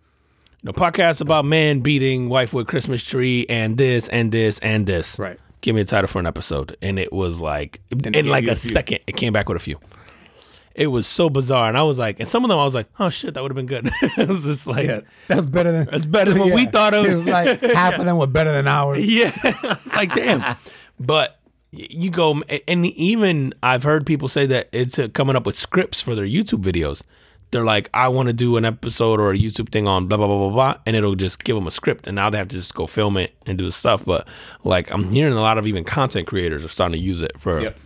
you 0.63 0.69
know, 0.69 0.73
podcast 0.73 1.21
about 1.21 1.45
man 1.45 1.81
beating 1.81 2.29
wife 2.29 2.53
with 2.53 2.69
Christmas 2.69 3.03
tree, 3.03 3.47
and 3.49 3.77
this 3.77 4.09
and 4.09 4.31
this 4.31 4.59
and 4.61 4.87
this. 4.87 5.19
Right. 5.19 5.39
Give 5.61 5.75
me 5.75 5.81
a 5.81 5.85
title 5.85 6.09
for 6.09 6.19
an 6.21 6.27
episode, 6.27 6.77
and 6.81 6.99
it 6.99 7.13
was 7.13 7.41
like 7.41 7.81
it 7.91 8.07
in 8.15 8.27
like 8.27 8.47
a 8.47 8.53
a 8.53 8.57
second, 8.57 9.01
it 9.07 9.17
came 9.17 9.33
back 9.33 9.49
with 9.49 9.57
a 9.57 9.61
few. 9.61 9.79
It 10.75 10.87
was 10.87 11.07
so 11.07 11.29
bizarre, 11.29 11.69
and 11.69 11.77
I 11.77 11.83
was 11.83 11.99
like, 11.99 12.19
and 12.21 12.29
some 12.29 12.45
of 12.45 12.49
them 12.49 12.59
I 12.59 12.65
was 12.65 12.75
like, 12.75 12.89
oh 12.99 13.11
shit, 13.11 13.35
that 13.35 13.43
would 13.43 13.51
have 13.51 13.57
been 13.57 13.67
good. 13.67 13.91
it 14.17 14.29
was 14.29 14.45
just 14.45 14.67
like, 14.67 14.87
Yeah, 14.87 15.01
that's 15.29 15.49
better 15.49 15.73
than 15.73 15.87
That's 15.91 16.07
better 16.07 16.31
than 16.31 16.41
what 16.41 16.55
we 16.55 16.67
thought 16.67 16.95
it 16.95 16.99
was. 16.99 17.11
It 17.11 17.15
was 17.17 17.27
like 17.27 17.61
half 17.75 17.99
of 17.99 18.05
them 18.05 18.19
were 18.19 18.27
better 18.29 18.53
than 18.53 18.69
ours. 18.69 19.05
Yeah, 19.05 19.33
it's 19.45 19.95
like 19.95 20.15
damn. 20.15 20.57
But 20.99 21.41
you 21.73 22.11
go, 22.11 22.41
and 22.69 22.87
even 22.87 23.53
I've 23.63 23.83
heard 23.83 24.07
people 24.07 24.29
say 24.29 24.47
that 24.47 24.69
it's 24.73 25.01
coming 25.15 25.35
up 25.35 25.45
with 25.45 25.57
scripts 25.57 26.01
for 26.01 26.15
their 26.15 26.27
YouTube 26.27 26.63
videos. 26.63 27.03
They're 27.53 27.65
like, 27.65 27.89
I 27.95 28.09
want 28.09 28.29
to 28.29 28.33
do 28.33 28.57
an 28.57 28.65
episode 28.65 29.21
or 29.21 29.31
a 29.33 29.37
YouTube 29.39 29.71
thing 29.71 29.87
on 29.87 30.07
blah 30.09 30.17
blah 30.17 30.27
blah 30.27 30.39
blah 30.39 30.51
blah, 30.51 30.81
and 30.87 30.97
it'll 30.97 31.15
just 31.15 31.45
give 31.45 31.55
them 31.55 31.67
a 31.67 31.71
script, 31.71 32.07
and 32.07 32.17
now 32.17 32.31
they 32.31 32.39
have 32.39 32.49
to 32.49 32.57
just 32.57 32.75
go 32.75 32.87
film 32.87 33.17
it 33.17 33.35
and 33.47 33.57
do 33.59 33.65
the 33.65 33.73
stuff. 33.73 34.05
But 34.05 34.27
like, 34.65 34.91
I'm 34.91 35.11
hearing 35.13 35.35
a 35.35 35.41
lot 35.41 35.59
of 35.59 35.67
even 35.67 35.85
content 35.85 36.27
creators 36.27 36.65
are 36.65 36.69
starting 36.69 36.99
to 36.99 37.05
use 37.05 37.23
it 37.23 37.33
for 37.39 37.61
Yep. 37.61 37.79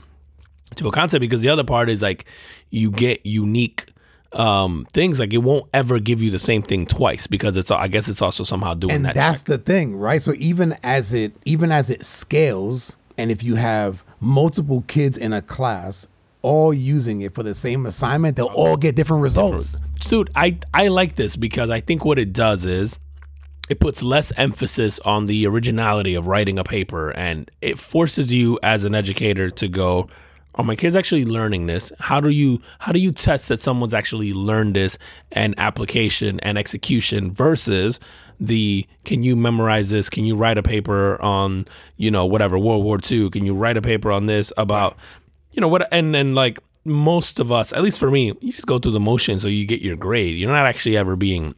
to 0.77 0.89
a 0.89 0.93
content 0.93 1.21
because 1.21 1.41
the 1.43 1.49
other 1.49 1.65
part 1.65 1.91
is 1.91 2.01
like 2.01 2.25
you 2.71 2.91
get 2.91 3.25
unique 3.27 3.87
um 4.33 4.87
things 4.93 5.19
like 5.21 5.33
it 5.33 5.39
won't 5.39 5.67
ever 5.73 5.99
give 6.01 6.21
you 6.21 6.31
the 6.31 6.39
same 6.39 6.61
thing 6.61 6.85
twice 6.85 7.27
because 7.29 7.57
it's 7.57 7.71
I 7.71 7.87
guess 7.89 8.09
it's 8.09 8.21
also 8.21 8.43
somehow 8.45 8.75
doing 8.75 8.93
and 8.95 9.05
that 9.05 9.15
that's 9.15 9.43
the 9.43 9.57
thing, 9.59 9.97
right? 9.97 10.21
So 10.21 10.35
even 10.37 10.77
as 10.83 11.13
it 11.13 11.33
even 11.45 11.71
as 11.73 11.91
it 11.91 12.05
scales, 12.05 12.97
and 13.17 13.31
if 13.31 13.43
you 13.43 13.55
have 13.55 14.03
multiple 14.21 14.85
kids 14.89 15.17
in 15.17 15.33
a 15.33 15.41
class 15.43 16.07
all 16.47 16.73
using 16.73 17.23
it 17.23 17.35
for 17.35 17.43
the 17.43 17.55
same 17.55 17.87
assignment, 17.87 18.37
they'll 18.37 18.47
all 18.47 18.77
get 18.77 18.95
different 18.95 19.23
results. 19.23 19.77
dude 20.01 20.31
i 20.37 20.57
i 20.73 20.87
like 20.89 21.17
this 21.17 21.35
because 21.35 21.71
i 21.71 21.81
think 21.81 22.05
what 22.05 22.19
it 22.19 22.33
does 22.33 22.65
is 22.65 22.99
it 23.69 23.81
puts 23.81 24.01
less 24.01 24.33
emphasis 24.37 25.01
on 25.01 25.25
the 25.25 25.45
originality 25.47 26.15
of 26.15 26.29
writing 26.29 26.57
a 26.57 26.63
paper 26.63 27.11
and 27.11 27.51
it 27.61 27.79
forces 27.81 28.33
you 28.33 28.59
as 28.63 28.85
an 28.85 28.95
educator 28.95 29.51
to 29.51 29.67
go 29.67 30.09
are 30.57 30.65
my 30.65 30.75
kids 30.75 30.97
actually 30.97 31.27
learning 31.27 31.67
this. 31.67 31.93
How 31.99 32.19
do 32.21 32.31
you 32.31 32.63
how 32.79 32.93
do 32.93 32.99
you 32.99 33.13
test 33.13 33.49
that 33.49 33.61
someone's 33.61 33.93
actually 33.93 34.33
learned 34.33 34.75
this 34.75 34.97
and 35.33 35.55
application 35.59 36.41
and 36.41 36.57
execution 36.57 37.31
versus 37.33 38.01
the 38.41 38.87
can 39.05 39.23
you 39.23 39.37
memorize 39.37 39.91
this? 39.91 40.09
Can 40.09 40.25
you 40.25 40.35
write 40.35 40.57
a 40.57 40.63
paper 40.63 41.21
on 41.21 41.67
you 41.99 42.11
know 42.11 42.25
whatever 42.25 42.59
world 42.59 42.85
war 42.85 42.99
ii 43.11 43.29
can 43.31 43.45
you 43.45 43.55
write 43.55 43.77
a 43.77 43.83
paper 43.83 44.11
on 44.11 44.27
this 44.27 44.53
about 44.57 44.97
you 45.57 45.61
know 45.61 45.69
what 45.69 45.89
and 45.91 46.15
then 46.15 46.35
like 46.35 46.61
most 46.85 47.41
of 47.41 47.51
us 47.51 47.73
at 47.73 47.83
least 47.83 47.99
for 47.99 48.11
me 48.11 48.33
you 48.41 48.53
just 48.53 48.67
go 48.67 48.79
through 48.79 48.93
the 48.93 49.01
motions 49.01 49.43
so 49.43 49.49
you 49.49 49.65
get 49.65 49.81
your 49.83 49.97
grade 49.97 50.37
you're 50.37 50.53
not 50.53 50.67
actually 50.67 50.97
ever 50.97 51.17
being 51.17 51.55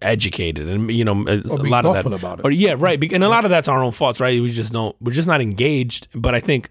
educated 0.00 0.68
and 0.68 0.90
you 0.90 1.04
know 1.04 1.12
a 1.26 1.36
lot 1.36 1.84
of 1.84 1.92
that 1.94 2.02
thoughtful 2.02 2.14
about 2.14 2.38
it. 2.38 2.44
or 2.44 2.50
yeah 2.50 2.74
right 2.78 3.02
and 3.12 3.24
a 3.24 3.28
lot 3.28 3.44
of 3.44 3.50
that's 3.50 3.68
our 3.68 3.82
own 3.82 3.92
faults 3.92 4.20
right 4.20 4.40
we 4.40 4.50
just 4.50 4.72
don't 4.72 4.96
we're 5.00 5.12
just 5.12 5.28
not 5.28 5.40
engaged 5.40 6.08
but 6.14 6.34
i 6.34 6.40
think 6.40 6.70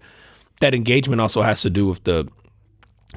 that 0.60 0.74
engagement 0.74 1.20
also 1.20 1.42
has 1.42 1.62
to 1.62 1.70
do 1.70 1.86
with 1.86 2.02
the 2.04 2.26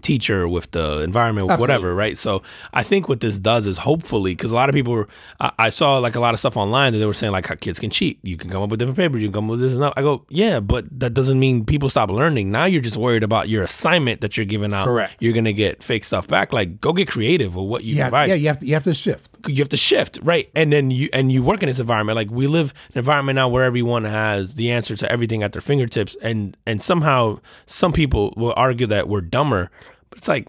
teacher 0.01 0.47
with 0.47 0.71
the 0.71 1.01
environment 1.01 1.47
with 1.47 1.59
whatever 1.59 1.93
right? 1.93 2.17
So 2.17 2.41
i 2.73 2.81
think 2.81 3.09
what 3.09 3.19
this 3.19 3.37
does 3.37 3.67
is 3.67 3.77
hopefully 3.79 4.33
because 4.33 4.51
a 4.51 4.55
lot 4.55 4.69
of 4.69 4.73
people 4.73 4.93
were 4.93 5.07
I, 5.39 5.51
I 5.59 5.69
saw 5.69 5.97
like 5.97 6.15
a 6.15 6.19
lot 6.21 6.33
of 6.33 6.39
stuff 6.39 6.55
online 6.55 6.93
that 6.93 6.99
they 6.99 7.05
were 7.05 7.13
saying 7.13 7.33
like 7.33 7.45
how 7.47 7.55
kids 7.55 7.77
can 7.79 7.89
cheat. 7.89 8.17
You 8.23 8.37
can 8.37 8.49
come 8.49 8.61
up 8.63 8.69
with 8.69 8.79
different 8.79 8.97
papers. 8.97 9.21
You 9.21 9.27
can 9.27 9.33
come 9.33 9.45
up 9.45 9.51
with 9.51 9.59
this 9.61 9.73
and 9.73 9.81
that. 9.81 9.93
I 9.97 10.01
go 10.01 10.25
yeah 10.29 10.59
but 10.61 10.85
that 10.99 11.13
doesn't 11.13 11.39
mean 11.39 11.65
people 11.65 11.89
stop 11.89 12.09
learning. 12.09 12.51
Now 12.51 12.65
you're 12.65 12.81
just 12.81 12.97
worried 12.97 13.23
about 13.23 13.49
your 13.49 13.63
assignment 13.63 14.21
that 14.21 14.37
you're 14.37 14.45
giving 14.45 14.73
out. 14.73 14.85
Correct. 14.85 15.15
you're 15.19 15.33
gonna 15.33 15.53
get 15.53 15.83
fake 15.83 16.03
stuff 16.05 16.25
back. 16.27 16.53
Like 16.53 16.79
go 16.79 16.93
get 16.93 17.09
creative 17.09 17.55
with 17.55 17.65
what 17.67 17.83
you 17.83 17.95
Yeah, 17.95 18.05
provide. 18.09 18.29
yeah, 18.29 18.35
you 18.35 18.47
have 18.47 18.59
to 18.59 18.65
you 18.65 18.73
have 18.75 18.83
to 18.83 18.93
shift. 18.93 19.30
You 19.47 19.57
have 19.57 19.69
to 19.69 19.77
shift 19.77 20.19
right? 20.21 20.49
And 20.55 20.71
then 20.73 20.91
you 20.91 21.09
and 21.13 21.31
you 21.31 21.43
work 21.43 21.61
in 21.63 21.67
this 21.67 21.79
environment. 21.79 22.15
Like 22.15 22.29
we 22.31 22.47
live 22.47 22.73
in 22.89 22.93
an 22.93 22.99
environment 22.99 23.35
now 23.35 23.47
where 23.49 23.63
everyone 23.63 24.03
has 24.05 24.55
the 24.55 24.71
answer 24.71 24.95
to 24.97 25.11
everything 25.11 25.43
at 25.43 25.51
their 25.53 25.61
fingertips. 25.61 26.15
And 26.21 26.57
and 26.65 26.81
somehow 26.81 27.39
some 27.65 27.93
people 27.93 28.33
will 28.37 28.53
argue 28.55 28.87
that 28.87 29.07
we're 29.07 29.21
dumber. 29.21 29.69
But 30.09 30.17
it's 30.19 30.27
like 30.27 30.47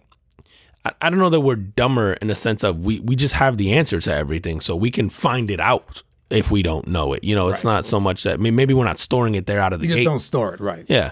I, 0.84 0.92
I 1.02 1.10
don't 1.10 1.18
know 1.18 1.30
that 1.30 1.40
we're 1.40 1.56
dumber 1.56 2.14
in 2.14 2.28
the 2.28 2.34
sense 2.34 2.62
of 2.64 2.84
we 2.84 3.00
we 3.00 3.16
just 3.16 3.34
have 3.34 3.56
the 3.58 3.72
answer 3.72 4.00
to 4.00 4.12
everything. 4.14 4.60
So 4.60 4.74
we 4.76 4.90
can 4.90 5.10
find 5.10 5.50
it 5.50 5.60
out 5.60 6.02
if 6.30 6.50
we 6.50 6.62
don't 6.62 6.86
know 6.88 7.12
it. 7.12 7.22
You 7.24 7.34
know 7.34 7.48
it's 7.48 7.64
not 7.64 7.84
so 7.86 8.00
much 8.00 8.22
that 8.24 8.34
I 8.34 8.36
mean, 8.38 8.56
maybe 8.56 8.72
we're 8.74 8.84
not 8.84 8.98
storing 8.98 9.34
it 9.34 9.46
there 9.46 9.60
out 9.60 9.72
of 9.72 9.80
the 9.80 9.86
You 9.86 9.92
just 9.92 9.98
gate. 9.98 10.04
don't 10.04 10.20
store 10.20 10.54
it 10.54 10.60
right. 10.60 10.84
yeah 10.88 11.10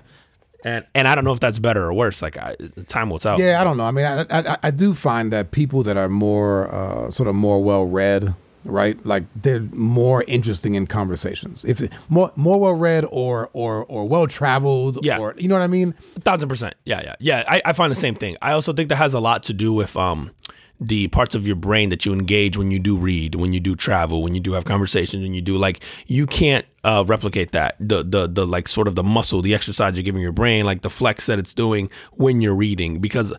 and 0.64 0.84
and 0.94 1.08
I 1.08 1.14
don't 1.14 1.24
know 1.24 1.32
if 1.32 1.40
that's 1.40 1.58
better 1.58 1.84
or 1.84 1.92
worse 1.92 2.22
like 2.22 2.36
I, 2.36 2.56
time 2.86 3.10
will 3.10 3.18
tell 3.18 3.40
Yeah, 3.40 3.60
I 3.60 3.64
don't 3.64 3.76
know. 3.76 3.84
I 3.84 3.90
mean, 3.90 4.04
I, 4.04 4.24
I 4.30 4.58
I 4.64 4.70
do 4.70 4.94
find 4.94 5.32
that 5.32 5.50
people 5.50 5.82
that 5.84 5.96
are 5.96 6.08
more 6.08 6.72
uh, 6.74 7.10
sort 7.10 7.28
of 7.28 7.34
more 7.34 7.62
well 7.62 7.84
read, 7.84 8.34
right? 8.64 9.04
Like 9.06 9.24
they're 9.34 9.60
more 9.72 10.22
interesting 10.24 10.74
in 10.74 10.86
conversations. 10.86 11.64
If 11.64 11.80
more 12.08 12.30
more 12.36 12.58
well 12.60 12.74
read 12.74 13.04
or 13.10 13.48
or 13.52 13.84
or 13.86 14.06
well 14.08 14.26
traveled, 14.26 15.04
Yeah. 15.04 15.18
or 15.18 15.34
you 15.38 15.48
know 15.48 15.54
what 15.54 15.62
I 15.62 15.68
mean. 15.68 15.94
A 16.16 16.20
thousand 16.20 16.48
percent. 16.48 16.74
Yeah, 16.84 17.00
yeah, 17.02 17.14
yeah. 17.20 17.44
I, 17.48 17.62
I 17.64 17.72
find 17.72 17.90
the 17.90 17.96
same 17.96 18.14
thing. 18.14 18.36
I 18.42 18.52
also 18.52 18.72
think 18.72 18.88
that 18.90 18.96
has 18.96 19.14
a 19.14 19.20
lot 19.20 19.42
to 19.44 19.52
do 19.52 19.72
with 19.72 19.96
um 19.96 20.30
the 20.80 21.08
parts 21.08 21.34
of 21.34 21.46
your 21.46 21.56
brain 21.56 21.90
that 21.90 22.06
you 22.06 22.12
engage 22.12 22.56
when 22.56 22.70
you 22.70 22.78
do 22.78 22.96
read, 22.96 23.34
when 23.34 23.52
you 23.52 23.60
do 23.60 23.76
travel, 23.76 24.22
when 24.22 24.34
you 24.34 24.40
do 24.40 24.54
have 24.54 24.64
conversations, 24.64 25.22
when 25.22 25.34
you 25.34 25.42
do 25.42 25.58
like 25.58 25.80
you 26.06 26.26
can't 26.26 26.64
uh, 26.84 27.04
replicate 27.06 27.52
that 27.52 27.76
the 27.78 28.02
the 28.02 28.26
the 28.26 28.46
like 28.46 28.66
sort 28.66 28.88
of 28.88 28.94
the 28.94 29.02
muscle, 29.02 29.42
the 29.42 29.54
exercise 29.54 29.94
you're 29.96 30.02
giving 30.02 30.22
your 30.22 30.32
brain, 30.32 30.64
like 30.64 30.82
the 30.82 30.90
flex 30.90 31.26
that 31.26 31.38
it's 31.38 31.52
doing 31.52 31.90
when 32.12 32.40
you're 32.40 32.54
reading. 32.54 32.98
Because 32.98 33.32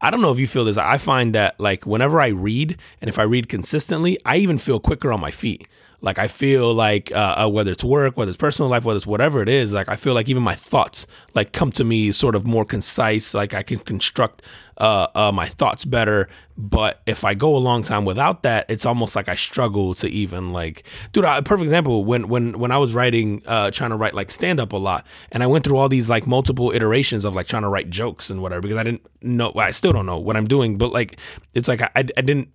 I 0.00 0.10
don't 0.10 0.20
know 0.20 0.30
if 0.30 0.38
you 0.38 0.46
feel 0.46 0.64
this. 0.64 0.76
I 0.76 0.98
find 0.98 1.34
that 1.34 1.58
like 1.58 1.84
whenever 1.84 2.20
I 2.20 2.28
read, 2.28 2.78
and 3.00 3.08
if 3.08 3.18
I 3.18 3.22
read 3.24 3.48
consistently, 3.48 4.18
I 4.24 4.36
even 4.36 4.58
feel 4.58 4.78
quicker 4.78 5.12
on 5.12 5.20
my 5.20 5.32
feet. 5.32 5.66
Like 6.04 6.18
I 6.18 6.28
feel 6.28 6.74
like 6.74 7.10
uh, 7.12 7.44
uh, 7.44 7.48
whether 7.48 7.72
it's 7.72 7.82
work, 7.82 8.18
whether 8.18 8.28
it's 8.28 8.36
personal 8.36 8.70
life, 8.70 8.84
whether 8.84 8.98
it's 8.98 9.06
whatever 9.06 9.40
it 9.40 9.48
is, 9.48 9.72
like 9.72 9.88
I 9.88 9.96
feel 9.96 10.12
like 10.12 10.28
even 10.28 10.42
my 10.42 10.54
thoughts 10.54 11.06
like 11.34 11.52
come 11.52 11.72
to 11.72 11.82
me 11.82 12.12
sort 12.12 12.36
of 12.36 12.46
more 12.46 12.66
concise. 12.66 13.32
Like 13.32 13.54
I 13.54 13.62
can 13.62 13.78
construct 13.78 14.42
uh, 14.76 15.06
uh, 15.14 15.32
my 15.32 15.48
thoughts 15.48 15.86
better. 15.86 16.28
But 16.58 17.00
if 17.06 17.24
I 17.24 17.32
go 17.32 17.56
a 17.56 17.58
long 17.58 17.82
time 17.82 18.04
without 18.04 18.42
that, 18.42 18.66
it's 18.68 18.84
almost 18.84 19.16
like 19.16 19.30
I 19.30 19.34
struggle 19.34 19.94
to 19.94 20.08
even 20.08 20.52
like, 20.52 20.84
dude. 21.12 21.24
A 21.24 21.42
perfect 21.42 21.64
example 21.64 22.04
when 22.04 22.28
when 22.28 22.58
when 22.58 22.70
I 22.70 22.76
was 22.76 22.92
writing, 22.92 23.42
uh, 23.46 23.70
trying 23.70 23.90
to 23.90 23.96
write 23.96 24.12
like 24.12 24.30
stand 24.30 24.60
up 24.60 24.74
a 24.74 24.76
lot, 24.76 25.06
and 25.32 25.42
I 25.42 25.46
went 25.46 25.64
through 25.64 25.78
all 25.78 25.88
these 25.88 26.10
like 26.10 26.26
multiple 26.26 26.70
iterations 26.70 27.24
of 27.24 27.34
like 27.34 27.46
trying 27.46 27.62
to 27.62 27.68
write 27.70 27.88
jokes 27.88 28.28
and 28.28 28.42
whatever 28.42 28.60
because 28.60 28.76
I 28.76 28.82
didn't 28.82 29.06
know. 29.22 29.52
I 29.56 29.70
still 29.70 29.92
don't 29.92 30.06
know 30.06 30.18
what 30.18 30.36
I'm 30.36 30.46
doing, 30.46 30.76
but 30.76 30.92
like 30.92 31.18
it's 31.54 31.66
like 31.66 31.80
I, 31.80 31.90
I 31.96 32.02
didn't 32.02 32.50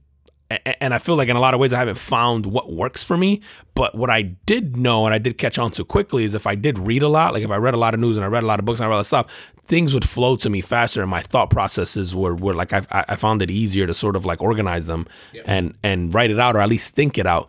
and 0.49 0.93
I 0.93 0.97
feel 0.97 1.15
like 1.15 1.29
in 1.29 1.35
a 1.35 1.39
lot 1.39 1.53
of 1.53 1.59
ways 1.59 1.73
I 1.73 1.79
haven't 1.79 1.97
found 1.97 2.45
what 2.45 2.71
works 2.71 3.03
for 3.03 3.17
me. 3.17 3.41
But 3.75 3.95
what 3.95 4.09
I 4.09 4.23
did 4.23 4.77
know 4.77 5.05
and 5.05 5.13
I 5.13 5.17
did 5.19 5.37
catch 5.37 5.59
on 5.59 5.71
to 5.71 5.85
quickly 5.85 6.23
is 6.23 6.33
if 6.33 6.47
I 6.47 6.55
did 6.55 6.79
read 6.79 7.03
a 7.03 7.07
lot, 7.07 7.33
like 7.33 7.43
if 7.43 7.51
I 7.51 7.57
read 7.57 7.73
a 7.73 7.77
lot 7.77 7.93
of 7.93 7.99
news 7.99 8.17
and 8.17 8.25
I 8.25 8.27
read 8.27 8.43
a 8.43 8.47
lot 8.47 8.59
of 8.59 8.65
books 8.65 8.79
and 8.79 8.85
I 8.85 8.89
read 8.89 8.95
a 8.95 8.97
lot 8.97 9.01
of 9.01 9.07
stuff, 9.07 9.27
things 9.67 9.93
would 9.93 10.07
flow 10.07 10.35
to 10.37 10.49
me 10.49 10.61
faster, 10.61 11.01
and 11.01 11.09
my 11.09 11.21
thought 11.21 11.51
processes 11.51 12.15
were 12.15 12.35
were 12.35 12.55
like 12.55 12.73
I 12.73 12.81
I 12.91 13.15
found 13.15 13.41
it 13.41 13.51
easier 13.51 13.85
to 13.87 13.93
sort 13.93 14.15
of 14.15 14.25
like 14.25 14.41
organize 14.41 14.87
them 14.87 15.07
and 15.45 15.75
and 15.83 16.13
write 16.13 16.31
it 16.31 16.39
out 16.39 16.55
or 16.55 16.59
at 16.59 16.69
least 16.69 16.93
think 16.93 17.17
it 17.17 17.27
out. 17.27 17.47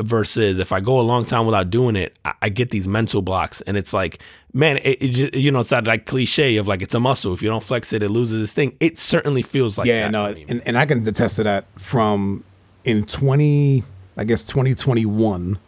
Versus 0.00 0.60
if 0.60 0.70
I 0.70 0.78
go 0.78 1.00
a 1.00 1.02
long 1.02 1.24
time 1.24 1.44
without 1.44 1.70
doing 1.70 1.96
it, 1.96 2.16
I, 2.24 2.32
I 2.42 2.48
get 2.50 2.70
these 2.70 2.86
mental 2.86 3.20
blocks, 3.20 3.60
and 3.62 3.76
it's 3.76 3.92
like, 3.92 4.20
man, 4.52 4.76
it, 4.78 5.02
it 5.02 5.34
you 5.34 5.50
know, 5.50 5.60
it's 5.60 5.70
that 5.70 5.86
like 5.86 6.06
cliche 6.06 6.56
of 6.56 6.68
like 6.68 6.82
it's 6.82 6.94
a 6.94 7.00
muscle. 7.00 7.34
If 7.34 7.42
you 7.42 7.48
don't 7.48 7.62
flex 7.64 7.92
it, 7.92 8.02
it 8.02 8.08
loses 8.08 8.42
its 8.42 8.52
thing. 8.52 8.76
It 8.78 8.98
certainly 8.98 9.42
feels 9.42 9.76
like 9.76 9.88
Yeah, 9.88 10.02
that 10.02 10.10
no, 10.12 10.26
and, 10.26 10.62
and 10.64 10.78
I 10.78 10.86
can 10.86 11.06
attest 11.08 11.36
to 11.36 11.42
that 11.42 11.64
from 11.80 12.44
in 12.84 13.04
20, 13.04 13.82
I 14.16 14.24
guess 14.24 14.44
2021, 14.44 15.58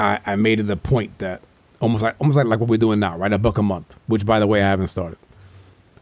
I, 0.00 0.20
I 0.26 0.36
made 0.36 0.60
it 0.60 0.68
a 0.68 0.76
point 0.76 1.18
that 1.18 1.40
almost 1.80 2.02
like 2.02 2.16
almost 2.18 2.36
like, 2.36 2.46
like 2.46 2.60
what 2.60 2.68
we're 2.68 2.76
doing 2.76 2.98
now, 3.00 3.16
right? 3.16 3.32
A 3.32 3.38
book 3.38 3.58
a 3.58 3.62
month, 3.62 3.94
which 4.06 4.26
by 4.26 4.40
the 4.40 4.46
way 4.46 4.62
I 4.62 4.66
haven't 4.68 4.88
started. 4.88 5.18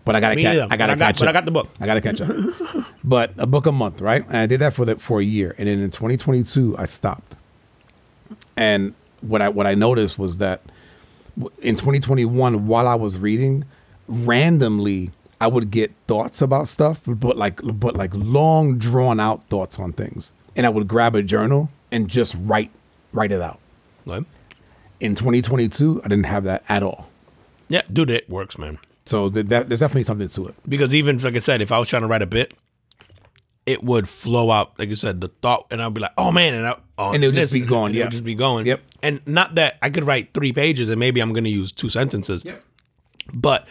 But 0.06 0.16
I 0.16 0.20
gotta 0.20 0.36
Me 0.36 0.42
ca- 0.44 0.48
neither. 0.50 0.68
I 0.70 0.76
gotta 0.78 0.78
But 0.78 0.82
I 0.92 0.94
got- 0.96 1.06
catch 1.06 1.18
but 1.18 1.28
up. 1.28 1.28
I 1.28 1.32
got 1.32 1.44
the 1.44 1.50
book. 1.50 1.68
I 1.80 1.86
gotta 1.86 2.00
catch 2.00 2.20
up. 2.22 2.86
but 3.04 3.32
a 3.36 3.46
book 3.46 3.66
a 3.66 3.72
month, 3.72 4.00
right? 4.00 4.24
And 4.26 4.36
I 4.38 4.46
did 4.46 4.60
that 4.60 4.72
for 4.72 4.84
the 4.86 4.96
for 4.96 5.20
a 5.20 5.24
year. 5.24 5.54
And 5.58 5.68
then 5.68 5.80
in 5.80 5.90
2022 5.90 6.76
I 6.78 6.86
stopped. 6.86 7.34
And 8.56 8.94
what 9.20 9.42
I 9.42 9.48
what 9.50 9.66
I 9.66 9.74
noticed 9.74 10.18
was 10.18 10.38
that 10.38 10.62
w- 11.38 11.54
in 11.60 11.76
2021 11.76 12.66
while 12.66 12.88
I 12.88 12.94
was 12.94 13.18
reading, 13.18 13.64
randomly 14.08 15.10
I 15.40 15.48
would 15.48 15.70
get 15.70 15.92
thoughts 16.06 16.40
about 16.40 16.68
stuff, 16.68 17.00
but 17.06 17.36
like 17.36 17.60
but 17.62 17.96
like 17.96 18.12
long 18.14 18.78
drawn 18.78 19.20
out 19.20 19.44
thoughts 19.48 19.78
on 19.78 19.92
things. 19.92 20.32
And 20.54 20.64
I 20.64 20.68
would 20.70 20.88
grab 20.88 21.14
a 21.14 21.22
journal 21.22 21.68
and 21.92 22.08
just 22.08 22.34
write 22.38 22.70
write 23.12 23.32
it 23.32 23.42
out. 23.42 23.58
Like, 24.06 24.24
In 25.00 25.14
2022, 25.14 26.00
I 26.04 26.08
didn't 26.08 26.24
have 26.26 26.44
that 26.44 26.62
at 26.68 26.82
all. 26.82 27.08
yeah, 27.68 27.82
dude, 27.92 28.08
it 28.10 28.30
works, 28.30 28.56
man. 28.56 28.78
So 29.06 29.30
th- 29.30 29.46
that, 29.46 29.68
there's 29.68 29.80
definitely 29.80 30.02
something 30.02 30.28
to 30.28 30.48
it. 30.48 30.54
because 30.68 30.94
even 30.94 31.18
like 31.18 31.36
I 31.36 31.38
said, 31.38 31.62
if 31.62 31.72
I 31.72 31.78
was 31.78 31.88
trying 31.88 32.02
to 32.02 32.08
write 32.08 32.22
a 32.22 32.26
bit, 32.26 32.54
it 33.64 33.82
would 33.82 34.08
flow 34.08 34.50
out. 34.50 34.78
Like 34.78 34.88
you 34.88 34.94
said, 34.96 35.20
the 35.20 35.28
thought, 35.28 35.66
and 35.70 35.82
I'd 35.82 35.92
be 35.94 36.00
like, 36.00 36.12
"Oh 36.16 36.30
man," 36.30 36.54
and 36.54 36.66
I, 36.66 36.76
oh, 36.98 37.12
And 37.12 37.24
it 37.24 37.28
would 37.28 37.34
just 37.34 37.52
be 37.52 37.60
going, 37.60 37.94
yeah. 37.94 38.04
would 38.04 38.12
just 38.12 38.24
be 38.24 38.34
going. 38.34 38.66
Yep. 38.66 38.80
And 39.02 39.20
not 39.26 39.54
that 39.56 39.78
I 39.82 39.90
could 39.90 40.04
write 40.04 40.34
three 40.34 40.52
pages, 40.52 40.88
and 40.88 40.98
maybe 41.00 41.20
I'm 41.20 41.32
going 41.32 41.44
to 41.44 41.50
use 41.50 41.72
two 41.72 41.88
sentences. 41.88 42.44
Yep. 42.44 42.62
But 43.32 43.66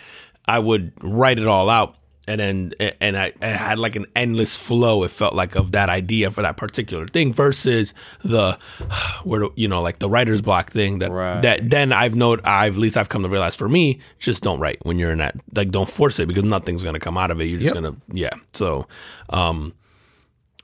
I 0.46 0.60
would 0.60 0.92
write 1.02 1.40
it 1.40 1.48
all 1.48 1.70
out, 1.70 1.96
and 2.28 2.40
then 2.40 2.74
and 3.00 3.18
I, 3.18 3.34
I 3.42 3.48
had 3.48 3.78
like 3.80 3.96
an 3.96 4.06
endless 4.16 4.56
flow. 4.56 5.04
It 5.04 5.12
felt 5.12 5.34
like 5.36 5.56
of 5.56 5.72
that 5.74 5.90
idea 5.90 6.32
for 6.32 6.42
that 6.42 6.58
particular 6.58 7.08
thing 7.08 7.32
versus 7.34 7.94
the 8.24 8.58
where 9.24 9.42
do- 9.42 9.54
you 9.56 9.68
know 9.68 9.82
like 9.82 10.00
the 10.00 10.10
writer's 10.10 10.42
block 10.42 10.72
thing 10.72 11.00
that 11.00 11.12
Right. 11.12 11.42
that 11.42 11.70
then 11.70 11.92
I've 11.92 12.16
known 12.16 12.40
I've 12.44 12.74
at 12.74 12.80
least 12.80 12.98
I've 12.98 13.10
come 13.10 13.22
to 13.24 13.30
realize 13.30 13.56
for 13.56 13.70
me 13.70 14.00
just 14.20 14.42
don't 14.44 14.60
write 14.60 14.80
when 14.84 14.98
you're 14.98 15.12
in 15.12 15.20
that 15.20 15.36
like 15.56 15.70
don't 15.72 15.90
force 15.90 16.20
it 16.20 16.28
because 16.28 16.44
nothing's 16.44 16.84
gonna 16.84 17.00
come 17.00 17.18
out 17.18 17.32
of 17.32 17.40
it. 17.42 17.46
You're 17.46 17.60
just 17.60 17.76
Yep. 17.76 17.84
gonna 17.84 17.96
yeah. 18.14 18.32
So, 18.54 18.88
um, 19.30 19.74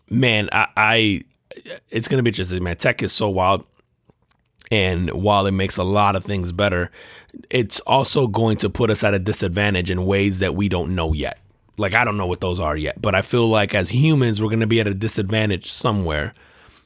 man, 0.10 0.50
I, 0.52 0.68
I 0.76 1.22
it's 1.90 2.08
gonna 2.08 2.24
be 2.24 2.30
interesting. 2.30 2.64
Man, 2.64 2.78
tech 2.78 3.04
is 3.04 3.14
so 3.14 3.30
wild. 3.30 3.66
And 4.72 5.10
while 5.10 5.46
it 5.48 5.52
makes 5.52 5.76
a 5.76 5.84
lot 5.84 6.16
of 6.16 6.24
things 6.24 6.54
better, 6.54 6.92
it's 7.50 7.82
also 7.82 8.26
going 8.28 8.56
to 8.58 8.70
put 8.70 8.90
us 8.90 9.04
at 9.04 9.14
a 9.14 9.20
disadvantage 9.20 9.92
in 9.92 10.06
ways 10.06 10.40
that 10.40 10.56
we 10.56 10.70
don't 10.70 10.96
know 10.96 11.12
yet. 11.12 11.40
Like 11.78 11.94
I 11.94 12.04
don't 12.04 12.18
know 12.18 12.28
what 12.28 12.42
those 12.42 12.60
are 12.60 12.76
yet, 12.78 13.02
but 13.02 13.16
I 13.16 13.22
feel 13.22 13.48
like 13.48 13.74
as 13.74 13.90
humans 13.90 14.42
we're 14.42 14.50
going 14.50 14.60
to 14.60 14.68
be 14.68 14.80
at 14.80 14.88
a 14.88 14.94
disadvantage 14.94 15.72
somewhere. 15.72 16.34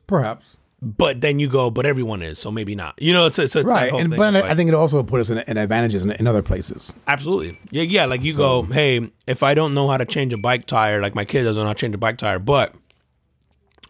Perhaps. 0.07 0.57
But 0.81 1.21
then 1.21 1.39
you 1.39 1.47
go, 1.47 1.71
but 1.71 1.85
everyone 1.87 2.21
is, 2.21 2.37
so 2.37 2.51
maybe 2.51 2.75
not. 2.75 2.93
You 3.01 3.11
know, 3.13 3.25
it's, 3.25 3.39
it's, 3.39 3.55
it's 3.55 3.65
Right. 3.65 3.91
And, 3.91 4.11
but 4.15 4.19
I- 4.21 4.29
like- 4.41 4.43
I 4.43 4.53
think 4.55 4.67
it 4.67 4.75
also 4.75 5.01
put 5.01 5.19
us 5.19 5.29
in, 5.31 5.39
in 5.39 5.57
advantages 5.57 6.03
in, 6.03 6.11
in 6.11 6.27
other 6.27 6.43
places. 6.43 6.93
Absolutely. 7.07 7.57
Yeah, 7.71 7.83
yeah. 7.83 8.05
Like 8.05 8.21
you 8.23 8.35
go, 8.35 8.61
hey, 8.63 9.09
if 9.25 9.41
I 9.41 9.53
don't 9.55 9.73
know 9.73 9.87
how 9.87 9.97
to 9.97 10.05
change 10.05 10.31
a 10.33 10.37
bike 10.37 10.67
tire, 10.67 11.01
like 11.01 11.15
my 11.15 11.25
kid 11.25 11.43
doesn't 11.43 11.59
know 11.59 11.65
how 11.67 11.73
to 11.73 11.79
change 11.79 11.95
a 11.95 11.97
bike 11.97 12.17
tire, 12.19 12.37
but 12.39 12.75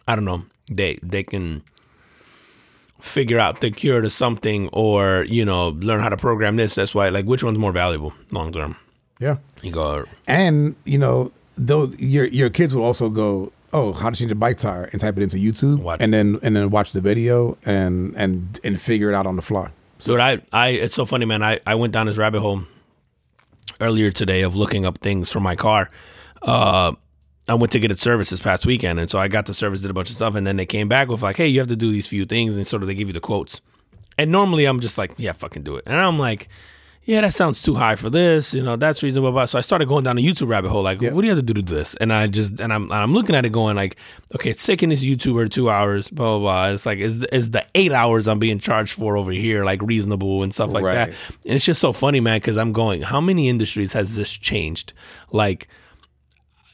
I 0.08 0.16
don't 0.16 0.26
know, 0.26 0.46
they 0.72 0.98
they 1.04 1.24
can 1.24 1.64
figure 3.02 3.40
out 3.40 3.62
the 3.62 3.72
cure 3.72 4.02
to 4.02 4.10
something 4.10 4.70
or, 4.72 5.26
you 5.28 5.44
know, 5.44 5.70
learn 5.70 6.00
how 6.00 6.10
to 6.10 6.18
program 6.18 6.56
this. 6.56 6.76
That's 6.76 6.96
why 6.96 7.10
like 7.10 7.26
which 7.26 7.44
one's 7.44 7.58
more 7.58 7.72
valuable 7.74 8.14
long 8.32 8.54
term? 8.54 8.78
Yeah. 9.20 9.38
You 9.62 9.72
go 9.72 10.06
And, 10.28 10.76
you 10.84 10.98
know, 10.98 11.32
though 11.58 11.86
your 11.98 12.26
your 12.26 12.50
kids 12.50 12.76
will 12.76 12.84
also 12.84 13.10
go, 13.10 13.52
Oh, 13.74 13.92
how 13.94 14.10
to 14.10 14.16
change 14.16 14.32
a 14.32 14.36
bike 14.36 14.58
tire 14.58 14.86
and 14.92 15.02
type 15.02 15.18
it 15.18 15.24
into 15.24 15.38
YouTube 15.38 15.80
Watch. 15.80 16.00
and 16.02 16.14
then 16.14 16.40
and 16.44 16.56
then 16.56 16.70
watch 16.70 16.92
the 16.92 17.02
video 17.02 17.58
and 17.66 18.14
and 18.16 18.60
and 18.64 18.82
figure 18.82 19.10
it 19.10 19.16
out 19.16 19.26
on 19.28 19.36
the 19.36 19.42
fly. 19.42 19.70
Dude, 20.00 20.20
I, 20.20 20.42
I, 20.52 20.68
it's 20.70 20.94
so 20.94 21.06
funny, 21.06 21.26
man. 21.26 21.42
I, 21.42 21.60
I 21.66 21.76
went 21.76 21.92
down 21.94 22.06
this 22.06 22.18
rabbit 22.18 22.42
hole 22.42 22.64
earlier 23.82 24.12
today 24.12 24.42
of 24.42 24.56
looking 24.56 24.86
up 24.86 25.00
things 25.00 25.32
for 25.32 25.40
my 25.40 25.56
car. 25.56 25.90
Uh, 26.42 26.94
I 27.48 27.54
went 27.56 27.72
to 27.72 27.80
get 27.80 27.92
it 27.92 28.00
serviced 28.00 28.32
this 28.32 28.42
past 28.42 28.66
weekend, 28.66 29.00
and 29.00 29.10
so 29.10 29.20
I 29.20 29.28
got 29.28 29.46
the 29.46 29.54
service, 29.54 29.82
did 29.82 29.90
a 29.92 29.94
bunch 29.94 30.10
of 30.10 30.16
stuff, 30.16 30.36
and 30.36 30.46
then 30.46 30.58
they 30.58 30.66
came 30.66 30.88
back 30.90 31.08
with 31.08 31.22
like, 31.22 31.38
"Hey, 31.38 31.48
you 31.48 31.60
have 31.60 31.70
to 31.70 31.76
do 31.76 31.92
these 31.92 32.08
few 32.08 32.26
things," 32.26 32.56
and 32.58 32.68
sort 32.68 32.84
of 32.84 32.88
they 32.88 32.94
give 32.94 33.08
you 33.08 33.14
the 33.14 33.20
quotes. 33.20 33.62
And 34.18 34.32
normally 34.32 34.66
I'm 34.66 34.80
just 34.80 34.98
like, 34.98 35.14
"Yeah, 35.18 35.32
fucking 35.34 35.64
do 35.64 35.76
it," 35.78 35.84
and 35.88 35.96
I'm 35.96 36.20
like, 36.20 36.50
"Yeah, 37.06 37.22
that 37.22 37.34
sounds 37.34 37.62
too 37.62 37.76
high 37.76 37.96
for 37.96 38.10
this," 38.10 38.54
you 38.54 38.64
know, 38.64 38.76
that's 38.76 39.04
reasonable. 39.04 39.32
But 39.32 39.48
so 39.48 39.58
I 39.58 39.62
started 39.62 39.88
going 39.88 40.04
down 40.04 40.16
the 40.16 40.26
YouTube 40.26 40.48
rabbit 40.48 40.70
hole, 40.70 40.82
like, 40.84 41.02
Yeah. 41.02 41.12
"What 41.12 41.22
do 41.22 41.28
you 41.28 41.36
have 41.36 41.40
to 41.40 41.46
do 41.46 41.54
to 41.54 41.62
do 41.62 41.76
this?" 41.76 41.94
And 41.96 42.12
I 42.12 42.28
just 42.28 42.60
and 42.60 42.74
I'm 42.74 42.84
and 42.84 42.94
I'm 42.94 43.14
looking 43.14 43.36
at 43.36 43.46
it, 43.46 43.52
going 43.52 43.76
like, 43.76 43.96
"Okay, 44.34 44.50
it's 44.50 44.66
taking 44.66 44.90
this 44.90 45.04
YouTuber 45.04 45.50
two 45.52 45.70
hours, 45.70 46.10
blah 46.10 46.38
blah 46.38 46.40
blah." 46.40 46.74
It's 46.74 46.86
like, 46.86 47.00
is 47.00 47.24
is 47.26 47.52
the 47.52 47.66
eight 47.76 47.92
hours 47.92 48.28
I'm 48.28 48.40
being 48.40 48.60
charged 48.60 48.94
for 48.94 49.18
over 49.18 49.32
here 49.32 49.64
like 49.66 49.82
reasonable 49.82 50.44
and 50.44 50.54
stuff 50.54 50.72
like 50.72 50.84
that? 50.84 51.10
And 51.46 51.56
it's 51.56 51.66
just 51.66 51.80
so 51.82 51.94
funny, 51.94 52.20
man, 52.20 52.38
because 52.38 52.58
I'm 52.58 52.74
going, 52.74 53.02
how 53.04 53.22
many 53.22 53.50
industries 53.50 53.94
has 53.94 54.16
this 54.16 54.32
changed? 54.32 54.94
Like, 55.32 55.68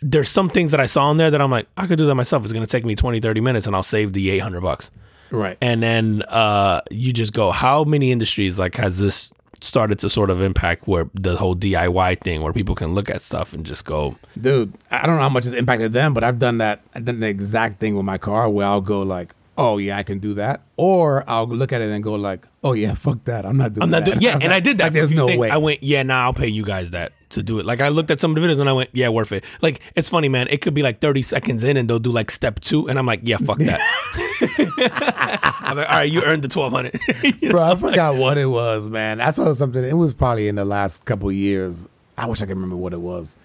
there's 0.01 0.29
some 0.29 0.49
things 0.49 0.71
that 0.71 0.79
I 0.79 0.85
saw 0.87 1.11
in 1.11 1.17
there 1.17 1.29
that 1.29 1.41
I'm 1.41 1.51
like, 1.51 1.67
I 1.77 1.85
could 1.87 1.97
do 1.97 2.05
that 2.07 2.15
myself. 2.15 2.43
It's 2.43 2.53
going 2.53 2.65
to 2.65 2.71
take 2.71 2.85
me 2.85 2.95
20, 2.95 3.19
30 3.19 3.41
minutes 3.41 3.67
and 3.67 3.75
I'll 3.75 3.83
save 3.83 4.13
the 4.13 4.29
800 4.31 4.61
bucks. 4.61 4.89
Right. 5.29 5.57
And 5.61 5.81
then 5.83 6.23
uh, 6.23 6.81
you 6.89 7.13
just 7.13 7.33
go, 7.33 7.51
how 7.51 7.83
many 7.83 8.11
industries 8.11 8.57
like 8.57 8.75
has 8.75 8.97
this 8.97 9.31
started 9.61 9.99
to 9.99 10.09
sort 10.09 10.29
of 10.29 10.41
impact 10.41 10.87
where 10.87 11.09
the 11.13 11.37
whole 11.37 11.55
DIY 11.55 12.19
thing 12.21 12.41
where 12.41 12.51
people 12.53 12.75
can 12.75 12.93
look 12.95 13.09
at 13.09 13.21
stuff 13.21 13.53
and 13.53 13.65
just 13.65 13.85
go, 13.85 14.17
Dude, 14.39 14.73
I 14.89 15.05
don't 15.05 15.15
know 15.17 15.21
how 15.21 15.29
much 15.29 15.45
it's 15.45 15.53
impacted 15.55 15.93
them, 15.93 16.13
but 16.13 16.23
I've 16.23 16.39
done 16.39 16.57
that. 16.57 16.81
I've 16.95 17.05
done 17.05 17.19
the 17.19 17.27
exact 17.27 17.79
thing 17.79 17.95
with 17.95 18.05
my 18.05 18.17
car 18.17 18.49
where 18.49 18.65
I'll 18.67 18.81
go 18.81 19.01
like, 19.03 19.33
"Oh 19.57 19.77
yeah, 19.77 19.97
I 19.97 20.03
can 20.03 20.19
do 20.19 20.33
that," 20.35 20.61
or 20.77 21.23
I'll 21.27 21.47
look 21.47 21.71
at 21.71 21.81
it 21.81 21.89
and 21.91 22.03
go 22.03 22.13
like, 22.15 22.47
"Oh 22.63 22.73
yeah, 22.73 22.95
fuck 22.95 23.23
that, 23.25 23.45
I'm 23.45 23.57
not 23.57 23.73
doing 23.73 23.83
I'm 23.83 23.89
not 23.91 24.05
that." 24.05 24.19
doing, 24.19 24.21
yeah. 24.21 24.37
And 24.41 24.51
I 24.51 24.59
did 24.59 24.77
that. 24.79 24.85
Like, 24.85 24.93
there's 24.93 25.11
no 25.11 25.27
things. 25.27 25.39
way. 25.39 25.49
I 25.49 25.57
went, 25.57 25.83
yeah, 25.83 26.01
nah, 26.03 26.23
I'll 26.23 26.33
pay 26.33 26.47
you 26.47 26.63
guys 26.63 26.91
that 26.91 27.11
to 27.31 27.43
do 27.43 27.59
it. 27.59 27.65
Like 27.65 27.81
I 27.81 27.89
looked 27.89 28.11
at 28.11 28.19
some 28.19 28.35
of 28.35 28.41
the 28.41 28.47
videos 28.47 28.59
and 28.59 28.69
I 28.69 28.73
went, 28.73 28.89
yeah, 28.93 29.09
worth 29.09 29.31
it. 29.31 29.43
Like 29.61 29.81
it's 29.95 30.09
funny, 30.09 30.29
man. 30.29 30.47
It 30.49 30.61
could 30.61 30.73
be 30.73 30.83
like 30.83 30.99
30 30.99 31.21
seconds 31.21 31.63
in 31.63 31.77
and 31.77 31.89
they'll 31.89 31.99
do 31.99 32.11
like 32.11 32.31
step 32.31 32.59
two, 32.59 32.87
and 32.87 32.97
I'm 32.99 33.05
like, 33.05 33.21
yeah, 33.23 33.37
fuck 33.37 33.59
that. 33.59 33.79
I'm 35.61 35.77
like, 35.77 35.89
all 35.89 35.95
right, 35.95 36.11
you 36.11 36.21
earned 36.23 36.43
the 36.43 36.59
1200. 36.59 36.99
You 37.41 37.49
know? 37.49 37.51
Bro, 37.53 37.63
I 37.63 37.75
forgot 37.75 38.15
what 38.15 38.37
it 38.37 38.47
was, 38.47 38.89
man. 38.89 39.21
I 39.21 39.31
saw 39.31 39.51
something. 39.53 39.83
It 39.83 39.97
was 39.97 40.13
probably 40.13 40.47
in 40.47 40.55
the 40.55 40.65
last 40.65 41.05
couple 41.05 41.31
years. 41.31 41.85
I 42.17 42.25
wish 42.27 42.41
I 42.41 42.45
could 42.45 42.55
remember 42.55 42.75
what 42.75 42.93
it 42.93 42.99
was, 43.01 43.35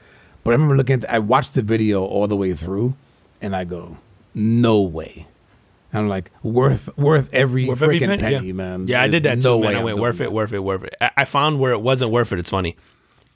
but 0.45 0.51
I 0.51 0.53
remember 0.55 0.77
looking. 0.77 1.03
At 1.05 1.11
I 1.11 1.19
watched 1.19 1.55
the 1.55 1.63
video 1.63 2.05
all 2.05 2.27
the 2.27 2.37
way 2.37 2.53
through, 2.53 2.95
and 3.41 3.55
I 3.55 3.65
go, 3.65 3.97
"No 4.35 4.81
way." 4.83 5.27
I'm 5.93 6.09
like, 6.09 6.31
worth 6.43 6.95
worth 6.99 7.33
every 7.33 7.67
Worth 7.67 7.81
every 7.81 8.01
freaking 8.01 8.21
penny, 8.21 8.49
yeah. 8.49 8.53
man. 8.53 8.87
Yeah, 8.87 9.03
I 9.03 9.09
did 9.09 9.23
that 9.23 9.39
no 9.39 9.57
too, 9.57 9.63
man. 9.63 9.73
way 9.75 9.81
I 9.81 9.85
went 9.85 9.99
worth 9.99 10.19
that. 10.19 10.25
it, 10.25 10.33
worth 10.33 10.53
it, 10.53 10.59
worth 10.59 10.85
it. 10.85 10.95
I 11.01 11.11
I 11.19 11.25
found 11.25 11.59
where 11.59 11.73
it 11.73 11.81
wasn't 11.81 12.11
worth 12.11 12.33
it. 12.33 12.39
It's 12.39 12.51
funny. 12.51 12.77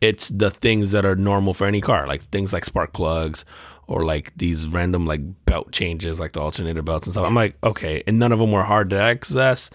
It's 0.01 0.29
the 0.31 0.51
things 0.51 0.93
that 0.93 1.05
are 1.05 1.17
normal 1.17 1.53
for 1.55 1.67
any 1.67 1.81
car, 1.81 2.07
like 2.07 2.23
things 2.23 2.53
like 2.53 2.65
spark 2.65 2.93
plugs 2.93 3.45
or 3.87 4.05
like 4.05 4.33
these 4.37 4.67
random 4.67 5.05
like 5.07 5.21
belt 5.45 5.73
changes, 5.73 6.19
like 6.21 6.33
the 6.33 6.41
alternator 6.41 6.81
belts 6.83 7.07
and 7.07 7.15
stuff. 7.15 7.27
I'm 7.27 7.35
like, 7.35 7.57
okay, 7.65 8.03
and 8.07 8.19
none 8.19 8.33
of 8.33 8.39
them 8.39 8.53
were 8.53 8.63
hard 8.63 8.89
to 8.91 8.97
access. 9.01 9.69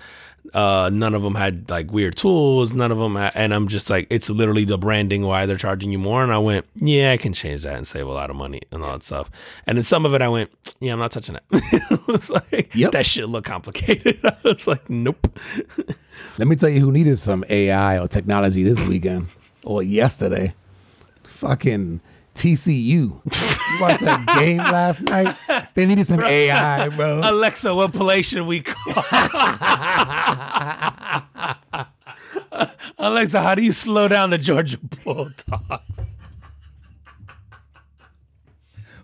Uh, 0.53 0.89
none 0.93 1.13
of 1.15 1.21
them 1.23 1.34
had 1.36 1.69
like 1.69 1.91
weird 1.91 2.15
tools. 2.15 2.71
None 2.71 2.91
of 2.91 2.97
them, 2.99 3.15
ha- 3.15 3.32
and 3.36 3.53
I'm 3.53 3.67
just 3.67 3.89
like, 3.89 4.07
it's 4.11 4.30
literally 4.30 4.63
the 4.63 4.78
branding 4.78 5.23
why 5.23 5.45
they're 5.47 5.57
charging 5.57 5.91
you 5.91 5.97
more. 5.99 6.23
And 6.23 6.32
I 6.32 6.38
went, 6.38 6.65
yeah, 6.76 7.11
I 7.11 7.17
can 7.17 7.34
change 7.34 7.63
that 7.63 7.76
and 7.76 7.88
save 7.88 8.07
a 8.07 8.11
lot 8.11 8.30
of 8.30 8.36
money 8.36 8.61
and 8.71 8.84
all 8.84 8.91
that 8.93 9.03
stuff. 9.03 9.30
And 9.67 9.78
then 9.78 9.84
some 9.84 10.05
of 10.05 10.13
it, 10.13 10.21
I 10.21 10.30
went, 10.30 10.51
yeah, 10.80 10.93
I'm 10.93 10.99
not 10.99 11.11
touching 11.11 11.36
it. 11.36 11.43
it 11.51 12.07
was 12.07 12.30
like 12.30 12.73
Yep. 12.76 12.91
that 12.93 13.05
shit 13.07 13.28
look 13.28 13.43
complicated. 13.45 14.19
I 14.23 14.36
was 14.43 14.65
like, 14.67 14.88
nope. 14.89 15.28
Let 16.38 16.47
me 16.47 16.55
tell 16.55 16.69
you 16.69 16.80
who 16.80 16.91
needed 16.91 17.17
some 17.17 17.43
AI 17.49 17.99
or 17.99 18.07
technology 18.07 18.63
this 18.63 18.80
weekend 18.88 19.28
or 19.66 19.84
yesterday. 19.84 20.53
Fucking 21.24 21.99
TCU. 22.36 22.86
You 22.86 23.22
watched 23.82 24.01
that 24.01 24.26
game 24.39 24.57
last 24.57 25.01
night? 25.01 25.36
They 25.74 25.86
needed 25.86 26.07
some 26.07 26.24
AI, 26.24 26.89
bro. 26.89 27.22
Alexa, 27.24 27.74
what 27.76 27.93
play 27.93 28.22
should 28.22 28.45
we 28.45 28.61
call? 28.61 28.76
Alexa, 32.97 33.41
how 33.41 33.55
do 33.55 33.61
you 33.61 33.72
slow 33.72 34.07
down 34.07 34.30
the 34.30 34.38
Georgia 34.38 34.78
Bulldogs? 35.03 35.43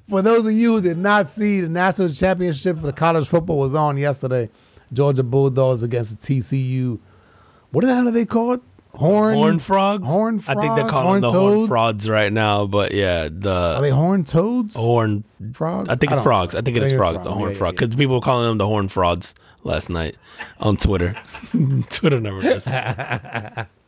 For 0.10 0.22
those 0.22 0.46
of 0.46 0.52
you 0.52 0.76
who 0.76 0.82
did 0.82 0.98
not 0.98 1.30
see, 1.30 1.62
the 1.62 1.70
national 1.70 2.10
championship 2.10 2.80
for 2.80 2.92
college 2.92 3.28
football 3.28 3.60
was 3.60 3.74
on 3.74 3.98
yesterday. 3.98 4.50
Georgia 4.92 5.24
Bulldogs 5.24 5.84
against 5.84 6.20
the 6.20 6.40
TCU. 6.40 7.00
What 7.72 7.86
the 7.86 7.96
hell 7.96 8.10
are 8.10 8.12
they 8.12 8.26
called? 8.26 8.62
Horn 8.94 9.36
Horn 9.36 9.60
frogs. 9.60 10.06
Horn 10.06 10.44
I 10.48 10.56
think 10.56 10.76
they're 10.76 10.88
calling 10.90 11.08
Horn 11.08 11.22
the 11.22 11.32
horn 11.32 11.54
toads? 11.54 11.68
frogs 11.70 12.10
right 12.10 12.32
now, 12.32 12.66
but 12.68 12.94
yeah, 12.94 13.24
Are 13.24 13.30
the 13.30 13.80
they 13.82 13.90
horn 13.90 14.24
toads? 14.24 14.76
horn. 14.76 15.24
frogs? 15.54 15.90
I 15.90 15.96
think 15.96 16.12
it's 16.12 16.18
don't 16.18 16.24
frogs. 16.24 16.56
I 16.56 16.62
think 16.62 16.78
it 16.78 16.84
is 16.84 16.94
frogs. 16.94 17.18
The 17.20 17.24
frog. 17.24 17.38
horn 17.38 17.52
Yeah, 17.52 17.58
frog. 17.58 17.74
yeah, 17.76 17.80
Because 17.88 17.96
people 17.96 18.16
were 18.16 18.22
calling 18.22 18.48
them 18.48 18.58
the 18.58 18.68
horn 18.68 18.90
frogs 18.90 19.34
last 19.64 19.90
night 19.90 20.16
on 20.60 20.78
Twitter. 20.78 21.16
Twitter 21.90 22.20
never 22.20 22.42
does. 22.42 22.68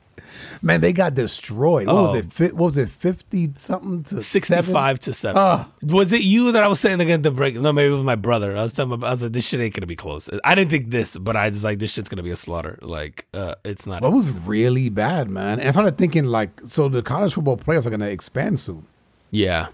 yeah. 0.51 0.57
Man, 0.61 0.81
they 0.81 0.93
got 0.93 1.15
destroyed. 1.15 1.87
What 1.87 1.95
Oh. 1.95 2.11
was 2.11 2.17
it? 2.39 2.53
What 2.53 2.65
was 2.65 2.77
it? 2.77 2.89
Fifty 2.89 3.51
something 3.57 4.03
to 4.03 4.21
Sixty-five 4.21 4.99
to 5.01 5.13
seven. 5.13 5.37
Ah. 5.39 5.69
was 5.81 6.11
it 6.13 6.21
you 6.21 6.51
that 6.51 6.63
I 6.63 6.67
was 6.67 6.79
saying 6.79 6.97
they're 6.97 7.07
gonna 7.07 7.31
break? 7.35 7.55
No, 7.55 7.71
maybe 7.73 7.93
it 7.93 7.95
was 7.97 8.03
my 8.05 8.15
brother. 8.15 8.55
I 8.57 8.63
was 8.63 8.73
telling 8.73 8.99
my, 8.99 9.07
I 9.07 9.11
was 9.11 9.21
like, 9.21 9.31
this 9.33 9.45
shit 9.45 9.59
ain't 9.59 9.73
gonna 9.73 9.87
be 9.87 9.95
close. 9.95 10.29
I 10.43 10.55
didn't 10.55 10.69
think 10.71 10.91
this, 10.91 11.15
but 11.17 11.35
I 11.35 11.49
was 11.49 11.63
like, 11.63 11.79
this 11.79 11.91
shit's 11.91 12.09
gonna 12.09 12.23
be 12.23 12.31
a 12.31 12.37
slaughter. 12.37 12.79
Like, 12.81 13.25
uh, 13.33 13.55
it's 13.63 13.85
not. 13.87 14.01
That 14.01 14.11
was 14.11 14.29
really 14.31 14.89
bad, 14.89 15.29
man. 15.29 15.59
And 15.59 15.67
I 15.67 15.71
started 15.71 15.97
thinking 15.97 16.25
like, 16.25 16.61
so 16.67 16.89
the 16.89 17.01
college 17.01 17.33
football 17.33 17.57
playoffs 17.57 17.85
are 17.85 17.89
going 17.89 17.99
to 17.99 18.09
expand 18.09 18.59
soon 18.59 18.85
yeah, 19.31 19.67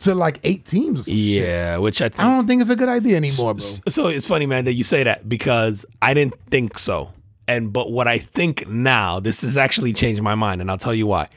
to 0.00 0.14
like 0.14 0.38
eight 0.44 0.64
teams. 0.64 1.00
or 1.00 1.04
some 1.04 1.14
shit. 1.14 1.42
yeah. 1.44 1.76
Which 1.78 2.02
I 2.02 2.08
think. 2.10 2.20
I 2.20 2.24
don't 2.24 2.46
think 2.46 2.60
it's 2.60 2.70
a 2.70 2.76
good 2.76 2.88
idea 2.88 3.16
anymore, 3.16 3.54
bro. 3.54 3.58
So 3.88 4.08
it's 4.08 4.26
funny, 4.26 4.46
man, 4.46 4.64
that 4.66 4.74
you 4.74 4.84
say 4.84 5.04
that 5.04 5.28
because 5.28 5.86
I 6.02 6.12
didn't 6.14 6.34
think 6.50 6.78
so. 6.78 7.10
And 7.48 7.72
but 7.72 7.92
what 7.92 8.08
I 8.08 8.18
think 8.18 8.68
now, 8.68 9.20
this 9.20 9.42
has 9.42 9.56
actually 9.56 9.92
changed 9.92 10.22
my 10.22 10.34
mind, 10.34 10.60
and 10.60 10.70
I'll 10.70 10.78
tell 10.78 10.94
you 10.94 11.06
why. 11.06 11.28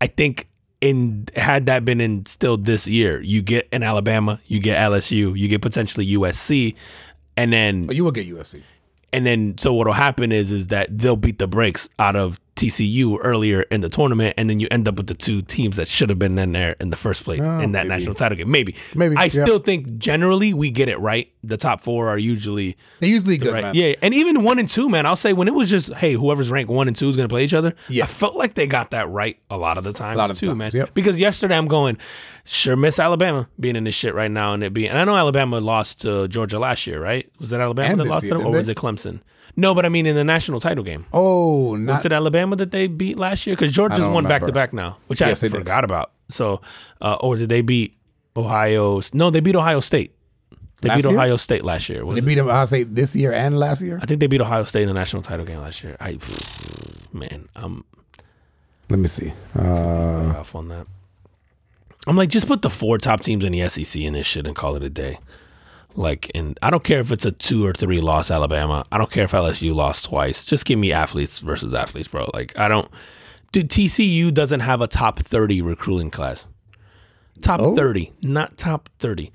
I 0.00 0.06
think 0.06 0.48
in 0.80 1.26
had 1.36 1.66
that 1.66 1.84
been 1.84 2.00
instilled 2.00 2.64
this 2.64 2.86
year, 2.86 3.20
you 3.22 3.40
get 3.42 3.68
an 3.72 3.82
Alabama, 3.82 4.40
you 4.46 4.60
get 4.60 4.76
LSU, 4.78 5.38
you 5.38 5.48
get 5.48 5.62
potentially 5.62 6.06
USC, 6.06 6.74
and 7.36 7.52
then 7.52 7.86
But 7.86 7.96
you 7.96 8.04
will 8.04 8.12
get 8.12 8.26
USC. 8.28 8.62
and 9.12 9.24
then 9.24 9.56
so 9.56 9.72
what'll 9.72 9.92
happen 9.92 10.32
is 10.32 10.50
is 10.50 10.66
that 10.68 10.98
they'll 10.98 11.16
beat 11.16 11.38
the 11.38 11.46
brakes 11.46 11.88
out 11.98 12.16
of 12.16 12.38
TCU 12.56 13.18
earlier 13.20 13.62
in 13.62 13.80
the 13.80 13.88
tournament, 13.88 14.34
and 14.36 14.48
then 14.48 14.60
you 14.60 14.68
end 14.70 14.86
up 14.86 14.96
with 14.96 15.08
the 15.08 15.14
two 15.14 15.42
teams 15.42 15.76
that 15.76 15.88
should 15.88 16.08
have 16.08 16.18
been 16.18 16.38
in 16.38 16.52
there 16.52 16.76
in 16.80 16.90
the 16.90 16.96
first 16.96 17.24
place 17.24 17.40
Oh, 17.42 17.58
in 17.60 17.72
that 17.72 17.86
maybe. 17.86 17.98
national 17.98 18.14
title 18.14 18.36
game. 18.38 18.50
Maybe, 18.50 18.76
Maybe, 18.94 19.16
I 19.16 19.24
yeah. 19.24 19.28
still 19.28 19.58
think 19.58 19.98
generally 19.98 20.54
we 20.54 20.70
get 20.70 20.88
it 20.88 20.98
right. 21.00 21.30
The 21.42 21.56
top 21.56 21.82
four 21.82 22.08
are 22.08 22.16
usually 22.16 22.76
They're 23.00 23.10
usually 23.10 23.36
good, 23.38 23.52
right. 23.52 23.62
man. 23.64 23.74
Yeah, 23.74 23.94
and 24.02 24.14
even 24.14 24.42
one 24.44 24.58
and 24.58 24.68
two, 24.68 24.88
man. 24.88 25.04
I'll 25.04 25.16
say 25.16 25.32
when 25.32 25.48
it 25.48 25.54
was 25.54 25.68
just 25.68 25.92
hey, 25.94 26.12
whoever's 26.14 26.50
ranked 26.50 26.70
one 26.70 26.86
and 26.88 26.96
two 26.96 27.08
is 27.08 27.16
going 27.16 27.28
to 27.28 27.32
play 27.32 27.44
each 27.44 27.54
other. 27.54 27.74
Yeah. 27.88 28.04
I 28.04 28.06
felt 28.06 28.34
like 28.36 28.54
they 28.54 28.66
got 28.66 28.92
that 28.92 29.08
right 29.10 29.38
a 29.50 29.56
lot 29.56 29.76
of 29.76 29.84
the 29.84 29.92
times 29.92 30.16
lot 30.16 30.30
of 30.30 30.38
too, 30.38 30.46
times, 30.48 30.58
man. 30.58 30.70
yep. 30.72 30.94
Because 30.94 31.18
yesterday 31.20 31.56
I'm 31.56 31.68
going, 31.68 31.98
sure 32.44 32.76
miss 32.76 32.98
Alabama 32.98 33.48
being 33.58 33.76
in 33.76 33.84
this 33.84 33.94
shit 33.94 34.14
right 34.14 34.30
now, 34.30 34.54
and 34.54 34.62
it 34.62 34.72
being. 34.72 34.88
And 34.88 34.98
I 34.98 35.04
know 35.04 35.16
Alabama 35.16 35.60
lost 35.60 36.00
to 36.02 36.28
Georgia 36.28 36.58
last 36.58 36.86
year, 36.86 37.02
right? 37.02 37.28
Was 37.40 37.50
that 37.50 37.60
Alabama 37.60 37.90
And 37.92 38.00
that 38.00 38.06
lost 38.06 38.24
year, 38.24 38.32
to 38.34 38.38
them, 38.38 38.46
or 38.46 38.52
was 38.56 38.68
it 38.68 38.76
Clemson? 38.76 39.20
No, 39.56 39.74
but 39.74 39.84
I 39.86 39.88
mean 39.88 40.04
in 40.06 40.16
the 40.16 40.24
national 40.24 40.60
title 40.60 40.82
game. 40.84 41.06
Oh, 41.12 41.70
Was 41.72 41.80
not 41.80 42.04
it 42.06 42.12
Alabama 42.12 42.56
that 42.56 42.70
they 42.72 42.86
beat 42.88 43.16
last 43.18 43.46
year? 43.46 43.54
Because 43.56 43.72
Georgia's 43.72 44.04
won 44.06 44.24
back 44.24 44.44
to 44.44 44.52
back 44.52 44.72
now, 44.72 44.96
which 45.06 45.20
Yes, 45.20 45.42
I 45.42 45.48
they 45.48 45.52
did. 45.52 45.58
forgot 45.58 45.84
about. 45.84 46.10
So, 46.30 46.60
uh, 47.00 47.14
or 47.20 47.36
did 47.36 47.48
they 47.50 47.60
beat 47.62 47.96
Ohio? 48.36 49.00
No, 49.12 49.30
they 49.30 49.40
beat 49.40 49.54
Ohio 49.56 49.80
State. 49.80 50.12
They 50.80 50.88
Last 50.88 50.96
beat 50.96 51.04
year? 51.04 51.14
Ohio 51.14 51.36
State 51.36 51.64
last 51.64 51.88
year. 51.88 52.04
Was 52.04 52.16
they 52.16 52.18
it? 52.22 52.26
beat 52.26 52.34
them. 52.34 52.50
I 52.50 52.64
say 52.66 52.82
this 52.82 53.14
year 53.14 53.32
and 53.32 53.58
last 53.58 53.80
year. 53.80 53.98
I 54.02 54.06
think 54.06 54.20
they 54.20 54.26
beat 54.26 54.40
Ohio 54.40 54.64
State 54.64 54.82
in 54.82 54.88
the 54.88 54.94
national 54.94 55.22
title 55.22 55.46
game 55.46 55.60
last 55.60 55.82
year. 55.84 55.96
I, 56.00 56.18
man, 57.12 57.48
I'm 57.54 57.84
Let 58.90 58.98
me 58.98 59.08
see. 59.08 59.32
Uh, 59.58 60.34
off 60.36 60.54
on 60.54 60.68
that. 60.68 60.86
I'm 62.06 62.16
like, 62.16 62.28
just 62.28 62.46
put 62.46 62.60
the 62.62 62.68
four 62.70 62.98
top 62.98 63.20
teams 63.22 63.44
in 63.44 63.52
the 63.52 63.66
SEC 63.68 64.02
in 64.02 64.12
this 64.12 64.26
shit 64.26 64.46
and 64.46 64.54
call 64.54 64.76
it 64.76 64.82
a 64.82 64.90
day. 64.90 65.18
Like, 65.96 66.30
and 66.34 66.58
I 66.62 66.70
don't 66.70 66.82
care 66.84 67.00
if 67.00 67.10
it's 67.10 67.24
a 67.24 67.30
two 67.32 67.64
or 67.64 67.72
three 67.72 68.00
loss 68.00 68.30
Alabama. 68.30 68.84
I 68.90 68.98
don't 68.98 69.10
care 69.10 69.24
if 69.24 69.32
LSU 69.32 69.74
lost 69.74 70.04
twice. 70.06 70.44
Just 70.44 70.64
give 70.64 70.78
me 70.78 70.92
athletes 70.92 71.38
versus 71.38 71.72
athletes, 71.74 72.08
bro. 72.08 72.28
Like, 72.34 72.58
I 72.58 72.68
don't. 72.68 72.88
Dude, 73.52 73.70
TCU 73.70 74.34
doesn't 74.34 74.60
have 74.60 74.80
a 74.80 74.88
top 74.88 75.20
30 75.20 75.62
recruiting 75.62 76.10
class. 76.10 76.44
Top 77.40 77.60
Oh. 77.60 77.74
30, 77.76 78.12
not 78.22 78.56
top 78.56 78.88
30. 78.98 79.30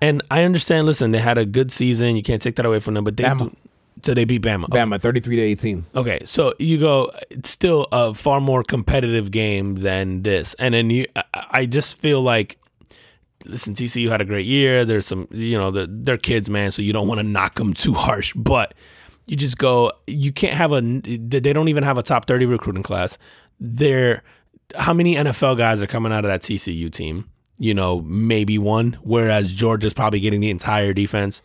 And 0.00 0.22
I 0.30 0.42
understand. 0.44 0.86
Listen, 0.86 1.12
they 1.12 1.18
had 1.20 1.38
a 1.38 1.46
good 1.46 1.72
season. 1.72 2.16
You 2.16 2.22
can't 2.22 2.42
take 2.42 2.56
that 2.56 2.66
away 2.66 2.80
from 2.80 2.92
them. 2.94 3.04
But 3.04 3.16
they 3.16 3.24
do, 3.24 3.56
so 4.02 4.12
they 4.12 4.24
beat 4.24 4.42
Bama. 4.42 4.66
Bama, 4.68 5.00
thirty-three 5.00 5.36
to 5.36 5.40
eighteen. 5.42 5.86
Okay, 5.94 6.20
so 6.24 6.52
you 6.58 6.78
go. 6.78 7.10
It's 7.30 7.48
still 7.48 7.86
a 7.92 8.12
far 8.12 8.40
more 8.40 8.62
competitive 8.64 9.30
game 9.30 9.76
than 9.76 10.22
this, 10.22 10.54
and 10.58 10.74
then 10.74 10.90
you. 10.90 11.06
I 11.32 11.64
just 11.64 11.96
feel 11.96 12.20
like, 12.20 12.58
listen, 13.44 13.74
TCU 13.74 14.10
had 14.10 14.20
a 14.20 14.24
great 14.24 14.46
year. 14.46 14.84
There's 14.84 15.06
some, 15.06 15.28
you 15.30 15.58
know, 15.58 15.70
the, 15.70 15.88
they're 15.90 16.18
kids, 16.18 16.50
man, 16.50 16.70
so 16.70 16.82
you 16.82 16.92
don't 16.92 17.08
want 17.08 17.18
to 17.18 17.26
knock 17.26 17.54
them 17.56 17.74
too 17.74 17.94
harsh. 17.94 18.32
But 18.34 18.74
you 19.26 19.36
just 19.36 19.58
go. 19.58 19.92
You 20.06 20.32
can't 20.32 20.54
have 20.54 20.72
a. 20.72 20.80
They 20.80 21.52
don't 21.52 21.68
even 21.68 21.84
have 21.84 21.98
a 21.98 22.02
top 22.02 22.26
thirty 22.26 22.46
recruiting 22.46 22.82
class. 22.82 23.18
They're 23.60 24.22
how 24.76 24.92
many 24.94 25.14
NFL 25.14 25.56
guys 25.56 25.82
are 25.82 25.86
coming 25.86 26.12
out 26.12 26.24
of 26.24 26.30
that 26.30 26.42
TCU 26.42 26.90
team? 26.90 27.28
You 27.58 27.74
know, 27.74 28.00
maybe 28.00 28.58
one. 28.58 28.98
Whereas 29.02 29.52
Georgia's 29.52 29.94
probably 29.94 30.20
getting 30.20 30.40
the 30.40 30.50
entire 30.50 30.92
defense. 30.92 31.42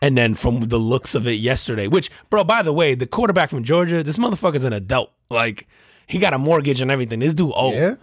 And 0.00 0.18
then 0.18 0.34
from 0.34 0.64
the 0.64 0.78
looks 0.78 1.14
of 1.14 1.28
it 1.28 1.34
yesterday, 1.34 1.86
which, 1.86 2.10
bro, 2.28 2.42
by 2.42 2.62
the 2.62 2.72
way, 2.72 2.96
the 2.96 3.06
quarterback 3.06 3.50
from 3.50 3.62
Georgia, 3.62 4.02
this 4.02 4.18
motherfucker's 4.18 4.64
an 4.64 4.72
adult. 4.72 5.12
Like, 5.30 5.68
he 6.08 6.18
got 6.18 6.34
a 6.34 6.38
mortgage 6.38 6.80
and 6.80 6.90
everything. 6.90 7.20
This 7.20 7.34
dude 7.34 7.52
old. 7.54 7.74
Yeah? 7.74 7.94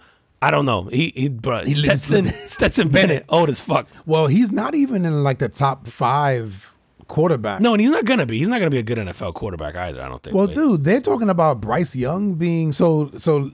I 0.41 0.51
don't 0.51 0.65
know. 0.65 0.83
He, 0.83 1.09
he 1.15 1.29
bro, 1.29 1.65
He 1.65 1.73
Stetson, 1.73 2.25
Stetson 2.47 2.87
Bennett, 2.89 3.25
old 3.29 3.49
as 3.49 3.59
fuck. 3.59 3.87
Well, 4.05 4.27
he's 4.27 4.51
not 4.51 4.73
even 4.75 5.05
in 5.05 5.23
like 5.23 5.39
the 5.39 5.49
top 5.49 5.87
five 5.87 6.73
quarterback. 7.07 7.59
No, 7.61 7.73
and 7.73 7.81
he's 7.81 7.89
not 7.91 8.05
gonna 8.05 8.25
be. 8.25 8.37
He's 8.39 8.47
not 8.47 8.59
gonna 8.59 8.71
be 8.71 8.77
a 8.77 8.83
good 8.83 8.97
NFL 8.97 9.33
quarterback 9.33 9.75
either. 9.75 10.01
I 10.01 10.07
don't 10.07 10.21
think. 10.23 10.35
Well, 10.35 10.45
Like, 10.45 10.55
dude, 10.55 10.83
they're 10.85 11.01
talking 11.01 11.29
about 11.29 11.59
Bryce 11.59 11.95
Young 11.95 12.35
being 12.35 12.71
so 12.71 13.11
so, 13.17 13.51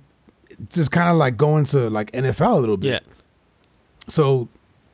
just 0.69 0.91
kind 0.91 1.09
of 1.09 1.15
like 1.17 1.37
going 1.37 1.65
to 1.65 1.89
like 1.89 2.11
NFL 2.11 2.55
a 2.57 2.59
little 2.59 2.77
bit. 2.77 2.91
yeah, 2.91 2.99
So, 4.07 4.47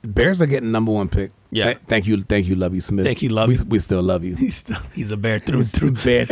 Bears 0.04 0.42
are 0.42 0.46
getting 0.48 0.72
number 0.72 0.92
one 0.92 1.10
pick. 1.10 1.32
Yeah. 1.52 1.66
Th- 1.66 1.78
thank 1.88 2.08
you, 2.08 2.24
thank 2.24 2.48
you, 2.48 2.56
Lovie 2.56 2.80
Smith. 2.80 3.06
Thank 3.06 3.22
you, 3.22 3.28
Lovie. 3.30 3.58
We, 3.58 3.64
we 3.64 3.80
still 3.80 4.02
love 4.02 4.24
you. 4.24 4.36
he's 4.38 4.56
still, 4.56 4.80
he's 4.94 5.12
a 5.12 5.18
bear 5.18 5.40
through 5.40 5.66
through. 5.66 5.92
Bear. 5.92 6.26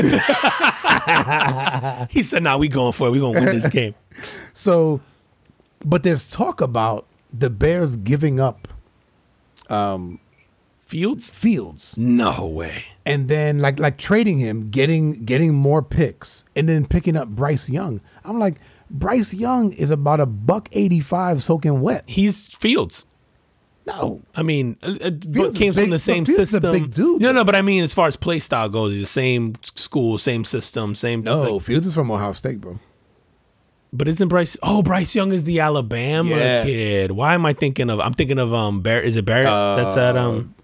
He 2.09 2.23
said, 2.23 2.43
"Nah, 2.43 2.57
we 2.57 2.67
going 2.69 2.93
for 2.93 3.07
it. 3.07 3.11
We 3.11 3.19
gonna 3.19 3.39
win 3.39 3.45
this 3.59 3.67
game." 3.69 3.95
so, 4.53 5.01
but 5.83 6.03
there's 6.03 6.25
talk 6.25 6.61
about 6.61 7.05
the 7.31 7.49
Bears 7.49 7.95
giving 7.95 8.39
up 8.39 8.67
Fields? 10.85 11.31
Fields 11.31 11.95
No 11.97 12.45
way. 12.47 12.85
and 13.05 13.27
then 13.27 13.59
like 13.59 13.77
like 13.79 13.97
trading 13.97 14.39
him, 14.39 14.65
getting 14.65 15.23
getting 15.25 15.53
more 15.53 15.81
picks, 15.81 16.43
and 16.55 16.67
then 16.67 16.85
picking 16.85 17.15
up 17.15 17.27
Bryce 17.29 17.69
Young. 17.69 18.01
I'm 18.25 18.39
like, 18.39 18.55
Bryce 18.89 19.33
Young 19.33 19.71
is 19.73 19.91
about 19.91 20.19
a 20.19 20.25
buck 20.25 20.67
eighty 20.71 20.99
five 20.99 21.43
soaking 21.43 21.81
wet. 21.81 22.03
He's 22.07 22.47
Fields. 22.55 23.05
No, 23.85 24.21
I 24.35 24.43
mean, 24.43 24.77
uh, 24.83 24.97
uh, 25.01 25.09
but 25.09 25.33
Fields 25.33 25.57
came 25.57 25.73
from 25.73 25.83
big- 25.85 25.91
the 25.91 25.99
same 25.99 26.23
Fields 26.25 26.49
system. 26.51 26.71
big 26.71 26.93
dude, 26.93 27.21
no, 27.21 27.31
no, 27.31 27.43
but 27.43 27.55
I 27.55 27.61
mean, 27.63 27.83
as 27.83 27.91
far 27.93 28.07
as 28.07 28.15
play 28.15 28.37
style 28.39 28.69
goes, 28.69 28.93
the 28.95 29.05
same 29.07 29.55
school, 29.63 30.17
same 30.19 30.45
system, 30.45 30.93
same. 30.93 31.23
no, 31.23 31.53
like- 31.55 31.63
Fields 31.63 31.87
is 31.87 31.93
from 31.95 32.11
Ohio 32.11 32.33
State, 32.33 32.61
bro. 32.61 32.79
But 33.93 34.07
isn't 34.07 34.27
Bryce? 34.27 34.55
Oh, 34.63 34.81
Bryce 34.83 35.15
Young 35.15 35.31
is 35.31 35.43
the 35.45 35.59
Alabama 35.61 36.29
Yeah. 36.35 36.63
kid. 36.63 37.11
Why 37.11 37.33
am 37.35 37.45
I 37.45 37.53
thinking 37.53 37.89
of? 37.89 37.99
I'm 37.99 38.13
thinking 38.13 38.39
of 38.39 38.53
um. 38.53 38.81
Barrett. 38.81 39.05
Is 39.05 39.15
it 39.17 39.25
Barrett? 39.25 39.45
that's 39.45 39.97
at 39.97 40.17
um. 40.17 40.55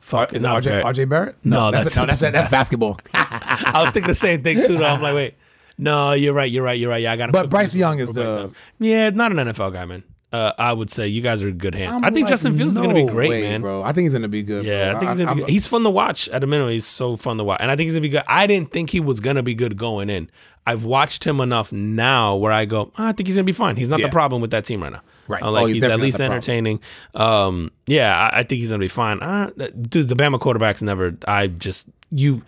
Fuck, 0.00 0.32
Is 0.32 0.40
not 0.42 0.62
RJ, 0.62 0.64
Barrett. 0.70 0.86
RJ 0.86 1.08
Barrett? 1.08 1.36
No, 1.44 1.70
that's 1.70 1.94
that's- 1.94 1.96
no, 1.96 2.06
that's 2.06 2.20
that's 2.20 2.50
basketball. 2.50 2.98
I 3.14 3.82
was 3.84 3.90
thinking 3.90 4.08
the 4.08 4.14
same 4.14 4.42
thing 4.42 4.56
too. 4.66 4.78
Though. 4.78 4.86
I'm 4.86 5.02
like, 5.02 5.14
wait, 5.14 5.34
no, 5.76 6.12
you're 6.12 6.32
right, 6.32 6.50
you're 6.50 6.64
right, 6.64 6.78
you're 6.78 6.88
right. 6.88 7.02
Yeah, 7.02 7.12
I 7.12 7.16
got. 7.16 7.26
To 7.26 7.32
But 7.32 7.50
Bryce 7.50 7.74
Young 7.74 7.98
is 8.00 8.12
the. 8.14 8.50
Yeah, 8.78 9.10
not 9.10 9.32
an 9.32 9.38
NFL 9.38 9.72
guy, 9.74 9.84
man. 9.84 10.04
Uh, 10.30 10.52
I 10.58 10.74
would 10.74 10.90
say 10.90 11.08
you 11.08 11.22
guys 11.22 11.42
are 11.42 11.48
in 11.48 11.56
good 11.56 11.74
hands. 11.74 11.94
I'm 11.94 12.04
I 12.04 12.10
think 12.10 12.24
like, 12.24 12.30
Justin 12.32 12.56
Fields 12.56 12.74
is 12.74 12.80
going 12.80 12.94
to 12.94 13.02
be 13.06 13.10
great, 13.10 13.30
way, 13.30 13.42
man. 13.42 13.62
bro. 13.62 13.82
I 13.82 13.92
think 13.92 14.04
he's 14.04 14.12
gonna 14.12 14.28
be 14.28 14.42
good. 14.42 14.66
Yeah, 14.66 14.90
bro. 14.90 14.96
I 14.96 14.98
think 15.00 15.10
he's 15.10 15.18
gonna 15.18 15.34
be. 15.34 15.40
I'm- 15.42 15.46
Good. 15.46 15.52
He's 15.52 15.66
fun 15.66 15.82
to 15.84 15.90
watch. 15.90 16.28
At 16.28 16.42
a 16.44 16.46
minimum, 16.46 16.72
he's 16.72 16.86
so 16.86 17.16
fun 17.16 17.36
to 17.38 17.44
watch, 17.44 17.58
and 17.60 17.70
I 17.70 17.76
think 17.76 17.86
he's 17.86 17.94
gonna 17.94 18.02
be 18.02 18.08
good. 18.10 18.24
I 18.28 18.46
didn't 18.46 18.70
think 18.72 18.90
he 18.90 19.00
was 19.00 19.20
gonna 19.20 19.42
be 19.42 19.54
good 19.54 19.76
going 19.78 20.10
in. 20.10 20.30
I've 20.70 20.84
watched 20.84 21.24
him 21.24 21.40
enough 21.40 21.72
now 21.72 22.36
where 22.36 22.52
I 22.52 22.64
go, 22.64 22.92
"Ah, 22.98 23.08
I 23.08 23.12
think 23.12 23.26
he's 23.26 23.36
gonna 23.36 23.44
be 23.44 23.52
fine. 23.52 23.76
He's 23.76 23.88
not 23.88 24.00
Yeah. 24.00 24.06
the 24.06 24.12
problem 24.12 24.40
with 24.42 24.50
that 24.52 24.64
team 24.64 24.82
right 24.82 24.92
now. 24.92 25.00
Right. 25.26 25.42
I'm 25.42 25.52
like 25.52 25.62
Oh, 25.64 25.66
he's 25.66 25.76
he's, 25.76 25.84
at 25.84 26.00
least 26.00 26.18
not 26.18 26.24
the 26.24 26.28
problem. 26.28 26.36
entertaining. 26.36 26.80
Um, 27.14 27.70
yeah, 27.86 28.16
I, 28.16 28.40
I 28.40 28.42
think 28.42 28.60
he's 28.60 28.70
gonna 28.70 28.78
be 28.80 28.88
fine. 28.88 29.18
Uh, 29.20 29.50
dude, 29.88 30.08
the 30.08 30.14
Bama 30.16 30.38
quarterbacks 30.38 30.80
never. 30.82 31.16
I 31.26 31.46
just 31.48 31.86
you, 32.10 32.42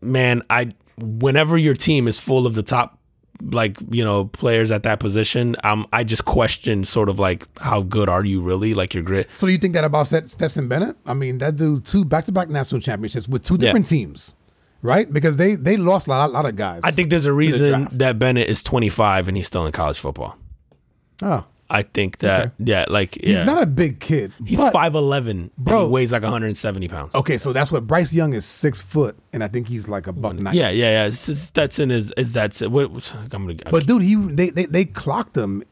man. 0.00 0.42
I 0.50 0.72
whenever 0.98 1.58
your 1.58 1.74
team 1.74 2.08
is 2.08 2.18
full 2.18 2.46
of 2.46 2.54
the 2.54 2.62
top 2.62 2.98
like 3.50 3.76
you 3.90 4.02
know 4.02 4.24
players 4.24 4.70
at 4.70 4.82
that 4.82 4.98
position 4.98 5.54
um 5.62 5.86
i 5.92 6.02
just 6.02 6.24
question 6.24 6.86
sort 6.86 7.10
of 7.10 7.18
like 7.18 7.46
how 7.58 7.82
good 7.82 8.08
are 8.08 8.24
you 8.24 8.40
really 8.40 8.72
like 8.72 8.94
your 8.94 9.02
grit 9.02 9.28
So 9.36 9.46
you 9.46 9.58
think 9.58 9.74
that 9.74 9.84
about 9.84 10.06
Stet- 10.06 10.30
Stetson 10.30 10.68
Bennett? 10.68 10.96
I 11.04 11.12
mean, 11.12 11.36
that 11.36 11.56
dude 11.56 11.84
two 11.84 12.06
back 12.06 12.24
to 12.24 12.32
back 12.32 12.48
national 12.48 12.80
championships 12.80 13.28
with 13.28 13.44
two 13.44 13.56
Yeah. 13.56 13.58
different 13.60 13.88
teams, 13.88 14.34
right? 14.86 15.12
Because 15.12 15.36
they 15.36 15.54
they 15.56 15.76
lost 15.76 16.06
a 16.06 16.10
lot, 16.10 16.32
lot 16.32 16.46
of 16.46 16.56
guys. 16.56 16.80
I 16.84 16.90
think 16.90 17.10
there's 17.10 17.26
a 17.26 17.32
reason 17.32 17.88
that 17.92 18.18
Bennett 18.18 18.48
is 18.48 18.62
25 18.62 19.28
and 19.28 19.36
he's 19.36 19.46
still 19.46 19.66
in 19.66 19.72
college 19.72 19.98
football. 19.98 20.36
Oh, 21.22 21.44
I 21.68 21.82
think 21.82 22.18
that 22.18 22.52
yeah, 22.58 22.84
like 22.88 23.16
yeah, 23.16 23.38
He's 23.38 23.46
not 23.46 23.62
a 23.62 23.66
big 23.66 23.98
kid. 23.98 24.32
he's 24.44 24.62
five 24.70 24.94
eleven, 24.94 25.50
Bro. 25.58 25.86
He 25.86 25.92
weighs 25.92 26.12
like 26.12 26.22
170 26.22 26.88
pounds. 26.88 27.14
Okay, 27.14 27.38
so 27.38 27.52
that's 27.52 27.72
what 27.72 27.86
Bryce 27.86 28.12
Young 28.14 28.34
is 28.34 28.44
six 28.44 28.80
foot, 28.80 29.16
and 29.32 29.42
I 29.42 29.48
think 29.48 29.66
he's 29.66 29.88
like 29.88 30.06
a 30.06 30.12
buck 30.12 30.34
nine. 30.36 30.54
Yeah, 30.54 30.70
yeah, 30.70 30.90
yeah. 30.90 31.06
It's 31.06 31.26
just, 31.26 31.54
that's 31.54 31.78
in 31.78 31.90
his. 31.90 32.12
Is 32.16 32.32
that's 32.32 32.60
what? 32.60 33.12
I'm 33.32 33.46
gonna. 33.46 33.56
But 33.70 33.86
dude, 33.86 34.02
he 34.02 34.14
they, 34.14 34.50
they 34.50 34.66
they 34.66 34.84
clocked 34.84 35.36
him 35.36 35.64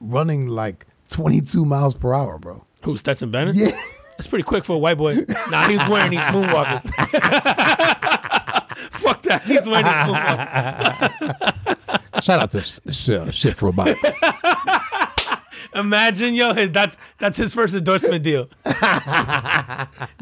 running 0.00 0.46
like 0.46 0.86
22 1.10 1.64
miles 1.66 1.94
per 1.94 2.14
hour, 2.14 2.38
bro. 2.38 2.64
who 2.82 2.96
Stetson 2.96 3.30
Bennett? 3.30 3.54
Yeah. 3.54 3.72
That's 4.16 4.26
pretty 4.28 4.44
quick 4.44 4.64
for 4.64 4.74
a 4.74 4.78
white 4.78 4.98
boy. 4.98 5.14
nah, 5.50 5.68
he's 5.68 5.86
wearing 5.88 6.10
these 6.12 6.20
moonwalkers. 6.20 6.88
Fuck 9.02 9.22
that. 9.24 9.42
He's 9.42 9.60
moonwalkers. 9.66 10.22
Shout 12.22 12.40
out 12.42 12.50
to 12.52 12.62
Sh- 12.62 13.34
Shift 13.34 13.62
Robotics. 13.62 14.14
Imagine, 15.74 16.34
yo, 16.34 16.52
his, 16.52 16.70
that's 16.70 16.96
that's 17.18 17.36
his 17.38 17.54
first 17.54 17.74
endorsement 17.74 18.22
deal. 18.22 18.48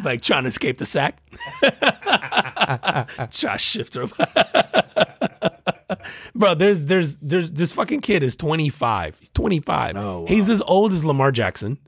like 0.05 0.23
trying 0.23 0.45
to 0.45 0.49
escape 0.49 0.79
the 0.79 0.87
sack. 0.87 1.21
Try 3.33 3.57
shift 3.57 3.95
her. 3.95 4.07
Bro, 6.35 6.55
there's 6.55 6.87
there's 6.87 7.17
there's 7.17 7.51
this 7.51 7.73
fucking 7.73 8.01
kid 8.01 8.23
is 8.23 8.37
25. 8.37 9.17
He's 9.19 9.29
25. 9.31 9.97
Oh, 9.97 10.21
wow. 10.21 10.27
He's 10.27 10.49
as 10.49 10.63
old 10.63 10.93
as 10.93 11.05
Lamar 11.05 11.33
Jackson. 11.33 11.79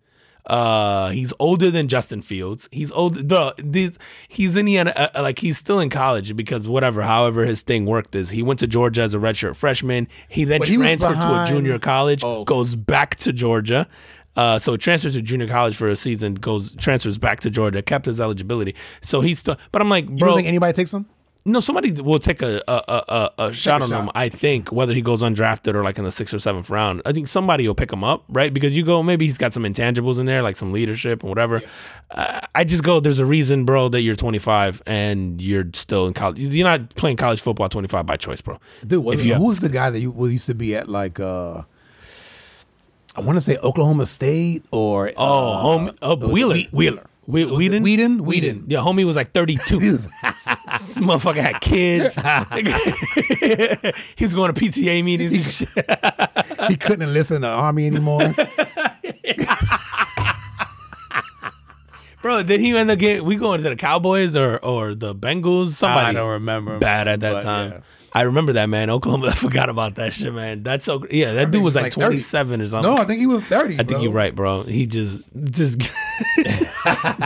Uh, 0.47 1.11
he's 1.11 1.33
older 1.39 1.71
than 1.71 1.87
Justin 1.89 2.21
Fields. 2.21 2.69
He's 2.73 2.91
old, 2.93 3.29
bro. 3.29 3.53
These, 3.59 3.99
he's 4.29 4.57
in 4.57 4.67
the 4.67 4.79
uh, 4.79 5.23
like 5.23 5.39
he's 5.39 5.57
still 5.57 5.79
in 5.79 5.89
college 5.89 6.35
because 6.35 6.67
whatever, 6.67 7.03
however 7.03 7.45
his 7.45 7.63
thing 7.63 7.87
worked 7.87 8.15
is 8.15 8.31
he 8.31 8.43
went 8.43 8.59
to 8.61 8.67
Georgia 8.67 9.03
as 9.03 9.15
a 9.15 9.19
redshirt 9.19 9.55
freshman. 9.55 10.09
He 10.29 10.45
then 10.45 10.63
he 10.63 10.77
transferred 10.77 11.21
to 11.21 11.43
a 11.43 11.47
junior 11.47 11.79
college, 11.79 12.25
Oh, 12.25 12.45
goes 12.45 12.75
back 12.75 13.15
to 13.17 13.33
Georgia. 13.33 13.87
Uh, 14.35 14.59
so 14.59 14.77
transfers 14.77 15.13
to 15.15 15.23
junior 15.23 15.47
college 15.47 15.77
for 15.77 15.89
a 15.89 15.97
season, 15.97 16.35
goes 16.35 16.75
transfers 16.77 17.19
back 17.19 17.41
to 17.41 17.51
Georgia, 17.51 17.83
kept 17.83 18.07
his 18.07 18.21
eligibility. 18.21 18.75
So 19.03 19.21
he's 19.21 19.39
still, 19.39 19.57
but 19.73 19.83
I'm 19.83 19.91
like, 19.91 20.09
You 20.09 20.17
bro, 20.17 20.29
don't 20.29 20.37
think 20.39 20.49
anybody 20.49 20.73
takes 20.73 20.93
him? 20.93 21.07
No, 21.45 21.61
somebody 21.61 21.91
will 21.93 22.19
take 22.19 22.41
a 22.43 22.63
a, 22.69 22.73
a, 22.89 23.31
a, 23.47 23.53
shot 23.53 23.81
a 23.81 23.85
on 23.85 23.91
him. 23.91 24.11
I 24.15 24.29
think 24.29 24.71
whether 24.71 24.95
he 24.95 25.03
goes 25.03 25.23
undrafted 25.23 25.75
or 25.75 25.83
like 25.83 25.99
in 25.99 26.05
the 26.05 26.13
sixth 26.13 26.33
or 26.33 26.39
seventh 26.39 26.71
round, 26.71 27.03
I 27.05 27.13
think 27.13 27.29
somebody 27.29 27.67
will 27.67 27.75
pick 27.75 27.93
him 27.93 28.05
up, 28.05 28.25
right? 28.29 28.53
Because 28.53 28.77
you 28.77 28.85
go, 28.85 29.03
maybe 29.03 29.25
he's 29.27 29.39
got 29.39 29.53
some 29.53 29.65
intangibles 29.65 30.19
in 30.19 30.27
there, 30.27 30.43
like 30.43 30.57
some 30.57 30.73
leadership 30.73 31.23
and 31.23 31.29
whatever. 31.29 31.63
Uh, 32.11 32.41
I 32.55 32.65
just 32.65 32.85
go, 32.85 33.01
there's 33.01 33.19
a 33.19 33.27
reason, 33.27 33.65
bro, 33.65 33.89
that 33.89 34.03
you're 34.03 34.15
25 34.15 34.83
and 34.87 35.41
you're 35.41 35.67
still 35.75 36.07
in 36.07 36.15
college. 36.15 36.39
You're 36.39 36.69
not 36.69 36.95
playing 36.95 37.17
college 37.17 37.41
football 37.41 37.67
at 37.67 37.73
25 37.73 38.07
by 38.07 38.17
choice, 38.17 38.41
bro. 38.41 38.59
Dude, 38.87 39.03
was 39.03 39.25
you 39.25 39.35
who's 39.35 39.61
the 39.61 39.69
guy 39.69 39.91
that 39.91 40.01
you 40.01 40.13
who 40.13 40.29
used 40.29 40.47
to 40.47 40.55
be 40.55 40.77
at 40.77 40.89
like 40.89 41.19
uh 41.19 41.63
I 43.15 43.21
want 43.21 43.37
to 43.37 43.41
say 43.41 43.59
Oklahoma 43.59 44.07
State 44.07 44.65
or 44.71 45.13
Oh, 45.17 45.53
uh, 45.53 45.59
home, 45.59 45.91
uh, 46.01 46.17
Wheeler. 46.17 46.61
Wheeler. 46.71 47.05
We, 47.25 47.45
Weeden? 47.45 47.83
Weeden? 47.83 48.21
Weeden. 48.21 48.65
Yeah, 48.67 48.81
homie 48.81 49.05
was 49.05 49.15
like 49.15 49.33
32. 49.33 49.79
this 49.79 50.07
motherfucker 50.99 51.37
had 51.37 51.61
kids. 51.61 52.17
he 54.17 54.25
was 54.25 54.35
going 54.35 54.53
to 54.53 54.61
PTA 54.61 55.05
meetings 55.05 55.33
and 55.33 55.47
shit. 55.47 55.69
he 56.69 56.77
couldn't 56.77 57.13
listen 57.13 57.37
to 57.37 57.43
the 57.43 57.49
army 57.49 57.87
anymore. 57.87 58.35
Bro, 62.23 62.45
did 62.45 62.61
he 62.61 62.77
end 62.77 62.91
up 62.91 62.99
getting, 62.99 63.25
we 63.25 63.37
going 63.37 63.63
to 63.63 63.69
the 63.69 63.77
Cowboys 63.77 64.35
or, 64.35 64.59
or 64.59 64.95
the 64.95 65.15
Bengals? 65.15 65.71
Somebody 65.71 66.09
I 66.09 66.13
don't 66.13 66.31
remember. 66.31 66.79
bad 66.79 67.09
at 67.09 67.21
that 67.21 67.35
but, 67.35 67.43
time. 67.43 67.73
yeah. 67.73 67.81
I 68.15 68.23
remember 68.23 68.53
that, 68.55 68.67
man. 68.67 68.91
Oklahoma, 68.91 69.29
I 69.29 69.35
forgot 69.35 69.69
about 69.69 69.95
that 69.95 70.13
shit, 70.13 70.35
man. 70.35 70.63
That's 70.63 70.85
so, 70.85 71.07
yeah, 71.11 71.33
that 71.33 71.51
dude 71.51 71.63
was 71.63 71.75
like, 71.75 71.85
like 71.85 71.95
30. 71.95 72.07
27 72.07 72.61
or 72.61 72.69
something. 72.69 72.95
No, 72.95 73.01
I 73.01 73.07
think 73.07 73.21
he 73.21 73.27
was 73.27 73.43
30. 73.45 73.81
I 73.81 73.85
think 73.85 74.03
you're 74.03 74.13
right, 74.13 74.35
bro. 74.35 74.65
He 74.65 74.87
just, 74.87 75.23
just, 75.51 75.91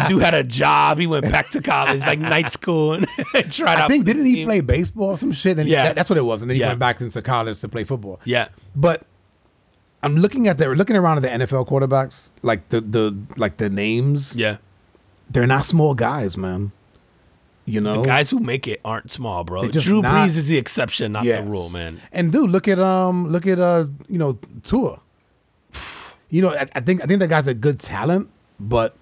dude 0.09 0.22
had 0.22 0.34
a 0.34 0.43
job. 0.45 0.99
He 0.99 1.07
went 1.07 1.30
back 1.30 1.51
to 1.51 1.61
college, 1.62 2.01
like 2.01 2.18
night 2.18 2.53
school, 2.53 2.95
and 2.95 3.07
tried 3.51 3.74
out. 3.78 3.84
I 3.84 3.89
think 3.89 4.05
didn't 4.05 4.26
he 4.26 4.34
team. 4.37 4.49
play 4.49 4.61
baseball 4.61 5.11
or 5.11 5.16
some 5.16 5.32
shit? 5.32 5.59
And 5.59 5.68
Yeah. 5.68 5.84
that- 5.84 5.97
that's 5.97 6.09
what 6.11 6.18
it 6.18 6.24
was. 6.24 6.43
And 6.43 6.51
then 6.51 6.57
he 6.57 6.61
Yeah. 6.61 6.68
went 6.68 6.80
back 6.80 7.01
into 7.01 7.20
college 7.22 7.61
to 7.61 7.68
play 7.68 7.84
football. 7.84 8.20
Yeah. 8.24 8.49
But 8.74 9.03
I'm 10.03 10.16
looking 10.16 10.47
at 10.49 10.59
the 10.59 10.68
looking 10.68 10.97
around 10.97 11.18
at 11.18 11.22
the 11.22 11.47
NFL 11.47 11.66
quarterbacks, 11.68 12.30
like 12.43 12.68
the 12.68 12.80
the 12.80 13.16
like 13.37 13.57
the 13.57 13.68
names. 13.70 14.37
Yeah. 14.37 14.59
They're 15.30 15.47
not 15.47 15.64
small 15.64 15.95
guys, 15.95 16.37
man. 16.37 16.72
You 17.68 17.80
know, 17.80 17.95
The 17.95 18.03
guys 18.03 18.30
who 18.30 18.39
make 18.39 18.68
it 18.68 18.80
aren't 18.84 19.11
small, 19.11 19.43
bro. 19.43 19.66
Drew 19.68 20.01
not- 20.01 20.28
Brees 20.28 20.37
is 20.37 20.47
the 20.47 20.57
exception, 20.57 21.11
not 21.12 21.24
Yes. 21.24 21.43
the 21.43 21.51
rule, 21.51 21.68
man. 21.70 22.01
And 22.12 22.30
dude, 22.30 22.51
look 22.51 22.68
at 22.68 22.78
um, 22.78 23.28
look 23.28 23.45
at 23.47 23.59
uh, 23.59 23.87
you 24.09 24.18
know, 24.18 24.39
Tua. 24.62 25.01
You 26.28 26.43
know, 26.43 26.51
I, 26.51 26.66
I 26.74 26.80
think 26.80 27.03
I 27.05 27.07
think 27.07 27.20
that 27.20 27.28
guy's 27.28 27.47
a 27.47 27.55
good 27.55 27.78
talent, 27.78 28.28
but 28.59 28.97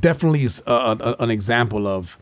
definitely 0.00 0.42
is 0.42 0.62
a, 0.66 0.72
a, 0.72 1.16
an 1.22 1.30
example 1.30 1.86
of, 1.86 2.18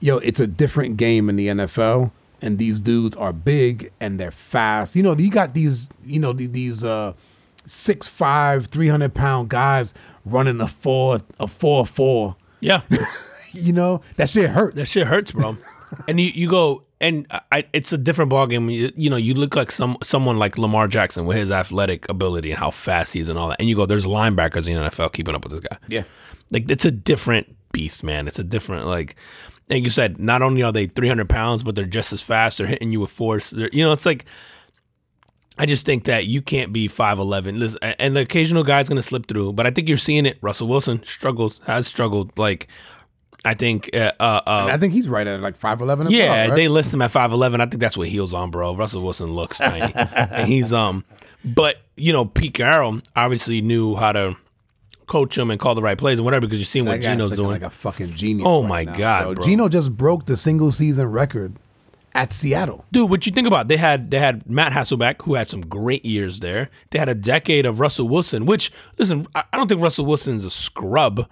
yo, 0.00 0.18
it's 0.18 0.40
a 0.40 0.46
different 0.46 0.96
game 0.96 1.28
in 1.28 1.36
the 1.36 1.48
NFL, 1.48 2.10
and 2.42 2.58
these 2.58 2.80
dudes 2.80 3.16
are 3.16 3.32
big 3.32 3.92
and 4.00 4.18
they're 4.18 4.30
fast. 4.30 4.96
You 4.96 5.02
know, 5.02 5.16
you 5.16 5.30
got 5.30 5.54
these, 5.54 5.88
you 6.04 6.18
know, 6.18 6.32
these 6.32 6.82
uh, 6.84 7.12
six 7.66 8.08
five, 8.08 8.66
three 8.66 8.88
hundred 8.88 9.14
pound 9.14 9.48
guys 9.50 9.94
running 10.24 10.60
a 10.60 10.68
four 10.68 11.20
a 11.38 11.46
four 11.46 11.86
four. 11.86 12.36
Yeah. 12.60 12.82
You 13.52 13.72
know, 13.72 14.00
that 14.14 14.28
shit 14.28 14.48
hurts. 14.50 14.76
That 14.76 14.86
shit 14.86 15.08
hurts, 15.08 15.32
bro. 15.32 15.56
and 16.06 16.20
you, 16.20 16.28
you 16.28 16.48
go 16.48 16.84
and 17.00 17.26
I, 17.50 17.64
it's 17.72 17.92
a 17.92 17.98
different 17.98 18.30
ballgame. 18.30 18.72
You, 18.72 18.92
you 18.94 19.08
know, 19.08 19.16
you 19.16 19.34
look 19.34 19.56
like 19.56 19.70
some 19.70 19.96
someone 20.02 20.38
like 20.38 20.58
Lamar 20.58 20.86
Jackson 20.86 21.24
with 21.24 21.36
his 21.36 21.50
athletic 21.50 22.08
ability 22.08 22.50
and 22.50 22.58
how 22.58 22.70
fast 22.70 23.14
he 23.14 23.20
is 23.20 23.28
and 23.28 23.38
all 23.38 23.48
that. 23.48 23.56
And 23.58 23.68
you 23.68 23.76
go, 23.76 23.86
there's 23.86 24.04
linebackers 24.04 24.68
in 24.68 24.74
the 24.74 24.90
NFL 24.90 25.12
keeping 25.12 25.34
up 25.34 25.44
with 25.44 25.52
this 25.52 25.60
guy. 25.60 25.78
Yeah. 25.88 26.04
Like 26.50 26.70
it's 26.70 26.84
a 26.84 26.90
different 26.90 27.56
beast, 27.72 28.04
man. 28.04 28.28
It's 28.28 28.38
a 28.38 28.44
different 28.44 28.86
like. 28.86 29.16
And 29.70 29.84
you 29.84 29.90
said 29.90 30.18
not 30.18 30.42
only 30.42 30.62
are 30.62 30.72
they 30.72 30.86
300 30.86 31.28
pounds, 31.28 31.62
but 31.62 31.76
they're 31.76 31.86
just 31.86 32.12
as 32.12 32.20
fast. 32.20 32.58
They're 32.58 32.66
hitting 32.66 32.92
you 32.92 33.00
with 33.00 33.10
force. 33.10 33.50
They're, 33.50 33.70
you 33.72 33.84
know, 33.84 33.92
it's 33.92 34.06
like. 34.06 34.26
I 35.58 35.66
just 35.66 35.84
think 35.84 36.04
that 36.04 36.24
you 36.24 36.40
can't 36.40 36.72
be 36.72 36.88
5'11. 36.88 37.58
Listen, 37.58 37.78
and 37.82 38.16
the 38.16 38.20
occasional 38.20 38.64
guy's 38.64 38.88
going 38.88 38.96
to 38.96 39.02
slip 39.02 39.26
through, 39.26 39.52
but 39.52 39.66
I 39.66 39.70
think 39.70 39.90
you're 39.90 39.98
seeing 39.98 40.24
it. 40.24 40.38
Russell 40.40 40.68
Wilson 40.68 41.02
struggles, 41.02 41.60
has 41.66 41.86
struggled. 41.86 42.38
Like, 42.38 42.66
I 43.44 43.54
think 43.54 43.90
uh, 43.94 44.12
uh, 44.20 44.40
uh, 44.46 44.68
I 44.70 44.76
think 44.76 44.92
he's 44.92 45.08
right 45.08 45.26
at 45.26 45.40
like 45.40 45.56
five 45.56 45.80
eleven. 45.80 46.10
yeah, 46.10 46.48
right? 46.48 46.54
they 46.54 46.68
list 46.68 46.92
him 46.92 47.00
at 47.02 47.10
five 47.10 47.32
eleven. 47.32 47.60
I 47.60 47.66
think 47.66 47.80
that's 47.80 47.96
what 47.96 48.08
heels 48.08 48.34
on, 48.34 48.50
bro. 48.50 48.74
Russell 48.76 49.02
Wilson 49.02 49.32
looks 49.32 49.58
tiny, 49.60 49.92
and 49.94 50.46
he's 50.48 50.72
um, 50.72 51.04
but 51.44 51.76
you 51.96 52.12
know, 52.12 52.24
Pete 52.24 52.54
Carroll 52.54 53.00
obviously 53.16 53.60
knew 53.62 53.96
how 53.96 54.12
to 54.12 54.36
coach 55.06 55.36
him 55.36 55.50
and 55.50 55.58
call 55.58 55.74
the 55.74 55.82
right 55.82 55.98
plays 55.98 56.18
and 56.18 56.24
whatever 56.24 56.46
because 56.46 56.58
you're 56.60 56.64
seeing 56.66 56.84
That 56.84 56.92
what 56.92 57.00
Geno's 57.00 57.34
doing. 57.34 57.50
like 57.50 57.62
a 57.62 57.70
fucking 57.70 58.14
genius. 58.14 58.46
Oh 58.46 58.60
right 58.62 58.68
my 58.68 58.84
now, 58.84 58.96
God, 58.98 59.34
bro. 59.36 59.44
Geno 59.44 59.68
just 59.68 59.96
broke 59.96 60.26
the 60.26 60.36
single 60.36 60.70
season 60.70 61.10
record 61.10 61.56
at 62.14 62.32
Seattle. 62.32 62.84
Dude, 62.92 63.08
what 63.10 63.24
you 63.26 63.32
think 63.32 63.46
about? 63.48 63.68
They 63.68 63.76
had 63.76 64.10
they 64.10 64.18
had 64.18 64.48
Matt 64.48 64.72
Hasselbeck, 64.72 65.22
who 65.22 65.34
had 65.34 65.48
some 65.48 65.62
great 65.62 66.04
years 66.04 66.40
there. 66.40 66.68
They 66.90 66.98
had 66.98 67.08
a 67.08 67.14
decade 67.14 67.66
of 67.66 67.80
Russell 67.80 68.08
Wilson, 68.08 68.46
which 68.46 68.70
listen, 68.98 69.26
I 69.34 69.44
I 69.52 69.56
don't 69.56 69.68
think 69.68 69.80
Russell 69.80 70.04
Wilson's 70.06 70.44
a 70.44 70.50
scrub. 70.50 71.26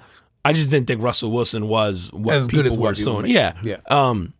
I 0.44 0.52
just 0.52 0.70
didn't 0.70 0.86
think 0.86 1.02
Russell 1.02 1.30
Wilson 1.30 1.68
was 1.68 2.10
what 2.12 2.36
As 2.36 2.46
people 2.46 2.62
good 2.62 2.72
as 2.72 2.76
were 2.78 2.94
people 2.94 3.26
Yeah, 3.26 3.54
Yeah. 3.62 3.78
Um, 3.88 4.34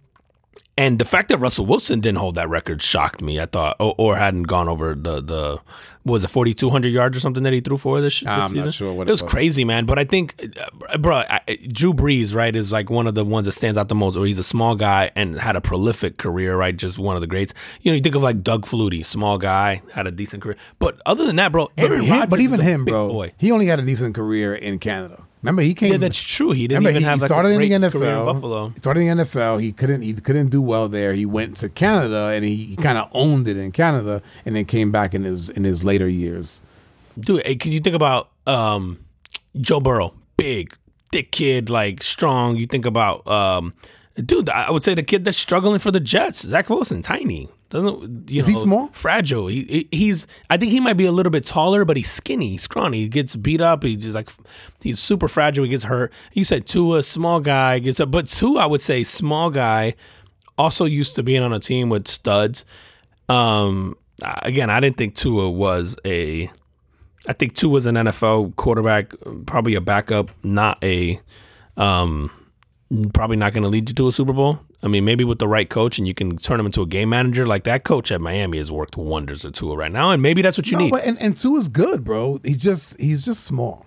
and 0.79 1.01
the 1.01 1.05
fact 1.05 1.29
that 1.31 1.39
Russell 1.39 1.67
Wilson 1.67 1.99
didn't 1.99 2.19
hold 2.19 2.37
that 2.37 2.49
record 2.49 2.81
shocked 2.85 3.21
me. 3.21 3.41
I 3.41 3.47
thought, 3.47 3.75
or, 3.81 3.97
or 3.99 4.17
hadn't 4.17 4.45
gone 4.45 4.69
over 4.69 4.95
the 4.95 5.21
the 5.21 5.61
was 6.05 6.23
it 6.23 6.29
forty 6.29 6.55
two 6.55 6.71
hundred 6.71 6.91
yards 6.91 7.17
or 7.17 7.21
something 7.21 7.43
that 7.43 7.53
he 7.53 7.61
threw 7.61 7.79
for 7.79 8.01
this, 8.01 8.21
this 8.21 8.29
I'm 8.29 8.53
not 8.53 8.73
sure 8.73 8.93
what 8.93 9.09
it 9.09 9.11
it 9.11 9.13
was 9.13 9.21
was. 9.21 9.31
crazy, 9.31 9.65
man. 9.65 9.87
But 9.87 9.99
I 9.99 10.05
think, 10.05 10.41
uh, 10.89 10.99
bro, 10.99 11.25
I, 11.29 11.41
Drew 11.73 11.93
Brees, 11.93 12.33
right, 12.33 12.55
is 12.55 12.71
like 12.71 12.91
one 12.91 13.09
of 13.09 13.17
the 13.17 13.25
ones 13.25 13.47
that 13.47 13.53
stands 13.53 13.77
out 13.77 13.89
the 13.89 13.97
most. 13.97 14.17
Or 14.17 14.25
he's 14.25 14.39
a 14.39 14.45
small 14.45 14.77
guy 14.77 15.11
and 15.17 15.41
had 15.41 15.57
a 15.57 15.61
prolific 15.61 16.17
career, 16.17 16.57
right? 16.57 16.77
Just 16.77 16.97
one 16.97 17.17
of 17.17 17.23
the 17.23 17.27
greats. 17.27 17.53
You 17.83 17.91
know, 17.91 17.97
you 17.97 18.01
think 18.01 18.15
of 18.15 18.23
like 18.23 18.45
Doug 18.45 18.65
Flutie, 18.65 19.05
small 19.05 19.37
guy, 19.37 19.83
had 19.95 20.07
a 20.07 20.13
decent 20.13 20.45
career. 20.45 20.57
But 20.79 21.01
other 21.05 21.27
than 21.27 21.35
that, 21.37 21.51
bro, 21.51 21.73
Aaron 21.77 22.09
Rodgers 22.09 22.29
but 22.29 22.41
even 22.41 22.61
him, 22.61 22.85
big 22.85 22.93
bro, 22.93 23.09
boy. 23.09 23.33
he 23.37 23.51
only 23.51 23.67
had 23.67 23.81
a 23.81 23.83
decent 23.83 24.15
career 24.15 24.55
in 24.55 24.79
Canada. 24.79 25.25
Remember, 25.43 25.63
he 25.63 25.75
came. 25.75 25.93
Yeah, 25.93 25.99
that's 25.99 26.21
true. 26.21 26.51
He 26.51 26.67
didn't 26.67 26.81
remember, 26.81 26.91
even 26.91 27.03
he, 27.03 27.09
have 27.09 27.19
he 27.19 27.23
like 27.23 27.29
started 27.29 27.49
a 27.51 27.53
in 27.53 27.81
the 27.81 27.91
career 27.91 28.11
NFL. 28.11 28.19
in 28.19 28.25
Buffalo. 28.25 28.69
He 28.71 28.79
started 28.79 29.01
in 29.01 29.17
the 29.17 29.25
NFL. 29.25 29.61
He 29.61 29.73
couldn't. 29.73 30.03
He 30.03 30.13
couldn't 30.15 30.49
do 30.49 30.61
well 30.61 30.89
there. 30.89 31.15
He 31.15 31.27
went 31.27 31.57
to 31.59 31.69
Canada 31.69 32.33
and 32.35 32.45
he, 32.45 32.57
he 32.57 32.77
kind 32.77 32.99
of 32.99 33.09
owned 33.13 33.47
it 33.47 33.57
in 33.57 33.71
Canada, 33.71 34.23
and 34.45 34.57
then 34.57 34.65
came 34.65 34.91
back 34.91 35.15
in 35.15 35.25
his 35.25 35.49
in 35.49 35.65
his 35.65 35.85
later 35.85 36.09
years. 36.09 36.61
Dude, 37.19 37.45
hey, 37.47 37.57
can 37.57 37.73
you 37.73 37.81
think 37.81 37.97
about 37.97 38.31
um, 38.47 38.99
Joe 39.61 39.81
Burrow? 39.81 40.15
Big, 40.37 40.77
thick 41.13 41.33
kid, 41.33 41.71
like 41.71 42.03
strong. 42.03 42.57
You 42.57 42.67
think 42.67 42.87
about, 42.87 43.27
um, 43.27 43.75
dude, 44.17 44.49
I 44.51 44.71
would 44.71 44.83
say 44.83 44.95
the 44.95 45.03
kid 45.03 45.25
that's 45.25 45.39
struggling 45.39 45.79
for 45.79 45.91
the 45.91 46.01
Jets, 46.01 46.43
Zach 46.43 46.71
Wilson, 46.71 47.03
tiny. 47.03 47.49
Doesn't 47.71 48.31
you 48.31 48.41
Is 48.41 48.49
know, 48.49 48.55
he 48.55 48.61
small? 48.61 48.89
Fragile. 48.93 49.47
He, 49.49 49.63
he- 49.91 49.97
he's. 49.97 50.27
I 50.49 50.57
think 50.57 50.73
he 50.73 50.81
might 50.81 50.95
be 50.97 51.05
a 51.05 51.13
little 51.13 51.31
bit 51.31 51.45
taller, 51.45 51.85
but 51.85 51.97
he's 51.99 52.11
skinny, 52.11 52.57
scrawny. 52.57 53.01
He 53.01 53.09
gets 53.09 53.37
beat 53.37 53.61
up. 53.61 53.83
He's 53.83 54.03
just 54.03 54.15
like 54.15 54.31
he's 54.81 54.99
super 55.01 55.29
fragile. 55.29 55.65
He 55.65 55.71
gets 55.71 55.85
hurt. 55.85 56.13
You 56.33 56.45
said 56.45 56.67
Tua, 56.67 57.03
small 57.03 57.41
guy 57.41 57.79
gets 57.79 58.01
up, 58.01 58.11
but 58.11 58.27
Tua, 58.27 58.63
I 58.63 58.67
would 58.67 58.81
say 58.81 59.05
small 59.05 59.51
guy, 59.51 59.95
also 60.57 60.87
used 60.87 61.15
to 61.17 61.23
being 61.23 61.43
on 61.43 61.53
a 61.53 61.61
team 61.61 61.91
with 61.91 62.09
studs. 62.09 62.65
Um, 63.29 63.97
again, 64.23 64.71
I 64.71 64.81
didn't 64.81 64.97
think 64.97 65.15
Tua 65.15 65.51
was 65.51 65.95
a 66.07 66.51
I 67.27 67.35
think 67.35 67.55
Tua 67.55 67.71
was 67.71 67.85
an 67.85 67.97
NFL 67.97 68.57
quarterback, 68.57 69.13
probably 69.45 69.75
a 69.75 69.83
backup, 69.83 70.31
not 70.43 70.83
a, 70.83 71.21
um, 71.77 72.31
probably 73.13 73.37
not 73.37 73.53
going 73.53 73.65
to 73.65 73.69
lead 73.69 73.91
you 73.91 73.95
to 73.97 74.09
a 74.09 74.13
Super 74.13 74.33
Bowl. 74.33 74.61
I 74.83 74.87
mean, 74.89 75.05
maybe 75.05 75.25
with 75.25 75.39
the 75.41 75.49
right 75.49 75.69
coach 75.69 75.99
and 75.99 76.07
you 76.07 76.15
can 76.15 76.37
turn 76.39 76.61
him 76.61 76.67
into 76.67 76.83
a 76.83 76.87
game 76.87 77.09
manager. 77.09 77.47
Like 77.47 77.65
that 77.65 77.83
coach 77.85 78.13
at 78.13 78.21
Miami 78.21 78.59
has 78.59 78.71
worked 78.71 78.97
wonders 78.97 79.43
with 79.45 79.55
Tua 79.55 79.77
right 79.77 79.91
now, 79.93 80.11
and 80.11 80.23
maybe 80.23 80.41
that's 80.43 80.57
what 80.57 80.69
you 80.71 80.77
No, 80.79 80.85
need. 80.85 80.91
but 80.91 81.05
and, 81.05 81.21
and 81.21 81.35
is 81.57 81.69
good, 81.69 82.05
bro. 82.05 82.41
He 82.45 82.55
just 82.55 82.99
he's 83.01 83.25
just 83.25 83.43
small. 83.45 83.87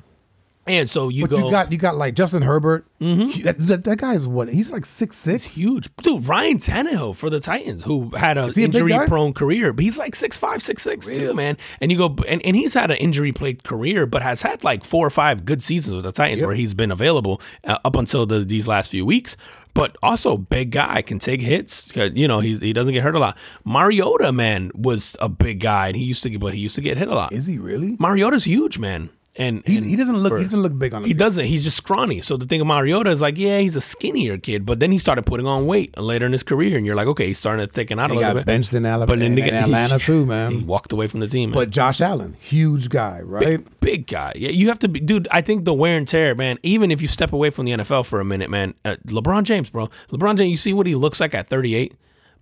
and 0.67 0.89
so 0.89 1.09
you 1.09 1.23
But 1.23 1.29
go 1.31 1.45
you 1.45 1.51
got 1.51 1.71
you 1.71 1.77
got 1.77 1.95
like 1.95 2.13
Justin 2.15 2.41
Herbert. 2.43 2.85
He- 2.99 3.41
That, 3.41 3.57
that, 3.57 3.83
that 3.85 3.97
guy 3.97 4.13
is 4.13 4.27
what? 4.27 4.47
He's 4.49 4.71
like 4.71 4.85
six 4.85 5.17
six. 5.17 5.43
huge, 5.55 5.89
dude. 6.03 6.27
Ryan 6.27 6.57
Tannehill 6.59 7.15
for 7.15 7.31
the 7.31 7.39
Titans, 7.39 7.83
who 7.83 8.09
had 8.15 8.37
a 8.37 8.51
injury 8.55 8.93
prone 9.07 9.33
career, 9.33 9.73
but 9.73 9.83
he's 9.83 9.97
like 9.97 10.13
six 10.13 10.37
five, 10.37 10.61
six 10.61 10.83
six 10.83 11.07
too, 11.07 11.33
man. 11.33 11.57
And 11.79 11.91
you 11.91 11.97
go, 11.97 12.15
and, 12.27 12.45
and 12.45 12.55
he's 12.55 12.75
had 12.75 12.91
an 12.91 12.97
injury 12.97 13.31
plagued 13.31 13.63
career, 13.63 14.05
but 14.05 14.21
has 14.21 14.43
had 14.43 14.63
like 14.63 14.83
four 14.83 15.07
or 15.07 15.09
five 15.09 15.45
good 15.45 15.63
seasons 15.63 15.95
with 15.95 16.03
the 16.05 16.11
Titans 16.11 16.43
where 16.43 16.53
he's 16.53 16.73
been 16.75 16.91
available 16.91 17.41
uh, 17.63 17.79
up 17.83 17.95
until 17.95 18.25
the, 18.27 18.39
these 18.45 18.67
last 18.67 18.91
few 18.91 19.03
weeks. 19.05 19.37
But 19.73 19.95
also, 20.03 20.37
big 20.37 20.71
guy 20.71 21.01
can 21.01 21.19
take 21.19 21.41
hits. 21.41 21.95
Uh, 21.95 22.09
You 22.13 22.27
know, 22.27 22.39
he 22.39 22.57
he 22.57 22.73
doesn't 22.73 22.93
get 22.93 23.03
hurt 23.03 23.15
a 23.15 23.19
lot. 23.19 23.37
Mariota, 23.63 24.31
man, 24.31 24.71
was 24.75 25.15
a 25.19 25.29
big 25.29 25.59
guy, 25.61 25.87
and 25.87 25.95
he 25.95 26.03
used 26.03 26.23
to 26.23 26.29
get, 26.29 26.39
but 26.41 26.53
he 26.53 26.59
used 26.59 26.75
to 26.75 26.81
get 26.81 26.97
hit 26.97 27.07
a 27.07 27.15
lot. 27.15 27.31
Is 27.33 27.45
he 27.45 27.57
really? 27.57 27.95
Mariota's 27.99 28.43
huge, 28.43 28.79
man. 28.79 29.09
And 29.37 29.63
He, 29.65 29.77
and 29.77 29.85
he 29.85 29.95
doesn't 29.95 30.17
look 30.17 30.33
for- 30.33 30.37
he 30.39 30.43
doesn't 30.43 30.61
look 30.61 30.77
big 30.77 30.93
on 30.93 31.03
him. 31.03 31.07
he 31.07 31.13
field. 31.13 31.19
doesn't. 31.19 31.45
He's 31.45 31.63
just 31.63 31.77
scrawny. 31.77 32.19
So 32.21 32.35
the 32.35 32.45
thing 32.45 32.59
of 32.59 32.67
Mariota 32.67 33.09
is 33.11 33.21
like, 33.21 33.37
yeah, 33.37 33.59
he's 33.59 33.77
a 33.77 33.81
skinnier 33.81 34.37
kid, 34.37 34.65
but 34.65 34.81
then 34.81 34.91
he 34.91 34.97
started 34.97 35.25
putting 35.25 35.47
on 35.47 35.67
weight 35.67 35.97
later 35.97 36.25
in 36.25 36.33
his 36.33 36.43
career, 36.43 36.75
and 36.75 36.85
you're 36.85 36.95
like, 36.95 37.07
okay, 37.07 37.27
he's 37.27 37.39
starting 37.39 37.65
to 37.65 37.71
thicken 37.71 37.97
out 37.97 38.09
a 38.11 38.13
He 38.13 38.19
little 38.19 38.33
got 38.33 38.39
bit. 38.41 38.45
benched 38.45 38.73
in 38.73 38.85
Alabama, 38.85 39.17
then 39.17 39.31
in, 39.31 39.37
again, 39.41 39.53
Atlanta 39.63 39.99
he- 39.99 40.03
too, 40.05 40.25
man. 40.25 40.51
He 40.51 40.63
walked 40.65 40.91
away 40.91 41.07
from 41.07 41.21
the 41.21 41.27
team. 41.29 41.51
man. 41.51 41.55
But 41.55 41.69
Josh 41.69 42.01
Allen, 42.01 42.35
huge 42.41 42.89
guy, 42.89 43.21
right? 43.23 43.65
big 43.79 44.05
guy. 44.07 44.33
Yeah, 44.35 44.49
you 44.49 44.67
have 44.67 44.79
to 44.79 44.89
be, 44.89 44.99
dude. 44.99 45.29
I 45.31 45.39
think 45.39 45.63
the 45.63 45.73
wear 45.73 45.97
and 45.97 46.05
tear, 46.07 46.35
man. 46.35 46.57
Even 46.63 46.91
if 46.91 47.01
you 47.01 47.07
step 47.07 47.31
away 47.31 47.51
from 47.51 47.65
the 47.65 47.71
NFL 47.71 48.05
for 48.05 48.19
a 48.19 48.25
minute, 48.25 48.49
man. 48.49 48.73
Uh, 48.83 48.97
LeBron 49.07 49.43
James, 49.43 49.69
bro. 49.69 49.89
LeBron 50.11 50.37
James. 50.37 50.49
You 50.49 50.57
see 50.57 50.73
what 50.73 50.87
he 50.87 50.93
looks 50.95 51.21
like 51.21 51.33
at 51.33 51.47
38, 51.47 51.93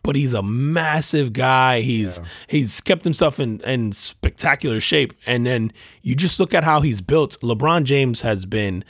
but 0.04 0.16
he's 0.16 0.34
a 0.34 0.42
massive 0.44 1.34
guy. 1.34 1.82
He's 1.82 2.20
he's 2.48 2.82
kept 2.82 3.04
himself 3.04 3.40
in 3.40 3.62
in 3.62 3.92
spectacular 3.94 4.80
shape, 4.80 5.14
and 5.26 5.46
then 5.46 5.72
you 6.02 6.16
just 6.16 6.40
look 6.40 6.54
at 6.54 6.64
how 6.64 6.82
he's 6.82 7.02
built. 7.02 7.40
LeBron 7.42 7.84
James 7.84 8.22
has 8.22 8.46
been. 8.46 8.84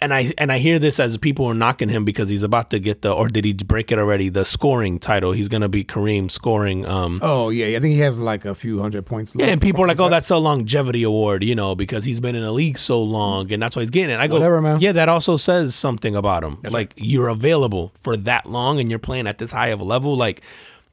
And 0.00 0.14
I 0.14 0.32
and 0.38 0.52
I 0.52 0.58
hear 0.58 0.78
this 0.78 1.00
as 1.00 1.18
people 1.18 1.46
are 1.46 1.54
knocking 1.54 1.88
him 1.88 2.04
because 2.04 2.28
he's 2.28 2.42
about 2.44 2.70
to 2.70 2.78
get 2.78 3.02
the 3.02 3.12
or 3.12 3.28
did 3.28 3.44
he 3.44 3.52
break 3.52 3.90
it 3.90 3.98
already 3.98 4.28
the 4.28 4.44
scoring 4.44 4.98
title 5.00 5.32
he's 5.32 5.48
gonna 5.48 5.68
be 5.68 5.84
Kareem 5.84 6.30
scoring 6.30 6.86
um 6.86 7.18
Oh 7.22 7.50
yeah, 7.50 7.76
I 7.76 7.80
think 7.80 7.94
he 7.94 8.00
has 8.00 8.18
like 8.18 8.44
a 8.44 8.54
few 8.54 8.80
hundred 8.80 9.04
points. 9.04 9.34
yeah, 9.34 9.42
left, 9.46 9.52
and 9.52 9.60
people 9.60 9.82
are 9.84 9.88
like, 9.88 9.96
something 9.96 10.06
"Oh, 10.06 10.10
that's 10.10 10.30
a 10.30 10.36
longevity 10.36 11.02
award," 11.02 11.42
you 11.42 11.54
know, 11.56 11.74
because 11.74 12.04
he's 12.04 12.20
been 12.20 12.36
in 12.36 12.42
the 12.42 12.52
league 12.52 12.78
so 12.78 13.02
long, 13.02 13.52
and 13.52 13.60
that's 13.62 13.74
why 13.74 13.82
he's 13.82 13.90
getting 13.90 14.10
it. 14.14 14.20
I 14.20 14.28
go, 14.28 14.34
Whatever, 14.34 14.60
man. 14.60 14.80
Yeah, 14.80 14.92
that 14.92 15.08
also 15.08 15.36
says 15.36 15.74
something 15.74 16.14
about 16.14 16.44
him. 16.44 16.58
like 16.70 16.92
you're 16.96 17.28
available 17.28 17.92
for 18.00 18.16
that 18.16 18.46
long, 18.46 18.78
and 18.80 18.90
you're 18.90 18.98
playing 19.00 19.26
at 19.26 19.38
this 19.38 19.50
high 19.52 19.68
of 19.68 19.80
a 19.80 19.84
level. 19.84 20.16
Like, 20.16 20.40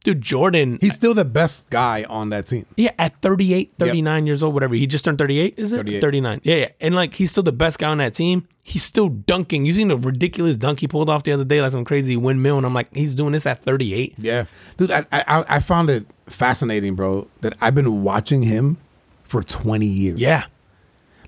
dude, 0.04 0.22
Jordan. 0.22 0.78
He's 0.82 0.96
still 0.96 1.14
the 1.14 1.26
best 1.26 1.70
guy 1.70 2.06
on 2.10 2.30
that 2.30 2.48
team. 2.48 2.66
yeah, 2.76 2.92
at 2.98 3.22
38, 3.22 3.74
39 3.78 4.26
years 4.26 4.44
old, 4.44 4.54
whatever. 4.54 4.76
He 4.76 4.88
just 4.88 5.06
turned 5.06 5.18
38, 5.18 5.56
is 5.58 5.74
it? 5.74 5.78
38. 5.78 6.02
39. 6.02 6.42
Yeah, 6.44 6.56
yeah. 6.56 6.68
And 6.82 6.96
like, 6.96 7.14
he's 7.16 7.32
still 7.32 7.44
the 7.44 7.52
best 7.52 7.80
guy 7.80 7.90
on 7.90 7.98
that 8.00 8.14
team. 8.14 8.48
He's 8.64 8.84
still 8.84 9.10
dunking. 9.10 9.66
You 9.66 9.74
seen 9.74 9.88
the 9.88 9.98
ridiculous 9.98 10.56
dunk 10.58 10.80
he 10.80 10.88
pulled 10.88 11.10
off 11.10 11.24
the 11.24 11.32
other 11.32 11.44
day, 11.46 11.62
like 11.62 11.72
some 11.72 11.86
crazy 11.86 12.16
windmill. 12.16 12.58
And 12.58 12.66
I'm 12.66 12.74
like, 12.74 12.94
he's 12.96 13.16
doing 13.16 13.32
this 13.34 13.46
at 13.46 13.62
38. 13.64 14.16
Yeah, 14.18 14.46
dude, 14.78 14.92
I, 14.92 15.06
I 15.12 15.46
I 15.56 15.60
found 15.60 15.90
it 15.90 16.06
fascinating, 16.28 16.94
bro. 16.96 17.28
That 17.42 17.54
I've 17.62 17.74
been 17.76 18.04
watching 18.04 18.44
him 18.44 18.78
for 19.24 19.42
twenty 19.42 19.88
years. 19.88 20.20
Yeah. 20.20 20.46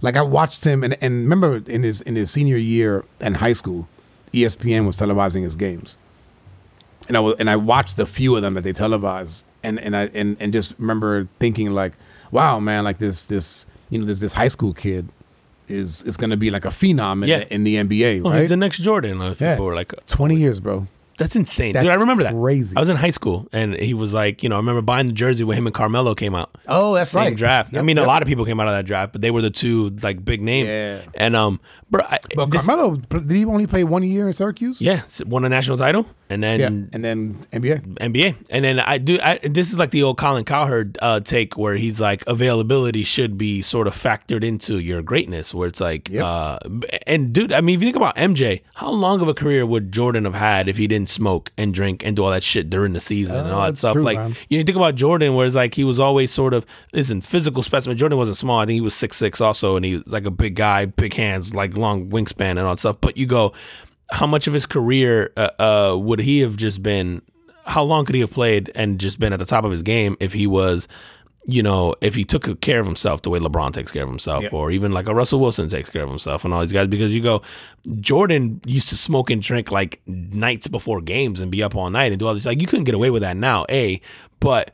Like 0.04 0.16
I 0.16 0.22
watched 0.24 0.64
him, 0.64 0.84
and, 0.84 0.98
and 1.02 1.24
remember 1.24 1.62
in 1.68 1.84
his 1.84 2.02
in 2.02 2.16
his 2.16 2.32
senior 2.32 2.58
year 2.58 3.06
in 3.20 3.36
high 3.36 3.54
school, 3.54 3.88
ESPN 4.34 4.86
was 4.88 4.96
televising 4.98 5.44
his 5.44 5.56
games, 5.56 5.98
and 7.12 7.18
I 7.18 7.20
was 7.20 7.36
and 7.40 7.50
I 7.50 7.58
watched 7.58 8.00
a 8.00 8.06
few 8.06 8.36
of 8.38 8.42
them 8.42 8.54
that 8.54 8.64
they 8.64 8.72
televised, 8.74 9.46
and 9.64 9.78
and 9.80 9.96
I 9.96 10.04
and, 10.14 10.38
and 10.40 10.54
just 10.54 10.74
remember 10.80 11.28
thinking 11.40 11.72
like, 11.74 11.94
wow, 12.32 12.60
man, 12.60 12.86
like 12.86 13.00
this 13.00 13.24
this 13.24 13.66
you 13.90 14.00
know 14.00 14.06
this 14.06 14.20
this 14.20 14.34
high 14.34 14.48
school 14.48 14.74
kid 14.74 15.10
is 15.68 16.04
is 16.04 16.16
going 16.18 16.30
to 16.30 16.38
be 16.38 16.50
like 16.50 16.64
a 16.66 16.70
phenom 16.70 17.24
in, 17.24 17.30
Yeah. 17.30 17.40
the, 17.40 17.54
in 17.54 17.64
the 17.64 17.76
NBA, 17.76 18.22
Oh, 18.26 18.30
right? 18.32 18.40
he's 18.42 18.50
the 18.50 18.58
next 18.58 18.80
Jordan. 18.80 19.20
Like, 19.20 19.40
Yeah. 19.42 19.58
Like, 19.60 19.94
uh, 19.94 19.98
Twenty 20.08 20.36
years, 20.38 20.60
bro. 20.62 20.88
That's 21.22 21.36
insane. 21.36 21.74
That's 21.74 21.84
Dude, 21.86 21.92
I 21.92 21.96
remember 21.96 22.24
that. 22.24 22.34
crazy. 22.34 22.74
I 22.76 22.80
was 22.80 22.90
in 22.90 22.98
high 22.98 23.10
school 23.12 23.48
and 23.54 23.76
he 23.76 23.94
was 23.94 24.14
like, 24.14 24.44
you 24.44 24.50
know, 24.50 24.56
I 24.56 24.60
remember 24.60 24.82
buying 24.82 25.08
the 25.08 25.14
jersey 25.14 25.44
when 25.44 25.58
him 25.58 25.68
and 25.68 25.74
Carmelo 25.74 26.16
came 26.16 26.36
out. 26.36 26.56
Oh, 26.68 26.94
that's 26.94 27.12
Same 27.12 27.24
right. 27.24 27.36
draft. 27.38 27.76
I 27.76 27.82
mean, 27.82 27.98
yep. 27.98 28.06
a 28.06 28.08
lot 28.08 28.22
of 28.22 28.28
people 28.28 28.46
came 28.46 28.60
out 28.60 28.68
of 28.68 28.74
that 28.74 28.86
draft, 28.86 29.14
but 29.14 29.22
they 29.22 29.32
were 29.32 29.42
the 29.42 29.50
two 29.52 29.90
like 30.02 30.24
big 30.26 30.42
names. 30.42 30.68
Yeah. 30.70 31.02
And 31.16 31.36
um, 31.36 31.60
bro, 31.90 32.04
I, 32.04 32.20
But 32.36 32.52
this- 32.52 32.66
Carmelo 32.66 32.96
did 32.96 33.30
he 33.32 33.46
only 33.46 33.68
play 33.68 33.84
one 33.84 34.04
year 34.04 34.28
in 34.28 34.34
Syracuse? 34.34 34.82
yeah, 34.82 35.04
won 35.26 35.46
a 35.46 35.50
national 35.50 35.78
title, 35.78 36.06
and 36.30 36.42
then 36.44 36.60
yeah, 36.60 36.68
and 36.68 37.04
then 37.06 37.40
NBA. 37.54 37.98
NBA. 37.98 38.36
And 38.50 38.64
then 38.66 38.80
I 38.80 38.98
do. 38.98 39.20
I, 39.22 39.38
this 39.44 39.72
is 39.72 39.78
like 39.80 39.92
the 39.92 40.04
old 40.04 40.18
Colin 40.18 40.44
Cowherd 40.46 40.98
uh, 41.02 41.20
take, 41.20 41.58
where 41.58 41.76
he's 41.76 42.00
like, 42.02 42.24
availability 42.28 43.04
should 43.04 43.38
be 43.38 43.62
sort 43.62 43.88
of 43.88 43.94
factored 43.96 44.44
into 44.44 44.80
your 44.80 45.02
greatness. 45.02 45.54
Where 45.54 45.68
it's 45.68 45.80
like, 45.82 46.10
Yep. 46.10 46.24
uh, 46.24 46.60
and 47.08 47.34
dude, 47.34 47.52
I 47.54 47.62
mean, 47.62 47.76
if 47.76 47.82
you 47.82 47.88
think 47.88 47.96
about 47.98 48.16
MJ, 48.16 48.62
how 48.76 48.90
long 48.90 49.22
of 49.22 49.28
a 49.28 49.34
career 49.34 49.66
would 49.66 49.92
Jordan 49.92 50.26
have 50.26 50.34
had 50.34 50.68
if 50.70 50.78
he 50.78 50.88
didn't 50.88 51.10
smoke 51.12 51.52
and 51.58 51.74
drink 51.74 52.04
and 52.06 52.16
do 52.16 52.24
all 52.24 52.32
that 52.32 52.44
shit 52.44 52.70
during 52.70 52.94
the 52.94 53.00
season 53.00 53.36
and 53.36 53.50
Uh, 53.50 53.56
all 53.56 53.62
that 53.64 53.78
stuff? 53.78 53.94
true, 53.94 54.04
like, 54.04 54.18
man. 54.18 54.30
you, 54.50 54.58
know, 54.58 54.60
you 54.60 54.64
think 54.64 54.78
about 54.78 54.96
Jordan, 54.96 55.36
where 55.36 55.46
it's 55.46 55.56
like 55.56 55.76
he 55.76 55.84
was 55.84 56.00
always 56.00 56.32
sort 56.32 56.54
of 56.54 56.66
listen, 56.94 57.22
physical 57.22 57.62
specimen. 57.64 57.98
Jordan 57.98 58.18
wasn't 58.18 58.38
small. 58.38 58.60
I 58.60 58.66
think 58.66 58.76
he 58.76 58.82
was 58.82 58.96
six 58.96 59.18
six 59.18 59.40
also, 59.42 59.76
and 59.76 59.86
he 59.86 59.96
was 59.98 60.08
like 60.08 60.26
a 60.26 60.32
big 60.32 60.56
guy, 60.56 60.86
big 60.86 61.14
hands, 61.14 61.54
like 61.54 61.76
long 61.78 62.10
wingspan 62.10 62.52
and 62.52 62.60
all 62.60 62.74
that 62.76 62.80
stuff. 62.80 62.98
But 63.02 63.18
you 63.18 63.26
go, 63.26 63.54
how 64.12 64.28
much 64.28 64.48
of 64.48 64.54
his 64.54 64.66
career 64.66 65.32
uh, 65.38 65.50
uh, 65.60 65.98
would 65.98 66.20
he 66.20 66.40
have 66.40 66.58
just 66.58 66.82
been? 66.82 67.22
How 67.66 67.84
long 67.84 68.06
could 68.06 68.16
he 68.16 68.22
have 68.22 68.32
played 68.32 68.72
and 68.74 69.00
just 69.00 69.20
been 69.20 69.34
at 69.34 69.40
the 69.40 69.46
top 69.46 69.64
of 69.64 69.72
his 69.72 69.84
game 69.84 70.18
if 70.20 70.34
he 70.34 70.48
was, 70.48 70.88
you 71.46 71.64
know, 71.64 71.96
if 72.02 72.14
he 72.16 72.24
took 72.24 72.62
care 72.62 72.80
of 72.80 72.86
himself 72.86 73.24
the 73.24 73.30
way 73.30 73.40
LeBron 73.40 73.74
takes 73.74 73.92
care 73.92 74.04
of 74.04 74.10
himself, 74.10 74.44
or 74.54 74.72
even 74.72 74.92
like 74.92 75.08
a 75.08 75.14
Russell 75.14 75.40
Wilson 75.40 75.70
takes 75.70 75.90
care 75.90 76.04
of 76.04 76.10
himself 76.10 76.46
and 76.46 76.54
all 76.54 76.62
these 76.62 76.74
guys? 76.74 76.88
Because 76.88 77.14
you 77.16 77.22
go, 77.22 77.42
Jordan 78.00 78.62
used 78.66 78.90
to 78.90 78.96
smoke 78.96 79.30
and 79.30 79.42
drink 79.42 79.72
like 79.72 80.02
nights 80.06 80.68
before 80.68 81.02
games 81.02 81.40
and 81.40 81.52
be 81.52 81.64
up 81.64 81.76
all 81.76 81.90
night 81.90 82.12
and 82.12 82.20
do 82.20 82.28
all 82.28 82.34
this. 82.34 82.46
Like 82.46 82.62
you 82.62 82.68
couldn't 82.68 82.86
get 82.86 82.96
away 82.96 83.10
with 83.10 83.24
that 83.24 83.38
now, 83.38 83.66
a. 83.70 84.02
But 84.40 84.72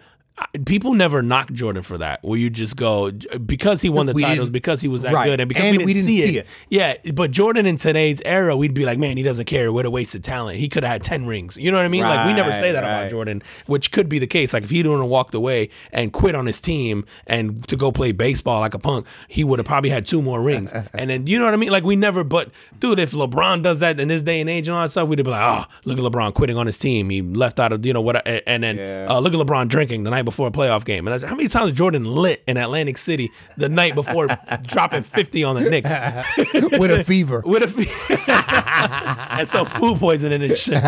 people 0.66 0.94
never 0.94 1.22
knock 1.22 1.52
Jordan 1.52 1.84
for 1.84 1.98
that. 1.98 2.24
Where 2.24 2.38
you 2.38 2.50
just 2.50 2.76
go 2.76 3.12
because 3.12 3.82
he 3.82 3.90
won 3.90 4.06
the 4.06 4.14
We 4.14 4.22
titles, 4.22 4.50
because 4.50 4.82
he 4.82 4.88
was 4.88 5.02
that 5.04 5.14
right. 5.14 5.26
good, 5.26 5.40
and 5.40 5.50
because 5.50 5.64
And 5.64 5.78
we, 5.86 5.94
didn't 5.94 6.08
see, 6.08 6.24
it. 6.24 6.36
it. 6.36 6.48
Yeah, 6.70 6.96
but 7.14 7.32
Jordan 7.32 7.66
in 7.66 7.76
today's 7.78 8.22
era, 8.26 8.56
we'd 8.56 8.74
be 8.74 8.86
like, 8.86 8.98
man, 9.00 9.18
he 9.18 9.24
doesn't 9.24 9.46
care. 9.46 9.72
What 9.72 9.86
a 9.86 9.90
waste 9.92 10.16
of 10.16 10.22
talent. 10.22 10.60
He 10.60 10.70
could 10.70 10.84
have 10.84 10.92
had 10.92 11.04
ten 11.04 11.26
rings. 11.26 11.58
You 11.58 11.72
know 11.72 11.78
what 11.78 11.86
I 11.86 11.90
mean? 11.90 12.04
like 12.04 12.26
we 12.28 12.34
never 12.34 12.54
say 12.54 12.68
Right, 12.68 12.72
that 12.74 12.84
about. 12.84 13.10
Jordan, 13.10 13.42
which 13.66 13.92
could 13.92 14.10
be 14.10 14.20
the 14.20 14.28
case. 14.28 14.54
Like 14.54 14.64
if 14.64 14.70
he 14.70 14.84
didn't 14.84 15.08
walked 15.10 15.34
away 15.36 15.70
and 15.92 16.12
quit 16.14 16.36
on 16.36 16.46
his 16.46 16.60
team 16.62 17.06
and 17.28 17.68
to 17.68 17.76
go 17.76 17.92
play 17.92 18.12
baseball 18.12 18.60
like 18.60 18.74
a 18.74 18.80
punk, 18.80 19.06
he 19.28 19.44
would 19.44 19.60
have 19.60 19.66
probably 19.66 19.90
had 19.90 20.06
two 20.06 20.22
more 20.22 20.42
rings. 20.42 20.72
and 20.94 21.10
then 21.10 21.28
you 21.28 21.40
know 21.40 21.46
what 21.46 21.54
I 21.54 21.58
mean? 21.58 21.70
Like 21.72 21.84
we 21.84 21.96
never. 21.96 22.24
But 22.24 22.52
dude, 22.80 23.00
if 23.00 23.12
LeBron 23.12 23.64
does 23.64 23.80
that 23.80 24.00
in 24.00 24.08
this 24.08 24.24
day 24.24 24.40
and 24.42 24.50
age 24.50 24.68
and 24.68 24.76
all 24.76 24.84
that 24.84 24.90
stuff, 24.92 25.08
we'd 25.08 25.18
be 25.18 25.24
like, 25.24 25.42
oh, 25.42 25.72
look 25.86 25.98
at 25.98 26.04
LeBron 26.04 26.34
quitting 26.34 26.58
on 26.58 26.66
his 26.68 26.78
team. 26.78 27.10
He 27.10 27.22
left 27.22 27.60
out 27.60 27.72
of 27.74 27.86
you 27.86 27.94
know 27.94 28.02
what? 28.02 28.26
And 28.28 28.64
then 28.64 28.78
Yeah. 28.78 29.08
uh, 29.10 29.20
look 29.20 29.34
at 29.34 29.40
LeBron 29.40 29.68
drinking 29.68 30.04
the 30.04 30.10
night 30.12 30.26
before 30.28 30.50
a 30.50 30.52
playoff 30.52 30.84
game. 30.84 31.08
And 31.08 31.14
that's, 31.14 31.24
how 31.24 31.34
many 31.34 31.48
times 31.48 31.72
Jordan 31.72 32.04
lit 32.04 32.44
in 32.48 32.58
Atlantic 32.58 32.98
City 32.98 33.32
the 33.56 33.70
night 33.70 33.96
before 33.96 34.28
dropping 34.64 35.04
fifty 35.04 35.46
on 35.46 35.56
the 35.56 35.70
Knicks? 35.70 35.90
with 36.78 36.92
a 36.92 37.06
fever. 37.06 37.42
with 37.46 37.64
a 37.64 37.68
fever. 37.70 38.34
and 39.40 39.48
some 39.48 39.66
food 39.66 40.00
poisoning 40.00 40.44
and 40.44 40.58
shit. 40.58 40.84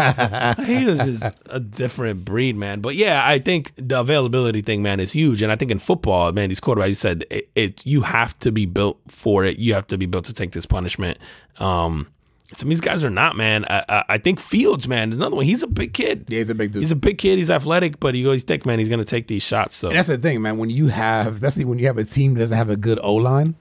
he 0.65 0.85
was 0.85 0.99
just 0.99 1.23
a 1.45 1.61
different 1.61 2.25
breed, 2.25 2.57
man. 2.57 2.81
But 2.81 2.95
yeah, 2.95 3.23
I 3.25 3.39
think 3.39 3.71
the 3.77 4.01
availability 4.01 4.61
thing, 4.61 4.83
man, 4.83 4.99
is 4.99 5.13
huge. 5.13 5.41
And 5.41 5.53
I 5.53 5.55
think 5.55 5.71
in 5.71 5.79
football, 5.79 6.33
man, 6.33 6.49
these 6.49 6.59
quarterbacks, 6.59 6.89
you 6.89 6.95
said 6.95 7.25
it, 7.29 7.49
it. 7.55 7.85
You 7.85 8.01
have 8.01 8.37
to 8.39 8.51
be 8.51 8.65
built 8.65 8.99
for 9.07 9.45
it. 9.45 9.57
You 9.57 9.73
have 9.73 9.87
to 9.87 9.97
be 9.97 10.05
built 10.05 10.25
to 10.25 10.33
take 10.33 10.51
this 10.51 10.65
punishment. 10.65 11.17
Um, 11.59 12.07
some 12.53 12.67
of 12.67 12.69
these 12.69 12.81
guys 12.81 13.03
are 13.03 13.09
not, 13.09 13.35
man. 13.35 13.65
I, 13.69 13.83
I, 13.87 14.03
I 14.09 14.17
think 14.17 14.39
Fields, 14.39 14.87
man, 14.87 15.11
is 15.11 15.17
another 15.17 15.35
one. 15.35 15.45
He's 15.45 15.61
a 15.61 15.67
big 15.67 15.93
kid. 15.93 16.25
Yeah, 16.27 16.39
he's 16.39 16.49
a 16.49 16.55
big 16.55 16.71
dude. 16.71 16.81
He's 16.81 16.91
a 16.91 16.95
big 16.95 17.17
kid. 17.19 17.37
He's 17.37 17.51
athletic, 17.51 17.99
but 17.99 18.15
he 18.15 18.23
goes 18.23 18.43
thick, 18.43 18.65
man. 18.65 18.79
He's 18.79 18.89
gonna 18.89 19.05
take 19.05 19.27
these 19.27 19.43
shots. 19.43 19.75
So 19.75 19.89
And 19.89 19.97
that's 19.97 20.07
the 20.07 20.17
thing, 20.17 20.41
man. 20.41 20.57
When 20.57 20.69
you 20.69 20.87
have, 20.87 21.35
especially 21.35 21.65
when 21.65 21.77
you 21.79 21.85
have 21.87 21.97
a 21.97 22.03
team 22.03 22.33
that 22.33 22.39
doesn't 22.39 22.57
have 22.57 22.69
a 22.69 22.75
good 22.77 22.99
O 23.03 23.15
line, 23.15 23.55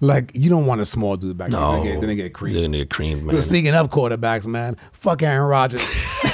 like 0.00 0.32
you 0.34 0.50
don't 0.50 0.66
want 0.66 0.80
a 0.80 0.86
small 0.86 1.16
dude 1.16 1.38
back 1.38 1.50
there. 1.50 1.60
No, 1.60 1.82
get, 1.82 2.00
gonna 2.00 2.14
get 2.14 2.34
creamed. 2.34 2.56
They're 2.56 2.64
gonna 2.64 2.78
get 2.78 2.90
creamed, 2.90 3.24
But 3.24 3.34
man. 3.34 3.42
speaking 3.42 3.74
of 3.74 3.88
quarterbacks, 3.90 4.46
man, 4.46 4.76
fuck 4.92 5.22
Aaron 5.22 5.48
Rodgers. 5.48 5.82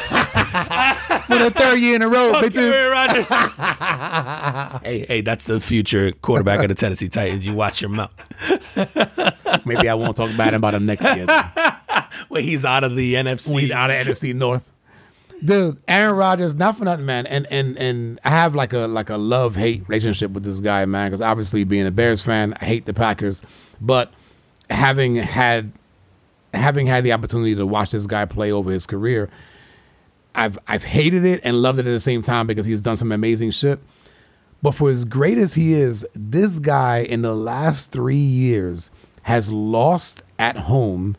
For 1.28 1.38
the 1.38 1.50
third 1.50 1.78
year 1.78 1.96
in 1.96 2.02
a 2.02 2.08
row, 2.08 2.34
Okay, 2.36 2.48
bitches. 2.48 2.72
Aaron 2.72 3.24
hey, 4.82 5.06
hey, 5.06 5.20
that's 5.20 5.44
the 5.44 5.60
future 5.60 6.12
quarterback 6.12 6.60
of 6.62 6.68
the 6.68 6.74
Tennessee 6.74 7.08
Titans. 7.08 7.46
You 7.46 7.54
watch 7.54 7.80
your 7.80 7.90
mouth. 7.90 8.12
Maybe 9.64 9.88
I 9.88 9.94
won't 9.94 10.16
talk 10.16 10.36
bad 10.36 10.54
about 10.54 10.74
him 10.74 10.86
next 10.86 11.02
year. 11.02 11.26
Wait, 12.30 12.44
he's 12.44 12.64
out 12.64 12.84
of 12.84 12.96
the 12.96 13.14
NFC. 13.14 13.52
When 13.52 13.62
he's 13.62 13.72
out 13.72 13.90
of 13.90 13.96
NFC 13.96 14.34
North. 14.34 14.70
Dude, 15.44 15.76
Aaron 15.86 16.16
Rodgers, 16.16 16.56
not 16.56 16.76
for 16.76 16.84
nothing, 16.84 17.06
man. 17.06 17.26
And 17.26 17.46
and 17.50 17.78
and 17.78 18.18
I 18.24 18.30
have 18.30 18.56
like 18.56 18.72
a 18.72 18.88
like 18.88 19.08
a 19.08 19.16
love 19.16 19.54
hate 19.54 19.88
relationship 19.88 20.32
with 20.32 20.42
this 20.42 20.58
guy, 20.58 20.84
man. 20.86 21.10
Because 21.10 21.20
obviously, 21.20 21.62
being 21.64 21.86
a 21.86 21.92
Bears 21.92 22.22
fan, 22.22 22.54
I 22.60 22.64
hate 22.64 22.86
the 22.86 22.94
Packers, 22.94 23.42
but 23.80 24.12
having 24.68 25.14
had 25.16 25.70
having 26.54 26.86
had 26.86 27.04
the 27.04 27.12
opportunity 27.12 27.54
to 27.54 27.66
watch 27.66 27.92
this 27.92 28.06
guy 28.06 28.24
play 28.24 28.50
over 28.50 28.72
his 28.72 28.84
career, 28.86 29.28
I've 30.39 30.59
I've 30.68 30.84
hated 30.84 31.24
it 31.24 31.41
and 31.45 31.61
loved 31.61 31.78
it 31.78 31.86
at 31.86 31.91
the 31.91 32.01
same 32.01 32.22
time 32.22 32.47
because 32.47 32.64
he's 32.64 32.80
done 32.80 32.97
some 32.97 33.12
amazing 33.12 33.51
shit. 33.51 33.78
But 34.62 34.72
for 34.72 34.89
as 34.91 35.05
great 35.05 35.39
as 35.39 35.55
he 35.55 35.74
is, 35.74 36.07
this 36.14 36.59
guy 36.59 36.99
in 36.99 37.22
the 37.22 37.34
last 37.34 37.93
three 37.93 38.16
years 38.16 38.91
has 39.22 39.53
lost 39.53 40.22
at 40.39 40.57
home 40.57 41.16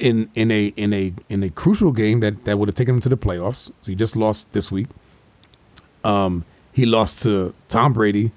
in 0.00 0.30
in 0.34 0.50
a 0.50 0.66
in 0.76 0.92
a 0.92 1.12
in 1.28 1.42
a 1.42 1.50
crucial 1.50 1.92
game 1.92 2.20
that 2.20 2.44
that 2.44 2.58
would 2.58 2.68
have 2.68 2.74
taken 2.74 2.94
him 2.94 3.00
to 3.02 3.08
the 3.08 3.16
playoffs. 3.16 3.66
So 3.82 3.90
he 3.90 3.94
just 3.94 4.16
lost 4.16 4.50
this 4.52 4.70
week. 4.72 4.86
Um, 6.04 6.44
he 6.72 6.86
lost 6.86 7.20
to 7.22 7.54
Tom 7.68 7.92
Brady 7.92 8.32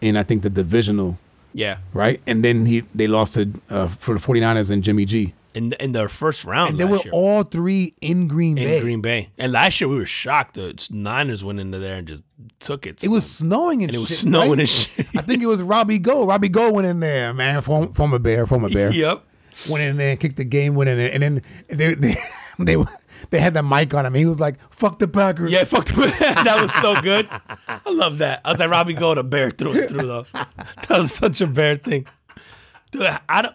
in 0.00 0.16
I 0.16 0.22
think 0.22 0.42
the 0.42 0.50
divisional, 0.50 1.18
Yeah. 1.52 1.78
right? 1.92 2.20
And 2.26 2.44
then 2.44 2.66
he 2.66 2.84
they 2.94 3.06
lost 3.06 3.34
to 3.34 3.50
uh, 3.68 3.88
for 3.88 4.14
the 4.14 4.20
49ers 4.20 4.70
and 4.70 4.82
Jimmy 4.82 5.04
G. 5.04 5.34
In 5.54 5.72
in 5.74 5.92
their 5.92 6.08
first 6.08 6.44
round 6.44 6.70
And 6.70 6.80
they 6.80 6.84
were 6.84 6.98
year. 7.04 7.12
all 7.12 7.42
three 7.42 7.94
in 8.00 8.26
Green 8.26 8.56
in 8.56 8.64
Bay. 8.64 8.80
Green 8.80 9.00
Bay. 9.02 9.28
And 9.36 9.52
last 9.52 9.80
year 9.80 9.88
we 9.88 9.96
were 9.96 10.06
shocked. 10.06 10.54
The 10.54 10.88
Niners 10.90 11.44
went 11.44 11.60
into 11.60 11.78
there 11.78 11.96
and 11.96 12.08
just 12.08 12.22
took 12.58 12.86
it. 12.86 12.98
to 12.98 13.06
It 13.06 13.10
was 13.10 13.30
snowing 13.30 13.82
and, 13.82 13.90
and 13.90 13.96
it 13.96 14.00
was 14.00 14.18
snowing 14.18 14.50
right? 14.50 14.58
and 14.60 14.68
shit. 14.68 15.06
I 15.16 15.20
think 15.22 15.42
it 15.42 15.46
was 15.46 15.60
Robbie 15.62 15.98
Gould. 15.98 16.28
Robbie 16.28 16.48
Gould 16.48 16.74
went 16.74 16.86
in 16.86 17.00
there, 17.00 17.34
man. 17.34 17.60
Form, 17.62 17.92
former 17.92 18.18
Bear, 18.18 18.46
former 18.46 18.68
Bear. 18.70 18.90
Yep. 18.94 19.24
Went 19.68 19.84
in 19.84 19.96
there 19.98 20.12
and 20.12 20.18
kicked 20.20 20.36
the 20.36 20.44
game 20.44 20.74
winning, 20.74 20.98
and 20.98 21.22
then 21.22 21.42
they 21.68 21.94
they 21.94 22.16
they, 22.58 22.76
they 23.30 23.38
had 23.38 23.52
the 23.52 23.62
mic 23.62 23.92
on 23.92 24.06
him. 24.06 24.14
He 24.14 24.24
was 24.24 24.40
like, 24.40 24.56
"Fuck 24.72 24.98
the 24.98 25.06
Packers." 25.06 25.52
Yeah, 25.52 25.64
fuck 25.64 25.84
the 25.84 25.92
that 26.44 26.58
was 26.60 26.72
so 26.76 26.98
good. 27.02 27.28
I 27.68 27.90
love 27.90 28.18
that. 28.18 28.40
I 28.46 28.50
was 28.52 28.58
like, 28.58 28.70
Robbie 28.70 28.94
Gould 28.94 29.18
to 29.18 29.22
bear 29.22 29.50
through 29.50 29.72
and 29.78 29.88
through 29.90 30.06
though. 30.06 30.26
That 30.32 30.88
was 30.88 31.12
such 31.12 31.42
a 31.42 31.46
bear 31.46 31.76
thing. 31.76 32.06
Dude, 32.90 33.02
I 33.28 33.42
don't 33.42 33.54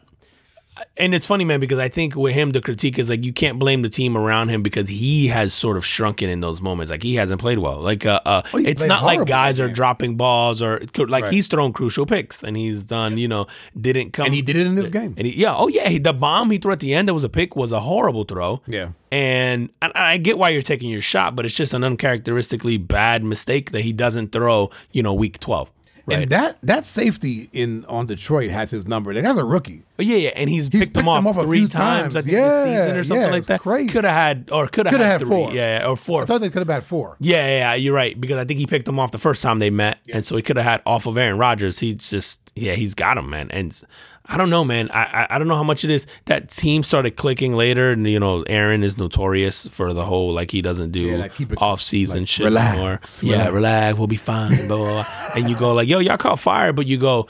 and 0.98 1.14
it's 1.16 1.26
funny, 1.26 1.46
man, 1.46 1.60
because 1.60 1.80
I 1.80 1.90
think 1.90 2.16
with 2.16 2.34
him 2.34 2.52
the 2.52 2.62
critique 2.62 2.98
is 3.00 3.10
like 3.10 3.24
you 3.24 3.34
can't 3.34 3.60
blame 3.60 3.82
the 3.82 3.90
team 3.90 4.16
around 4.18 4.50
him 4.50 4.64
because 4.64 4.90
he 4.90 5.28
has 5.28 5.54
sort 5.54 5.78
of 5.78 5.86
shrunken 5.86 6.30
in 6.30 6.40
those 6.42 6.62
moments. 6.62 6.92
Like 6.92 7.04
he 7.04 7.16
hasn't 7.16 7.40
played 7.42 7.60
well. 7.60 7.80
Like 7.80 8.06
uh, 8.06 8.20
uh 8.26 8.42
Oh, 8.54 8.58
it's 8.58 8.84
not 8.84 9.04
like 9.04 9.26
guys 9.26 9.60
are 9.60 9.70
dropping 9.70 10.16
balls 10.18 10.62
or 10.62 10.82
like 10.98 11.24
Right. 11.26 11.34
he's 11.34 11.48
thrown 11.48 11.74
crucial 11.74 12.06
picks 12.06 12.44
and 12.44 12.56
he's 12.58 12.84
done, 12.84 13.18
you 13.18 13.28
know, 13.28 13.48
didn't 13.80 14.12
come 14.14 14.26
and 14.26 14.34
he 14.36 14.42
did 14.42 14.56
it 14.56 14.66
in 14.68 14.76
this 14.76 14.90
game. 14.90 15.14
and 15.18 15.28
he, 15.28 15.34
yeah, 15.40 15.56
oh 15.56 15.68
yeah, 15.68 15.90
he, 15.90 16.00
the 16.00 16.14
bomb 16.14 16.50
he 16.52 16.58
threw 16.58 16.72
at 16.72 16.80
the 16.80 16.94
end 16.94 17.08
that 17.08 17.14
was 17.14 17.24
a 17.24 17.30
pick 17.30 17.56
was 17.56 17.72
a 17.72 17.80
horrible 17.82 18.24
throw. 18.24 18.62
Yeah. 18.68 18.90
and 19.12 19.70
I, 19.82 19.92
I 19.96 20.18
get 20.18 20.38
why 20.38 20.50
you're 20.50 20.62
taking 20.62 20.90
your 20.90 21.02
shot, 21.02 21.36
but 21.36 21.46
it's 21.46 21.56
just 21.56 21.74
an 21.74 21.84
uncharacteristically 21.84 22.78
bad 22.78 23.24
mistake 23.24 23.72
that 23.72 23.82
he 23.82 23.94
doesn't 23.94 24.32
throw. 24.32 24.70
You 24.92 25.04
know, 25.04 25.14
week 25.14 25.40
twelve. 25.40 25.72
Right. 26.08 26.20
And 26.24 26.32
that 26.32 26.58
that 26.64 26.86
safety 26.86 27.50
in 27.52 27.84
on 27.86 28.06
Detroit 28.06 28.50
has 28.50 28.72
his 28.72 28.88
number. 28.88 29.14
That 29.14 29.24
guy's 29.24 29.36
a 29.38 29.44
rookie. 29.44 29.84
But 29.98 30.06
yeah, 30.06 30.16
yeah, 30.18 30.30
and 30.36 30.50
he's, 30.50 30.68
He's 30.68 30.80
picked 30.80 30.94
picked 30.94 31.06
off 31.06 31.18
them 31.24 31.28
off 31.28 31.44
three 31.44 31.68
times, 31.68 32.14
times. 32.14 32.16
I 32.16 32.22
think, 32.22 32.34
Yeah, 32.34 32.64
this 32.64 32.80
season 32.80 32.98
or 32.98 33.04
something 33.04 33.22
yeah, 33.26 33.32
like 33.32 33.46
that. 33.48 33.60
crazy. 33.60 33.90
Could 33.90 34.04
have 34.06 34.14
had, 34.16 34.50
or 34.52 34.68
could 34.68 34.86
have 34.86 34.96
had, 34.96 35.06
had 35.06 35.20
three, 35.22 35.30
four. 35.30 35.52
yeah, 35.52 35.80
yeah, 35.80 35.88
or 35.88 35.98
four. 35.98 36.22
I 36.24 36.26
thought 36.26 36.40
they 36.40 36.50
could 36.50 36.60
have 36.66 36.70
had 36.70 36.86
four. 36.86 37.18
Yeah, 37.20 37.46
yeah, 37.46 37.58
yeah, 37.58 37.74
you're 37.74 37.94
right 37.96 38.20
because 38.20 38.38
I 38.38 38.46
think 38.46 38.60
he 38.60 38.66
picked 38.68 38.88
him 38.88 39.00
off 39.00 39.12
the 39.12 39.18
first 39.18 39.42
time 39.42 39.60
they 39.60 39.70
met, 39.70 39.98
and 40.14 40.26
so 40.26 40.38
he 40.38 40.42
could 40.42 40.56
have 40.56 40.66
had 40.66 40.82
off 40.86 41.08
of 41.08 41.18
Aaron 41.18 41.38
Rodgers. 41.38 41.80
He's 41.80 42.10
just, 42.10 42.54
yeah, 42.56 42.74
he's 42.76 42.94
got 42.94 43.18
him, 43.18 43.30
man. 43.30 43.52
And 43.52 43.78
I 44.30 44.36
don't 44.38 44.50
know, 44.50 44.64
man. 44.66 44.90
I, 44.92 45.04
I 45.04 45.28
I 45.32 45.38
don't 45.40 45.48
know 45.48 45.56
how 45.56 45.64
much 45.64 45.84
it 45.86 45.90
is. 45.90 46.06
That 46.26 46.50
team 46.50 46.84
started 46.84 47.12
clicking 47.16 47.54
later, 47.56 47.92
and 47.92 48.06
you 48.10 48.20
know, 48.20 48.44
Aaron 48.44 48.84
is 48.84 48.98
notorious 48.98 49.66
for 49.68 49.94
the 49.94 50.04
whole 50.04 50.34
like 50.34 50.52
he 50.52 50.62
doesn't 50.62 50.92
do 50.92 51.00
Yeah, 51.02 51.18
like, 51.18 51.40
it- 51.40 51.62
off 51.62 51.82
season 51.82 52.20
like, 52.22 52.28
shit 52.28 52.44
relax, 52.46 52.72
anymore. 52.74 52.90
relax. 52.90 53.24
Yeah, 53.24 53.48
relax, 53.50 53.98
we'll 53.98 54.08
be 54.08 54.18
fine. 54.18 54.68
Blah, 54.68 54.78
blah, 54.78 54.86
blah. 55.04 55.06
and 55.36 55.50
you 55.50 55.56
go 55.58 55.74
like, 55.74 55.88
yo, 55.88 56.00
y'all 56.00 56.18
caught 56.18 56.40
fire, 56.40 56.74
but 56.74 56.88
you 56.88 56.98
go 56.98 57.28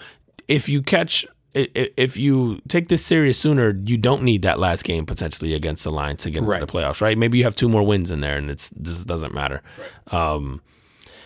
if 0.48 0.68
you 0.68 0.82
catch. 0.82 1.26
If 1.54 2.18
you 2.18 2.62
take 2.68 2.88
this 2.88 3.04
serious 3.04 3.40
sooner, 3.40 3.76
you 3.84 3.98
don't 3.98 4.22
need 4.22 4.44
that 4.44 4.60
last 4.60 4.84
game 4.84 5.08
potentially 5.08 5.56
against 5.56 5.84
the 5.86 5.92
Lions 5.92 6.22
to 6.22 6.30
get 6.30 6.40
into 6.40 6.52
Right. 6.52 6.60
the 6.60 6.68
playoffs, 6.68 7.02
right? 7.02 7.18
Maybe 7.18 7.40
you 7.40 7.46
have 7.46 7.56
two 7.56 7.68
more 7.68 7.82
wins 7.82 8.12
in 8.12 8.20
there, 8.22 8.38
and 8.38 8.52
it's 8.52 8.70
this 8.76 9.04
doesn't 9.04 9.34
matter. 9.34 9.64
Um, 10.12 10.62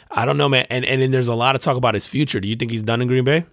I 0.09 0.23
don't 0.23 0.37
know, 0.37 0.47
man. 0.47 0.67
And 0.69 0.85
and 0.85 1.01
then 1.01 1.11
there's 1.11 1.27
a 1.27 1.35
lot 1.35 1.55
of 1.55 1.61
talk 1.61 1.75
about 1.75 1.95
his 1.95 2.07
future. 2.07 2.39
Do 2.39 2.47
you 2.47 2.55
think 2.55 2.71
he's 2.71 2.83
done 2.83 3.01
in 3.01 3.09
Green 3.09 3.25
Bay? 3.25 3.45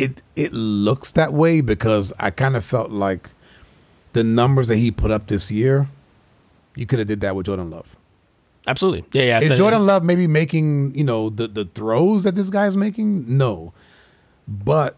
It 0.00 0.22
it 0.36 0.52
looks 0.52 1.12
that 1.12 1.32
way 1.32 1.60
because 1.60 2.12
I 2.18 2.30
kind 2.30 2.56
of 2.56 2.64
felt 2.64 2.90
like 2.90 3.30
the 4.12 4.24
numbers 4.24 4.68
that 4.68 4.76
he 4.76 4.90
put 4.90 5.10
up 5.10 5.26
this 5.26 5.50
year, 5.50 5.88
you 6.74 6.86
could 6.86 6.98
have 6.98 7.08
did 7.08 7.20
that 7.20 7.36
with 7.36 7.46
Jordan 7.46 7.70
Love. 7.70 7.96
Absolutely. 8.66 9.04
Yeah, 9.12 9.40
yeah. 9.40 9.52
Is 9.52 9.58
Jordan 9.58 9.86
Love 9.86 10.04
maybe 10.04 10.26
making 10.26 10.94
you 10.94 11.04
know 11.04 11.30
the 11.30 11.48
the 11.48 11.64
throws 11.64 12.24
that 12.24 12.34
this 12.34 12.50
guy's 12.50 12.76
making? 12.76 13.36
No, 13.36 13.72
but 14.46 14.96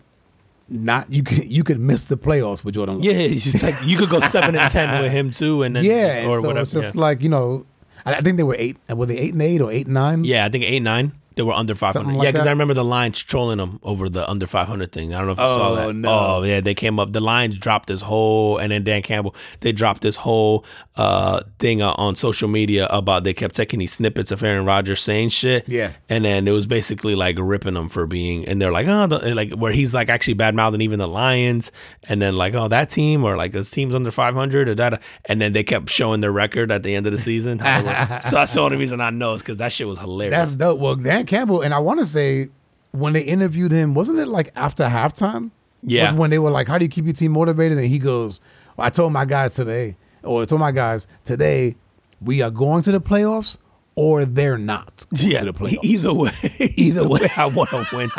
not 0.68 1.12
you 1.12 1.22
could 1.22 1.50
you 1.50 1.64
could 1.64 1.80
miss 1.80 2.04
the 2.04 2.16
playoffs 2.16 2.64
with 2.64 2.74
Jordan 2.74 2.96
Love. 2.96 3.04
Yeah, 3.04 3.12
it's 3.12 3.44
just 3.44 3.62
like 3.62 3.74
you 3.84 3.96
could 3.96 4.08
go 4.08 4.20
seven 4.20 4.56
and 4.56 4.70
ten 4.70 5.02
with 5.02 5.12
him 5.12 5.30
too, 5.30 5.62
and 5.62 5.76
then 5.76 5.84
yeah. 5.84 6.26
or 6.26 6.40
so 6.40 6.48
whatever. 6.48 6.60
it's 6.60 6.72
just 6.72 6.94
yeah. 6.94 7.00
like 7.00 7.22
you 7.22 7.28
know, 7.28 7.66
I, 8.04 8.14
I 8.14 8.20
think 8.20 8.36
they 8.36 8.42
were 8.42 8.56
eight. 8.58 8.76
Were 8.88 9.06
they 9.06 9.18
eight 9.18 9.32
and 9.32 9.42
eight 9.42 9.60
or 9.60 9.70
eight 9.70 9.86
and 9.86 9.94
nine? 9.94 10.24
Yeah, 10.24 10.44
I 10.44 10.48
think 10.48 10.64
eight 10.64 10.76
and 10.76 10.84
nine. 10.84 11.12
They 11.36 11.42
were 11.42 11.52
under 11.52 11.74
five 11.74 11.94
hundred. 11.94 12.04
Something 12.04 12.18
like 12.18 12.24
yeah, 12.26 12.30
because 12.32 12.44
that? 12.44 12.50
I 12.50 12.52
remember 12.52 12.74
the 12.74 12.84
Lions 12.84 13.22
trolling 13.22 13.58
them 13.58 13.78
over 13.82 14.08
the 14.08 14.28
under 14.30 14.46
five 14.46 14.68
hundred 14.68 14.92
thing. 14.92 15.14
I 15.14 15.18
don't 15.18 15.26
know 15.26 15.32
if 15.32 15.38
you 15.40 15.48
saw 15.48 15.70
Oh, 15.70 15.74
that. 15.88 15.94
no. 15.94 16.10
Oh 16.10 16.42
yeah, 16.42 16.60
they 16.60 16.74
came 16.74 16.98
up. 16.98 17.12
The 17.12 17.20
Lions 17.20 17.58
dropped 17.58 17.88
this 17.88 18.02
whole, 18.02 18.58
and 18.58 18.70
then 18.72 18.84
Dan 18.84 19.02
Campbell 19.02 19.34
they 19.60 19.72
dropped 19.72 20.02
this 20.02 20.16
whole 20.16 20.64
uh, 20.96 21.40
thing 21.58 21.80
uh, 21.82 21.92
on 21.92 22.14
social 22.16 22.48
media 22.48 22.86
about 22.90 23.24
they 23.24 23.32
kept 23.32 23.54
taking 23.54 23.78
these 23.78 23.92
snippets 23.92 24.30
of 24.30 24.42
Aaron 24.42 24.66
Rodgers 24.66 25.00
saying 25.00 25.30
shit. 25.30 25.66
Yeah. 25.68 25.92
and 26.08 26.24
then 26.24 26.46
it 26.46 26.50
was 26.52 26.66
basically 26.66 27.14
like 27.14 27.36
ripping 27.38 27.74
them 27.74 27.88
for 27.88 28.06
being, 28.06 28.46
and 28.46 28.60
they're 28.60 28.72
like, 28.72 28.86
oh, 28.86 29.06
the, 29.06 29.34
like 29.34 29.52
where 29.52 29.72
he's 29.72 29.94
like 29.94 30.08
actually 30.10 30.34
bad 30.34 30.54
mouthing 30.54 30.80
even 30.82 30.98
the 30.98 31.08
Lions, 31.08 31.72
and 32.04 32.20
then 32.20 32.36
like, 32.36 32.54
oh, 32.54 32.68
that 32.68 32.90
team 32.90 33.24
or 33.24 33.36
like 33.36 33.52
this 33.52 33.70
team's 33.70 33.94
under 33.94 34.10
five 34.10 34.34
hundred 34.34 34.68
or 34.68 34.74
that, 34.74 35.00
and 35.26 35.40
then 35.40 35.52
they 35.54 35.62
kept 35.62 35.88
showing 35.88 36.20
their 36.20 36.32
record 36.32 36.70
at 36.70 36.82
the 36.82 36.94
end 36.94 37.06
of 37.06 37.12
the 37.12 37.18
season. 37.18 37.58
so 37.58 37.64
that's 37.64 38.52
the 38.54 38.60
only 38.60 38.76
reason 38.76 39.00
I 39.00 39.10
know 39.10 39.34
is 39.34 39.40
because 39.42 39.56
that 39.58 39.72
shit 39.72 39.86
was 39.86 39.98
hilarious. 39.98 40.32
That's 40.36 40.54
dope. 40.56 40.78
Well, 40.78 40.96
Dan 40.96 41.21
Campbell, 41.26 41.60
and 41.62 41.72
I 41.74 41.78
want 41.78 42.00
to 42.00 42.06
say 42.06 42.48
when 42.92 43.12
they 43.12 43.22
interviewed 43.22 43.72
him, 43.72 43.94
wasn't 43.94 44.18
it 44.18 44.26
like 44.28 44.50
after 44.56 44.84
halftime? 44.84 45.50
Yeah. 45.82 46.10
Was 46.10 46.18
when 46.18 46.30
they 46.30 46.38
were 46.38 46.50
like, 46.50 46.68
"How 46.68 46.78
do 46.78 46.84
you 46.84 46.88
keep 46.90 47.04
your 47.06 47.14
team 47.14 47.32
motivated?" 47.32 47.76
And 47.78 47.86
he 47.88 47.98
goes, 47.98 48.40
well, 48.76 48.86
"I 48.86 48.90
told 48.90 49.12
my 49.12 49.24
guys 49.24 49.54
today, 49.54 49.96
or 50.22 50.42
I 50.42 50.44
told 50.44 50.60
my 50.60 50.70
guys 50.72 51.06
today, 51.24 51.76
we 52.20 52.40
are 52.42 52.50
going 52.50 52.82
to 52.82 52.92
the 52.92 53.00
playoffs, 53.00 53.56
or 53.96 54.24
they're 54.24 54.58
not 54.58 55.04
going 55.18 55.32
Yeah, 55.32 55.40
to 55.44 55.52
the 55.52 55.58
playoffs." 55.58 55.82
either 55.82 56.14
way, 56.14 56.30
Either 56.76 57.08
way. 57.08 57.28
I 57.36 57.46
want 57.46 57.70
to 57.70 57.86
win. 57.96 58.10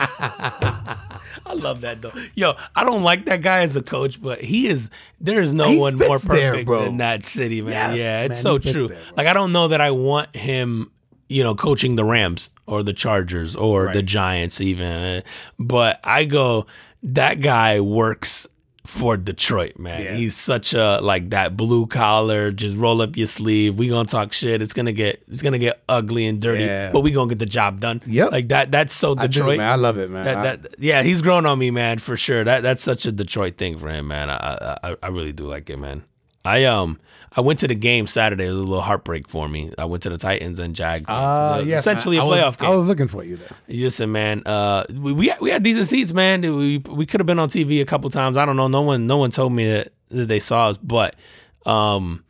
I 1.45 1.53
love 1.55 1.81
that 1.81 2.01
though. 2.01 2.11
Yo, 2.35 2.53
I 2.75 2.83
don't 2.83 3.03
like 3.03 3.25
that 3.25 3.41
guy 3.41 3.61
as 3.61 3.75
a 3.75 3.81
coach, 3.83 4.21
but 4.21 4.41
he 4.41 4.67
is. 4.67 4.89
There 5.19 5.41
is 5.41 5.53
no 5.53 5.69
He 5.69 5.77
one 5.77 5.95
more 5.97 6.17
there, 6.19 6.51
perfect 6.51 6.65
bro. 6.65 6.83
than 6.85 6.97
that 6.97 7.25
city, 7.25 7.61
man. 7.61 7.95
Yes, 7.95 7.97
yeah, 7.97 8.21
it's 8.23 8.37
man, 8.37 8.41
so 8.43 8.57
true. 8.59 8.87
there, 8.89 8.99
like 9.17 9.27
I 9.27 9.33
don't 9.33 9.51
know 9.51 9.69
that 9.69 9.81
I 9.81 9.91
want 9.91 10.35
him, 10.35 10.91
you 11.33 11.43
know, 11.43 11.55
coaching 11.55 11.95
the 11.95 12.05
Rams 12.05 12.49
or 12.67 12.83
the 12.83 12.93
Chargers 12.93 13.55
or 13.55 13.91
the 13.93 14.03
Giants 14.03 14.61
even. 14.61 15.23
But 15.59 15.99
I 16.03 16.25
go, 16.25 16.67
that 17.03 17.41
guy 17.41 17.79
works 17.81 18.47
for 18.85 19.15
Detroit, 19.15 19.79
man. 19.79 20.01
Yeah. 20.03 20.13
He's 20.15 20.35
such 20.35 20.73
a 20.73 20.99
like 21.01 21.29
that 21.29 21.55
blue 21.55 21.87
collar, 21.87 22.51
just 22.51 22.75
roll 22.75 23.01
up 23.01 23.15
your 23.15 23.27
sleeve. 23.27 23.77
We 23.77 23.87
gonna 23.87 24.05
talk 24.07 24.33
shit. 24.33 24.61
It's 24.61 24.73
gonna 24.73 24.91
get 24.91 25.23
it's 25.29 25.41
gonna 25.41 25.57
get 25.57 25.81
ugly 25.87 26.25
and 26.27 26.41
dirty, 26.41 26.65
Yeah. 26.65 26.91
but 26.91 26.99
we 26.99 27.11
gonna 27.11 27.29
get 27.29 27.39
the 27.39 27.45
job 27.45 27.79
done. 27.79 28.01
Yep. 28.05 28.31
Like 28.33 28.47
that 28.49 28.71
that's 28.71 28.93
so 28.93 29.15
I 29.17 29.27
do, 29.27 29.39
Detroit. 29.39 29.57
man. 29.59 29.71
I 29.71 29.75
love 29.75 29.97
it, 29.97 30.09
man. 30.09 30.25
That, 30.25 30.37
I- 30.37 30.55
that, 30.57 30.75
yeah, 30.79 31.01
he's 31.01 31.21
grown 31.21 31.45
on 31.45 31.57
me, 31.59 31.71
man, 31.71 31.99
for 31.99 32.17
sure. 32.17 32.43
That 32.43 32.61
that's 32.61 32.83
such 32.83 33.05
a 33.05 33.11
Detroit 33.13 33.57
thing 33.57 33.77
for 33.79 33.87
him, 33.89 34.07
man. 34.09 34.29
I 34.29 34.77
I, 34.83 34.95
I 35.01 35.07
really 35.07 35.31
do 35.31 35.47
like 35.47 35.69
it, 35.69 35.77
man. 35.79 36.03
I 36.45 36.65
um 36.65 36.99
I 37.35 37.41
went 37.41 37.59
to 37.59 37.67
the 37.67 37.73
game 37.75 38.05
Saturday. 38.05 38.45
It 38.45 38.49
was 38.49 38.57
a 38.59 38.63
little 38.63 38.81
heartbreak 38.81 39.27
for 39.27 39.47
me. 39.49 39.73
I 39.77 39.85
went 39.85 40.03
to 40.03 40.09
the 40.09 40.17
Titans 40.19 40.59
and 40.59 40.75
Jags. 40.75 41.07
game. 41.07 41.15
Uh, 41.15 41.57
The- 41.59 41.65
yes, 41.65 41.79
essentially 41.79 42.17
man. 42.17 42.27
a 42.27 42.29
I 42.29 42.45
was- 42.47 42.55
game. 42.57 42.69
I 42.69 42.75
was 42.75 42.87
looking 42.87 43.07
for 43.07 43.23
you 43.23 43.37
there. 43.37 43.49
Listen, 43.67 44.11
man. 44.11 44.43
Uh, 44.45 44.83
we 44.93 45.13
we 45.13 45.27
had, 45.29 45.39
we 45.41 45.49
had 45.49 45.63
decent 45.63 45.87
seats, 45.87 46.13
man. 46.13 46.41
We 46.41 46.77
we 46.79 47.05
could 47.05 47.19
have 47.19 47.25
been 47.27 47.39
on 47.39 47.49
TV 47.49 47.81
a 47.81 47.85
couple 47.85 48.09
times. 48.09 48.37
I 48.37 48.45
don't 48.45 48.55
know. 48.55 48.67
No 48.67 48.81
one 48.81 49.07
no 49.07 49.17
one 49.17 49.31
told 49.31 49.51
me 49.53 49.65
that, 49.71 49.93
that 50.09 50.27
they 50.27 50.39
saw 50.39 50.69
us, 50.69 50.77
but 50.77 51.15
um, 51.65 52.23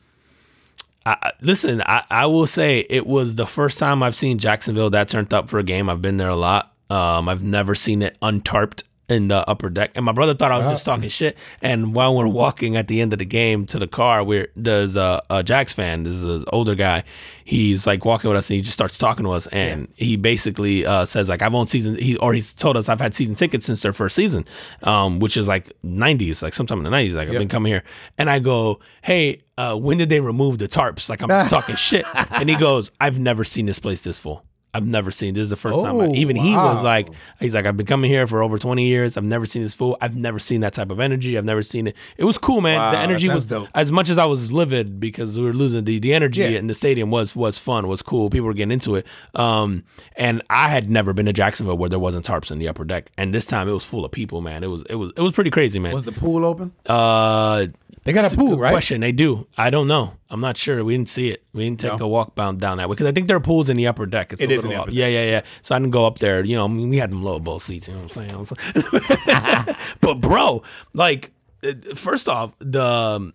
I, 1.06 1.18
I- 1.22 1.32
listen. 1.42 1.82
I 1.86 2.04
I 2.10 2.26
will 2.28 2.48
say 2.48 2.86
it 2.90 3.06
was 3.06 3.36
the 3.36 3.48
first 3.48 3.80
time 3.80 4.02
I've 4.04 4.16
seen 4.16 4.38
Jacksonville 4.38 4.90
that 4.92 5.10
turned 5.10 5.34
up 5.34 5.50
for 5.50 5.60
a 5.60 5.64
game. 5.64 5.90
I've 5.90 6.02
been 6.02 6.18
there 6.18 6.30
a 6.30 6.36
lot. 6.36 6.72
Um, 6.90 7.28
I've 7.28 7.44
never 7.44 7.76
seen 7.76 8.02
it 8.04 8.16
untarped 8.22 8.84
in 9.10 9.28
the 9.28 9.48
upper 9.50 9.70
deck, 9.70 9.92
and 9.96 10.06
my 10.06 10.12
brother 10.12 10.34
thought 10.34 10.52
I 10.52 10.58
was 10.58 10.68
just 10.68 10.86
talking 10.86 11.10
shit. 11.10 11.38
And 11.62 11.94
while 11.94 12.16
we're 12.16 12.28
walking 12.28 12.78
at 12.78 12.88
the 12.88 13.02
end 13.02 13.12
of 13.14 13.20
the 13.20 13.26
game 13.26 13.66
to 13.68 13.80
the 13.80 13.88
car, 13.88 14.24
where 14.24 14.48
there's 14.56 14.96
a, 14.96 15.22
a 15.30 15.66
fan, 15.66 16.04
this 16.04 16.14
is 16.14 16.24
an 16.24 16.46
older 16.54 16.74
guy. 16.76 17.04
He's 17.44 17.86
like 17.86 18.06
walking 18.06 18.30
with 18.30 18.38
us, 18.38 18.50
and 18.50 18.56
he 18.56 18.62
just 18.62 18.74
starts 18.74 18.98
talking 18.98 19.26
to 19.26 19.32
us, 19.32 19.48
and 19.48 19.90
he 19.96 20.16
basically 20.16 20.86
uh, 20.86 21.06
says 21.06 21.28
like, 21.28 21.42
"I've 21.42 21.54
owned 21.54 21.70
season," 21.70 21.96
he 21.96 22.16
or 22.18 22.34
he's 22.34 22.54
told 22.54 22.78
us 22.78 22.88
I've 22.88 23.02
had 23.02 23.14
season 23.14 23.36
tickets 23.36 23.66
since 23.66 23.82
their 23.82 23.94
first 23.94 24.16
season, 24.16 24.46
um, 24.84 25.20
which 25.20 25.36
is 25.36 25.48
like 25.48 25.72
'90s, 25.84 26.42
like 26.42 26.54
sometime 26.54 26.78
in 26.78 26.86
the 26.86 26.90
'90s. 26.90 27.14
Like 27.14 27.28
I've 27.28 27.34
been 27.40 27.50
coming 27.50 27.72
here, 27.72 27.84
and 28.18 28.30
I 28.30 28.40
go, 28.40 28.80
"Hey, 29.02 29.42
uh, 29.58 29.76
when 29.76 29.98
did 29.98 30.08
they 30.08 30.22
remove 30.22 30.60
the 30.60 30.70
tarps?" 30.70 31.10
Like 31.10 31.22
I'm 31.22 31.28
talking 31.50 31.76
shit, 31.76 32.06
and 32.32 32.50
he 32.50 32.56
goes, 32.56 32.92
"I've 33.02 33.20
never 33.20 33.44
seen 33.44 33.66
this 33.66 33.80
place 33.80 34.02
this 34.02 34.18
full." 34.18 34.46
I've 34.74 34.86
never 34.88 35.12
seen 35.12 35.34
this 35.36 35.44
is 35.44 35.50
the 35.52 35.56
first 35.56 35.80
time. 35.82 36.00
I, 36.02 36.06
Oh, 36.06 36.14
even 36.16 36.36
he 36.36 36.56
was 36.56 36.84
like, 36.84 37.10
he's 37.40 37.54
like, 37.54 37.66
I've 37.66 37.78
been 37.78 37.86
coming 37.86 38.10
here 38.10 38.26
for 38.26 38.42
over 38.42 38.58
20 38.58 38.86
years. 38.86 39.18
I've 39.18 39.24
never 39.24 39.46
seen 39.46 39.62
this 39.62 39.76
fool. 39.76 39.98
I've 40.02 40.16
never 40.16 40.40
seen 40.40 40.62
that 40.62 40.74
type 40.74 40.90
of 40.90 41.00
energy. 41.00 41.38
I've 41.38 41.46
never 41.46 41.62
seen 41.62 41.88
it. 41.88 41.96
It 42.18 42.24
was 42.26 42.38
cool, 42.38 42.60
man. 42.62 42.92
the 42.92 42.98
energy 43.00 43.30
was 43.30 43.46
dope. 43.46 43.68
as 43.76 43.92
much 43.92 44.10
as 44.10 44.18
I 44.18 44.26
was 44.26 44.52
livid 44.52 45.00
because 45.00 45.38
we 45.38 45.46
were 45.46 45.54
losing 45.54 45.84
the 45.86 46.00
the 46.00 46.14
energy 46.14 46.42
Yeah. 46.42 46.48
in 46.60 46.68
the 46.68 46.74
stadium 46.74 47.12
was 47.12 47.36
was 47.36 47.58
fun, 47.60 47.88
was 47.88 48.02
cool. 48.02 48.30
People 48.30 48.48
were 48.48 48.54
getting 48.54 48.72
into 48.72 48.96
it. 48.96 49.06
Um, 49.36 49.84
and 50.16 50.42
I 50.50 50.70
had 50.70 50.90
never 50.90 51.14
been 51.14 51.26
to 51.28 51.34
Jacksonville 51.34 51.78
where 51.78 51.90
there 51.90 52.00
wasn't 52.00 52.26
tarps 52.26 52.50
in 52.52 52.58
the 52.60 52.68
upper 52.68 52.84
deck, 52.86 53.12
and 53.18 53.34
this 53.34 53.46
time 53.46 53.68
it 53.70 53.74
was 53.74 53.86
full 53.86 54.04
of 54.06 54.12
people, 54.12 54.42
man. 54.42 54.64
It 54.64 54.68
was 54.68 54.84
it 54.90 54.96
was 54.96 55.12
it 55.16 55.22
was 55.22 55.34
pretty 55.34 55.52
crazy, 55.52 55.78
man. 55.80 55.94
Was 55.94 56.04
the 56.04 56.12
pool 56.12 56.46
open? 56.46 56.72
uh, 56.88 57.68
They 58.06 58.12
got 58.12 58.32
a 58.32 58.36
pool, 58.36 58.50
Good 58.52 58.60
right? 58.60 58.72
question. 58.72 59.00
They 59.02 59.14
do. 59.14 59.48
I 59.58 59.70
don't 59.70 59.88
know. 59.88 60.16
I'm 60.30 60.42
not 60.42 60.58
sure. 60.58 60.84
We 60.84 60.94
didn't 60.94 61.10
see 61.10 61.30
it. 61.30 61.44
We 61.54 61.64
didn't 61.64 61.80
take 61.80 61.98
No? 62.00 62.06
a 62.06 62.08
walk 62.08 62.36
bound 62.36 62.60
down 62.60 62.78
that 62.78 62.90
way 62.90 62.94
because 62.96 63.08
I 63.08 63.14
think 63.14 63.28
there 63.30 63.38
are 63.38 63.42
pools 63.42 63.70
in 63.70 63.78
the 63.78 63.88
upper 63.88 64.06
deck. 64.06 64.34
It's 64.34 64.42
It 64.42 64.52
a 64.52 64.54
is 64.56 64.64
in 64.66 64.72
the 64.72 64.76
up- 64.76 64.84
upper 64.84 64.92
Yeah, 64.92 65.08
yeah, 65.08 65.24
yeah. 65.26 65.42
So 65.62 65.74
I 65.74 65.80
didn't 65.80 65.92
go 65.92 66.06
up 66.06 66.20
there. 66.20 66.44
You 66.44 66.58
know, 66.58 66.66
I 66.66 66.68
mean, 66.68 66.90
we 66.90 66.98
had 66.98 67.12
them 67.12 67.24
low 67.24 67.40
bowl 67.40 67.60
seats. 67.60 67.88
You 67.88 67.94
know 67.94 68.02
what 68.02 68.04
I'm 68.04 68.10
saying? 68.10 68.28
You 68.30 68.34
know 68.34 68.40
what 68.42 69.28
I'm 69.28 69.66
saying? 69.66 69.76
but 70.02 70.16
bro, 70.20 70.64
like, 70.94 71.32
uh, 71.64 71.74
first 71.96 72.28
off, 72.28 72.54
the 72.60 72.84
um, 72.84 73.34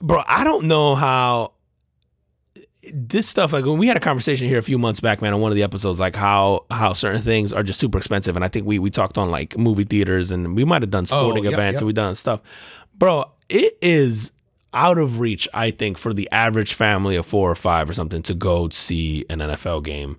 bro, 0.00 0.22
I 0.26 0.44
don't 0.44 0.64
know 0.64 0.94
how 0.94 1.52
this 2.94 3.28
stuff 3.28 3.52
like 3.52 3.64
when 3.64 3.78
we 3.78 3.88
had 3.88 3.96
a 3.96 4.00
conversation 4.00 4.46
here 4.48 4.58
a 4.58 4.62
few 4.62 4.78
months 4.78 5.00
back 5.00 5.20
man 5.20 5.34
on 5.34 5.40
one 5.40 5.50
of 5.50 5.56
the 5.56 5.62
episodes 5.64 5.98
like 5.98 6.14
how 6.14 6.64
how 6.70 6.92
certain 6.92 7.20
things 7.20 7.52
are 7.52 7.64
just 7.64 7.80
super 7.80 7.98
expensive 7.98 8.36
and 8.36 8.44
i 8.44 8.48
think 8.48 8.64
we 8.64 8.78
we 8.78 8.90
talked 8.90 9.18
on 9.18 9.28
like 9.28 9.58
movie 9.58 9.82
theaters 9.82 10.30
and 10.30 10.54
we 10.54 10.64
might 10.64 10.82
have 10.82 10.90
done 10.90 11.04
sporting 11.04 11.42
yep, 11.42 11.54
events 11.54 11.74
yep. 11.76 11.80
and 11.80 11.86
we 11.88 11.92
done 11.92 12.14
stuff 12.14 12.40
bro 12.98 13.30
it 13.48 13.76
is 13.82 14.32
out 14.74 14.98
of 14.98 15.20
reach 15.20 15.48
i 15.54 15.70
think 15.70 15.96
for 15.98 16.12
the 16.12 16.28
average 16.32 16.74
family 16.74 17.16
of 17.16 17.24
four 17.24 17.50
or 17.50 17.54
five 17.54 17.88
or 17.88 17.92
something 17.92 18.22
to 18.22 18.34
go 18.34 18.68
see 18.68 19.24
an 19.30 19.38
nfl 19.38 19.82
game 19.82 20.18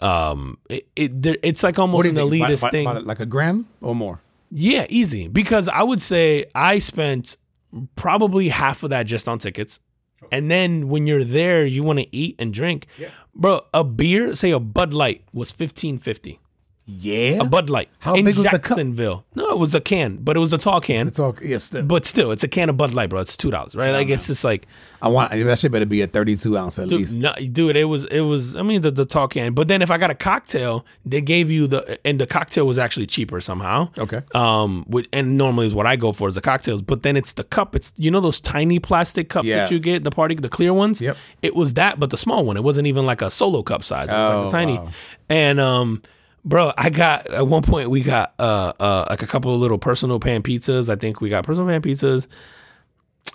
um 0.00 0.56
it, 0.70 0.86
it 0.96 1.38
it's 1.42 1.62
like 1.62 1.78
almost 1.78 2.06
an 2.06 2.14
you 2.16 2.20
think? 2.30 2.34
About- 2.42 2.50
elitist 2.50 2.58
about- 2.62 2.70
thing 2.72 2.86
about 2.86 3.04
like 3.06 3.20
a 3.20 3.26
gram 3.26 3.66
or 3.80 3.94
more? 3.94 4.20
yeah, 4.50 4.86
easy. 4.88 5.28
Because 5.28 5.68
I 5.68 5.82
would 5.82 6.00
say 6.00 6.46
I 6.54 6.78
spent 6.78 7.36
probably 7.96 8.48
half 8.48 8.82
of 8.82 8.88
that 8.90 9.02
just 9.04 9.28
on 9.28 9.38
tickets. 9.38 9.78
And 10.32 10.50
then 10.50 10.88
when 10.88 11.06
you're 11.06 11.22
there, 11.22 11.66
you 11.66 11.82
want 11.82 11.98
to 11.98 12.16
eat 12.16 12.34
and 12.38 12.52
drink. 12.54 12.86
Yeah. 12.96 13.10
Bro, 13.34 13.66
a 13.74 13.84
beer, 13.84 14.34
say 14.34 14.50
a 14.50 14.58
Bud 14.58 14.94
Light 14.94 15.22
was 15.34 15.52
fifteen 15.52 15.98
fifty. 15.98 16.40
Yeah. 16.90 17.42
A 17.42 17.44
Bud 17.44 17.68
Light. 17.68 17.90
How 17.98 18.14
in 18.14 18.24
big 18.24 18.36
was 18.36 18.44
the 18.44 18.50
cup? 18.58 18.62
Jacksonville. 18.62 19.26
No, 19.34 19.50
it 19.50 19.58
was 19.58 19.74
a 19.74 19.80
can, 19.80 20.16
but 20.22 20.38
it 20.38 20.40
was 20.40 20.54
a 20.54 20.58
tall 20.58 20.80
can. 20.80 21.06
It's 21.06 21.18
all 21.18 21.36
yes. 21.42 21.64
Still. 21.64 21.82
but 21.82 22.06
still, 22.06 22.30
it's 22.32 22.42
a 22.42 22.48
can 22.48 22.70
of 22.70 22.78
Bud 22.78 22.94
Light, 22.94 23.10
bro. 23.10 23.20
It's 23.20 23.36
two 23.36 23.50
dollars, 23.50 23.74
right? 23.74 23.90
Like 23.92 24.08
it's 24.08 24.26
just 24.26 24.42
like 24.42 24.66
I 25.02 25.08
want 25.08 25.30
that 25.32 25.58
shit 25.58 25.70
better 25.70 25.84
be 25.84 26.00
a 26.00 26.06
thirty-two 26.06 26.56
ounce 26.56 26.78
at 26.78 26.88
Dude, 26.88 27.00
least. 27.00 27.12
no, 27.18 27.34
dude, 27.34 27.76
it 27.76 27.84
was 27.84 28.06
it 28.06 28.20
was. 28.22 28.56
I 28.56 28.62
mean, 28.62 28.80
the 28.80 28.90
the 28.90 29.04
tall 29.04 29.28
can. 29.28 29.52
But 29.52 29.68
then 29.68 29.82
if 29.82 29.90
I 29.90 29.98
got 29.98 30.10
a 30.10 30.14
cocktail, 30.14 30.86
they 31.04 31.20
gave 31.20 31.50
you 31.50 31.66
the 31.66 32.00
and 32.06 32.18
the 32.18 32.26
cocktail 32.26 32.66
was 32.66 32.78
actually 32.78 33.06
cheaper 33.06 33.42
somehow. 33.42 33.90
Okay. 33.98 34.22
Um, 34.34 34.84
which, 34.88 35.08
and 35.12 35.36
normally 35.36 35.66
is 35.66 35.74
what 35.74 35.84
I 35.86 35.96
go 35.96 36.12
for 36.12 36.30
is 36.30 36.36
the 36.36 36.40
cocktails. 36.40 36.80
But 36.80 37.02
then 37.02 37.18
it's 37.18 37.34
the 37.34 37.44
cup. 37.44 37.76
It's 37.76 37.92
you 37.98 38.10
know 38.10 38.20
those 38.22 38.40
tiny 38.40 38.78
plastic 38.78 39.28
cups 39.28 39.46
that 39.48 39.70
you 39.70 39.78
get 39.78 40.04
the 40.04 40.10
party, 40.10 40.36
the 40.36 40.48
clear 40.48 40.72
ones. 40.72 41.02
Yep. 41.02 41.18
It 41.42 41.54
was 41.54 41.74
that, 41.74 42.00
but 42.00 42.08
the 42.08 42.16
small 42.16 42.46
one. 42.46 42.56
It 42.56 42.64
wasn't 42.64 42.86
even 42.86 43.04
like 43.04 43.20
a 43.20 43.30
solo 43.30 43.62
cup 43.62 43.84
size. 43.84 44.08
It 44.08 44.12
was 44.12 44.16
like 44.16 44.44
Oh, 44.44 44.48
a 44.48 44.50
tiny. 44.50 44.78
wow. 44.78 44.90
And 45.28 45.60
um. 45.60 46.02
Bro, 46.48 46.72
I 46.78 46.88
got 46.88 47.26
at 47.26 47.46
one 47.46 47.62
point 47.62 47.90
we 47.90 48.02
got 48.02 48.32
uh 48.38 48.72
uh 48.80 49.06
like 49.10 49.20
a 49.22 49.26
couple 49.26 49.54
of 49.54 49.60
little 49.60 49.76
personal 49.78 50.18
pan 50.18 50.42
pizzas. 50.42 50.88
I 50.88 50.96
think 50.96 51.20
we 51.20 51.28
got 51.28 51.44
personal 51.44 51.68
pan 51.68 51.82
pizzas. 51.82 52.26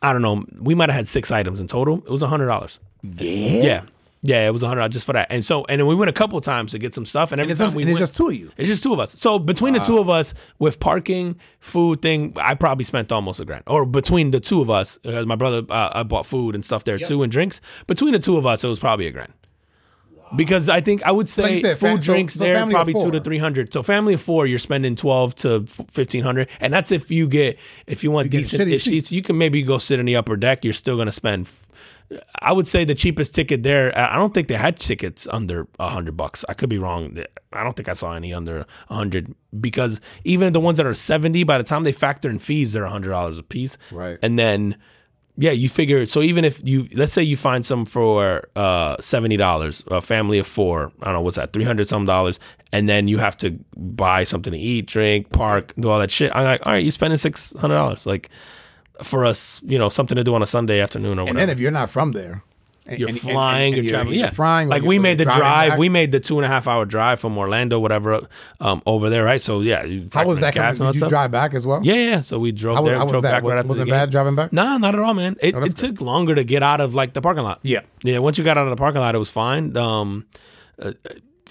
I 0.02 0.12
don't 0.14 0.24
know. 0.24 0.44
We 0.60 0.74
might 0.74 0.90
have 0.90 0.96
had 0.96 1.08
six 1.08 1.30
items 1.30 1.60
in 1.60 1.68
total. 1.68 1.98
It 2.00 2.10
was 2.10 2.24
a 2.24 2.28
hundred 2.28 2.48
dollars. 2.48 2.80
Yeah. 3.04 3.64
Yeah. 3.64 3.84
Yeah, 4.26 4.48
it 4.48 4.52
was 4.52 4.64
a 4.64 4.68
hundred 4.68 4.80
dollars 4.82 4.94
just 4.94 5.06
for 5.06 5.14
that. 5.14 5.28
And 5.30 5.44
so 5.46 5.64
and 5.66 5.80
then 5.80 5.86
we 5.86 5.94
went 5.94 6.10
a 6.10 6.14
couple 6.14 6.40
times 6.42 6.72
to 6.72 6.80
get 6.80 6.96
some 6.96 7.06
stuff 7.06 7.32
and 7.32 7.40
every 7.42 7.52
And 7.52 7.60
time 7.60 7.74
we 7.76 7.84
and 7.84 7.92
it's 7.92 8.00
just 8.00 8.16
two 8.16 8.30
of 8.30 8.34
you. 8.34 8.52
it's 8.58 8.70
just 8.70 8.82
two 8.82 8.94
of 8.94 9.00
us. 9.00 9.12
So 9.20 9.38
between 9.38 9.74
the 9.74 9.80
two 9.82 10.00
of 10.00 10.10
us 10.10 10.34
with 10.58 10.80
parking, 10.80 11.36
food 11.60 12.02
thing, 12.02 12.34
I 12.38 12.56
probably 12.56 12.86
spent 12.86 13.12
almost 13.12 13.40
a 13.42 13.46
grand. 13.46 13.64
Or 13.68 13.86
between 13.86 14.32
the 14.32 14.40
two 14.40 14.62
of 14.62 14.70
us, 14.72 14.98
because 15.04 15.26
my 15.28 15.36
brother 15.36 15.62
uh, 15.70 15.90
I 15.94 16.02
bought 16.04 16.26
food 16.26 16.56
and 16.56 16.66
stuff 16.66 16.84
there 16.86 16.98
too 16.98 17.22
and 17.22 17.32
drinks. 17.32 17.62
Between 17.86 18.14
the 18.14 18.20
two 18.20 18.38
of 18.38 18.46
us, 18.48 18.64
it 18.64 18.68
was 18.70 18.80
probably 18.80 19.06
a 19.08 19.12
grand. 19.12 19.34
Because 20.36 20.70
I 20.70 20.82
think 20.82 21.04
I 21.04 21.12
would 21.12 21.30
say 21.30 21.56
you 21.56 21.62
said, 21.62 21.78
food, 21.78 21.88
fam- 21.88 22.00
drinks 22.00 22.34
so 22.34 22.44
there 22.44 22.66
probably 22.68 22.94
two 22.94 23.12
to 23.12 23.20
three 23.20 23.38
hundred. 23.38 23.72
So 23.72 23.84
family 23.84 24.16
of 24.16 24.22
four, 24.22 24.48
you're 24.48 24.60
spending 24.60 24.96
twelve 24.96 25.36
to 25.36 25.66
fifteen 25.66 26.24
hundred, 26.24 26.50
and 26.60 26.74
that's 26.74 26.92
if 26.92 27.12
you 27.12 27.28
get 27.28 27.60
if 27.88 28.04
you 28.04 28.12
want 28.12 28.32
get 28.32 28.44
decent 28.44 28.72
ish 28.72 28.86
seats. 28.86 29.12
You 29.12 29.22
can 29.22 29.38
maybe 29.38 29.62
go 29.64 29.78
sit 29.78 30.00
in 30.00 30.06
the 30.06 30.16
upper 30.16 30.36
deck. 30.36 30.64
You're 30.64 30.74
still 30.74 30.98
gonna 30.98 31.12
spend. 31.12 31.48
I 32.40 32.52
would 32.52 32.68
say 32.68 32.84
the 32.84 32.96
cheapest 32.96 33.34
ticket 33.34 33.64
there. 33.64 33.98
I 33.98 34.16
I 34.16 34.18
don't 34.18 34.34
think 34.34 34.48
they 34.48 34.56
had 34.56 34.80
tickets 34.80 35.28
under 35.32 35.68
a 35.80 35.90
hundred 35.90 36.18
bucks. 36.18 36.44
I 36.50 36.54
could 36.54 36.70
be 36.70 36.78
wrong. 36.78 37.18
I 37.52 37.64
don't 37.64 37.76
think 37.76 37.90
I 37.90 37.94
saw 37.94 38.14
any 38.14 38.34
under 38.34 38.66
a 38.90 38.94
hundred 38.94 39.34
because 39.60 40.02
even 40.24 40.54
the 40.54 40.60
ones 40.60 40.78
that 40.78 40.86
are 40.86 40.94
seventy, 40.94 41.44
by 41.44 41.58
the 41.58 41.64
time 41.64 41.84
they 41.84 41.92
factor 41.92 42.30
in 42.30 42.40
fees, 42.40 42.74
they're 42.74 42.86
a 42.86 42.90
hundred 42.90 43.10
dollars 43.10 43.38
a 43.38 43.44
piece. 43.44 43.78
Right. 43.92 44.18
And 44.22 44.38
then, 44.38 44.78
yeah, 45.38 45.52
you 45.52 45.68
figure. 45.70 46.06
So 46.06 46.22
even 46.22 46.46
if 46.46 46.62
you 46.68 46.88
let's 46.94 47.14
say 47.14 47.24
you 47.24 47.36
find 47.38 47.66
some 47.66 47.86
for 47.86 48.48
uh 48.56 48.98
seventy 49.02 49.38
dollars, 49.38 49.84
a 49.88 50.02
family 50.02 50.40
of 50.40 50.48
four, 50.48 50.92
I 51.02 51.06
don't 51.06 51.14
know 51.16 51.22
what's 51.22 51.38
that, 51.38 51.54
three 51.54 51.64
hundred 51.64 51.88
some 51.90 52.06
dollars, 52.06 52.40
and 52.72 52.88
then 52.88 53.08
you 53.08 53.18
have 53.18 53.36
to 53.38 53.52
buy 53.76 54.24
something 54.26 54.54
to 54.54 54.60
eat, 54.60 54.86
drink, 54.86 55.30
park, 55.32 55.74
do 55.80 55.90
all 55.90 56.00
that 56.00 56.12
shit. 56.12 56.32
I'm 56.36 56.44
like, 56.44 56.66
all 56.66 56.74
right, 56.74 56.84
you're 56.84 56.92
spending 56.92 57.18
six 57.18 57.54
hundred 57.58 57.76
dollars, 57.76 58.06
like 58.06 58.30
for 59.02 59.26
us, 59.26 59.60
you 59.66 59.80
know, 59.80 59.90
something 59.90 60.16
to 60.16 60.24
do 60.24 60.36
on 60.36 60.44
a 60.44 60.48
Sunday 60.48 60.80
afternoon 60.80 61.18
or 61.18 61.22
And 61.22 61.30
whatever 61.30 61.40
then 61.40 61.50
if 61.50 61.60
you're 61.60 61.72
not 61.72 61.90
from 61.90 62.12
there, 62.12 62.32
and- 62.34 62.42
you're 62.90 63.08
and- 63.10 63.18
and- 63.18 63.20
flying, 63.20 63.74
and 63.74 63.84
you're 63.84 63.90
traveling. 63.92 64.20
Yeah, 64.20 64.30
flying. 64.30 64.68
or 64.68 64.72
Like 64.72 64.84
we 64.84 65.00
made 65.00 65.18
the 65.18 65.26
drive. 65.26 65.70
back. 65.72 65.80
We 65.80 65.90
made 65.90 66.12
the 66.12 66.20
two 66.20 66.38
and 66.38 66.46
a 66.46 66.48
half 66.50 66.68
hour 66.68 66.86
drive 66.86 67.20
from 67.20 67.38
Orlando, 67.38 67.80
whatever, 67.80 68.22
um, 68.60 68.82
over 68.86 69.10
there, 69.10 69.24
right? 69.24 69.42
So 69.42 69.62
yeah, 69.62 69.84
you 69.86 70.10
How 70.14 70.26
was 70.26 70.40
that? 70.42 70.54
gas 70.54 70.80
and 70.80 70.88
Did 70.88 70.96
you 70.96 71.00
stuff. 71.00 71.10
drive 71.10 71.32
back 71.32 71.54
as 71.54 71.66
well? 71.66 71.80
Yeah, 71.84 71.94
yeah. 71.96 72.22
So 72.22 72.40
we 72.40 72.52
drove 72.52 72.76
How 72.76 72.82
was, 72.82 72.90
there, 72.90 72.98
how 72.98 73.04
drove 73.06 73.14
was 73.16 73.22
that? 73.24 73.32
back 73.32 73.44
right 73.44 73.66
wasn't 73.66 73.90
bad 73.90 74.06
game. 74.08 74.12
driving 74.12 74.36
back? 74.36 74.52
Nah, 74.52 74.78
not 74.78 74.96
at 74.96 75.02
all, 75.02 75.14
man. 75.14 75.36
It, 75.42 75.56
Oh, 75.56 75.62
it 75.64 75.78
took 75.78 76.02
longer 76.02 76.36
to 76.36 76.44
get 76.44 76.62
out 76.64 76.82
of 76.82 76.94
like 76.94 77.14
the 77.14 77.22
parking 77.22 77.44
lot. 77.44 77.60
Yeah. 77.64 77.82
Yeah, 78.04 78.20
once 78.20 78.38
you 78.38 78.44
got 78.44 78.58
out 78.58 78.68
of 78.68 78.72
the 78.72 78.76
parking 78.78 79.00
lot, 79.02 79.16
it 79.16 79.20
was 79.20 79.30
fine. 79.30 79.76
Um, 79.78 80.26
uh, 80.82 80.92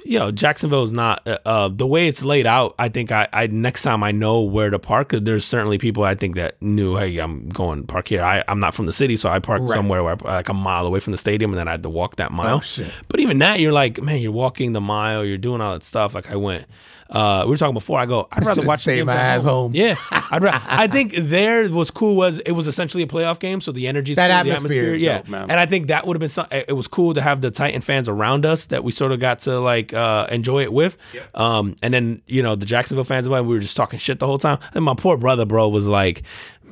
you 0.05 0.19
know, 0.19 0.31
Jacksonville 0.31 0.85
is 0.85 0.93
not 0.93 1.27
uh, 1.27 1.39
uh, 1.45 1.69
the 1.69 1.87
way 1.87 2.09
it's 2.09 2.25
laid 2.25 2.47
out. 2.47 2.75
I 2.79 2.89
think 2.89 3.13
I, 3.13 3.29
I 3.33 3.47
next 3.47 3.83
time 3.83 4.03
I 4.03 4.11
know 4.13 4.41
where 4.41 4.71
to 4.71 4.79
park. 4.79 5.11
There's 5.13 5.45
certainly 5.45 5.79
people 5.79 6.05
I 6.05 6.15
think 6.15 6.37
that 6.37 6.61
knew, 6.61 6.97
hey, 6.97 7.19
I'm 7.19 7.49
going 7.49 7.83
to 7.83 7.87
park 7.87 8.09
here. 8.09 8.23
I, 8.23 8.43
I'm 8.49 8.61
not 8.61 8.75
from 8.75 8.87
the 8.87 8.93
city, 8.93 9.17
so 9.17 9.31
I 9.31 9.39
parked 9.39 9.65
Right. 9.65 9.77
somewhere 9.77 10.03
where 10.03 10.17
I, 10.27 10.37
like 10.37 10.49
a 10.49 10.55
mile 10.55 10.87
away 10.87 11.01
from 11.01 11.13
the 11.13 11.19
stadium, 11.19 11.51
and 11.53 11.59
then 11.59 11.69
I 11.69 11.73
had 11.73 11.83
to 11.85 11.91
walk 11.91 12.17
that 12.17 12.33
mile. 12.33 12.63
Oh. 12.65 12.85
But 13.09 13.21
even 13.21 13.39
that, 13.39 13.61
you're 13.61 13.73
like, 13.73 14.01
man, 14.03 14.21
you're 14.21 14.33
walking 14.33 14.73
the 14.73 14.81
mile, 14.81 15.25
you're 15.25 15.39
doing 15.39 15.61
all 15.61 15.73
that 15.75 15.85
stuff. 15.85 16.15
Like 16.15 16.31
I 16.31 16.37
went. 16.37 16.67
Uh, 17.13 17.43
we 17.45 17.51
were 17.51 17.57
talking 17.59 17.75
before. 17.75 17.99
I 17.99 18.07
go. 18.07 18.27
I'd 18.33 18.41
rather 18.41 18.55
should've 18.55 18.67
watch 18.69 18.79
the 18.79 18.83
stayed 18.83 18.97
game 18.97 19.07
my 19.07 19.15
at 19.15 19.37
ass 19.37 19.45
home. 19.45 19.75
Yeah, 19.75 19.97
I'd 20.11 20.43
ra- 20.43 20.63
I 20.67 20.89
think 20.89 21.15
there 21.15 21.69
was 21.71 21.91
cool. 21.91 22.17
Was 22.17 22.39
it 22.41 22.53
was 22.53 22.67
essentially 22.67 23.03
a 23.03 23.07
playoff 23.07 23.39
game, 23.39 23.61
so 23.61 23.71
the 23.71 23.87
energy, 23.87 24.15
That 24.15 24.45
the 24.45 24.51
atmosphere 24.51 24.95
is 24.95 25.01
yeah. 25.01 25.19
dope, 25.19 25.29
man. 25.29 25.51
And 25.51 25.61
I 25.61 25.67
think 25.67 25.89
that 25.89 26.07
would 26.07 26.17
have 26.17 26.21
been 26.21 26.29
some, 26.31 26.47
it 26.51 26.75
was 26.75 26.89
cool 26.89 27.13
to 27.15 27.21
have 27.21 27.43
the 27.43 27.51
Titan 27.51 27.83
fans 27.83 28.09
around 28.09 28.47
us 28.47 28.67
that 28.67 28.83
we 28.83 28.93
sort 28.93 29.13
of 29.13 29.21
got 29.21 29.41
to 29.41 29.61
like 29.61 29.93
uh, 29.93 30.27
enjoy 30.31 30.63
it 30.63 30.73
with. 30.73 30.97
Um, 31.35 31.77
and 31.83 31.93
then 31.93 32.23
you 32.27 32.43
know 32.43 32.57
the 32.57 32.67
Jacksonville 32.67 33.05
fans, 33.05 33.27
about 33.27 33.45
we 33.45 33.55
were 33.55 33.61
just 33.61 33.77
talking 33.77 33.99
shit 33.99 34.19
the 34.19 34.27
whole 34.27 34.39
time. 34.39 34.59
And 34.73 34.85
my 34.85 34.95
poor 34.95 35.17
brother, 35.17 35.45
bro, 35.45 35.69
was 35.69 35.87
like. 35.87 36.23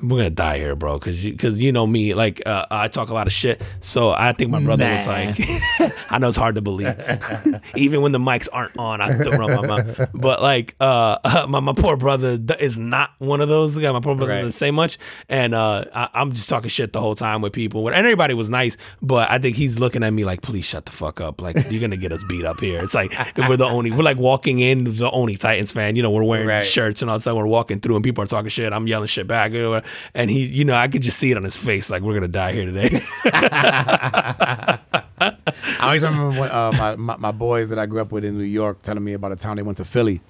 We're 0.02 0.16
gonna 0.18 0.30
die 0.30 0.58
here, 0.58 0.74
bro, 0.76 0.98
because 0.98 1.24
you, 1.24 1.36
cause 1.36 1.58
you 1.58 1.72
know 1.72 1.86
me, 1.86 2.14
like 2.14 2.42
uh, 2.46 2.66
I 2.70 2.88
talk 2.88 3.10
a 3.10 3.14
lot 3.14 3.26
of 3.26 3.32
shit. 3.32 3.60
So 3.82 4.10
I 4.10 4.32
think 4.32 4.50
my 4.50 4.60
brother 4.60 4.88
was 4.90 5.06
like, 5.06 5.36
I 6.10 6.18
know 6.18 6.28
it's 6.28 6.36
hard 6.38 6.54
to 6.54 6.62
believe, 6.62 6.94
even 7.76 8.00
when 8.02 8.12
the 8.12 8.18
mics 8.18 8.48
aren't 8.52 8.76
on, 8.78 9.00
I 9.00 9.12
still 9.14 9.32
run 9.32 9.54
my 9.54 9.66
mouth. 9.66 10.10
But 10.14 10.40
like, 10.42 10.74
uh, 10.80 11.46
my, 11.48 11.60
my 11.60 11.72
poor 11.74 11.96
brother 11.96 12.38
is 12.58 12.78
not 12.78 13.10
one 13.18 13.40
of 13.40 13.48
those 13.48 13.76
guys. 13.76 13.92
My 13.92 14.00
poor 14.00 14.14
brother 14.14 14.30
Right. 14.32 14.38
doesn't 14.38 14.52
say 14.52 14.70
much, 14.70 14.98
and 15.28 15.54
uh, 15.54 15.84
I, 15.94 16.08
I'm 16.14 16.32
just 16.32 16.48
talking 16.48 16.68
shit 16.70 16.92
the 16.92 17.00
whole 17.00 17.14
time 17.14 17.42
with 17.42 17.52
people. 17.52 17.86
And 17.88 17.96
everybody 17.96 18.34
was 18.34 18.48
nice, 18.50 18.76
but 19.02 19.30
I 19.30 19.38
think 19.38 19.56
he's 19.56 19.78
looking 19.78 20.02
at 20.02 20.10
me 20.12 20.24
like, 20.24 20.40
please 20.42 20.64
shut 20.64 20.86
the 20.86 20.92
fuck 20.92 21.20
up. 21.20 21.40
Like 21.40 21.56
you're 21.70 21.80
gonna 21.80 21.96
get 21.96 22.12
us 22.12 22.22
beat 22.28 22.44
up 22.44 22.60
here. 22.60 22.82
It's 22.82 22.94
like 22.94 23.12
we're 23.36 23.56
the 23.56 23.64
only, 23.66 23.90
we're 23.90 24.02
like 24.02 24.18
walking 24.18 24.60
in, 24.60 24.84
the 24.84 25.10
only 25.10 25.36
Titans 25.36 25.72
fan. 25.72 25.96
You 25.96 26.02
know, 26.02 26.10
we're 26.10 26.24
wearing 26.24 26.46
Right. 26.48 26.64
shirts 26.64 27.02
and 27.02 27.10
all 27.10 27.16
of 27.16 27.20
a 27.20 27.22
sudden 27.22 27.38
we're 27.38 27.46
walking 27.46 27.80
through 27.80 27.96
and 27.96 28.04
people 28.04 28.24
are 28.24 28.26
talking 28.26 28.48
shit. 28.48 28.72
I'm 28.72 28.86
yelling 28.86 29.06
shit 29.08 29.26
back, 29.26 29.52
you 29.52 29.60
know, 29.62 29.82
and 30.14 30.30
he, 30.30 30.44
you 30.46 30.64
know, 30.64 30.74
I 30.74 30.88
could 30.88 31.02
just 31.02 31.18
see 31.18 31.30
it 31.30 31.36
on 31.36 31.44
his 31.44 31.56
face, 31.56 31.90
like 31.90 32.02
we're 32.02 32.14
gonna 32.14 32.28
die 32.28 32.52
here 32.52 32.66
today. 32.66 33.00
I 35.20 35.86
always 35.86 36.02
remember 36.02 36.40
when, 36.40 36.50
uh, 36.50 36.72
my, 36.72 36.96
my 36.96 37.16
my 37.16 37.32
boys 37.32 37.68
that 37.68 37.78
I 37.78 37.86
grew 37.86 38.00
up 38.00 38.12
with 38.12 38.24
in 38.24 38.38
New 38.38 38.44
York 38.44 38.82
telling 38.82 39.04
me 39.04 39.12
about 39.12 39.32
a 39.32 39.36
time 39.36 39.56
they 39.56 39.62
went 39.62 39.78
to 39.78 39.84
Philly, 39.84 40.20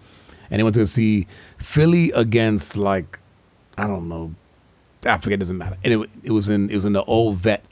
and 0.50 0.58
they 0.58 0.62
went 0.62 0.74
to 0.74 0.86
see 0.86 1.26
Philly 1.58 2.10
against 2.12 2.76
like 2.76 3.20
I 3.78 3.86
don't 3.86 4.08
know, 4.08 4.34
I 5.04 5.18
forget. 5.18 5.38
Doesn't 5.38 5.56
matter. 5.56 5.76
And 5.84 5.94
it, 5.94 6.10
it 6.24 6.30
was 6.32 6.48
in 6.48 6.70
it 6.70 6.74
was 6.74 6.84
in 6.84 6.92
the 6.92 7.04
old 7.04 7.38
vet, 7.38 7.64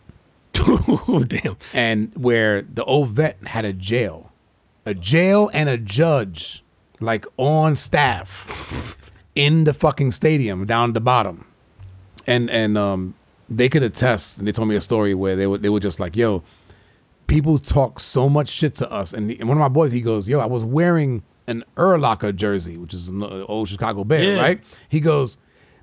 damn. 0.53 1.57
and 1.73 2.15
where 2.15 2.63
the 2.63 2.85
old 2.85 3.11
vet 3.11 3.37
had 3.47 3.65
a 3.65 3.73
jail, 3.73 4.33
a 4.87 4.95
jail 4.95 5.51
and 5.53 5.69
a 5.69 5.77
judge 5.77 6.63
like 7.01 7.27
on 7.37 7.77
staff 7.77 8.97
in 9.35 9.65
the 9.65 9.75
fucking 9.75 10.11
stadium 10.11 10.67
down 10.67 10.91
at 10.91 10.95
the 10.95 11.01
bottom, 11.01 11.47
and 12.29 12.49
and 12.51 12.79
um 12.79 13.15
they 13.49 13.69
could 13.69 13.83
attest. 13.83 14.39
And 14.39 14.47
they 14.47 14.53
told 14.53 14.69
me 14.69 14.77
a 14.77 14.81
story 14.81 15.15
where 15.15 15.35
they 15.35 15.47
were 15.47 15.59
they 15.59 15.69
were 15.71 15.81
just 15.81 15.99
like, 15.99 16.15
yo, 16.17 16.43
people 17.27 17.59
talk 17.59 17.99
so 18.01 18.29
much 18.29 18.49
shit 18.49 18.75
to 18.77 18.91
us. 18.91 19.13
And, 19.13 19.31
and 19.31 19.49
one 19.49 19.57
of 19.57 19.61
my 19.61 19.69
boys, 19.69 19.93
he 19.93 20.01
goes, 20.01 20.29
yo, 20.29 20.39
I 20.41 20.47
was 20.47 20.65
wearing 20.65 21.23
an 21.47 21.65
Urlacher 21.77 22.35
jersey, 22.37 22.77
which 22.77 22.93
is 22.95 23.09
an 23.09 23.23
old 23.23 23.69
Chicago 23.69 24.05
Bear, 24.05 24.23
Yeah. 24.35 24.41
right? 24.41 24.61
He 24.89 25.01
goes, 25.01 25.39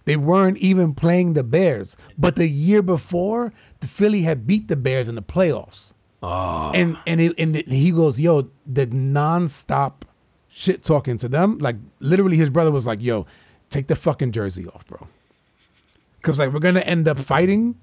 they 0.06 0.16
weren't 0.16 0.58
even 0.60 0.94
playing 0.94 1.34
the 1.34 1.44
Bears, 1.44 1.98
but 2.18 2.36
the 2.36 2.48
year 2.48 2.84
before, 2.84 3.52
the 3.80 3.88
Philly 3.88 4.22
had 4.22 4.46
beat 4.46 4.68
the 4.68 4.76
Bears 4.76 5.08
in 5.08 5.16
the 5.16 5.24
playoffs. 5.24 5.94
Oh. 6.22 6.72
And 6.74 6.98
and 7.08 7.20
it, 7.20 7.34
and 7.40 7.56
it- 7.56 7.68
he 7.68 7.92
goes, 7.92 8.20
yo, 8.20 8.50
the 8.68 8.86
nonstop 8.88 10.04
shit 10.50 10.84
talking 10.84 11.18
to 11.18 11.28
them, 11.28 11.58
like 11.58 11.76
literally, 12.00 12.38
his 12.38 12.50
brother 12.52 12.72
was 12.72 12.86
like, 12.86 13.02
yo, 13.02 13.26
take 13.72 13.88
the 13.88 13.96
fucking 13.96 14.32
jersey 14.32 14.68
off, 14.68 14.86
bro, 14.88 15.08
because 16.26 16.40
like 16.40 16.52
we're 16.52 16.60
gonna 16.60 16.80
end 16.80 17.08
up 17.08 17.20
fighting, 17.20 17.76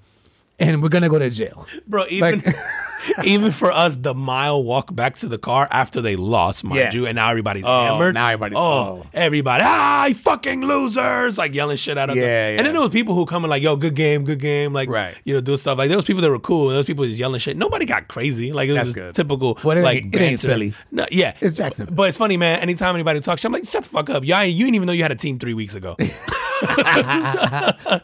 and 0.59 0.83
we're 0.83 0.89
gonna 0.89 1.07
go 1.07 1.17
to 1.17 1.29
jail. 1.29 1.65
Bro, 1.87 2.07
even 2.09 2.41
Like- 2.41 2.55
even 3.23 3.51
for 3.51 3.71
us, 3.71 3.95
the 3.95 4.13
mile 4.13 4.63
walk 4.63 4.93
back 4.95 5.15
to 5.17 5.27
the 5.27 5.37
car 5.37 5.67
after 5.71 6.01
they 6.01 6.15
lost, 6.15 6.63
mind 6.63 6.79
Yeah. 6.79 6.91
you, 6.93 7.05
and 7.07 7.15
now 7.15 7.29
everybody's 7.29 7.63
Oh, 7.65 7.85
hammered. 7.85 8.13
now 8.13 8.27
everybody- 8.27 8.55
oh, 8.55 8.61
oh. 9.03 9.05
everybody, 9.13 9.63
ah, 9.65 10.05
you 10.07 10.15
fucking 10.15 10.61
losers, 10.61 11.37
like 11.37 11.53
yelling 11.53 11.77
shit 11.77 11.97
out 11.97 12.09
of 12.09 12.15
them. 12.15 12.23
Yeah, 12.23 12.49
And 12.57 12.65
then 12.65 12.73
there 12.73 12.81
was 12.81 12.91
people 12.91 13.15
who 13.15 13.25
come 13.25 13.43
and 13.43 13.49
like, 13.49 13.63
yo, 13.63 13.75
good 13.75 13.95
game, 13.95 14.23
good 14.25 14.39
game, 14.39 14.73
like, 14.73 14.89
Right. 14.89 15.15
you 15.25 15.33
know, 15.33 15.41
doing 15.41 15.57
stuff. 15.57 15.77
Like 15.77 15.89
there 15.89 15.97
was 15.97 16.05
people 16.05 16.21
that 16.21 16.29
were 16.29 16.39
cool, 16.39 16.69
and 16.69 16.77
those 16.77 16.85
people 16.85 17.05
just 17.05 17.17
yelling 17.17 17.39
shit. 17.39 17.57
Nobody 17.57 17.85
got 17.85 18.07
crazy. 18.07 18.51
Like 18.53 18.69
it 18.69 18.73
was 18.73 18.93
just 18.93 19.15
typical, 19.15 19.57
Well, 19.63 19.77
it 19.77 19.79
ain't- 19.79 19.85
like 19.85 19.97
it 19.97 20.03
ain't 20.03 20.13
banter. 20.13 20.47
Philly. 20.47 20.73
No, 20.91 21.05
yeah, 21.11 21.33
It's 21.41 21.53
Jackson. 21.53 21.89
But 21.91 22.09
it's 22.09 22.17
funny, 22.17 22.37
man. 22.37 22.59
Anytime 22.59 22.95
anybody 22.95 23.19
talks 23.19 23.41
shit, 23.41 23.49
I'm 23.49 23.53
like, 23.53 23.65
shut 23.65 23.83
the 23.83 23.89
fuck 23.89 24.09
up. 24.09 24.23
Yeah, 24.25 24.41
you 24.43 24.65
didn't 24.65 24.75
even 24.75 24.85
know 24.87 24.93
you 24.93 25.03
had 25.03 25.11
a 25.11 25.15
team 25.15 25.39
three 25.39 25.53
weeks 25.53 25.75
ago. 25.75 25.95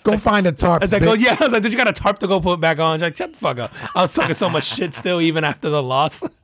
Go 0.04 0.18
find 0.18 0.46
a 0.48 0.52
tarp. 0.52 0.82
I 0.82 0.86
was 0.86 0.92
like, 0.92 1.02
oh 1.04 1.16
bitch. 1.16 1.22
yeah. 1.24 1.38
I 1.40 1.44
was 1.44 1.54
like, 1.54 1.64
did 1.64 1.72
you 1.72 1.78
got 1.78 1.88
a 1.88 1.94
tarp 1.94 2.20
to 2.20 2.28
go 2.28 2.40
put 2.40 2.60
back 2.60 2.80
on? 2.80 2.98
She's 2.98 3.04
like, 3.04 3.18
shut 3.18 3.32
the 3.32 3.38
fuck 3.38 3.60
up. 3.60 3.72
I 3.96 4.02
was 4.02 4.14
talking 4.14 4.34
so 4.34 4.50
much 4.50 4.66
shit 4.66 4.89
still, 4.94 5.22
even 5.22 5.44
after 5.44 5.70
the 5.70 5.82
loss. 5.84 6.24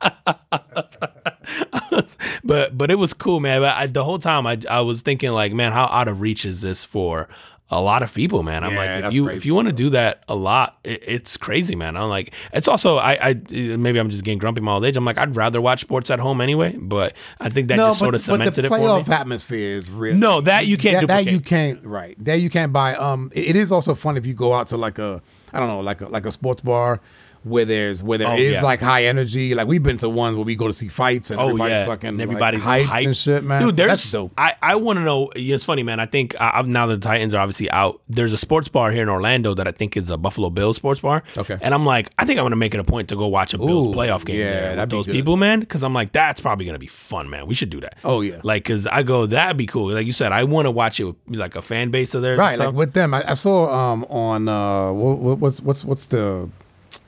but 2.44 2.76
but 2.76 2.90
it 2.90 2.98
was 2.98 3.14
cool, 3.14 3.40
man. 3.40 3.60
But 3.60 3.76
I, 3.76 3.86
the 3.86 4.04
whole 4.04 4.18
time 4.18 4.46
I 4.46 4.58
I 4.68 4.80
was 4.80 5.02
thinking 5.02 5.30
like, 5.32 5.52
man, 5.52 5.72
how 5.72 5.84
out 5.86 6.08
of 6.08 6.20
reach 6.20 6.44
is 6.44 6.60
this 6.60 6.84
for 6.84 7.28
a 7.68 7.80
lot 7.80 8.00
of 8.02 8.14
people, 8.14 8.42
man? 8.44 8.62
I'm 8.62 8.72
Yeah, 8.74 8.78
like, 8.78 9.04
if 9.06 9.12
you 9.14 9.28
if 9.28 9.44
you 9.46 9.54
want 9.54 9.66
to 9.68 9.72
do 9.72 9.90
that 9.90 10.22
a 10.28 10.34
lot, 10.34 10.78
it, 10.84 11.02
it's 11.06 11.36
crazy, 11.36 11.74
man. 11.74 11.96
I'm 11.96 12.08
like, 12.08 12.32
it's 12.52 12.68
also 12.68 12.96
I 12.98 13.12
I 13.30 13.34
maybe 13.50 13.98
I'm 13.98 14.08
just 14.10 14.24
getting 14.24 14.38
grumpy 14.38 14.60
my 14.60 14.72
old 14.72 14.84
age. 14.84 14.96
I'm 14.96 15.04
like, 15.04 15.18
I'd 15.18 15.34
rather 15.36 15.60
watch 15.60 15.80
sports 15.80 16.10
at 16.10 16.18
home 16.20 16.40
anyway. 16.40 16.76
But 16.78 17.14
I 17.40 17.48
think 17.48 17.68
that 17.68 17.76
just 17.76 17.98
sort 17.98 18.14
of 18.14 18.22
cemented 18.22 18.54
the 18.54 18.66
it 18.66 18.68
for 18.68 18.78
playoff 18.78 19.08
me. 19.08 19.14
atmosphere 19.14 19.76
is 19.76 19.90
real. 19.90 20.14
No, 20.16 20.40
that 20.42 20.66
you 20.66 20.76
can't 20.76 21.06
that, 21.06 21.24
that 21.24 21.32
you 21.32 21.40
can't 21.40 21.84
right. 21.84 22.16
That 22.24 22.36
you 22.40 22.50
can't 22.50 22.72
buy. 22.72 22.94
Um, 22.94 23.30
it- 23.34 23.46
it 23.46 23.56
is 23.56 23.70
also 23.72 23.94
fun 23.94 24.16
if 24.16 24.26
you 24.26 24.34
go 24.34 24.52
out 24.52 24.68
to 24.68 24.76
like 24.76 24.98
a 24.98 25.22
I 25.52 25.58
don't 25.60 25.68
know 25.68 25.80
like 25.80 26.00
a 26.00 26.06
like 26.08 26.26
a 26.26 26.32
sports 26.32 26.60
bar 26.62 27.00
where 27.46 27.64
there's 27.64 28.02
where 28.02 28.18
there 28.18 28.36
is 28.36 28.52
Oh, 28.52 28.54
yeah. 28.56 28.62
like 28.62 28.80
high 28.80 29.04
energy. 29.04 29.54
Like 29.54 29.66
we've 29.68 29.82
been 29.82 29.98
to 29.98 30.08
ones 30.08 30.36
where 30.36 30.44
we 30.44 30.56
go 30.56 30.66
to 30.66 30.72
see 30.72 30.88
fights 30.88 31.30
and 31.30 31.38
Oh 31.40 31.44
everybody's 31.48 31.70
yeah, 31.72 31.86
fucking 31.86 32.08
and 32.08 32.18
like, 32.18 32.22
everybody's 32.24 32.60
hyped 32.62 32.84
hyped 32.86 33.06
and 33.06 33.16
shit, 33.16 33.44
man. 33.44 33.62
Dude, 33.62 33.76
there's 33.76 34.10
dope. 34.10 34.32
I 34.36 34.54
I 34.62 34.74
want 34.76 34.98
to 34.98 35.04
know. 35.04 35.30
It's 35.36 35.64
funny, 35.64 35.82
man. 35.82 36.00
I 36.00 36.06
think 36.06 36.34
uh, 36.40 36.62
now 36.66 36.86
that 36.86 37.00
the 37.00 37.06
Titans 37.08 37.34
are 37.34 37.38
obviously 37.40 37.70
out, 37.70 38.00
there's 38.08 38.32
a 38.32 38.36
sports 38.36 38.68
bar 38.68 38.90
here 38.90 39.02
in 39.02 39.08
Orlando 39.08 39.54
that 39.54 39.68
I 39.68 39.72
think 39.72 39.96
is 39.96 40.10
a 40.10 40.16
Buffalo 40.16 40.50
Bills 40.50 40.76
sports 40.76 41.00
bar. 41.00 41.22
Okay. 41.36 41.56
and 41.62 41.72
I'm 41.72 41.86
like, 41.86 42.10
I 42.18 42.24
think 42.24 42.38
I'm 42.40 42.44
gonna 42.44 42.56
make 42.56 42.74
it 42.74 42.80
a 42.80 42.84
point 42.84 43.08
to 43.10 43.16
go 43.16 43.26
watch 43.28 43.54
a 43.54 43.58
Bills 43.58 43.86
Ooh, 43.86 43.92
playoff 43.98 44.24
game 44.24 44.36
yeah, 44.40 44.52
there 44.74 44.76
with 44.78 44.90
those 44.90 45.06
good. 45.06 45.12
people, 45.12 45.36
man. 45.36 45.60
Because 45.60 45.82
I'm 45.82 45.94
like, 45.94 46.12
that's 46.12 46.40
probably 46.40 46.66
gonna 46.66 46.78
be 46.78 46.86
fun, 46.88 47.30
man. 47.30 47.46
We 47.46 47.54
should 47.54 47.70
do 47.70 47.80
that. 47.80 47.94
Oh, 48.04 48.20
yeah. 48.22 48.40
like 48.42 48.64
because 48.64 48.86
I 48.86 49.02
go, 49.04 49.26
that'd 49.26 49.56
be 49.56 49.66
cool. 49.66 49.92
Like 49.92 50.06
you 50.06 50.12
said, 50.12 50.32
I 50.32 50.44
want 50.44 50.66
to 50.66 50.70
watch 50.70 50.98
it 51.00 51.04
with 51.04 51.16
like 51.38 51.54
a 51.56 51.62
fan 51.62 51.90
base 51.90 52.14
of 52.14 52.22
theirs, 52.22 52.38
Right, 52.38 52.58
like 52.58 52.72
with 52.74 52.92
them, 52.92 53.14
I, 53.14 53.30
I 53.30 53.34
saw 53.34 53.70
um 53.92 54.04
on 54.04 54.48
uh 54.48 54.92
what, 54.92 55.18
what, 55.18 55.38
what's 55.38 55.60
what's 55.60 55.84
what's 55.84 56.06
the 56.06 56.48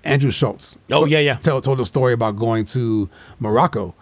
Andrew 0.04 0.30
Schulz. 0.30 0.76
Oh, 0.90 1.04
yeah, 1.04 1.18
yeah. 1.18 1.34
Tell, 1.34 1.60
told 1.60 1.80
a 1.80 1.84
story 1.84 2.12
about 2.12 2.36
going 2.36 2.64
to 2.66 3.08
Morocco, 3.38 3.94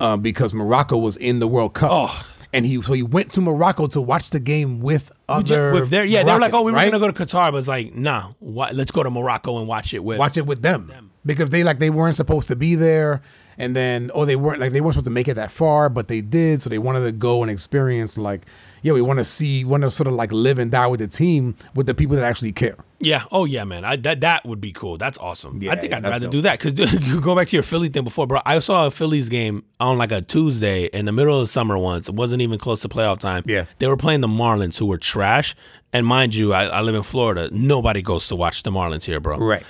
uh, 0.00 0.16
because 0.16 0.54
Morocco 0.54 0.96
was 0.96 1.16
in 1.16 1.38
the 1.38 1.48
World 1.48 1.74
Cup. 1.74 1.90
Oh. 1.92 2.26
And 2.52 2.64
he 2.64 2.80
so 2.82 2.92
he 2.92 3.02
went 3.02 3.32
to 3.32 3.40
Morocco 3.40 3.88
to 3.88 4.00
watch 4.00 4.30
the 4.30 4.38
game 4.38 4.78
with 4.78 5.10
other 5.28 5.72
with 5.72 5.90
their 5.90 6.04
yeah, 6.04 6.22
they 6.22 6.32
were 6.32 6.38
like, 6.38 6.52
oh, 6.52 6.62
we 6.62 6.70
were 6.70 6.78
Moroccans, 6.78 6.92
gonna 6.92 7.12
go 7.12 7.24
to 7.24 7.24
Qatar, 7.24 7.50
but 7.50 7.58
it's 7.58 7.66
like, 7.66 7.96
nah, 7.96 8.30
why, 8.38 8.70
let's 8.70 8.92
go 8.92 9.02
to 9.02 9.10
Morocco 9.10 9.58
and 9.58 9.66
watch 9.66 9.92
it 9.92 10.04
with. 10.04 10.20
watch 10.20 10.36
it 10.36 10.46
with 10.46 10.62
them, 10.62 11.10
because 11.26 11.50
they 11.50 11.64
like 11.64 11.80
they 11.80 11.90
weren't 11.90 12.14
supposed 12.14 12.46
to 12.46 12.54
be 12.54 12.76
there, 12.76 13.22
and 13.58 13.74
then 13.74 14.12
oh 14.14 14.24
they 14.24 14.36
weren't 14.36 14.60
like 14.60 14.70
they 14.70 14.80
weren't 14.80 14.94
supposed 14.94 15.06
to 15.06 15.10
make 15.10 15.26
it 15.26 15.34
that 15.34 15.50
far, 15.50 15.88
but 15.88 16.06
they 16.06 16.20
did, 16.20 16.62
so 16.62 16.70
they 16.70 16.78
wanted 16.78 17.00
to 17.00 17.10
go 17.10 17.42
and 17.42 17.50
experience 17.50 18.16
like 18.16 18.46
yeah 18.84 18.92
we 18.92 19.02
want 19.02 19.18
to 19.18 19.24
see 19.24 19.64
want 19.64 19.82
to 19.82 19.90
sort 19.90 20.06
of 20.06 20.12
like 20.12 20.30
live 20.30 20.60
and 20.60 20.70
die 20.70 20.86
with 20.86 21.00
the 21.00 21.08
team 21.08 21.56
with 21.74 21.86
the 21.86 21.94
people 21.94 22.14
that 22.14 22.24
actually 22.24 22.52
care. 22.52 22.76
Yeah. 23.00 23.24
Oh 23.32 23.44
yeah, 23.44 23.64
man. 23.64 23.84
I, 23.84 23.96
that 23.96 24.20
that 24.20 24.44
would 24.46 24.60
be 24.60 24.72
cool. 24.72 24.96
That's 24.98 25.18
awesome. 25.18 25.60
Yeah, 25.60 25.72
I 25.72 25.76
think 25.76 25.90
yeah, 25.90 25.96
I'd 25.96 26.04
rather 26.04 26.26
dope. 26.26 26.32
do 26.32 26.40
that 26.42 26.60
because 26.60 27.08
you 27.08 27.20
go 27.20 27.34
back 27.34 27.48
to 27.48 27.56
your 27.56 27.62
Philly 27.62 27.88
thing 27.88 28.04
before, 28.04 28.26
bro. 28.26 28.40
I 28.46 28.58
saw 28.60 28.86
a 28.86 28.90
Phillies 28.90 29.28
game 29.28 29.64
on 29.80 29.98
like 29.98 30.12
a 30.12 30.20
Tuesday 30.22 30.84
in 30.84 31.06
the 31.06 31.12
middle 31.12 31.34
of 31.34 31.42
the 31.42 31.48
summer 31.48 31.76
once. 31.76 32.08
It 32.08 32.14
wasn't 32.14 32.42
even 32.42 32.58
close 32.58 32.82
to 32.82 32.88
playoff 32.88 33.18
time. 33.18 33.42
Yeah. 33.46 33.64
They 33.78 33.86
were 33.86 33.96
playing 33.96 34.20
the 34.20 34.28
Marlins, 34.28 34.76
who 34.76 34.86
were 34.86 34.98
trash. 34.98 35.56
And 35.92 36.06
mind 36.06 36.34
you, 36.34 36.52
I, 36.52 36.64
I 36.64 36.80
live 36.80 36.94
in 36.94 37.04
Florida. 37.04 37.48
Nobody 37.52 38.02
goes 38.02 38.28
to 38.28 38.36
watch 38.36 38.64
the 38.64 38.70
Marlins 38.70 39.04
here, 39.04 39.20
bro. 39.20 39.38
Right. 39.38 39.62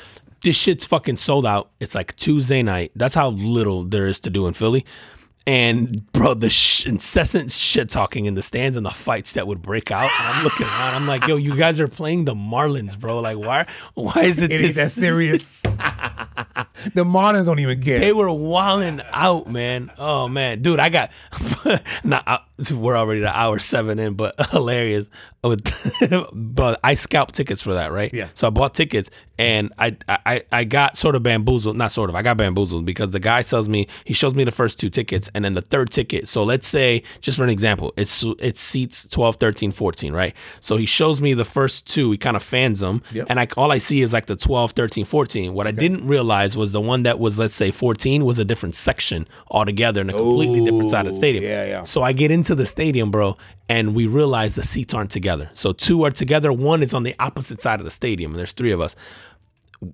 This 0.43 0.57
shit's 0.57 0.87
fucking 0.87 1.17
sold 1.19 1.47
out. 1.47 1.71
It's 1.81 1.95
like 1.95 2.17
Tuesday 2.17 2.63
night. 2.63 2.93
That's 2.97 3.15
how 3.15 3.31
little 3.31 3.85
there 3.85 4.07
is 4.07 4.21
to 4.21 4.31
do 4.31 4.47
in 4.47 4.55
Philly. 4.55 4.85
And 5.47 6.11
bro, 6.13 6.33
the 6.33 6.49
sh- 6.49 6.87
incessant 6.87 7.51
shit 7.53 7.91
talking 7.91 8.25
in 8.25 8.35
the 8.35 8.41
stands 8.41 8.79
and 8.79 8.87
the 8.87 8.91
fights 8.91 9.33
that 9.33 9.47
would 9.47 9.61
break 9.61 9.91
out. 9.91 10.09
And 10.21 10.29
I'm 10.29 10.45
looking 10.45 10.67
around. 10.67 10.95
I'm 10.95 11.07
like, 11.07 11.27
yo, 11.27 11.37
you 11.37 11.55
guys 11.55 11.79
are 11.81 11.89
playing 11.89 12.25
the 12.25 12.35
Marlins, 12.35 12.99
bro. 12.99 13.19
Like, 13.19 13.37
why? 13.37 13.67
Why 13.93 14.23
is 14.23 14.39
it, 14.39 14.51
It 14.51 14.63
this 14.63 14.77
that 14.77 14.91
serious. 14.91 15.61
the 16.95 17.05
Marlins 17.05 17.45
don't 17.45 17.59
even 17.59 17.81
get. 17.81 18.01
They 18.01 18.13
were 18.13 18.33
walling 18.33 19.03
out, 19.13 19.47
man. 19.47 19.91
Oh 19.99 20.29
man, 20.29 20.63
dude, 20.63 20.81
I 20.81 20.89
got. 20.89 21.11
not, 22.05 22.23
uh, 22.27 22.39
we're 22.75 22.97
already 22.97 23.21
to 23.21 23.37
hour 23.37 23.59
seven 23.59 23.99
in, 23.99 24.15
but 24.15 24.35
hilarious. 24.51 25.09
But 26.33 26.81
I 26.83 26.95
scalped 26.95 27.35
tickets 27.35 27.63
for 27.63 27.75
that, 27.75 27.93
right? 27.93 28.13
Yeah. 28.13 28.29
So 28.35 28.47
I 28.47 28.51
bought 28.51 28.75
tickets, 28.75 29.11
and 29.39 29.73
I, 29.79 29.97
I 30.09 30.43
I 30.53 30.65
got 30.65 30.97
sort 30.97 31.15
of 31.17 31.23
bamboozled. 31.23 31.77
Not 31.77 31.93
sort 31.93 32.11
of. 32.11 32.17
I 32.17 32.23
got 32.23 32.37
bamboozled 32.37 32.85
because 32.85 33.11
the 33.13 33.21
guy 33.21 33.43
tells 33.43 33.69
me 33.69 33.89
he 34.05 34.15
shows 34.15 34.35
me 34.35 34.45
the 34.45 34.53
first 34.53 34.79
two 34.79 34.89
tickets, 34.91 35.31
and 35.35 35.45
then 35.45 35.55
the 35.55 35.63
third 35.63 35.91
ticket. 35.91 36.29
So 36.29 36.45
let's 36.45 36.67
say, 36.67 37.03
just 37.21 37.39
for 37.39 37.45
an 37.45 37.51
example, 37.51 37.93
it's 37.97 38.25
it 38.39 38.57
seats 38.59 39.07
12, 39.09 39.37
13, 39.37 39.73
14, 39.73 40.13
right? 40.13 40.35
So 40.61 40.77
he 40.77 40.87
shows 40.87 41.21
me 41.21 41.35
the 41.35 41.45
first 41.45 41.87
two. 41.87 42.11
He 42.13 42.19
kind 42.19 42.37
of 42.37 42.43
fans 42.43 42.81
them, 42.81 43.03
Yep. 43.13 43.27
and 43.29 43.41
I 43.41 43.49
all 43.57 43.73
I 43.73 43.79
see 43.79 44.03
is 44.03 44.13
like 44.13 44.27
the 44.27 44.37
12, 44.37 44.73
13, 44.73 45.05
14. 45.05 45.53
What 45.55 45.67
I 45.67 45.73
didn't 45.73 46.07
realize 46.07 46.57
was 46.57 46.73
the 46.73 46.81
one 46.81 47.03
that 47.05 47.19
was 47.19 47.39
let's 47.39 47.55
say 47.55 47.71
14 47.71 48.25
was 48.25 48.39
a 48.39 48.45
different 48.45 48.75
section 48.75 49.27
altogether 49.51 50.01
in 50.01 50.11
a 50.11 50.13
completely 50.13 50.65
different 50.65 50.91
side 50.91 51.07
of 51.07 51.13
the 51.13 51.19
stadium. 51.19 51.45
yeah, 51.45 51.65
yeah. 51.67 51.83
So 51.83 52.03
I 52.03 52.13
get 52.13 52.31
into 52.31 52.55
the 52.55 52.67
stadium, 52.67 53.11
bro, 53.11 53.37
and 53.69 53.95
we 53.95 54.07
realize 54.07 54.55
the 54.55 54.63
seats 54.63 54.95
aren't 54.95 55.11
together. 55.11 55.51
So 55.55 55.73
two 55.73 56.05
are 56.05 56.11
together, 56.11 56.53
one 56.53 56.83
is 56.83 56.95
on 56.95 57.03
the 57.03 57.15
opposite 57.19 57.61
side 57.61 57.81
of 57.81 57.85
the 57.85 57.91
stadium, 57.91 58.33
and 58.33 58.39
there's 58.39 58.53
three 58.53 58.73
of 58.73 58.81
us. 58.81 58.95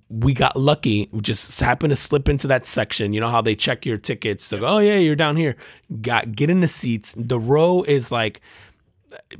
We 0.09 0.33
got 0.33 0.55
lucky. 0.55 1.09
We 1.11 1.21
just 1.21 1.59
happened 1.59 1.91
to 1.91 1.95
slip 1.95 2.29
into 2.29 2.47
that 2.47 2.65
section. 2.65 3.11
You 3.13 3.19
know 3.19 3.29
how 3.29 3.41
they 3.41 3.55
check 3.55 3.85
your 3.85 3.97
tickets. 3.97 4.45
So, 4.45 4.63
oh 4.63 4.77
yeah, 4.77 4.97
you're 4.97 5.15
down 5.15 5.35
here. 5.35 5.57
Got 6.01 6.33
get 6.33 6.49
in 6.49 6.61
the 6.61 6.67
seats. 6.67 7.13
The 7.17 7.39
row 7.39 7.83
is 7.83 8.11
like 8.11 8.41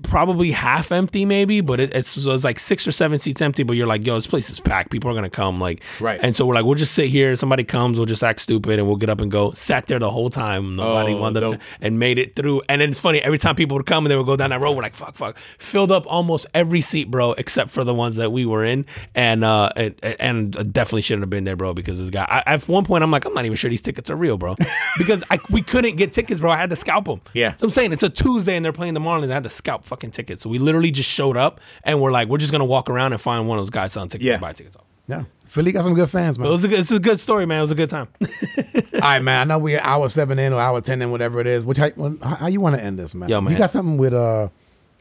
probably 0.03 0.51
half 0.51 0.91
empty, 0.91 1.25
maybe, 1.25 1.61
but 1.61 1.79
it, 1.79 1.93
it's 1.95 2.09
so 2.09 2.31
it's 2.31 2.43
like 2.43 2.59
six 2.59 2.87
or 2.87 2.91
seven 2.91 3.17
seats 3.19 3.41
empty. 3.41 3.63
But 3.63 3.77
you're 3.77 3.87
like, 3.87 4.05
yo, 4.05 4.15
this 4.15 4.27
place 4.27 4.49
is 4.49 4.59
packed. 4.59 4.91
People 4.91 5.09
are 5.11 5.13
gonna 5.13 5.29
come, 5.29 5.59
like, 5.59 5.81
Right. 5.99 6.19
And 6.21 6.35
so 6.35 6.45
we're 6.45 6.55
like, 6.55 6.65
we'll 6.65 6.75
just 6.75 6.93
sit 6.93 7.09
here. 7.09 7.35
Somebody 7.35 7.63
comes, 7.63 7.97
we'll 7.97 8.05
just 8.05 8.23
act 8.23 8.41
stupid, 8.41 8.79
and 8.79 8.87
we'll 8.87 8.97
get 8.97 9.09
up 9.09 9.21
and 9.21 9.31
go. 9.31 9.51
Sat 9.53 9.87
there 9.87 9.99
the 9.99 10.09
whole 10.11 10.29
time. 10.29 10.75
Nobody 10.75 11.13
Oh, 11.13 11.17
wanted 11.17 11.43
up 11.43 11.59
and 11.81 11.99
made 11.99 12.17
it 12.19 12.35
through. 12.35 12.61
And 12.69 12.81
then 12.81 12.89
it's 12.89 12.99
funny 12.99 13.19
every 13.21 13.37
time 13.37 13.55
people 13.55 13.77
would 13.77 13.85
come 13.85 14.05
and 14.05 14.11
they 14.11 14.15
would 14.15 14.25
go 14.25 14.35
down 14.35 14.49
that 14.51 14.61
road. 14.61 14.75
We're 14.75 14.81
like, 14.83 14.93
fuck, 14.95 15.15
fuck, 15.15 15.37
filled 15.37 15.91
up 15.91 16.05
almost 16.07 16.45
every 16.53 16.81
seat, 16.81 17.09
bro, 17.11 17.33
except 17.33 17.71
for 17.71 17.83
the 17.83 17.93
ones 17.93 18.15
that 18.17 18.31
we 18.31 18.45
were 18.45 18.63
in. 18.65 18.85
And 19.15 19.43
uh, 19.43 19.69
and, 19.75 19.95
and 20.19 20.73
definitely 20.73 21.01
shouldn't 21.01 21.23
have 21.23 21.29
been 21.29 21.43
there, 21.43 21.55
bro, 21.55 21.73
because 21.73 21.99
this 21.99 22.09
guy. 22.09 22.25
I, 22.29 22.53
at 22.53 22.67
one 22.67 22.83
point, 22.85 23.03
I'm 23.03 23.11
like, 23.11 23.25
I'm 23.25 23.33
not 23.33 23.45
even 23.45 23.55
sure 23.57 23.69
these 23.69 23.81
tickets 23.81 24.09
are 24.09 24.15
real, 24.15 24.37
bro, 24.37 24.55
because 24.97 25.23
I, 25.29 25.39
we 25.49 25.61
couldn't 25.61 25.95
get 25.95 26.13
tickets, 26.13 26.39
bro. 26.39 26.51
I 26.51 26.57
had 26.57 26.69
to 26.69 26.75
scalp 26.75 27.05
them. 27.05 27.21
Yeah. 27.33 27.55
So 27.57 27.65
I'm 27.65 27.69
saying 27.71 27.91
it's 27.93 28.03
a 28.03 28.09
Tuesday 28.09 28.55
and 28.55 28.63
they're 28.65 28.73
playing 28.73 28.93
the 28.93 28.99
Marlins. 28.99 29.31
I 29.31 29.35
had 29.35 29.43
to 29.43 29.49
scalp 29.61 29.85
fucking 29.85 30.11
tickets. 30.11 30.41
So 30.41 30.49
we 30.49 30.57
literally 30.59 30.91
just 30.91 31.09
showed 31.09 31.37
up 31.37 31.59
and 31.83 32.01
we're 32.01 32.11
like, 32.11 32.27
we're 32.27 32.39
just 32.39 32.51
gonna 32.51 32.65
walk 32.65 32.89
around 32.89 33.13
and 33.13 33.21
find 33.21 33.47
one 33.47 33.57
of 33.59 33.61
those 33.61 33.69
guys 33.69 33.93
selling 33.93 34.09
tickets 34.09 34.25
Yeah. 34.25 34.33
and 34.33 34.41
buy 34.41 34.53
tickets 34.53 34.75
off. 34.75 34.85
Yeah. 35.07 35.23
Philly 35.45 35.71
got 35.71 35.83
some 35.83 35.93
good 35.93 36.09
fans, 36.09 36.37
It 36.37 36.41
man. 36.41 36.49
was 36.51 36.63
a 36.63 36.67
good, 36.67 36.79
it's 36.79 36.91
a 36.91 36.99
good 36.99 37.19
story, 37.19 37.45
man. 37.45 37.59
It 37.59 37.61
was 37.61 37.71
a 37.71 37.75
good 37.75 37.89
time. 37.89 38.07
All 38.21 38.99
right, 39.01 39.19
man. 39.21 39.39
I 39.39 39.43
know 39.43 39.59
we're 39.59 39.79
hour 39.81 40.07
seven 40.09 40.39
in 40.39 40.53
or 40.53 40.59
hour 40.59 40.79
ten 40.81 41.01
in, 41.01 41.11
whatever 41.11 41.39
it 41.41 41.47
is. 41.47 41.65
Which 41.65 41.77
how, 41.77 41.89
how 42.23 42.35
how 42.35 42.47
you 42.47 42.59
want 42.61 42.75
to 42.77 42.81
end 42.83 42.97
this, 42.97 43.13
man? 43.13 43.27
Yo, 43.29 43.41
man. 43.41 43.51
You 43.53 43.57
got 43.59 43.71
something 43.71 43.97
with 43.97 44.13
uh 44.13 44.47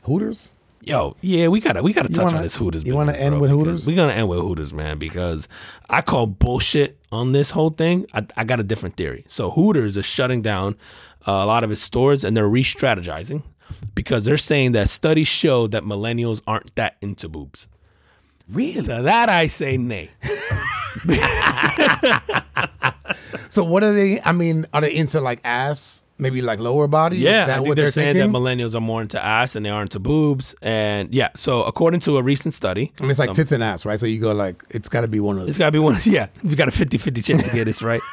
Hooters? 0.05 0.53
Yo, 0.83 1.15
yeah, 1.21 1.47
we 1.49 1.61
gotta 1.61 1.83
we 1.83 1.93
gotta 1.93 2.09
You 2.09 2.15
touch 2.15 2.25
wanna- 2.25 2.37
on 2.39 2.43
this 2.43 2.57
Hooters. 2.57 2.85
you 2.85 2.95
wanna 2.97 3.13
business, 3.13 3.25
end 3.27 3.33
bro, 3.35 3.41
with 3.41 3.51
because 3.51 3.65
Hooters? 3.67 3.87
We're 3.87 3.97
gonna 3.97 4.13
end 4.15 4.29
with 4.29 4.39
Hooters, 4.41 4.73
man, 4.73 4.99
because 4.99 5.47
I 5.91 6.01
call 6.01 6.27
bullshit 6.27 6.99
on 7.13 7.33
this 7.33 7.51
whole 7.51 7.71
thing. 7.71 8.07
I, 8.15 8.27
I 8.37 8.45
got 8.45 8.61
a 8.61 8.63
different 8.65 8.97
theory. 8.97 9.25
So 9.29 9.51
Hooters 9.51 9.97
is 9.99 10.07
shutting 10.07 10.41
down 10.43 10.77
uh, 11.29 11.33
a 11.33 11.47
lot 11.47 11.65
of 11.65 11.71
its 11.71 11.83
stores 11.83 12.25
and 12.25 12.35
they're 12.35 12.49
re-strategizing 12.49 13.43
because 13.95 14.25
they're 14.25 14.37
saying 14.39 14.73
that 14.73 14.91
studies 14.91 15.29
show 15.29 15.67
that 15.69 15.85
millennials 15.85 16.41
aren't 16.47 16.75
that 16.77 16.97
into 17.01 17.29
boobs. 17.29 17.69
Really? 18.49 18.83
To 18.83 19.03
that 19.03 19.29
I 19.29 19.47
say 19.49 19.77
nay. 19.77 20.11
So 23.49 23.65
what 23.65 23.83
are 23.83 23.93
they? 23.93 24.21
I 24.21 24.31
mean, 24.33 24.67
are 24.73 24.81
they 24.81 24.95
into 24.95 25.21
like 25.21 25.41
ass? 25.43 26.05
Maybe 26.19 26.41
like 26.43 26.61
lower 26.61 26.87
body? 26.87 27.17
Is 27.17 27.23
Yeah, 27.23 27.47
that 27.47 27.51
I 27.51 27.55
think 27.57 27.69
what 27.69 27.77
they're, 27.77 27.87
they're 27.87 27.91
saying 27.93 28.15
thinking? 28.15 28.33
that 28.33 28.39
millennials 28.39 28.75
are 28.77 28.81
more 28.81 29.01
into 29.03 29.23
ass 29.25 29.57
and 29.57 29.65
they 29.67 29.71
are 29.71 29.83
into 29.83 29.99
boobs. 29.99 30.55
And 30.63 31.13
yeah, 31.13 31.31
so 31.35 31.65
according 31.65 32.01
to 32.01 32.19
a 32.19 32.23
recent 32.23 32.55
study, 32.55 32.93
I 33.01 33.03
mean, 33.03 33.11
it's 33.11 33.19
like 33.19 33.31
um, 33.31 33.35
tits 33.35 33.51
and 33.53 33.65
ass, 33.65 33.85
right? 33.85 33.99
So 33.99 34.07
you 34.07 34.21
go 34.21 34.33
like, 34.33 34.63
it's 34.71 34.89
got 34.89 35.01
to 35.01 35.09
be 35.09 35.19
one 35.19 35.39
of 35.39 35.49
It's 35.49 35.59
got 35.59 35.67
to 35.67 35.73
be 35.73 35.79
one. 35.81 35.97
Yeah, 36.05 36.29
we 36.45 36.55
got 36.55 36.69
a 36.69 36.73
50 36.73 36.99
50 36.99 37.23
chance 37.23 37.49
to 37.49 37.55
get 37.55 37.65
this 37.65 37.83
right. 37.83 38.03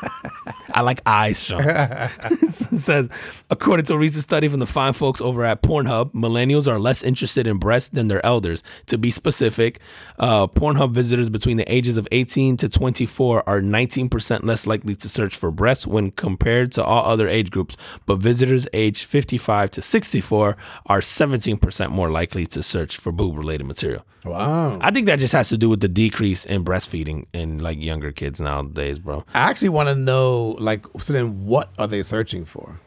I 0.77 0.81
like 0.81 1.01
eyes, 1.07 1.41
Sean. 1.43 1.63
says, 2.49 3.09
according 3.49 3.87
to 3.87 3.93
a 3.95 3.97
recent 3.97 4.23
study 4.23 4.47
from 4.47 4.59
the 4.59 4.67
fine 4.67 4.93
folks 4.93 5.19
over 5.19 5.43
at 5.43 5.63
Pornhub, 5.63 6.11
millennials 6.11 6.67
are 6.67 6.77
less 6.77 7.01
interested 7.01 7.47
in 7.47 7.57
breasts 7.57 7.89
than 7.89 8.09
their 8.09 8.23
elders. 8.23 8.61
To 8.85 8.99
be 8.99 9.09
specific, 9.09 9.79
uh, 10.19 10.45
Pornhub 10.45 10.91
visitors 10.91 11.29
between 11.29 11.57
the 11.57 11.69
ages 11.73 11.97
of 11.97 12.07
18 12.11 12.57
to 12.57 12.69
24 12.69 13.49
are 13.49 13.59
19% 13.59 14.43
less 14.43 14.67
likely 14.67 14.95
to 14.97 15.09
search 15.09 15.35
for 15.35 15.49
breasts 15.49 15.87
when 15.87 16.11
compared 16.11 16.71
to 16.73 16.83
all 16.83 17.11
other 17.11 17.27
age 17.27 17.49
groups. 17.49 17.75
But 18.05 18.19
visitors 18.19 18.67
aged 18.71 19.03
55 19.05 19.71
to 19.71 19.81
64 19.81 20.57
are 20.85 21.01
17% 21.01 21.89
more 21.89 22.11
likely 22.11 22.45
to 22.45 22.61
search 22.61 22.97
for 22.97 23.11
boob 23.11 23.35
related 23.35 23.65
material. 23.65 24.05
Wow. 24.29 24.77
I 24.81 24.91
think 24.91 25.05
that 25.07 25.19
just 25.19 25.33
has 25.33 25.49
to 25.49 25.57
do 25.57 25.69
with 25.69 25.81
the 25.81 25.87
decrease 25.87 26.45
in 26.45 26.63
breastfeeding 26.63 27.25
in 27.33 27.59
like 27.59 27.81
younger 27.81 28.11
kids 28.11 28.39
nowadays, 28.39 28.99
bro. 28.99 29.23
I 29.33 29.49
actually 29.49 29.69
want 29.69 29.89
to 29.89 29.95
know, 29.95 30.55
like, 30.59 30.85
so 30.99 31.13
then 31.13 31.45
what 31.45 31.71
are 31.77 31.87
they 31.87 32.03
searching 32.03 32.45
for? 32.45 32.79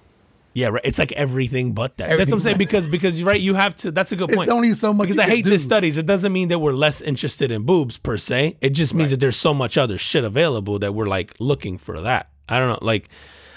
Yeah, 0.52 0.68
right. 0.68 0.82
It's 0.84 0.98
like 0.98 1.12
everything 1.12 1.72
but 1.72 1.96
that. 1.98 2.08
That's 2.08 2.28
what 2.30 2.38
I'm 2.38 2.40
saying 2.40 2.58
because 2.58 2.86
because 2.88 3.22
right, 3.22 3.40
you 3.40 3.54
have 3.54 3.76
to. 3.76 3.92
That's 3.92 4.10
a 4.10 4.16
good 4.16 4.30
point. 4.30 4.48
It's 4.48 4.52
only 4.52 4.72
so 4.72 4.92
much 4.92 5.06
because 5.06 5.18
I 5.20 5.28
hate 5.28 5.44
this 5.44 5.62
do. 5.62 5.66
studies. 5.66 5.96
It 5.96 6.06
doesn't 6.06 6.32
mean 6.32 6.48
that 6.48 6.58
we're 6.58 6.72
less 6.72 7.00
interested 7.00 7.52
in 7.52 7.62
boobs 7.62 7.98
per 7.98 8.16
se. 8.16 8.56
It 8.60 8.70
just 8.70 8.92
means 8.92 9.10
that 9.10 9.20
there's 9.20 9.36
so 9.36 9.54
much 9.54 9.78
other 9.78 9.96
shit 9.96 10.24
available 10.24 10.80
that 10.80 10.92
we're 10.92 11.06
like 11.06 11.34
looking 11.38 11.78
for 11.78 12.00
that. 12.00 12.30
I 12.48 12.58
don't 12.58 12.68
know. 12.68 12.78
Like, 12.82 13.08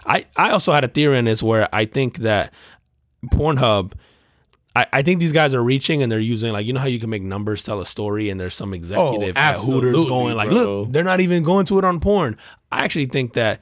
I 0.05 0.27
I 0.35 0.51
also 0.51 0.72
had 0.72 0.84
a 0.84 0.88
theory 0.88 1.18
in 1.18 1.26
this 1.26 1.41
where 1.41 1.68
I 1.73 1.85
think 1.85 2.19
that 2.19 2.53
Pornhub. 3.26 3.93
I, 4.75 4.85
I 4.91 5.01
think 5.03 5.19
these 5.19 5.31
guys 5.31 5.53
are 5.53 5.63
reaching 5.63 6.01
and 6.01 6.11
they're 6.11 6.19
using 6.19 6.51
like 6.51 6.65
you 6.65 6.73
know 6.73 6.79
how 6.79 6.87
you 6.87 6.99
can 6.99 7.09
make 7.09 7.21
numbers 7.21 7.63
tell 7.63 7.79
a 7.79 7.85
story 7.85 8.29
and 8.29 8.39
there's 8.39 8.55
some 8.55 8.71
oh, 8.71 8.75
executive 8.75 9.37
at 9.37 9.57
Hooters 9.57 9.93
going 9.93 10.35
like 10.35 10.49
bro. 10.49 10.81
look 10.81 10.91
they're 10.91 11.03
not 11.03 11.19
even 11.19 11.43
going 11.43 11.65
to 11.67 11.77
it 11.79 11.85
on 11.85 11.99
porn. 11.99 12.37
I 12.71 12.83
actually 12.83 13.05
think 13.05 13.33
that 13.33 13.59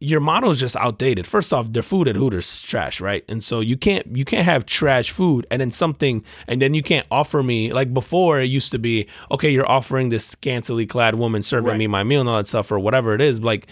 your 0.00 0.20
model 0.20 0.50
is 0.50 0.60
just 0.60 0.76
outdated. 0.76 1.26
First 1.26 1.52
off, 1.52 1.72
their 1.72 1.82
food 1.82 2.08
at 2.08 2.16
Hooters 2.16 2.44
is 2.46 2.60
trash, 2.60 3.00
right? 3.00 3.24
And 3.28 3.42
so 3.42 3.60
you 3.60 3.76
can't 3.76 4.06
you 4.14 4.24
can't 4.24 4.44
have 4.44 4.66
trash 4.66 5.10
food 5.10 5.46
and 5.50 5.60
then 5.60 5.70
something 5.70 6.22
and 6.46 6.60
then 6.60 6.74
you 6.74 6.82
can't 6.82 7.06
offer 7.10 7.42
me 7.42 7.72
like 7.72 7.94
before 7.94 8.40
it 8.40 8.50
used 8.50 8.70
to 8.72 8.78
be 8.78 9.08
okay, 9.30 9.50
you're 9.50 9.68
offering 9.68 10.10
this 10.10 10.26
scantily 10.26 10.86
clad 10.86 11.14
woman 11.14 11.42
serving 11.42 11.70
Right. 11.70 11.78
me 11.78 11.86
my 11.86 12.04
meal 12.04 12.20
and 12.20 12.28
all 12.28 12.36
that 12.36 12.48
stuff 12.48 12.70
or 12.70 12.78
whatever 12.78 13.14
it 13.14 13.20
is. 13.20 13.40
Like, 13.40 13.66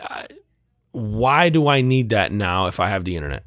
I- 0.00 0.26
why 0.92 1.48
do 1.48 1.66
I 1.66 1.80
need 1.80 2.10
that 2.10 2.30
now 2.30 2.68
if 2.68 2.78
I 2.78 2.88
have 2.88 3.04
the 3.04 3.16
internet? 3.16 3.42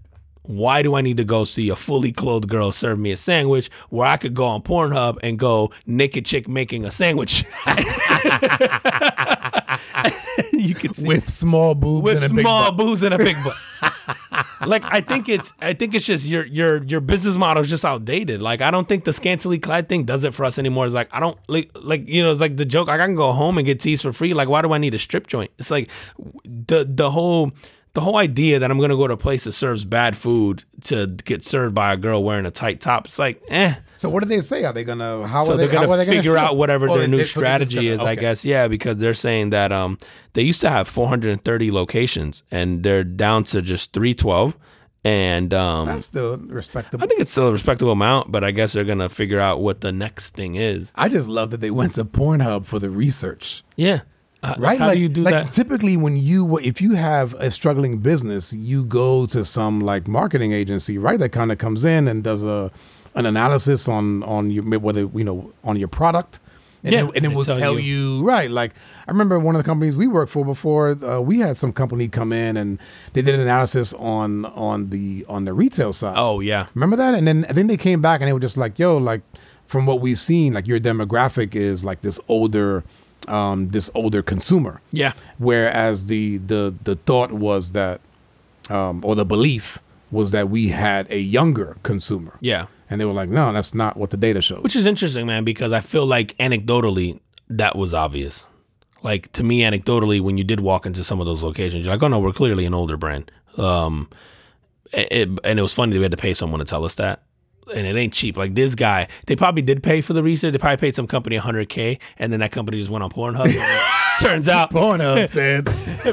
Why 0.48 0.82
do 0.82 0.95
I 0.95 1.02
need 1.02 1.18
to 1.18 1.24
go 1.26 1.45
see 1.45 1.69
a 1.69 1.76
fully 1.76 2.11
clothed 2.11 2.49
girl 2.49 2.72
serve 2.72 2.98
me 2.99 3.11
a 3.11 3.18
sandwich 3.18 3.69
where 3.90 4.07
I 4.07 4.18
could 4.18 4.34
go 4.34 4.45
on 4.45 4.61
Pornhub 4.64 5.18
and 5.22 5.38
go 5.38 5.72
naked 5.86 6.26
chick 6.26 6.48
making 6.48 6.86
a 6.86 6.91
sandwich? 6.91 7.44
you 10.53 10.76
can 10.76 10.94
see 10.94 11.07
With 11.07 11.30
small 11.30 11.76
boobs 11.76 12.03
with 12.03 12.24
and 12.24 12.32
a 12.32 12.36
big 12.36 12.44
small 12.44 12.72
butt. 12.72 12.78
boobs 12.78 13.03
and 13.03 13.14
a 13.14 13.18
big 13.18 13.36
butt. 13.44 13.56
like 14.68 14.84
I 14.86 15.02
think 15.02 15.30
it's 15.30 15.53
I 15.60 15.74
think 15.74 15.94
it's 15.94 16.06
just 16.06 16.26
your 16.26 16.45
your 16.45 16.84
your 16.84 17.02
business 17.02 17.36
model 17.36 17.64
is 17.64 17.69
just 17.69 17.86
outdated. 17.86 18.41
Like 18.41 18.61
I 18.61 18.72
don't 18.72 18.88
think 18.88 19.03
the 19.03 19.14
scantily 19.14 19.60
clad 19.60 19.90
thing 19.90 20.06
does 20.06 20.24
it 20.24 20.34
for 20.34 20.45
us 20.45 20.57
anymore. 20.57 20.86
It's 20.86 20.95
like 20.95 21.10
I 21.11 21.19
don't 21.19 21.38
like 21.48 21.72
like 21.76 22.07
you 22.07 22.24
know 22.24 22.32
it's 22.32 22.41
like 22.41 22.57
the 22.57 22.65
joke. 22.65 22.88
Like 22.88 23.02
I 23.02 23.06
can 23.06 23.15
go 23.15 23.32
home 23.34 23.57
and 23.57 23.65
get 23.65 23.80
teased 23.80 24.03
for 24.03 24.14
free. 24.14 24.34
Like 24.34 24.49
why 24.49 24.61
do 24.61 24.72
I 24.74 24.78
need 24.78 24.94
a 24.94 24.99
strip 24.99 25.28
joint? 25.28 25.52
It's 25.57 25.72
like 25.72 25.90
the 26.45 26.86
the 26.90 27.11
whole. 27.11 27.52
The 27.98 28.02
whole 28.02 28.18
idea 28.18 28.60
that 28.60 28.69
I'm 28.69 28.80
gonna 28.80 28.95
go 28.95 29.07
to 29.07 29.15
a 29.15 29.18
place 29.18 29.45
that 29.45 29.53
serves 29.53 29.84
bad 29.84 30.15
food 30.15 30.65
to 30.84 31.07
get 31.07 31.44
served 31.44 31.74
by 31.74 31.94
a 31.94 31.98
girl 31.98 32.24
wearing 32.24 32.45
a 32.45 32.52
tight 32.52 32.80
top, 32.80 33.06
it's 33.06 33.18
like, 33.18 33.41
eh. 33.49 33.74
So 33.95 34.07
what 34.07 34.22
do 34.22 34.30
they 34.30 34.41
say? 34.41 34.65
Are 34.65 34.72
they 34.72 34.84
gonna? 34.84 35.26
How 35.26 35.44
So 35.45 35.53
are 35.53 35.57
they? 35.57 35.64
they're 35.65 35.74
gonna 35.74 35.88
how 35.88 35.94
are 35.94 35.98
they 35.98 36.06
figure 36.06 36.36
gonna 36.36 36.45
out 36.49 36.57
whatever 36.57 36.88
Oh, 36.91 36.95
their 36.99 37.07
new 37.07 37.26
strategy 37.26 37.74
gonna- 37.78 37.88
is, 37.88 37.99
I 37.99 38.14
guess. 38.14 38.45
Yeah, 38.45 38.68
because 38.68 38.99
they're 38.99 39.15
saying 39.15 39.49
that 39.49 39.72
um 39.72 39.98
they 40.34 40.44
used 40.44 40.61
to 40.61 40.69
have 40.69 40.88
430 40.88 41.72
locations 41.72 42.44
and 42.52 42.84
they're 42.84 43.03
down 43.03 43.44
to 43.45 43.64
just 43.64 43.94
312. 43.94 44.56
And 45.03 45.52
um 45.56 45.88
That's 45.88 46.06
still 46.06 46.38
respectable. 46.38 47.03
I 47.03 47.07
think 47.07 47.19
it's 47.19 47.32
still 47.32 47.48
a 47.48 47.52
respectable 47.52 47.94
amount, 47.94 48.32
but 48.32 48.44
I 48.44 48.52
guess 48.52 48.74
they're 48.74 48.84
gonna 48.84 49.10
figure 49.10 49.40
out 49.40 49.60
what 49.60 49.82
the 49.82 49.91
next 49.91 50.36
thing 50.36 50.53
is. 50.53 50.91
I 50.94 51.10
just 51.10 51.28
love 51.28 51.49
that 51.49 51.61
they 51.61 51.72
went 51.72 51.95
to 51.95 52.06
Pornhub 52.06 52.68
for 52.68 52.78
the 52.78 52.91
research. 52.91 53.64
Yeah. 53.76 54.02
Uh, 54.43 54.53
Right? 54.57 54.80
How 54.80 54.88
like, 54.88 54.95
do 54.95 55.01
you 55.01 55.09
do 55.09 55.23
like 55.23 55.34
that? 55.34 55.51
typically 55.53 55.97
when 55.97 56.15
you 56.18 56.57
if 56.59 56.80
you 56.81 56.91
have 56.93 57.34
a 57.35 57.49
struggling 57.51 57.97
business, 57.99 58.53
you 58.53 58.85
go 58.85 59.26
to 59.27 59.43
some 59.43 59.81
like 59.81 60.07
marketing 60.07 60.51
agency, 60.53 60.97
right? 60.97 61.19
That 61.19 61.30
kind 61.30 61.51
of 61.51 61.57
comes 61.57 61.84
in 61.84 62.07
and 62.07 62.23
does 62.23 62.43
a 62.43 62.72
an 63.15 63.26
analysis 63.26 63.88
on 63.88 64.22
on 64.23 64.51
your 64.51 64.64
whether 64.80 65.01
you 65.01 65.23
know 65.23 65.51
on 65.64 65.76
your 65.77 65.88
product. 65.88 66.39
And 66.84 66.93
Yeah, 66.93 67.07
it, 67.07 67.15
and 67.15 67.26
it 67.26 67.35
will 67.35 67.43
tell 67.43 67.57
tell, 67.57 67.80
you. 67.80 68.19
you. 68.19 68.23
right. 68.23 68.51
Like 68.51 68.73
I 69.07 69.11
remember 69.11 69.39
one 69.39 69.55
of 69.55 69.59
the 69.64 69.65
companies 69.65 69.97
we 69.97 70.05
worked 70.07 70.31
for 70.31 70.45
before. 70.45 70.89
Uh, 71.03 71.19
we 71.19 71.39
had 71.39 71.57
some 71.57 71.73
company 71.73 72.07
come 72.07 72.31
in 72.31 72.55
and 72.55 72.77
they 73.14 73.23
did 73.23 73.34
an 73.34 73.41
analysis 73.41 73.93
on 73.95 74.45
on 74.45 74.91
the 74.91 75.26
on 75.27 75.45
the 75.45 75.53
retail 75.53 75.91
side. 75.93 76.14
Oh 76.15 76.39
yeah. 76.41 76.68
Remember 76.76 76.95
that? 76.95 77.15
And 77.15 77.27
then 77.27 77.45
I 77.49 77.53
think 77.53 77.68
they 77.69 77.77
came 77.77 78.01
back 78.01 78.22
and 78.22 78.27
they 78.27 78.34
were 78.34 78.39
just 78.39 78.57
like, 78.57 78.77
"Yo, 78.77 78.97
like 78.97 79.22
from 79.65 79.88
what 79.88 79.99
we've 79.99 80.19
seen, 80.19 80.53
like 80.53 80.68
your 80.68 80.80
demographic 80.80 81.55
is 81.55 81.84
like 81.84 82.01
this 82.01 82.19
older, 82.30 82.84
um, 83.27 83.69
this 83.69 83.89
older 83.94 84.22
consumer." 84.22 84.81
Yeah. 84.91 85.14
Whereas 85.38 86.06
the 86.07 86.38
the 86.38 86.73
the 86.84 86.95
thought 86.95 87.31
was 87.31 87.72
that, 87.73 88.02
um, 88.69 89.02
or 89.06 89.15
the 89.15 89.26
belief 89.26 89.80
was 90.11 90.31
that 90.31 90.49
we 90.49 90.69
had 90.69 91.06
a 91.11 91.19
younger 91.19 91.77
consumer. 91.84 92.38
Yeah. 92.41 92.68
And 92.89 93.02
they 93.02 93.06
were 93.06 93.14
like, 93.14 93.30
"No, 93.30 93.52
that's 93.52 93.73
not 93.73 93.98
what 93.98 94.10
the 94.11 94.18
data 94.18 94.41
shows." 94.41 94.64
Which 94.64 94.76
is 94.76 94.85
interesting, 94.88 95.26
man, 95.27 95.44
because 95.44 95.72
I 95.73 95.81
feel 95.81 96.06
like 96.06 96.38
anecdotally 96.38 97.19
that 97.49 97.76
was 97.76 97.94
obvious. 97.94 98.45
Like 99.03 99.31
to 99.34 99.44
me, 99.44 99.61
anecdotally, 99.61 100.22
when 100.22 100.38
you 100.38 100.44
did 100.44 100.60
walk 100.61 100.85
into 100.85 101.03
some 101.03 101.19
of 101.19 101.26
those 101.26 101.44
locations, 101.44 101.85
you're 101.85 101.94
like, 101.94 102.02
"Oh 102.03 102.07
no, 102.07 102.19
we're 102.19 102.31
clearly 102.31 102.65
an 102.65 102.73
older 102.73 102.98
brand." 102.98 103.30
Um, 103.57 104.10
it, 104.94 105.07
it- 105.11 105.39
and 105.44 105.60
it 105.60 105.61
was 105.61 105.73
funny 105.73 105.94
that 105.94 105.99
we 105.99 106.03
had 106.03 106.11
to 106.11 106.18
pay 106.18 106.34
someone 106.34 106.60
to 106.60 106.65
tell 106.65 106.85
us 106.85 106.95
that, 106.95 107.22
and 107.73 107.88
it 107.88 107.95
ain't 107.95 108.14
cheap. 108.14 108.38
Like 108.38 108.56
this 108.56 108.76
guy, 108.76 109.07
they 109.26 109.35
probably 109.35 109.61
did 109.61 109.84
pay 109.84 110.02
for 110.02 110.14
the 110.14 110.23
research. 110.23 110.52
They 110.53 110.57
probably 110.57 110.77
paid 110.77 110.95
some 110.95 111.07
company 111.07 111.38
100k, 111.38 111.99
and 112.18 112.31
then 112.31 112.39
that 112.39 112.52
company 112.52 112.77
just 112.77 112.89
went 112.89 113.03
on 113.03 113.11
Pornhub. 113.11 113.45
Turns 114.19 114.48
out, 114.48 114.72
Pornhub 114.72 115.30
said, 115.30 115.65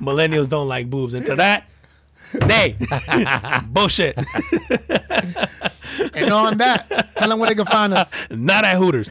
millennials 0.00 0.48
don't 0.48 0.68
like 0.68 0.88
boobs. 0.88 1.14
And 1.14 1.26
to 1.26 1.36
that, 1.36 1.66
nay, 2.46 2.76
bullshit. 3.66 4.16
And 6.14 6.30
on 6.30 6.58
that, 6.58 6.88
tell 7.16 7.28
them 7.28 7.38
where 7.38 7.48
they 7.48 7.54
can 7.54 7.66
find 7.66 7.94
us. 7.94 8.10
Not 8.30 8.64
at 8.64 8.76
Hooters. 8.76 9.10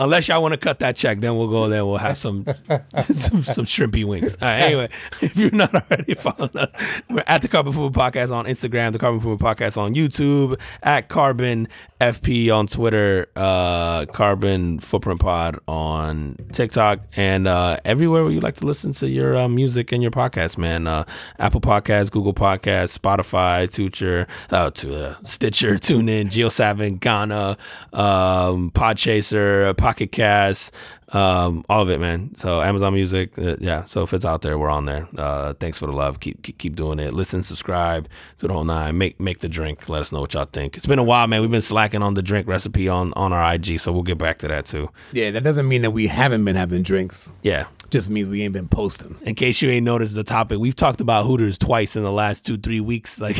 Unless 0.00 0.28
y'all 0.28 0.42
want 0.42 0.54
to 0.54 0.58
cut 0.58 0.78
that 0.80 0.96
check, 0.96 1.20
then 1.20 1.36
we'll 1.36 1.48
go 1.48 1.68
there. 1.68 1.84
We'll 1.84 1.98
have 1.98 2.18
some 2.18 2.44
some, 3.02 3.42
some 3.42 3.64
shrimpy 3.64 4.04
wings. 4.04 4.36
All 4.40 4.48
right. 4.48 4.60
Anyway, 4.60 4.88
if 5.22 5.36
you're 5.36 5.50
not 5.50 5.74
already 5.74 6.14
following 6.14 6.56
us, 6.56 6.70
we're 7.08 7.24
at 7.26 7.42
the 7.42 7.48
Carbon 7.48 7.72
Food 7.72 7.92
Podcast 7.92 8.30
on 8.30 8.46
Instagram, 8.46 8.92
the 8.92 8.98
Carbon 8.98 9.20
Food 9.20 9.38
Podcast 9.38 9.76
on 9.76 9.94
YouTube, 9.94 10.58
at 10.82 11.08
Carbon 11.08 11.68
FP 12.00 12.54
on 12.54 12.66
Twitter, 12.66 13.26
uh, 13.34 14.06
Carbon 14.06 14.78
Footprint 14.78 15.20
Pod 15.20 15.58
on 15.66 16.36
TikTok, 16.52 17.00
and 17.16 17.48
uh, 17.48 17.78
everywhere 17.84 18.22
where 18.22 18.32
you 18.32 18.40
like 18.40 18.54
to 18.56 18.66
listen 18.66 18.92
to 18.92 19.08
your 19.08 19.36
uh, 19.36 19.48
music 19.48 19.92
and 19.92 20.02
your 20.02 20.12
podcast, 20.12 20.58
man. 20.58 20.86
Uh, 20.86 21.04
Apple 21.38 21.60
Podcasts, 21.60 22.10
Google 22.10 22.34
Podcasts, 22.34 22.96
Spotify, 22.96 23.70
Tutor, 23.72 24.26
uh, 24.50 24.70
to, 24.70 25.08
uh, 25.08 25.16
Stitcher, 25.24 25.78
TuneIn, 25.98 26.30
JioSaavn, 26.30 27.00
Gaana, 27.00 27.56
um, 27.98 28.70
Podchaser, 28.70 29.76
Pocket 29.76 30.12
Cast, 30.12 30.72
um, 31.12 31.64
all 31.68 31.82
of 31.82 31.90
it, 31.90 32.00
man. 32.00 32.34
So 32.34 32.60
Amazon 32.60 32.94
Music, 32.94 33.36
uh, 33.38 33.56
yeah. 33.60 33.84
So 33.86 34.02
if 34.02 34.12
it's 34.12 34.24
out 34.24 34.42
there, 34.42 34.58
we're 34.58 34.68
on 34.68 34.84
there. 34.84 35.08
Uh, 35.16 35.54
thanks 35.54 35.78
for 35.78 35.86
the 35.86 35.92
love. 35.92 36.20
Keep, 36.20 36.42
keep 36.42 36.58
keep 36.58 36.76
doing 36.76 36.98
it. 36.98 37.14
Listen, 37.14 37.42
subscribe 37.42 38.08
to 38.38 38.46
the 38.46 38.52
whole 38.52 38.64
nine. 38.64 38.98
Make 38.98 39.18
make 39.18 39.40
the 39.40 39.48
drink. 39.48 39.88
Let 39.88 40.02
us 40.02 40.12
know 40.12 40.20
what 40.20 40.34
y'all 40.34 40.44
think. 40.44 40.76
It's 40.76 40.86
been 40.86 40.98
a 40.98 41.04
while, 41.04 41.26
man. 41.26 41.40
We've 41.40 41.50
been 41.50 41.62
slacking 41.62 42.02
on 42.02 42.14
the 42.14 42.22
drink 42.22 42.46
recipe 42.46 42.88
on 42.88 43.12
on 43.14 43.32
our 43.32 43.54
IG, 43.54 43.80
so 43.80 43.90
we'll 43.90 44.02
get 44.02 44.18
back 44.18 44.38
to 44.38 44.48
that 44.48 44.66
too. 44.66 44.90
Yeah, 45.12 45.30
that 45.30 45.42
doesn't 45.42 45.66
mean 45.66 45.82
that 45.82 45.92
we 45.92 46.08
haven't 46.08 46.44
been 46.44 46.56
having 46.56 46.82
drinks. 46.82 47.32
Yeah. 47.42 47.66
Just 47.90 48.10
means 48.10 48.28
we 48.28 48.42
ain't 48.42 48.52
been 48.52 48.68
posting. 48.68 49.16
In 49.22 49.34
case 49.34 49.62
you 49.62 49.70
ain't 49.70 49.84
noticed 49.84 50.14
the 50.14 50.22
topic, 50.24 50.58
we've 50.58 50.76
talked 50.76 51.00
about 51.00 51.24
Hooters 51.24 51.56
twice 51.56 51.96
in 51.96 52.02
the 52.02 52.12
last 52.12 52.44
two 52.44 52.58
three 52.58 52.80
weeks. 52.80 53.18
Like 53.28 53.36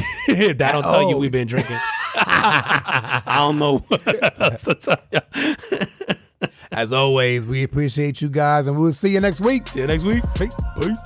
that'll 0.56 0.82
tell 0.82 1.08
you 1.08 1.16
Oh. 1.16 1.18
we've 1.18 1.30
been 1.32 1.46
drinking. 1.48 1.76
I 2.14 3.22
don't 3.36 3.58
know. 3.58 3.78
what 3.78 4.40
else 4.40 4.62
to 4.62 4.74
tell 4.74 4.96
ya. 5.12 5.20
As 6.72 6.92
always, 6.92 7.46
we 7.46 7.62
appreciate 7.62 8.20
you 8.22 8.28
guys, 8.28 8.66
and 8.66 8.78
we'll 8.78 8.92
see 8.92 9.10
you 9.10 9.20
next 9.20 9.40
week. 9.40 9.66
See 9.68 9.80
you 9.80 9.86
next 9.86 10.04
week. 10.04 10.22
Peace. 10.34 10.54
Peace. 10.80 10.96